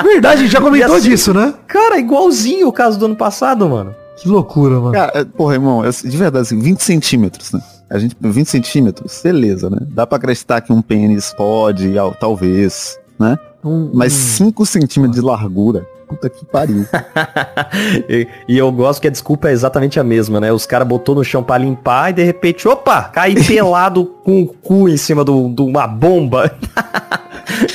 Verdade, 0.02 0.34
a 0.34 0.42
gente 0.44 0.52
já 0.52 0.60
comentou 0.62 0.94
assim- 0.96 1.08
disso, 1.08 1.32
né? 1.34 1.54
Cara, 1.66 1.98
igualzinho 1.98 2.68
o 2.68 2.72
caso 2.72 2.98
do 2.98 3.06
ano 3.06 3.16
passado, 3.16 3.68
mano. 3.68 3.94
Que 4.16 4.28
loucura, 4.28 4.78
mano. 4.80 4.92
Cara, 4.92 5.12
é, 5.14 5.24
porra, 5.24 5.54
irmão, 5.54 5.82
assim, 5.82 6.08
de 6.08 6.16
verdade, 6.16 6.42
assim, 6.42 6.58
20 6.58 6.80
centímetros, 6.82 7.52
né? 7.52 7.60
A 7.90 7.98
gente, 7.98 8.16
20 8.20 8.46
centímetros, 8.48 9.20
beleza, 9.22 9.68
né? 9.68 9.78
Dá 9.90 10.06
pra 10.06 10.16
acreditar 10.16 10.60
que 10.60 10.72
um 10.72 10.80
pênis 10.80 11.34
pode, 11.36 11.98
al- 11.98 12.14
talvez, 12.14 12.98
né? 13.18 13.38
Um- 13.64 13.90
Mas 13.94 14.12
um- 14.12 14.16
5 14.46 14.66
centímetros 14.66 15.20
de 15.20 15.24
largura, 15.26 15.86
puta 16.08 16.28
que 16.28 16.44
pariu. 16.44 16.84
e, 18.08 18.26
e 18.48 18.58
eu 18.58 18.70
gosto 18.72 19.00
que 19.00 19.06
a 19.08 19.10
desculpa 19.10 19.48
é 19.48 19.52
exatamente 19.52 19.98
a 20.00 20.04
mesma, 20.04 20.40
né? 20.40 20.52
Os 20.52 20.66
caras 20.66 20.86
botou 20.86 21.14
no 21.14 21.24
chão 21.24 21.42
pra 21.42 21.58
limpar 21.58 22.10
e 22.10 22.14
de 22.14 22.22
repente, 22.24 22.66
opa, 22.66 23.02
cai 23.04 23.34
pelado 23.46 24.04
com 24.24 24.42
o 24.42 24.46
cu 24.46 24.88
em 24.88 24.96
cima 24.96 25.24
de 25.24 25.30
do, 25.50 25.64
uma 25.66 25.86
bomba. 25.86 26.52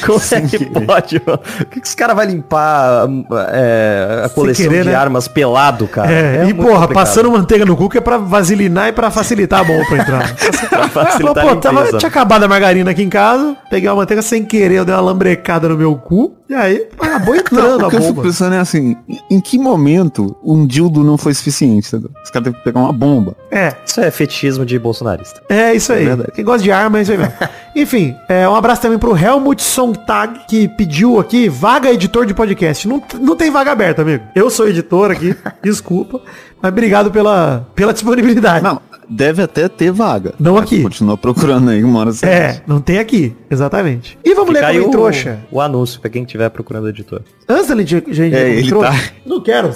Como 0.06 0.20
é 0.32 0.42
que 0.42 0.66
pode, 0.66 1.22
mano? 1.26 1.40
O 1.62 1.66
que, 1.66 1.82
que 1.82 1.88
os 1.88 1.94
caras 1.96 2.16
vão 2.16 2.26
limpar 2.26 3.08
é, 3.52 4.24
a 4.26 4.30
coleção 4.30 4.66
querer, 4.68 4.84
de 4.84 4.90
né? 4.90 4.96
armas 4.96 5.28
pelado, 5.28 5.88
cara? 5.88 6.12
É, 6.12 6.36
e 6.36 6.46
muito 6.46 6.58
porra, 6.58 6.82
complicado. 6.82 6.94
passando 6.94 7.32
manteiga 7.32 7.66
no 7.66 7.76
cu 7.76 7.88
que 7.90 7.98
é 7.98 8.02
pra 8.02 8.18
vasilinar 8.18 8.88
e 8.90 8.94
pra 8.94 9.12
facilitar 9.12 9.62
a 9.62 9.64
bomba 9.64 9.86
pra 9.86 9.98
entrar. 9.98 10.36
Pra 10.70 10.88
facilitar 10.90 11.44
Pô, 11.46 11.52
a 11.52 11.56
tava, 11.58 11.98
tinha 11.98 12.10
acabado 12.10 12.44
a 12.44 12.48
margarina 12.48 12.92
aqui 12.92 13.04
em 13.04 13.10
casa, 13.10 13.56
peguei 13.70 13.90
uma 13.90 13.98
manteiga 13.98 14.22
sem 14.22 14.44
querer, 14.44 14.76
eu 14.76 14.86
dei 14.86 14.96
uma 14.96 15.02
lambrecada 15.02 15.68
no 15.70 15.77
meu 15.78 15.96
cu. 15.96 16.34
E 16.50 16.54
aí, 16.54 16.88
acabou 17.00 17.36
entrando 17.38 17.78
Não, 17.80 17.86
a 17.86 17.88
o 17.88 17.90
que 17.90 17.96
eu 17.98 18.02
fico 18.02 18.14
bomba. 18.14 18.28
pensando 18.28 18.56
é 18.56 18.60
assim, 18.60 18.96
em 19.30 19.40
que 19.42 19.58
momento 19.60 20.36
um 20.44 20.66
dildo 20.66 21.04
não 21.04 21.18
foi 21.18 21.34
suficiente, 21.34 21.88
entendeu? 21.88 22.10
Os 22.24 22.30
caras 22.32 22.46
teve 22.46 22.58
que 22.58 22.64
pegar 22.64 22.80
uma 22.80 22.94
bomba. 22.94 23.36
É, 23.52 23.74
Isso 23.86 24.00
é 24.02 24.10
fetichismo 24.12 24.66
de 24.66 24.78
bolsonarista. 24.80 25.42
é 25.50 25.74
isso 25.74 25.92
aí. 25.94 26.08
É. 26.08 26.18
Quem 26.34 26.44
gosta 26.46 26.64
de 26.64 26.72
arma 26.72 27.00
é 27.00 27.02
isso 27.02 27.12
aí 27.12 27.18
mesmo. 27.18 27.34
Enfim, 27.76 28.16
é, 28.28 28.48
um 28.50 28.56
abraço 28.56 28.82
também 28.82 28.98
pro 28.98 29.16
Helmut 29.18 29.62
Sontag, 29.62 30.40
que 30.48 30.68
pediu 30.70 31.20
aqui 31.20 31.48
vaga 31.50 31.92
editor 31.92 32.26
de 32.26 32.34
podcast. 32.34 32.88
Não, 32.88 33.02
não 33.20 33.36
tem 33.36 33.52
vaga 33.52 33.72
aberta, 33.72 34.02
amigo. 34.02 34.24
Eu 34.34 34.50
sou 34.50 34.68
editor 34.68 35.12
aqui, 35.12 35.36
desculpa. 35.62 36.22
Mas 36.62 36.72
obrigado 36.72 37.12
pela, 37.12 37.68
pela 37.76 37.94
disponibilidade. 37.94 38.64
Não, 38.64 38.82
deve 39.10 39.42
até 39.42 39.68
ter 39.68 39.92
vaga. 39.92 40.34
Não 40.40 40.56
Mas 40.56 40.64
aqui. 40.64 40.84
Continua 40.84 41.18
procurando 41.18 41.70
aí 41.70 41.84
uma 41.84 42.00
hora. 42.00 42.12
É, 42.24 42.62
não 42.68 42.80
tem 42.82 43.00
aqui, 43.00 43.36
exatamente. 43.50 44.18
E 44.24 44.34
vamos 44.34 44.54
Fica 44.56 44.68
ler 44.70 44.76
como 44.80 44.88
o, 44.88 44.92
trouxa. 44.92 45.40
o 45.52 45.62
anúncio 45.62 46.00
pra 46.02 46.10
quem 46.10 46.24
estiver 46.24 46.50
procurando 46.50 46.90
editor. 46.90 47.22
Antes 47.48 47.68
da 47.68 47.76
gente, 47.76 48.14
gente 48.14 48.36
É, 48.36 48.50
ele 48.50 48.68
trouxa, 48.68 48.92
tá- 48.92 49.00
não 49.26 49.42
quero 49.42 49.72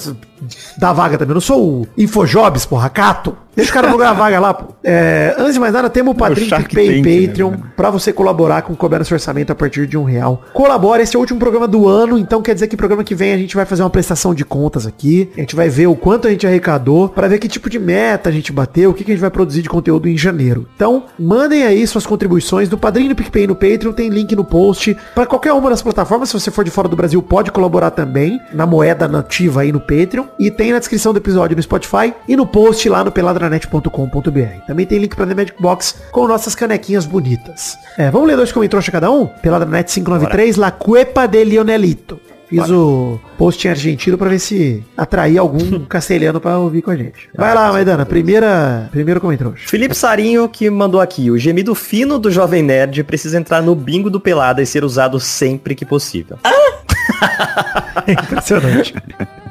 dar 0.78 0.94
vaga 0.94 1.18
também. 1.18 1.32
Eu 1.32 1.36
não 1.36 1.42
sou 1.42 1.82
o 1.82 1.88
Infojobs, 1.98 2.66
porra, 2.66 2.90
cato. 2.90 3.36
Deixa 3.56 3.72
o 3.72 3.74
cara 3.74 3.88
procurar 3.88 4.12
a 4.12 4.14
vaga 4.14 4.40
lá, 4.40 4.54
pô. 4.54 4.74
É, 4.84 5.36
antes 5.38 5.54
de 5.54 5.60
mais 5.60 5.74
nada, 5.74 5.90
temos 5.90 6.14
o 6.14 6.18
Padrinho, 6.18 6.48
Shark 6.48 6.74
PicPay 6.74 7.00
e 7.00 7.02
né, 7.02 7.28
Patreon 7.28 7.52
cara? 7.52 7.74
pra 7.76 7.90
você 7.90 8.14
colaborar 8.14 8.62
com 8.62 8.74
o 8.74 8.90
Nosso 8.90 9.14
Orçamento 9.14 9.52
a 9.52 9.56
partir 9.56 9.88
de 9.88 9.98
um 9.98 10.04
real. 10.04 10.42
Colabora, 10.54 11.02
esse 11.04 11.16
é 11.16 11.18
o 11.18 11.22
último 11.22 11.40
programa 11.40 11.68
do 11.68 11.88
ano, 11.88 12.18
então 12.18 12.42
quer 12.42 12.54
dizer 12.54 12.68
que 12.68 12.78
programa 12.78 13.04
que 13.04 13.14
vem 13.14 13.34
a 13.34 13.38
gente 13.38 13.56
vai 13.56 13.66
fazer 13.66 13.84
uma 13.84 13.90
prestação 13.90 14.34
de 14.34 14.46
contas 14.46 14.88
aqui. 14.88 15.30
A 15.36 15.42
gente 15.42 15.56
vai 15.56 15.70
ver 15.70 15.88
o 15.88 15.96
quanto 15.96 16.28
a 16.28 16.32
gente 16.32 16.48
arrecadou, 16.48 17.10
pra 17.10 17.28
ver 17.28 17.40
que 17.40 17.48
tipo 17.48 17.70
de 17.70 17.78
meta 17.78 18.30
a 18.30 18.32
gente 18.32 18.52
bateu, 18.52 18.92
o 18.92 18.94
que, 18.94 19.04
que 19.04 19.12
a 19.12 19.16
gente 19.16 19.22
vai 19.22 19.30
produzir 19.30 19.62
de 19.62 19.70
conteúdo 19.70 20.08
em 20.08 20.18
janeiro. 20.18 20.68
Então, 20.76 21.06
mandem 21.20 21.64
aí 21.64 21.86
suas 21.86 22.06
contribuições 22.06 22.70
no 22.70 22.78
Padrinho, 22.78 23.10
no 23.10 23.16
PicPay 23.16 23.44
e 23.44 23.48
no 23.48 23.56
Patreon, 23.56 23.92
tem 23.92 24.10
link 24.10 24.36
no 24.36 24.44
post. 24.44 24.96
Pra 25.14 25.26
qualquer 25.26 25.54
uma 25.54 25.70
das 25.70 25.82
plataformas, 25.82 26.30
se 26.30 26.34
você 26.34 26.50
for 26.50 26.64
de 26.64 26.72
fora 26.72 26.88
do 26.88 26.96
Brasil, 26.96 27.22
pode 27.22 27.52
colaborar 27.52 27.92
também, 27.92 28.40
na 28.54 28.66
moeda 28.66 29.08
nativa 29.08 29.62
aí 29.62 29.72
no 29.72 29.80
Patreon. 29.80 30.26
E 30.40 30.50
tem 30.50 30.72
na 30.72 30.80
descrição 30.80 31.14
do 31.14 31.18
episódio 31.18 31.56
no 31.56 31.64
Spotify 31.64 32.14
e 32.28 32.36
no 32.36 32.46
post 32.46 32.88
lá 32.88 33.04
no 33.04 33.12
peladranet.com.br. 33.42 34.66
Também 34.68 34.86
tem 34.86 35.00
link 35.00 35.16
pra 35.16 35.26
The 35.26 35.34
Magic 35.34 35.56
Box 35.60 35.96
com 36.12 36.28
nossas 36.28 36.54
canequinhas 36.54 37.06
bonitas. 37.06 37.78
É, 37.98 38.12
vamos 38.12 38.28
ler 38.28 38.36
dois 38.36 38.52
comentários 38.52 38.88
cada 38.90 39.10
um? 39.10 39.26
Peladranet 39.26 39.92
593, 39.92 40.58
La 40.58 40.72
Cuepa 40.72 41.28
de 41.28 41.44
Leonelito. 41.44 42.20
Fiz 42.48 42.70
o 42.70 43.18
post 43.38 43.66
em 43.66 43.72
argentino 43.72 44.18
pra 44.18 44.28
ver 44.28 44.38
se 44.38 44.84
atraía 44.98 45.40
algum 45.40 45.80
castelhano 45.88 46.42
pra 46.42 46.60
ouvir 46.60 46.82
com 46.82 46.92
a 46.92 46.96
gente. 46.98 47.30
Vai 47.34 47.56
lá, 47.56 47.72
Maidana, 47.72 48.06
primeira, 48.06 48.90
primeiro 48.92 49.22
comentário. 49.22 49.54
Felipe 49.56 49.96
Sarinho 49.96 50.50
que 50.50 50.70
mandou 50.70 51.00
aqui. 51.00 51.32
O 51.32 51.38
gemido 51.38 51.74
fino 51.74 52.20
do 52.20 52.30
Jovem 52.30 52.62
Nerd 52.62 53.06
precisa 53.06 53.38
entrar 53.38 53.62
no 53.62 53.74
bingo 53.74 54.10
do 54.10 54.20
Pelada 54.20 54.62
e 54.62 54.66
ser 54.66 54.84
usado 54.84 55.18
sempre 55.18 55.74
que 55.74 55.86
possível. 55.86 56.38
É 58.08 58.12
impressionante. 58.14 58.94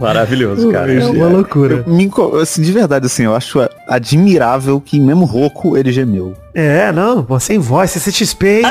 Maravilhoso, 0.00 0.70
cara. 0.70 0.92
É 0.92 1.04
uma 1.06 1.28
loucura. 1.28 1.84
Me 1.86 2.04
inco- 2.04 2.36
assim, 2.38 2.62
de 2.62 2.72
verdade, 2.72 3.06
assim, 3.06 3.24
eu 3.24 3.34
acho 3.34 3.58
admirável 3.86 4.80
que 4.80 4.98
mesmo 4.98 5.24
rouco 5.24 5.76
ele 5.76 5.92
gemeu. 5.92 6.34
É, 6.54 6.90
não, 6.92 7.22
pô, 7.22 7.38
sem 7.38 7.58
voz, 7.58 7.90
CCXP, 7.90 8.62
hein? 8.62 8.66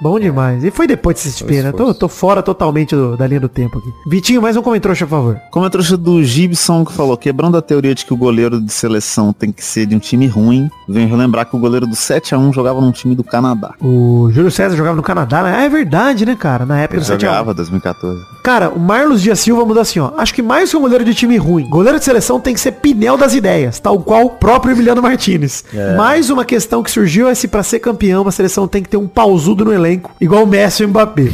Bom 0.00 0.18
demais. 0.20 0.62
E 0.64 0.70
foi 0.70 0.86
depois 0.86 1.16
de 1.16 1.22
CCXP, 1.22 1.62
né? 1.62 1.72
Tô, 1.72 1.92
tô 1.92 2.08
fora 2.08 2.40
totalmente 2.42 2.94
do- 2.94 3.16
da 3.16 3.26
linha 3.26 3.40
do 3.40 3.48
tempo 3.48 3.78
aqui. 3.78 3.88
Vitinho, 4.06 4.40
mais 4.40 4.56
um 4.56 4.62
comentário, 4.62 4.96
por 4.96 5.06
favor. 5.08 5.40
Como 5.50 5.66
a 5.66 5.70
trouxa 5.70 5.96
do 5.96 6.22
Gibson 6.22 6.84
que 6.84 6.92
falou, 6.92 7.16
quebrando 7.16 7.56
a 7.56 7.62
teoria 7.62 7.94
de 7.94 8.04
que 8.04 8.14
o 8.14 8.16
goleiro 8.16 8.60
de 8.60 8.72
seleção 8.72 9.32
tem 9.32 9.50
que 9.50 9.64
ser 9.64 9.86
de 9.86 9.96
um 9.96 9.98
time 9.98 10.26
ruim, 10.26 10.68
venho 10.88 11.08
relembrar 11.08 11.46
que 11.46 11.56
o 11.56 11.58
goleiro 11.58 11.86
do 11.86 11.96
7x1 11.96 12.52
jogava 12.52 12.80
num 12.80 12.92
time 12.92 13.14
do 13.16 13.24
Canadá. 13.24 13.74
O 13.82 14.30
Júlio 14.32 14.50
César 14.50 14.76
jogava 14.76 14.94
no 14.96 15.02
Canadá, 15.02 15.42
né? 15.42 15.54
Ah, 15.58 15.62
é 15.64 15.68
verdade, 15.68 16.24
né, 16.24 16.36
cara? 16.36 16.64
Na 16.64 16.78
época 16.78 17.00
do 17.00 17.04
7 17.04 17.26
a 17.26 17.28
1. 17.28 17.32
Jogava 17.32 17.54
2014. 17.54 18.20
Cara, 18.44 18.70
o 18.70 18.78
Marlos 18.78 19.20
Dias 19.20 19.40
Silva 19.40 19.64
mandou 19.64 19.80
assim, 19.82 19.98
ó. 19.98 20.12
Acho 20.16 20.32
que 20.32 20.42
mais 20.42 20.70
que 20.70 20.76
um 20.76 20.80
goleiro 20.80 21.04
de 21.04 21.12
time 21.14 21.36
ruim, 21.36 21.68
goleiro 21.68 21.98
de 21.98 22.04
seleção 22.04 22.38
tem 22.38 22.54
que 22.54 22.60
ser 22.60 22.72
pinel 22.72 23.16
das 23.16 23.34
ideias, 23.34 23.80
tal 23.80 23.98
qual 23.98 24.26
o 24.26 24.30
próprio 24.30 24.72
Emiliano 24.72 25.02
Martinez. 25.02 25.64
Mais 25.96 26.30
uma 26.30 26.44
questão 26.44 26.82
que 26.84 26.90
surgiu 26.90 27.28
é 27.28 27.34
se 27.34 27.48
pra 27.48 27.62
ser 27.64 27.80
campeão 27.80 28.26
a 28.28 28.30
seleção 28.32 28.68
tem 28.68 28.82
que 28.82 28.88
ter 28.88 28.96
um 28.96 29.08
pausudo 29.08 29.64
no 29.64 29.72
elenco, 29.72 29.87
igual 30.20 30.44
o 30.44 30.46
Messi 30.46 30.82
e 30.82 30.86
o 30.86 30.88
Mbappé. 30.88 31.30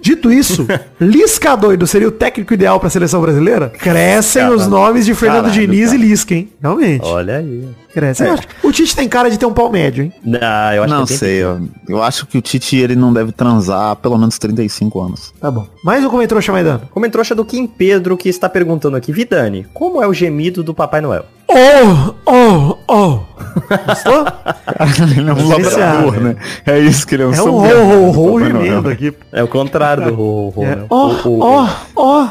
Dito 0.00 0.30
isso, 0.30 0.66
Lisca 1.00 1.56
doido 1.56 1.84
seria 1.86 2.06
o 2.06 2.12
técnico 2.12 2.54
ideal 2.54 2.78
pra 2.78 2.88
seleção 2.88 3.20
brasileira? 3.20 3.70
Crescem 3.70 4.48
os 4.50 4.66
nomes 4.68 5.04
de 5.04 5.14
Fernando 5.14 5.46
Caralho, 5.46 5.60
Diniz 5.66 5.86
cara. 5.90 5.96
e 5.96 6.06
Lisca, 6.06 6.34
hein? 6.34 6.48
Realmente. 6.62 7.04
Olha 7.04 7.38
aí. 7.38 7.68
Eu 7.96 8.32
acho- 8.34 8.42
O 8.62 8.70
Tite 8.70 8.94
tem 8.94 9.08
cara 9.08 9.30
de 9.30 9.38
ter 9.38 9.46
um 9.46 9.54
pau 9.54 9.70
médio, 9.72 10.04
hein? 10.04 10.12
Não, 10.22 10.38
eu 10.74 10.82
acho 10.84 10.94
não 10.94 11.06
que 11.06 11.14
sei, 11.16 11.42
eu, 11.42 11.62
eu 11.88 12.02
acho 12.02 12.26
que 12.26 12.36
o 12.36 12.42
Tite 12.42 12.76
ele 12.76 12.94
não 12.94 13.10
deve 13.10 13.32
transar 13.32 13.92
há 13.92 13.96
pelo 13.96 14.18
menos 14.18 14.38
35 14.38 15.00
anos. 15.00 15.32
Tá 15.40 15.50
bom. 15.50 15.66
Mais 15.82 16.04
um 16.04 16.10
comentário, 16.10 16.42
Chamaidano. 16.42 16.82
Comentário 16.90 17.34
do 17.34 17.44
Kim 17.44 17.66
Pedro 17.66 18.14
que 18.16 18.28
está 18.28 18.50
perguntando 18.50 18.96
aqui, 18.98 19.12
Vidani, 19.12 19.66
como 19.72 20.02
é 20.02 20.06
o 20.06 20.12
gemido 20.12 20.62
do 20.62 20.74
Papai 20.74 21.00
Noel? 21.00 21.24
Oh, 21.48 22.14
oh, 22.26 22.76
oh. 22.86 23.20
Gostou? 23.86 24.26
ele 25.16 25.30
é 25.30 25.32
um 25.34 25.48
labrador, 25.48 26.20
né? 26.20 26.36
É 26.64 26.78
isso 26.78 27.06
que 27.06 27.14
ele 27.14 27.24
é 27.24 27.26
um 27.26 27.34
É 27.34 27.42
um 27.42 27.48
ho, 27.50 28.10
ho, 28.12 28.34
ho 28.34 28.40
gemendo 28.44 28.88
aqui. 28.88 29.12
É 29.32 29.42
o 29.42 29.48
contrário 29.48 30.04
do 30.04 30.14
ro, 30.14 30.54
É. 30.58 30.76
né? 30.76 30.86
Ó, 30.88 31.14
ó, 31.40 31.68
ó. 31.96 32.28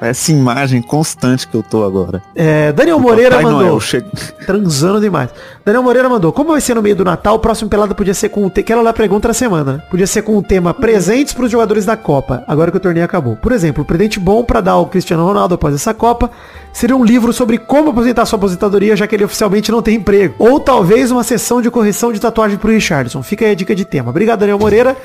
Essa 0.00 0.30
imagem 0.32 0.80
constante 0.82 1.46
que 1.48 1.56
eu 1.56 1.62
tô 1.62 1.84
agora. 1.84 2.22
É, 2.34 2.72
Daniel 2.72 2.98
Moreira 2.98 3.40
mandou. 3.40 3.60
Noel 3.60 3.80
chega... 3.80 4.06
Transando 4.46 5.00
demais. 5.00 5.30
Daniel 5.64 5.82
Moreira 5.82 6.08
mandou. 6.08 6.32
Como 6.32 6.52
vai 6.52 6.60
ser 6.60 6.74
no 6.74 6.82
meio 6.82 6.96
do 6.96 7.04
Natal, 7.04 7.34
o 7.34 7.38
próximo 7.38 7.68
pelado 7.68 7.94
podia 7.94 8.14
ser 8.14 8.28
com 8.28 8.44
o 8.46 8.50
tema. 8.50 8.68
Aquela 8.68 8.82
lá 8.82 8.92
pergunta 8.92 9.28
da 9.28 9.34
semana, 9.34 9.72
né? 9.72 9.82
Podia 9.90 10.06
ser 10.06 10.20
com 10.22 10.36
o 10.36 10.42
tema 10.42 10.74
presentes 10.74 11.32
pros 11.32 11.50
jogadores 11.50 11.86
da 11.86 11.96
Copa, 11.96 12.44
agora 12.46 12.70
que 12.70 12.76
o 12.76 12.80
torneio 12.80 13.04
acabou. 13.04 13.34
Por 13.36 13.50
exemplo, 13.52 13.82
o 13.82 13.86
presente 13.86 14.20
bom 14.20 14.44
pra 14.44 14.60
dar 14.60 14.72
ao 14.72 14.86
Cristiano 14.86 15.24
Ronaldo 15.24 15.54
após 15.54 15.74
essa 15.74 15.94
Copa 15.94 16.30
seria 16.72 16.94
um 16.96 17.02
livro 17.04 17.32
sobre 17.32 17.56
como 17.56 17.90
aposentar 17.90 18.26
sua 18.26 18.36
aposentadoria, 18.36 18.94
já 18.94 19.06
que 19.06 19.14
ele 19.16 19.24
oficialmente 19.24 19.70
não 19.72 19.80
tem 19.80 19.97
emprego. 19.98 20.34
Ou 20.38 20.58
talvez 20.58 21.10
uma 21.10 21.22
sessão 21.22 21.60
de 21.60 21.70
correção 21.70 22.12
de 22.12 22.20
tatuagem 22.20 22.58
pro 22.58 22.70
Richardson. 22.70 23.22
Fica 23.22 23.44
aí 23.44 23.52
a 23.52 23.54
dica 23.54 23.74
de 23.74 23.84
tema. 23.84 24.10
Obrigado, 24.10 24.40
Daniel 24.40 24.58
Moreira. 24.58 24.96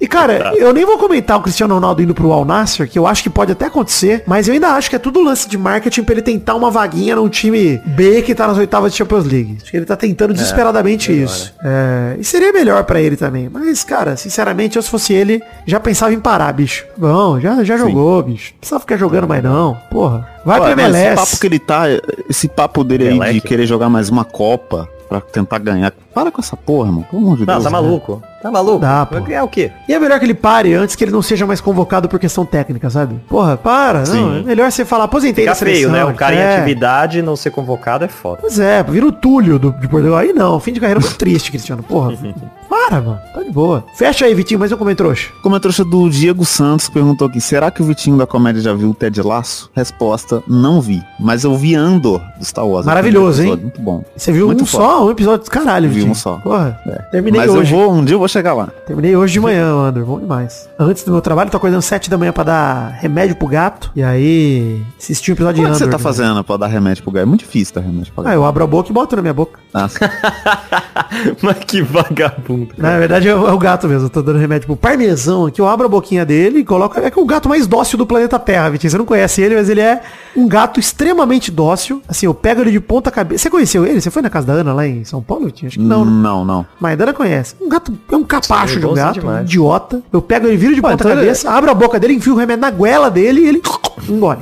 E 0.00 0.08
cara, 0.08 0.54
eu 0.56 0.72
nem 0.72 0.86
vou 0.86 0.96
comentar 0.96 1.36
o 1.36 1.42
Cristiano 1.42 1.74
Ronaldo 1.74 2.02
indo 2.02 2.14
pro 2.14 2.32
Al 2.32 2.44
Nassr, 2.44 2.86
que 2.86 2.98
eu 2.98 3.06
acho 3.06 3.22
que 3.22 3.28
pode 3.28 3.52
até 3.52 3.66
acontecer, 3.66 4.24
mas 4.26 4.48
eu 4.48 4.54
ainda 4.54 4.68
acho 4.68 4.88
que 4.88 4.96
é 4.96 4.98
tudo 4.98 5.22
lance 5.22 5.46
de 5.46 5.58
marketing 5.58 6.02
pra 6.04 6.14
ele 6.14 6.22
tentar 6.22 6.54
uma 6.54 6.70
vaguinha 6.70 7.16
num 7.16 7.28
time 7.28 7.78
B 7.84 8.22
que 8.22 8.34
tá 8.34 8.46
nas 8.46 8.56
oitavas 8.56 8.92
de 8.92 8.98
Champions 8.98 9.24
League. 9.26 9.58
Acho 9.60 9.70
que 9.70 9.76
ele 9.76 9.84
tá 9.84 9.96
tentando 9.96 10.32
desesperadamente 10.32 11.12
isso. 11.12 11.52
É, 11.62 12.16
e 12.18 12.24
seria 12.24 12.50
melhor 12.52 12.84
pra 12.84 13.00
ele 13.00 13.16
também. 13.16 13.50
Mas, 13.52 13.84
cara, 13.84 14.16
sinceramente, 14.16 14.76
eu 14.76 14.82
se 14.82 14.88
fosse 14.88 15.12
ele, 15.12 15.42
já 15.66 15.78
pensava 15.78 16.14
em 16.14 16.20
parar, 16.20 16.52
bicho. 16.52 16.86
Bom, 16.96 17.38
já, 17.38 17.62
já 17.62 17.76
jogou, 17.76 18.22
bicho. 18.22 18.52
Não 18.52 18.58
precisava 18.60 18.80
ficar 18.80 18.96
jogando 18.96 19.28
mais 19.28 19.42
não. 19.42 19.76
Porra. 19.90 20.26
Vai 20.44 20.60
Olha, 20.60 20.74
pra 20.74 20.84
mas 20.84 20.94
esse 20.94 21.04
MLS. 21.04 21.16
papo 21.20 21.40
que 21.40 21.46
ele 21.46 21.58
tá, 21.58 21.82
esse 22.28 22.48
papo 22.48 22.82
dele 22.82 23.22
aí 23.22 23.34
de 23.34 23.40
querer 23.42 23.66
jogar 23.66 23.90
mais 23.90 24.08
uma 24.08 24.24
Copa 24.24 24.88
pra 25.10 25.20
tentar 25.20 25.58
ganhar. 25.58 25.92
Para 26.14 26.30
com 26.30 26.40
essa 26.40 26.56
porra, 26.56 26.92
mano. 26.92 27.04
Pelo 27.10 27.20
amor 27.22 27.36
de 27.36 27.44
Não, 27.44 27.54
Deus. 27.54 27.64
tá 27.64 27.70
maluco. 27.70 28.22
Tá 28.40 28.50
maluco? 28.50 28.78
Dá, 28.78 29.04
pô. 29.04 29.16
Vai 29.16 29.24
ganhar 29.24 29.44
o 29.44 29.48
quê? 29.48 29.70
E 29.88 29.92
é 29.92 29.98
melhor 29.98 30.18
que 30.20 30.24
ele 30.24 30.34
pare 30.34 30.72
antes 30.72 30.94
que 30.94 31.02
ele 31.02 31.10
não 31.10 31.20
seja 31.20 31.44
mais 31.46 31.60
convocado 31.60 32.08
por 32.08 32.18
questão 32.20 32.46
técnica, 32.46 32.88
sabe? 32.88 33.16
Porra, 33.28 33.56
para. 33.56 33.98
Não, 33.98 34.06
Sim. 34.06 34.38
é 34.40 34.42
melhor 34.44 34.70
você 34.70 34.84
falar, 34.84 35.04
aposentei 35.04 35.44
Fica 35.44 35.50
da 35.50 35.54
seleção. 35.56 35.90
feio, 35.90 35.92
né? 35.92 36.04
O 36.04 36.14
cara 36.14 36.34
é. 36.36 36.38
em 36.38 36.56
atividade 36.58 37.20
não 37.22 37.34
ser 37.34 37.50
convocado 37.50 38.04
é 38.04 38.08
foda. 38.08 38.38
Pois 38.40 38.58
é, 38.60 38.82
vira 38.84 39.04
o 39.04 39.12
Túlio 39.12 39.58
do, 39.58 39.72
de 39.72 39.88
Portugal. 39.88 40.18
Aí 40.18 40.32
não, 40.32 40.58
fim 40.60 40.72
de 40.72 40.78
carreira 40.80 41.00
muito 41.00 41.16
triste, 41.18 41.50
Cristiano. 41.50 41.82
Porra. 41.82 42.12
Para, 42.70 43.00
mano. 43.00 43.20
Tá 43.34 43.42
de 43.42 43.50
boa. 43.50 43.84
Fecha 43.94 44.24
aí, 44.26 44.32
Vitinho, 44.34 44.60
mais 44.60 44.70
um 44.70 44.76
comentário. 44.76 45.00
Como 45.42 45.56
a 45.56 45.60
trouxa 45.60 45.84
do 45.84 46.08
Diego 46.08 46.44
Santos 46.44 46.88
perguntou 46.88 47.26
aqui, 47.26 47.40
será 47.40 47.68
que 47.70 47.82
o 47.82 47.84
Vitinho 47.84 48.16
da 48.16 48.26
comédia 48.28 48.62
já 48.62 48.72
viu 48.72 48.90
o 48.90 48.94
Ted 48.94 49.20
Laço? 49.22 49.68
Resposta, 49.74 50.40
não 50.46 50.80
vi. 50.80 51.02
Mas 51.18 51.42
eu 51.42 51.56
vi 51.56 51.74
Andor 51.74 52.20
do 52.38 52.44
Star 52.44 52.64
Wars. 52.66 52.86
Maravilhoso, 52.86 53.42
hein? 53.42 53.56
Muito 53.56 53.80
bom. 53.80 54.04
Você 54.16 54.30
viu 54.30 54.46
Muito 54.46 54.62
um 54.62 54.66
foda. 54.66 54.84
só, 54.84 55.06
um 55.06 55.10
episódio 55.10 55.40
dos 55.40 55.48
caralho, 55.48 55.88
Vi 55.88 55.94
Vitinho. 55.96 56.12
um 56.12 56.14
só. 56.14 56.36
Porra. 56.38 56.78
Terminei 57.10 57.40
Mas 57.40 57.50
hoje. 57.50 57.72
eu 57.74 57.78
vou, 57.80 57.92
um 57.92 58.04
dia 58.04 58.14
eu 58.14 58.18
vou 58.20 58.28
chegar 58.28 58.54
lá. 58.54 58.68
Terminei 58.86 59.16
hoje 59.16 59.32
de 59.32 59.40
manhã, 59.40 59.66
Andor. 59.72 60.04
Bom 60.04 60.20
demais. 60.20 60.68
Antes 60.78 61.02
do 61.02 61.10
meu 61.12 61.20
trabalho, 61.20 61.50
tô 61.50 61.56
acordando 61.56 61.82
sete 61.82 62.08
da 62.08 62.16
manhã 62.16 62.32
pra 62.32 62.44
dar 62.44 62.88
remédio 63.00 63.34
pro 63.34 63.48
gato. 63.48 63.90
E 63.96 64.02
aí, 64.02 64.80
assisti 64.98 65.32
um 65.32 65.34
episódio 65.34 65.56
Como 65.56 65.68
é 65.68 65.72
de 65.72 65.78
que 65.78 65.84
Andor. 65.84 65.90
você 65.90 65.90
tá 65.90 65.98
né? 65.98 66.02
fazendo 66.02 66.44
pra 66.44 66.56
dar 66.56 66.66
remédio 66.68 67.02
pro 67.02 67.10
gato? 67.12 67.22
É 67.22 67.26
muito 67.26 67.40
difícil 67.40 67.74
dar 67.74 67.80
remédio 67.80 68.12
pro 68.12 68.22
Ah, 68.22 68.24
gato. 68.26 68.34
eu 68.34 68.44
abro 68.44 68.62
a 68.62 68.66
boca 68.66 68.90
e 68.90 68.92
boto 68.92 69.16
na 69.16 69.22
minha 69.22 69.34
boca. 69.34 69.58
Ah, 69.74 69.88
Mas 71.42 71.58
que 71.66 71.82
vagabundo. 71.82 72.59
Na 72.76 72.98
verdade 72.98 73.28
é 73.28 73.34
o, 73.34 73.46
é 73.48 73.52
o 73.52 73.58
gato 73.58 73.88
mesmo. 73.88 74.06
Eu 74.06 74.10
tô 74.10 74.22
dando 74.22 74.38
remédio 74.38 74.66
pro 74.66 74.76
parmesão 74.76 75.46
aqui. 75.46 75.60
Eu 75.60 75.66
abro 75.68 75.86
a 75.86 75.88
boquinha 75.88 76.24
dele 76.24 76.60
e 76.60 76.64
coloco. 76.64 76.98
É 76.98 77.10
que 77.10 77.18
é 77.18 77.22
o 77.22 77.26
gato 77.26 77.48
mais 77.48 77.66
dócil 77.66 77.98
do 77.98 78.06
planeta 78.06 78.38
Terra, 78.38 78.68
Vitinho. 78.70 78.90
Você 78.90 78.98
não 78.98 79.04
conhece 79.04 79.40
ele, 79.42 79.54
mas 79.56 79.68
ele 79.68 79.80
é 79.80 80.02
um 80.36 80.46
gato 80.48 80.78
extremamente 80.80 81.50
dócil. 81.50 82.02
Assim, 82.08 82.26
eu 82.26 82.34
pego 82.34 82.60
ele 82.62 82.70
de 82.70 82.80
ponta 82.80 83.10
cabeça. 83.10 83.42
Você 83.42 83.50
conheceu 83.50 83.84
ele? 83.86 84.00
Você 84.00 84.10
foi 84.10 84.22
na 84.22 84.30
casa 84.30 84.46
da 84.46 84.52
Ana 84.54 84.72
lá 84.72 84.86
em 84.86 85.04
São 85.04 85.22
Paulo, 85.22 85.46
Vitinho? 85.46 85.68
Acho 85.68 85.78
que 85.78 85.84
não, 85.84 86.04
né? 86.04 86.10
não, 86.10 86.44
não. 86.44 86.66
Mas 86.80 86.98
a 86.98 87.02
Ana 87.02 87.12
conhece. 87.12 87.54
Um 87.60 87.68
gato 87.68 87.92
é 88.10 88.16
um 88.16 88.24
capacho 88.24 88.74
Sim, 88.74 88.80
de 88.80 88.86
um 88.86 88.88
bonzinho 88.90 89.06
gato, 89.14 89.26
um 89.26 89.40
idiota. 89.42 90.02
Eu 90.12 90.22
pego 90.22 90.46
ele, 90.46 90.56
viro 90.56 90.74
de 90.74 90.80
ponta 90.82 90.94
então 90.94 91.10
ele- 91.10 91.20
cabeça, 91.20 91.50
abro 91.50 91.70
a 91.70 91.74
boca 91.74 91.98
dele, 92.00 92.14
enfio 92.14 92.34
o 92.34 92.36
remédio 92.36 92.60
na 92.62 92.70
goela 92.70 93.10
dele 93.10 93.40
e 93.40 93.48
ele 93.48 93.62
engole. 94.08 94.40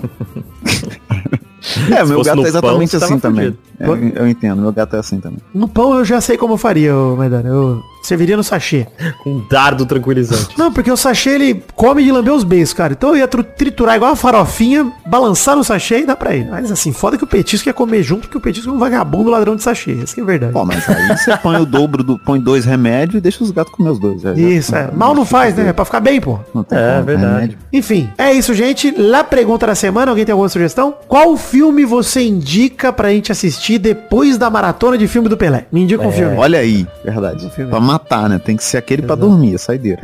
É, 1.91 2.05
meu 2.05 2.23
gato 2.23 2.45
é 2.45 2.49
exatamente 2.49 2.97
pão, 2.99 3.07
assim 3.07 3.19
também. 3.19 3.57
É, 3.79 3.87
eu 4.21 4.27
entendo, 4.29 4.63
meu 4.63 4.73
gato 4.73 4.97
é 4.97 4.99
assim 4.99 5.21
também. 5.21 5.39
No 5.55 5.69
pão 5.69 5.95
eu 5.97 6.05
já 6.05 6.21
sei 6.21 6.37
como 6.37 6.55
eu 6.55 6.59
faria, 6.59 6.95
Maidana. 7.17 7.49
Eu 7.49 7.83
Serviria 8.09 8.37
no 8.37 8.43
sachê. 8.45 8.87
Um 9.27 9.41
dardo 9.51 9.85
tranquilizante. 9.85 10.59
Não, 10.59 10.73
porque 10.73 10.91
o 10.91 10.97
sachê 10.97 11.31
ele 11.31 11.63
come 11.75 12.03
de 12.03 12.11
lamber 12.11 12.33
os 12.33 12.43
beijos, 12.45 12.73
cara. 12.73 12.95
Então 12.95 13.11
eu 13.11 13.17
ia 13.19 13.29
triturar 13.29 13.97
igual 13.97 14.11
uma 14.13 14.17
farofinha, 14.17 14.91
balançar 15.07 15.55
no 15.57 15.63
sachê 15.63 16.01
e 16.01 16.07
dar 16.07 16.17
pra 16.17 16.35
ele. 16.35 16.49
Mas 16.51 16.71
assim, 16.73 16.93
foda 16.93 17.19
que 17.19 17.25
o 17.25 17.27
petisco 17.27 17.69
ia 17.69 17.73
comer 17.75 18.03
junto, 18.03 18.23
porque 18.23 18.39
o 18.39 18.41
petisco 18.41 18.71
é 18.71 18.73
um 18.73 18.79
vagabundo 18.79 19.31
ladrão 19.31 19.55
de 19.57 19.63
sachê. 19.63 19.93
Isso 19.93 20.15
que 20.15 20.21
é 20.21 20.25
verdade. 20.25 20.53
Pô, 20.53 20.65
mas 20.65 20.89
aí 20.89 21.09
você 21.17 21.37
põe 21.37 21.57
o 21.61 21.67
dobro, 21.67 22.03
do, 22.03 22.19
põe 22.19 22.41
dois 22.41 22.65
remédios 22.65 23.17
e 23.19 23.21
deixa 23.21 23.45
os 23.45 23.51
gatos 23.51 23.73
comer 23.75 23.91
os 23.91 23.99
dois. 23.99 24.23
Já- 24.23 24.35
já- 24.35 24.41
Isso, 24.41 24.75
é. 24.75 24.91
Mal 24.93 25.15
não 25.15 25.27
faz, 25.27 25.55
né? 25.55 25.69
É 25.69 25.73
pra 25.73 25.85
ficar 25.85 26.01
bem, 26.01 26.21
pô. 26.21 26.39
Não 26.55 26.63
tem 26.65 26.79
É, 26.79 27.03
verdade. 27.03 27.33
remédio. 27.35 27.59
Enfim, 27.73 28.09
é 28.17 28.33
isso, 28.33 28.55
gente. 28.55 28.91
Lá 28.97 29.23
pergunta 29.23 29.67
da 29.67 29.75
semana, 29.75 30.11
alguém 30.11 30.25
tem 30.25 30.33
alguma 30.33 30.49
sugestão? 30.49 30.95
Qual 31.07 31.37
filme 31.37 31.85
você 31.85 32.23
indica 32.27 32.93
pra 32.93 33.11
gente 33.11 33.31
assistir 33.31 33.79
depois 33.79 34.39
da 34.39 34.49
maratona 34.49 34.97
de 34.97 35.07
filme 35.07 35.29
do 35.29 35.37
Pelé? 35.37 35.67
Me 35.71 35.83
indica 35.83 36.07
um 36.07 36.11
filme. 36.13 36.37
Olha 36.37 36.59
aí, 36.59 36.87
verdade. 37.05 37.51
filme. 37.51 37.71
Pra 37.71 37.81
matar, 37.99 38.29
né? 38.29 38.41
Tem 38.43 38.57
que 38.57 38.63
ser 38.65 38.77
aquele 38.79 39.03
pra 39.03 39.15
dormir, 39.15 39.55
a 39.57 39.59
saideira. 39.59 40.03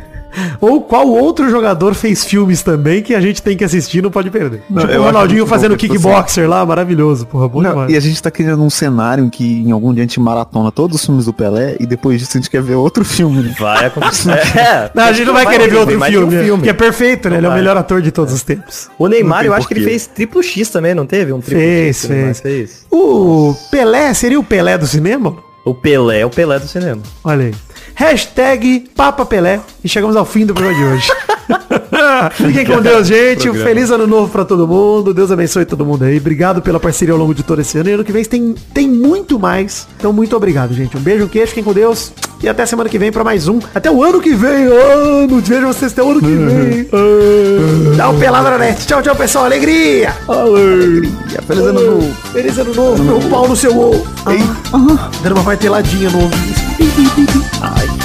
Ou 0.61 0.81
qual 0.81 1.07
outro 1.09 1.49
jogador 1.49 1.95
fez 1.95 2.25
filmes 2.25 2.61
também 2.61 3.01
que 3.01 3.15
a 3.15 3.21
gente 3.21 3.41
tem 3.41 3.57
que 3.57 3.63
assistir 3.63 3.99
e 3.99 4.03
não 4.03 4.11
pode 4.11 4.31
perder? 4.33 4.63
Não, 4.69 4.83
tipo 4.85 4.99
o 4.99 5.03
Ronaldinho 5.05 5.47
fazendo 5.47 5.77
kickboxer 5.77 6.49
lá, 6.49 6.67
maravilhoso, 6.67 7.25
porra, 7.25 7.49
bom 7.49 7.63
Não, 7.63 7.71
demais. 7.71 7.93
e 7.93 7.97
a 7.97 8.01
gente 8.01 8.21
tá 8.21 8.33
criando 8.33 8.61
um 8.65 8.69
cenário 8.69 9.25
em 9.25 9.31
que 9.31 9.45
em 9.63 9.71
algum 9.71 9.95
dia 9.95 10.03
a 10.03 10.07
gente 10.07 10.19
maratona 10.19 10.73
todos 10.73 10.97
os 10.99 11.07
filmes 11.07 11.27
do 11.27 11.33
Pelé 11.33 11.77
e 11.79 11.87
depois 11.87 12.19
disso 12.19 12.37
a 12.37 12.41
gente 12.41 12.51
quer 12.51 12.61
ver 12.63 12.75
outro 12.75 13.05
filme. 13.05 13.43
né? 13.43 13.55
Vai 13.59 13.87
acontecer. 13.87 14.33
É, 14.59 14.91
Não, 14.95 15.05
a 15.05 15.13
gente 15.13 15.27
não 15.27 15.35
vai 15.35 15.47
querer 15.47 15.71
ver 15.71 15.77
outro 15.77 15.97
de 15.97 16.03
um 16.03 16.07
filme, 16.07 16.43
filme, 16.45 16.63
que 16.65 16.71
é 16.71 16.73
perfeito, 16.73 17.31
né? 17.31 17.37
Ele 17.37 17.47
é 17.47 17.49
o 17.49 17.53
vai. 17.53 17.61
melhor 17.61 17.77
ator 17.77 18.03
de 18.03 18.11
todos 18.11 18.33
os 18.35 18.43
tempos. 18.43 18.89
O 18.99 19.07
Neymar, 19.07 19.45
eu 19.45 19.53
acho 19.55 19.69
que 19.69 19.75
ele 19.75 19.85
fez 19.85 20.07
triplo 20.09 20.43
X 20.43 20.69
também, 20.69 20.95
não 20.95 21.07
teve? 21.07 21.33
Um 21.33 21.41
triplo 21.41 21.61
Fez, 21.63 21.97
X 21.99 22.09
Neymar 22.11 22.35
fez. 22.35 22.87
O 22.91 23.55
Pelé 23.71 24.13
seria 24.15 24.41
o 24.41 24.43
Pelé 24.45 24.77
do 24.79 24.87
cinema? 24.87 25.37
O 25.65 25.75
Pelé 25.75 26.21
é 26.21 26.27
o 26.27 26.31
Pelé 26.31 26.59
do 26.59 26.69
cinema. 26.69 27.03
Olha 27.23 27.47
aí. 27.47 27.55
Hashtag 27.95 28.91
Papa 28.95 29.25
Pelé. 29.25 29.61
E 29.83 29.89
chegamos 29.89 30.15
ao 30.17 30.25
fim 30.25 30.45
do 30.45 30.53
programa 30.53 30.79
de 30.79 30.85
hoje. 30.85 31.09
Fiquem 32.35 32.65
com 32.65 32.81
Deus, 32.81 33.07
gente. 33.07 33.49
Um 33.49 33.55
feliz 33.55 33.91
ano 33.91 34.07
novo 34.07 34.31
pra 34.31 34.45
todo 34.45 34.67
mundo. 34.67 35.15
Deus 35.15 35.31
abençoe 35.31 35.65
todo 35.65 35.85
mundo 35.85 36.05
aí. 36.05 36.19
Obrigado 36.19 36.63
pela 36.63 36.81
parceria 36.81 37.13
ao 37.13 37.19
longo 37.19 37.35
de 37.35 37.43
todo 37.43 37.61
esse 37.61 37.79
ano. 37.79 37.89
E 37.91 37.93
ano 37.93 38.05
que 38.05 38.13
vem 38.13 38.25
tem, 38.25 38.55
tem 38.73 38.89
muito 38.89 39.39
mais. 39.39 39.87
Então, 39.99 40.13
muito 40.13 40.37
obrigado, 40.37 40.73
gente. 40.75 40.97
Um 40.97 41.01
beijo, 41.01 41.25
um 41.25 41.29
queijo. 41.29 41.49
Fiquem 41.49 41.65
com 41.65 41.73
Deus. 41.73 42.13
E 42.43 42.49
até 42.49 42.67
semana 42.67 42.91
que 42.91 42.99
vem 42.99 43.11
pra 43.11 43.25
mais 43.25 43.49
um. 43.49 43.59
Até 43.75 43.91
o 43.91 44.03
ano 44.03 44.21
que 44.21 44.35
vem. 44.35 44.67
Ano. 44.67 45.41
Vejo 45.41 45.67
vocês 45.67 45.93
até 45.93 46.03
o 46.03 46.11
ano 46.11 46.21
que 46.21 46.27
vem. 46.27 46.89
Dá 47.97 48.11
um 48.11 48.19
pelado 48.19 48.51
na 48.51 48.59
net. 48.59 48.87
Tchau, 48.87 49.03
tchau, 49.03 49.17
pessoal. 49.17 49.47
Alegria. 49.47 50.15
Alegria. 50.29 51.11
Feliz 51.47 51.65
ano 51.65 51.83
novo. 51.83 52.15
Feliz 52.33 52.59
ano 52.59 52.75
novo. 52.75 53.03
Meu 53.03 53.21
pau 53.31 53.49
no 53.49 53.57
seu 53.57 53.79
ovo. 53.79 54.07
Ah. 54.27 55.11
Dando 55.23 55.37
uma 55.37 55.43
marteladinha 55.43 56.11
no 56.11 56.23
ouvido. 56.23 57.95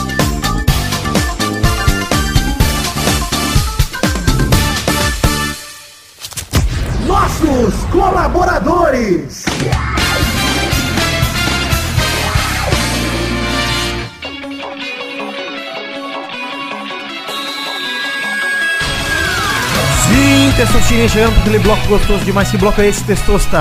Nossos 7.60 7.86
colaboradores. 7.92 9.44
Sim, 20.40 20.54
Testosterinha 20.56 21.10
chegando 21.10 21.34
com 21.34 21.42
aquele 21.42 21.60
bloco 21.60 21.86
gostoso 21.86 22.24
demais. 22.24 22.50
Que 22.50 22.58
bloco 22.58 22.80
é 22.80 22.88
esse, 22.88 23.04
Testosta? 23.04 23.58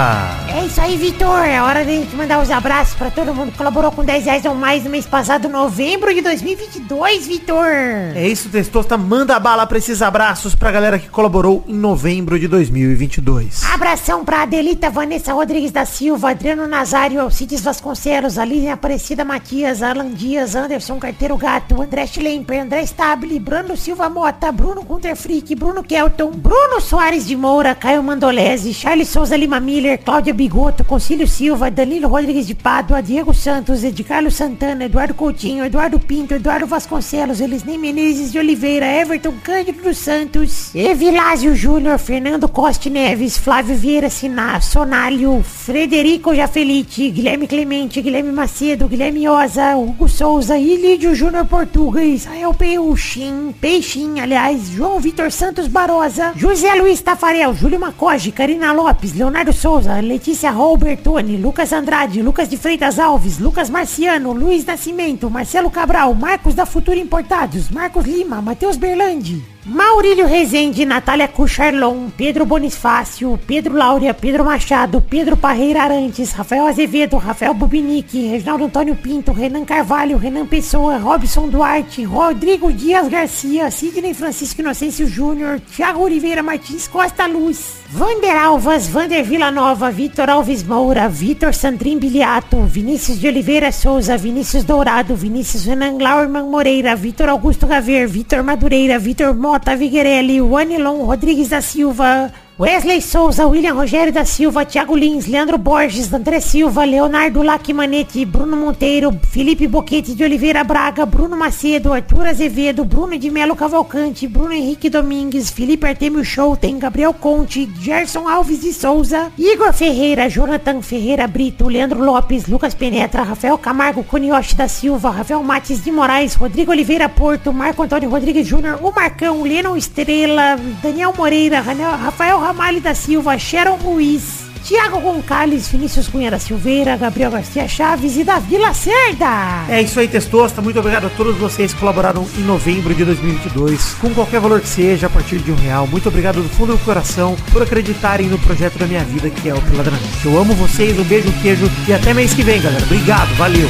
É 0.54 0.64
isso 0.64 0.80
aí, 0.80 0.96
Vitor. 0.96 1.44
É 1.44 1.60
hora 1.60 1.84
de 1.84 1.90
gente 1.90 2.14
mandar 2.14 2.40
os 2.40 2.52
abraços 2.52 2.94
pra 2.94 3.10
todo 3.10 3.34
mundo 3.34 3.50
que 3.50 3.58
colaborou 3.58 3.90
com 3.90 4.04
10 4.04 4.24
reais 4.26 4.44
ou 4.44 4.54
mais 4.54 4.84
no 4.84 4.90
mês 4.90 5.04
passado, 5.04 5.48
novembro 5.48 6.14
de 6.14 6.20
2022, 6.20 7.26
Vitor. 7.26 7.66
É 8.14 8.28
isso, 8.28 8.48
Testosta. 8.48 8.96
Manda 8.96 9.40
bala 9.40 9.66
pra 9.66 9.76
esses 9.76 10.00
abraços 10.00 10.54
pra 10.54 10.70
galera 10.70 11.00
que 11.00 11.08
colaborou 11.08 11.64
em 11.66 11.74
novembro 11.74 12.38
de 12.38 12.46
2022. 12.46 13.64
Abração 13.74 14.24
pra 14.24 14.42
Adelita 14.42 14.88
Vanessa 14.88 15.32
Rodrigues 15.32 15.72
da 15.72 15.84
Silva, 15.84 16.30
Adriano 16.30 16.68
Nazário, 16.68 17.20
Alcides 17.20 17.60
Vasconcelos, 17.60 18.38
Aline 18.38 18.70
Aparecida 18.70 19.24
Matias, 19.24 19.82
Alan 19.82 20.10
Dias, 20.10 20.54
Anderson 20.54 21.00
Carteiro 21.00 21.36
Gato, 21.36 21.82
André 21.82 22.06
Schlemper, 22.06 22.62
André 22.62 22.82
Stabile, 22.82 23.40
Bruno 23.40 23.76
Silva 23.76 24.08
Mota, 24.08 24.52
Bruno 24.52 24.84
Gunter 24.84 25.16
Frick, 25.16 25.56
Bruno 25.56 25.82
Kelton, 25.82 26.30
Bruno 26.30 26.67
Soares 26.88 27.26
de 27.26 27.36
Moura, 27.36 27.74
Caio 27.74 28.02
Mandolese, 28.04 28.72
Charles 28.72 29.08
Souza 29.08 29.36
Lima 29.36 29.58
Miller, 29.58 29.98
Cláudia 29.98 30.32
Bigoto, 30.32 30.84
Concílio 30.84 31.26
Silva, 31.26 31.70
Danilo 31.70 32.08
Rodrigues 32.08 32.46
de 32.46 32.54
Pádua, 32.54 33.02
Diego 33.02 33.34
Santos, 33.34 33.82
Edcarlo 33.82 34.30
Santana, 34.30 34.84
Eduardo 34.84 35.12
Coutinho, 35.12 35.64
Eduardo 35.64 35.98
Pinto, 35.98 36.34
Eduardo 36.34 36.68
Vasconcelos, 36.68 37.40
Elisnei 37.40 37.76
Menezes 37.76 38.30
de 38.30 38.38
Oliveira, 38.38 38.86
Everton 38.86 39.34
Cândido 39.42 39.82
dos 39.82 39.98
Santos, 39.98 40.72
Evilásio 40.72 41.56
Júnior, 41.56 41.98
Fernando 41.98 42.48
Costa 42.48 42.88
Neves, 42.88 43.36
Flávio 43.36 43.76
Vieira 43.76 44.08
Siná, 44.08 44.60
Sonálio, 44.60 45.42
Frederico 45.42 46.32
Jafelite, 46.32 47.10
Guilherme 47.10 47.48
Clemente, 47.48 48.00
Guilherme 48.00 48.30
Macedo, 48.30 48.86
Guilherme 48.86 49.28
Oza, 49.28 49.76
Hugo 49.76 50.08
Souza, 50.08 50.56
Ilídio 50.56 51.12
Júnior 51.14 51.46
Portuga, 51.46 52.04
Israel 52.04 52.54
Peixinho, 52.54 53.52
Peixinho, 53.60 54.22
aliás, 54.22 54.68
João 54.68 55.00
Vitor 55.00 55.32
Santos 55.32 55.66
Barosa, 55.66 56.32
José 56.38 56.57
Luiz 56.60 57.00
Tafarel, 57.00 57.54
Júlio 57.54 57.78
Macoge, 57.78 58.32
Karina 58.32 58.72
Lopes, 58.72 59.14
Leonardo 59.14 59.52
Souza, 59.52 60.00
Letícia 60.00 60.50
Robertoni, 60.50 61.36
Lucas 61.36 61.72
Andrade, 61.72 62.20
Lucas 62.20 62.48
de 62.48 62.56
Freitas 62.56 62.98
Alves, 62.98 63.38
Lucas 63.38 63.70
Marciano, 63.70 64.32
Luiz 64.32 64.64
Nascimento, 64.64 65.30
Marcelo 65.30 65.70
Cabral, 65.70 66.14
Marcos 66.14 66.54
da 66.54 66.66
Futura 66.66 66.98
Importados, 66.98 67.70
Marcos 67.70 68.04
Lima, 68.04 68.42
Matheus 68.42 68.76
Berlandi. 68.76 69.57
Maurílio 69.68 70.26
Rezende, 70.26 70.86
Natália 70.86 71.28
Cucharlon, 71.28 72.08
Pedro 72.16 72.46
Bonifácio, 72.46 73.38
Pedro 73.46 73.74
Laura, 73.74 74.14
Pedro 74.14 74.42
Machado, 74.42 75.02
Pedro 75.02 75.36
Parreira 75.36 75.82
Arantes, 75.82 76.32
Rafael 76.32 76.66
Azevedo, 76.66 77.18
Rafael 77.18 77.52
Bubinique, 77.52 78.30
Reginaldo 78.30 78.64
Antônio 78.64 78.96
Pinto, 78.96 79.30
Renan 79.30 79.66
Carvalho, 79.66 80.16
Renan 80.16 80.46
Pessoa, 80.46 80.96
Robson 80.96 81.50
Duarte, 81.50 82.06
Rodrigo 82.06 82.72
Dias 82.72 83.08
Garcia, 83.08 83.70
Sidney 83.70 84.14
Francisco 84.14 84.62
Inocêncio 84.62 85.06
Júnior, 85.06 85.60
Thiago 85.60 86.02
Oliveira 86.02 86.42
Martins 86.42 86.88
Costa 86.88 87.26
Luz, 87.26 87.82
Vander 87.90 88.36
Alvas, 88.36 88.86
Vander 88.88 89.22
Villanova, 89.22 89.90
Vitor 89.90 90.30
Alves 90.30 90.62
Moura, 90.62 91.08
Vitor 91.08 91.54
Sandrin 91.54 91.98
Biliato, 91.98 92.62
Vinícius 92.62 93.18
de 93.20 93.28
Oliveira 93.28 93.70
Souza, 93.70 94.16
Vinícius 94.16 94.64
Dourado, 94.64 95.14
Vinícius 95.14 95.66
Renan 95.66 95.98
Glauerman 95.98 96.50
Moreira, 96.50 96.94
Vitor 96.94 97.28
Augusto 97.28 97.66
Gaver, 97.66 98.08
Vitor 98.08 98.42
Madureira, 98.42 98.98
Vitor 98.98 99.34
Mota 99.58 99.74
Viguerelli, 99.74 100.40
Wanilon 100.40 101.04
Rodrigues 101.04 101.48
da 101.48 101.60
Silva, 101.60 102.32
Wesley 102.60 103.00
Souza, 103.00 103.46
William 103.46 103.76
Rogério 103.76 104.12
da 104.12 104.24
Silva, 104.24 104.64
Thiago 104.64 104.96
Lins, 104.96 105.26
Leandro 105.26 105.56
Borges, 105.56 106.12
André 106.12 106.40
Silva, 106.40 106.84
Leonardo 106.84 107.40
Lacmanetti, 107.40 108.24
Bruno 108.24 108.56
Monteiro, 108.56 109.16
Felipe 109.30 109.68
Boquete 109.68 110.12
de 110.12 110.24
Oliveira 110.24 110.64
Braga, 110.64 111.06
Bruno 111.06 111.36
Macedo, 111.36 111.92
Arthur 111.92 112.26
Azevedo, 112.26 112.84
Bruno 112.84 113.16
de 113.16 113.30
Melo 113.30 113.54
Cavalcante, 113.54 114.26
Bruno 114.26 114.52
Henrique 114.52 114.90
Domingues, 114.90 115.50
Felipe 115.50 115.86
Artemio 115.86 116.24
Schouten, 116.24 116.80
Gabriel 116.80 117.14
Conte, 117.14 117.68
Gerson 117.80 118.26
Alves 118.26 118.60
de 118.60 118.72
Souza, 118.72 119.30
Igor 119.38 119.72
Ferreira, 119.72 120.28
Jonathan 120.28 120.82
Ferreira 120.82 121.28
Brito, 121.28 121.68
Leandro 121.68 122.02
Lopes, 122.02 122.48
Lucas 122.48 122.74
Penetra, 122.74 123.22
Rafael 123.22 123.56
Camargo, 123.56 124.02
Cunioche 124.02 124.56
da 124.56 124.66
Silva, 124.66 125.10
Rafael 125.10 125.44
Mates 125.44 125.84
de 125.84 125.92
Moraes, 125.92 126.34
Rodrigo 126.34 126.72
Oliveira 126.72 127.08
Porto, 127.08 127.52
Marco 127.52 127.84
Antônio 127.84 128.10
Rodrigues 128.10 128.48
Júnior, 128.48 128.80
o 128.82 128.90
Marcão, 128.90 129.44
Lennon 129.44 129.76
Estrela, 129.76 130.58
Daniel 130.82 131.14
Moreira, 131.16 131.60
Rafael 131.60 132.47
Ramalho 132.48 132.80
da 132.80 132.94
Silva, 132.94 133.38
Sharon 133.38 133.76
Ruiz, 133.76 134.46
Tiago 134.64 134.98
Gonçalves, 135.00 135.68
Vinícius 135.68 136.08
Cunha 136.08 136.30
da 136.30 136.38
Silveira, 136.38 136.96
Gabriel 136.96 137.30
Garcia 137.30 137.68
Chaves 137.68 138.16
e 138.16 138.24
Davi 138.24 138.56
Lacerda. 138.56 139.66
É 139.68 139.82
isso 139.82 140.00
aí, 140.00 140.08
Testosta. 140.08 140.62
Muito 140.62 140.78
obrigado 140.78 141.08
a 141.08 141.10
todos 141.10 141.36
vocês 141.36 141.74
que 141.74 141.78
colaboraram 141.78 142.26
em 142.38 142.40
novembro 142.40 142.94
de 142.94 143.04
2022, 143.04 143.96
com 144.00 144.14
qualquer 144.14 144.40
valor 144.40 144.62
que 144.62 144.68
seja, 144.68 145.08
a 145.08 145.10
partir 145.10 145.40
de 145.40 145.52
um 145.52 145.56
real. 145.56 145.86
Muito 145.86 146.08
obrigado 146.08 146.42
do 146.42 146.48
fundo 146.48 146.72
do 146.72 146.82
coração 146.86 147.36
por 147.52 147.62
acreditarem 147.62 148.28
no 148.28 148.38
projeto 148.38 148.78
da 148.78 148.86
minha 148.86 149.04
vida, 149.04 149.28
que 149.28 149.50
é 149.50 149.54
o 149.54 149.60
Peladranete. 149.60 150.24
Eu 150.24 150.38
amo 150.38 150.54
vocês, 150.54 150.98
um 150.98 151.04
beijo, 151.04 151.28
um 151.28 151.42
queijo 151.42 151.70
e 151.86 151.92
até 151.92 152.14
mês 152.14 152.32
que 152.32 152.42
vem, 152.42 152.62
galera. 152.62 152.82
Obrigado, 152.82 153.28
valeu. 153.34 153.68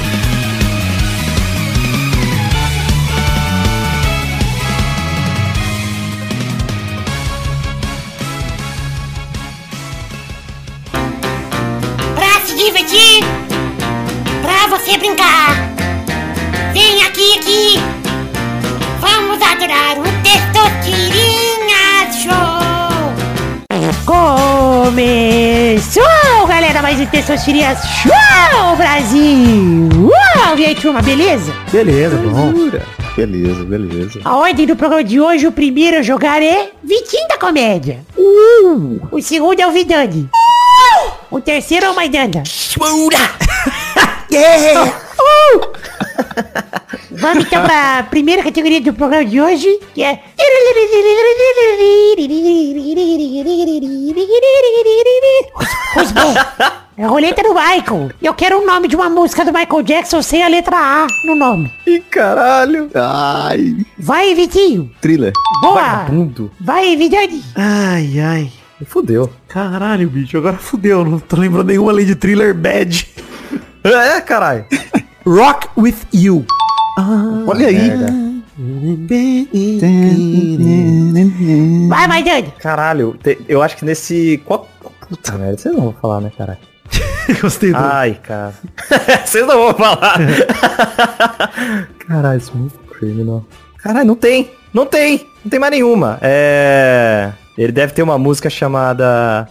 Pra 12.68 12.76
se 12.76 12.84
divertir, 12.84 13.24
pra 14.42 14.66
você 14.68 14.98
brincar. 14.98 15.56
Vem 16.74 17.02
aqui, 17.02 17.38
aqui. 17.38 17.78
Vamos 19.00 19.40
adorar 19.40 19.98
o 19.98 20.02
Testosterinha 20.22 22.12
Show. 22.12 22.34
Começou, 24.84 26.02
galera, 26.46 26.82
mais 26.82 27.00
um 27.00 27.06
Testosterinha 27.06 27.74
Show, 27.74 28.76
Brasil! 28.76 29.88
Uau! 30.02 30.58
E 30.58 30.66
aí, 30.66 30.74
turma, 30.74 31.00
beleza? 31.00 31.54
Beleza, 31.72 32.18
bom. 32.18 32.52
Beleza, 33.16 33.64
beleza. 33.64 34.20
A 34.24 34.36
ordem 34.36 34.66
do 34.66 34.76
programa 34.76 35.02
de 35.02 35.18
hoje, 35.18 35.46
o 35.46 35.52
primeiro 35.52 35.96
a 35.96 36.02
jogar 36.02 36.42
é 36.42 36.70
Vitinho 36.84 37.28
da 37.28 37.38
Comédia. 37.38 38.00
Uh! 38.14 39.00
O 39.10 39.22
segundo 39.22 39.58
é 39.58 39.66
o 39.66 39.72
Vidani. 39.72 40.28
O 41.30 41.40
terceiro 41.40 41.86
é 41.86 41.90
o 41.90 41.94
Maidana. 41.94 42.42
yeah! 44.32 44.92
Uh! 45.18 45.78
Vamos 47.12 47.44
então 47.44 47.62
pra 47.64 48.04
primeira 48.10 48.42
categoria 48.42 48.80
do 48.80 48.92
programa 48.92 49.24
de 49.24 49.40
hoje, 49.40 49.80
que 49.94 50.02
é... 50.02 50.22
É 56.96 57.04
a 57.04 57.08
roleta 57.08 57.42
do 57.42 57.54
Michael. 57.54 58.10
Eu 58.20 58.34
quero 58.34 58.60
o 58.60 58.66
nome 58.66 58.88
de 58.88 58.96
uma 58.96 59.08
música 59.08 59.44
do 59.44 59.52
Michael 59.52 59.82
Jackson 59.82 60.20
sem 60.20 60.42
a 60.42 60.48
letra 60.48 60.76
A 60.76 61.06
no 61.24 61.34
nome. 61.36 61.72
Ih, 61.86 62.00
caralho. 62.00 62.90
Ai, 62.94 63.76
Vai, 63.98 64.34
Vitinho. 64.34 64.90
thriller. 65.00 65.32
Boa. 65.60 65.74
Vagabundo. 65.80 66.50
Vai, 66.60 66.96
Vidani. 66.96 67.42
Ai, 67.54 68.20
ai. 68.20 68.52
Fudeu. 68.86 69.30
Caralho, 69.48 70.08
bicho, 70.08 70.36
agora 70.38 70.56
fudeu. 70.56 71.04
Não 71.04 71.18
tô 71.18 71.36
lembrando 71.36 71.66
nenhuma 71.68 71.92
lei 71.92 72.04
de 72.04 72.14
thriller 72.14 72.54
bad. 72.54 73.06
É, 73.84 74.20
caralho. 74.20 74.66
Rock 75.24 75.68
with 75.78 75.94
You. 76.12 76.44
Olha 77.46 77.68
aí. 77.68 77.90
Vai, 81.88 82.06
Maidani. 82.08 82.52
Caralho, 82.58 83.16
te- 83.22 83.38
eu 83.48 83.62
acho 83.62 83.76
que 83.76 83.84
nesse... 83.84 84.42
Qual... 84.44 84.68
Puta 85.08 85.32
merda, 85.38 85.56
vocês 85.56 85.74
não 85.74 85.84
vão 85.84 85.92
falar, 86.02 86.20
né, 86.20 86.30
caralho? 86.36 86.58
Gostei 87.40 87.70
do... 87.70 87.78
Ai, 87.78 88.18
cara. 88.22 88.52
Vocês 89.24 89.46
não 89.46 89.58
vão 89.58 89.74
falar. 89.74 90.18
Caralho, 92.06 92.40
Smooth 92.40 92.74
Criminal. 92.98 93.44
Caralho, 93.78 94.06
não 94.06 94.16
tem. 94.16 94.50
Não 94.74 94.84
tem. 94.86 95.26
Não 95.44 95.50
tem 95.50 95.60
mais 95.60 95.70
nenhuma. 95.70 96.18
É... 96.20 97.30
Ele 97.58 97.72
deve 97.72 97.92
ter 97.92 98.02
uma 98.02 98.16
música 98.16 98.48
chamada... 98.48 99.46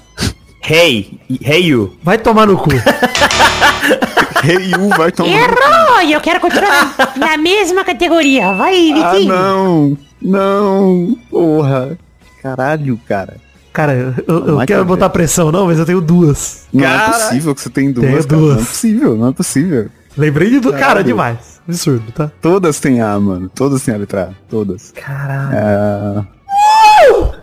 Hey. 0.67 1.19
Hey 1.43 1.67
You. 1.67 1.95
Vai 2.03 2.17
tomar 2.17 2.47
no 2.47 2.57
cu. 2.57 2.69
Rei 4.41 4.73
U 4.79 4.89
vai 4.89 5.11
tomar. 5.11 5.29
Errou! 5.31 6.01
E 6.03 6.13
eu 6.13 6.21
quero 6.21 6.39
continuar 6.39 6.93
na 7.17 7.37
mesma 7.37 7.83
categoria. 7.83 8.53
Vai, 8.53 8.91
Ah, 8.91 9.11
Vitinho. 9.13 9.33
não. 9.33 9.97
Não. 10.21 11.17
Porra. 11.29 11.97
Caralho, 12.41 12.99
cara. 13.07 13.37
Cara, 13.73 13.93
eu, 14.27 14.47
eu- 14.47 14.65
quero 14.65 14.83
botar 14.85 15.09
pressão 15.09 15.51
não, 15.51 15.67
mas 15.67 15.77
eu 15.79 15.85
tenho 15.85 16.01
duas. 16.01 16.65
Não 16.73 16.83
Cara. 16.83 17.03
é 17.07 17.11
possível 17.11 17.53
que 17.55 17.61
você 17.61 17.69
tem 17.69 17.91
duas. 17.91 18.07
Tenho 18.07 18.23
cara. 18.23 18.27
duas. 18.41 18.55
Não 18.55 18.61
é 18.61 18.65
possível, 18.65 19.15
não 19.17 19.27
é 19.27 19.31
possível. 19.33 19.89
Lembrei 20.17 20.49
de 20.49 20.59
duas. 20.59 20.79
Cara, 20.79 21.03
demais. 21.03 21.61
Absurdo, 21.67 22.11
tá? 22.11 22.31
Todas 22.41 22.79
têm 22.79 23.01
A, 23.01 23.19
mano. 23.19 23.49
Todas 23.53 23.83
têm 23.83 23.93
a 23.93 23.97
letra 23.97 24.31
A. 24.31 24.49
Todas. 24.49 24.91
Caralho. 24.95 25.55
É... 25.55 26.25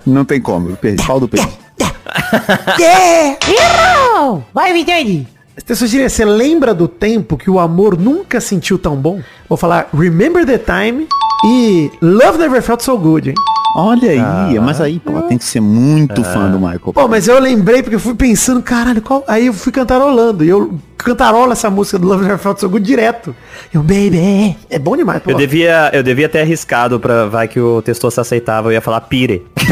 Não 0.07 0.25
tem 0.25 0.41
como, 0.41 0.71
eu 0.71 0.77
perdi. 0.77 1.05
Pau 1.07 1.19
do 1.19 1.29
peito. 1.29 1.49
Errou! 3.49 4.45
Vai, 4.53 4.73
Vidani. 4.73 5.27
Testosterinha, 5.65 6.09
você 6.09 6.25
lembra 6.25 6.75
do 6.75 6.89
tempo 6.89 7.37
que 7.37 7.49
o 7.49 7.59
amor 7.59 7.97
nunca 7.97 8.41
sentiu 8.41 8.79
tão 8.79 8.97
bom? 8.97 9.23
Vou 9.49 9.57
falar 9.57 9.89
Remember 9.95 10.45
the 10.45 10.59
Time 10.59 11.07
e 11.47 11.91
Love 12.03 12.39
Never 12.39 12.61
Felt 12.61 12.81
So 12.83 12.99
Good, 12.99 13.31
hein? 13.31 13.35
Olha 13.75 14.11
aí, 14.11 14.61
mas 14.61 14.81
aí, 14.81 15.01
pô, 15.01 15.21
tem 15.23 15.37
que 15.37 15.45
ser 15.45 15.61
muito 15.61 16.23
fã 16.23 16.49
do 16.51 16.59
Michael. 16.59 16.93
Pô, 16.93 17.09
mas 17.09 17.27
eu 17.27 17.39
lembrei 17.41 17.83
porque 17.83 17.97
eu 17.97 18.01
fui 18.01 18.15
pensando, 18.15 18.63
caralho, 18.63 19.03
qual... 19.03 19.25
Aí 19.27 19.47
eu 19.47 19.53
fui 19.53 19.73
cantarolando. 19.73 20.45
E 20.45 20.49
eu 20.49 20.79
cantarolo 20.97 21.53
essa 21.53 21.69
música 21.69 21.99
do 21.99 22.07
Love 22.07 22.23
Never 22.23 22.39
Felt 22.39 22.59
So 22.61 22.69
Good 22.71 22.87
direto. 22.87 23.35
Eu, 23.73 23.83
baby, 23.83 24.57
é 24.71 24.79
bom 24.79 24.97
demais, 24.97 25.21
pô. 25.23 25.33
Eu 25.33 25.37
devia, 25.37 25.91
eu 25.93 26.03
devia 26.03 26.29
ter 26.29 26.41
arriscado 26.41 27.01
pra 27.01 27.27
vai 27.27 27.49
que 27.49 27.59
o 27.59 27.83
Testoso 27.83 28.21
aceitava, 28.21 28.69
eu 28.69 28.73
ia 28.73 28.81
falar 28.81 29.01
pire. 29.03 29.45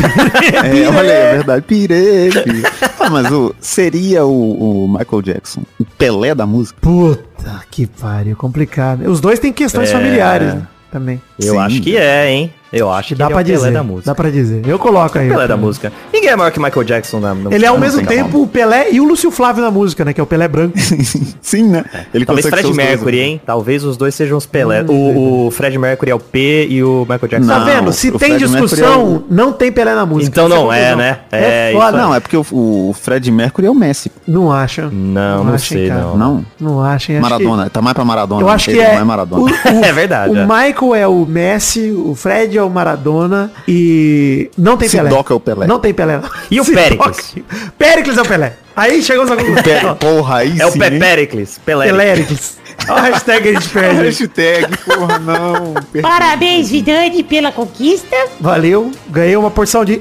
É, 0.53 0.88
olha 0.88 1.00
aí, 1.00 1.20
é 1.20 1.32
verdade. 1.34 1.62
Pirei, 1.62 2.30
pirei. 2.30 2.62
Ah, 2.98 3.09
mas 3.11 3.30
o, 3.30 3.55
seria 3.61 4.24
o, 4.24 4.84
o 4.84 4.88
Michael 4.88 5.22
Jackson 5.22 5.62
o 5.78 5.84
Pelé 5.84 6.34
da 6.34 6.46
música? 6.46 6.78
Puta 6.80 7.62
que 7.70 7.86
pariu, 7.86 8.36
complicado. 8.36 9.09
Os 9.09 9.20
dois 9.20 9.38
têm 9.38 9.53
questões 9.53 9.90
É. 9.90 9.92
familiares, 9.92 10.55
né? 10.55 10.66
Também. 10.90 11.20
Eu 11.38 11.55
Sim. 11.55 11.59
acho 11.61 11.80
que 11.82 11.96
é, 11.96 12.30
hein? 12.30 12.53
Eu 12.72 12.90
acho 12.90 13.08
que 13.08 13.14
Dá 13.14 13.26
ele 13.26 13.34
pra 13.34 13.40
é 13.40 13.42
o 13.42 13.46
Pelé 13.46 13.58
dizer. 13.58 13.72
da 13.72 13.82
música. 13.82 14.06
Dá 14.06 14.14
pra 14.14 14.30
dizer. 14.30 14.62
Eu 14.66 14.78
coloco 14.78 15.18
aí. 15.18 15.28
Pelé 15.28 15.46
da 15.46 15.56
música. 15.56 15.92
Ninguém 16.12 16.30
é 16.30 16.36
maior 16.36 16.50
que 16.50 16.58
Michael 16.58 16.84
Jackson 16.84 17.20
na, 17.20 17.34
na 17.34 17.54
Ele 17.54 17.64
é 17.64 17.68
ao 17.68 17.78
mesmo 17.78 18.00
música. 18.00 18.14
tempo 18.14 18.42
o 18.42 18.46
Pelé 18.46 18.90
e 18.92 19.00
o 19.00 19.04
Lúcio 19.04 19.30
Flávio 19.30 19.62
na 19.62 19.70
música, 19.70 20.04
né? 20.04 20.12
Que 20.12 20.20
é 20.20 20.24
o 20.24 20.26
Pelé 20.26 20.48
branco. 20.48 20.74
Sim, 21.42 21.64
né? 21.68 21.84
Ele 22.14 22.24
Talvez 22.24 22.46
Fred 22.46 22.62
dois, 22.62 22.76
Mercury, 22.76 23.16
né? 23.18 23.22
hein? 23.24 23.40
Talvez 23.44 23.84
os 23.84 23.96
dois 23.96 24.14
sejam 24.14 24.38
os 24.38 24.46
Pelé. 24.46 24.82
o, 24.88 25.46
o 25.46 25.50
Fred 25.50 25.76
Mercury 25.78 26.10
é 26.12 26.14
o 26.14 26.18
P 26.20 26.66
e 26.70 26.82
o 26.82 27.00
Michael 27.02 27.28
Jackson. 27.28 27.48
Tá 27.48 27.58
Não, 27.58 27.66
vendo? 27.66 27.92
Se 27.92 28.08
o 28.08 28.18
tem 28.18 28.30
Fred 28.38 28.44
discussão, 28.46 29.04
Mercury 29.06 29.24
não 29.30 29.52
tem 29.52 29.70
Pelé 29.72 29.94
na 29.94 30.06
música. 30.06 30.28
Então 30.30 30.46
Essa 30.46 30.54
não 30.54 30.72
é, 30.72 30.96
né? 30.96 31.18
É, 31.30 31.70
É, 31.70 31.72
foda. 31.74 31.98
Não, 31.98 32.14
é 32.14 32.20
porque 32.20 32.36
o, 32.36 32.40
o 32.50 32.94
Fred 32.98 33.30
Mercury 33.30 33.66
é 33.66 33.70
o 33.70 33.74
Messi. 33.74 34.10
Não 34.26 34.50
acha. 34.50 34.88
Não, 34.90 35.44
não 35.44 35.58
sei, 35.58 35.88
cara. 35.88 36.00
não. 36.00 36.16
Não? 36.16 36.44
Não 36.60 36.80
achem. 36.82 37.16
acho 37.16 37.22
Maradona. 37.22 37.68
Tá 37.68 37.82
mais 37.82 37.94
pra 37.94 38.04
Maradona. 38.04 38.40
Que, 38.40 38.46
eu 38.46 38.52
acho 38.52 38.70
que 38.70 38.80
é. 38.80 38.94
Não 38.94 39.00
é 39.00 39.04
Maradona. 39.04 39.42
o- 39.42 39.46
o- 39.46 39.82
É 39.84 39.92
verdade, 39.92 40.32
O 40.32 40.38
é. 40.38 40.42
Michael 40.46 40.94
é 40.94 41.06
o 41.08 41.26
Messi, 41.26 41.90
o 41.90 42.14
Fred 42.14 42.56
é 42.56 42.61
o 42.64 42.70
Maradona 42.70 43.52
e 43.68 44.50
não 44.56 44.76
tem 44.76 44.88
Pelé. 44.88 45.08
Sidoca 45.10 45.32
é 45.32 45.36
o 45.36 45.40
Pelé. 45.40 45.66
Não 45.66 45.78
tem 45.78 45.92
Pelé. 45.94 46.20
E 46.50 46.60
o 46.60 46.64
Sidoca- 46.64 46.82
Péricles? 46.84 47.34
Péricles 47.78 48.18
é 48.18 48.22
o 48.22 48.26
Pelé. 48.26 48.56
Aí 48.74 49.02
chegamos 49.02 49.30
a 49.30 49.36
conclusão. 49.36 49.62
Pe- 49.62 49.94
Porra, 50.00 50.36
aí 50.38 50.58
É 50.60 50.66
o 50.66 50.70
sim, 50.72 50.78
Pé 50.78 50.88
hein? 50.88 50.98
Péricles. 50.98 51.60
Pelé. 51.64 51.86
Peléricles. 51.86 52.58
Olha 52.88 52.98
a 53.00 53.02
hashtag 53.02 53.48
a 53.48 53.52
gente 53.52 53.68
perde. 53.68 54.02
Hashtag, 54.02 54.76
porra, 54.78 55.18
não. 55.18 55.74
Parabéns, 56.02 56.70
Vidani, 56.70 57.22
pela 57.22 57.52
conquista. 57.52 58.16
Valeu. 58.40 58.90
Ganhei 59.08 59.36
uma 59.36 59.50
porção 59.50 59.84
de... 59.84 60.00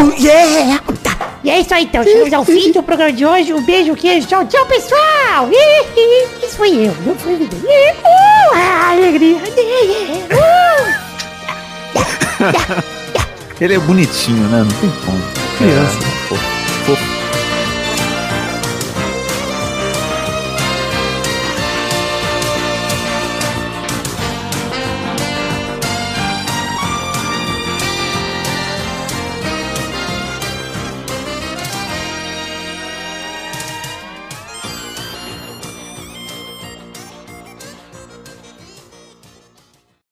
Oh, 0.00 0.04
yeah! 0.22 0.80
E 1.42 1.50
é 1.50 1.60
isso 1.60 1.74
aí, 1.74 1.84
então. 1.84 2.02
Chegamos 2.02 2.32
ao 2.32 2.44
fim 2.44 2.72
do 2.72 2.82
programa 2.82 3.12
de 3.12 3.26
hoje. 3.26 3.52
Um 3.52 3.62
beijo, 3.66 3.94
queijo. 3.94 4.26
Tchau, 4.26 4.46
tchau, 4.46 4.64
pessoal. 4.64 5.50
Isso 6.42 6.56
foi 6.56 6.70
eu, 6.86 6.94
não 7.04 7.14
foi 7.16 7.34
o 7.34 7.36
Vidani. 7.36 7.62
Uh, 7.66 8.92
alegria. 8.92 9.36
Uh. 9.36 11.03
Ele 13.60 13.74
é 13.74 13.78
bonitinho, 13.78 14.48
né? 14.48 14.58
Não 14.62 14.80
tem 14.80 14.90
como. 15.04 15.20
Criança. 15.58 16.00
Fofo. 16.28 16.44
Fofo. 16.86 17.23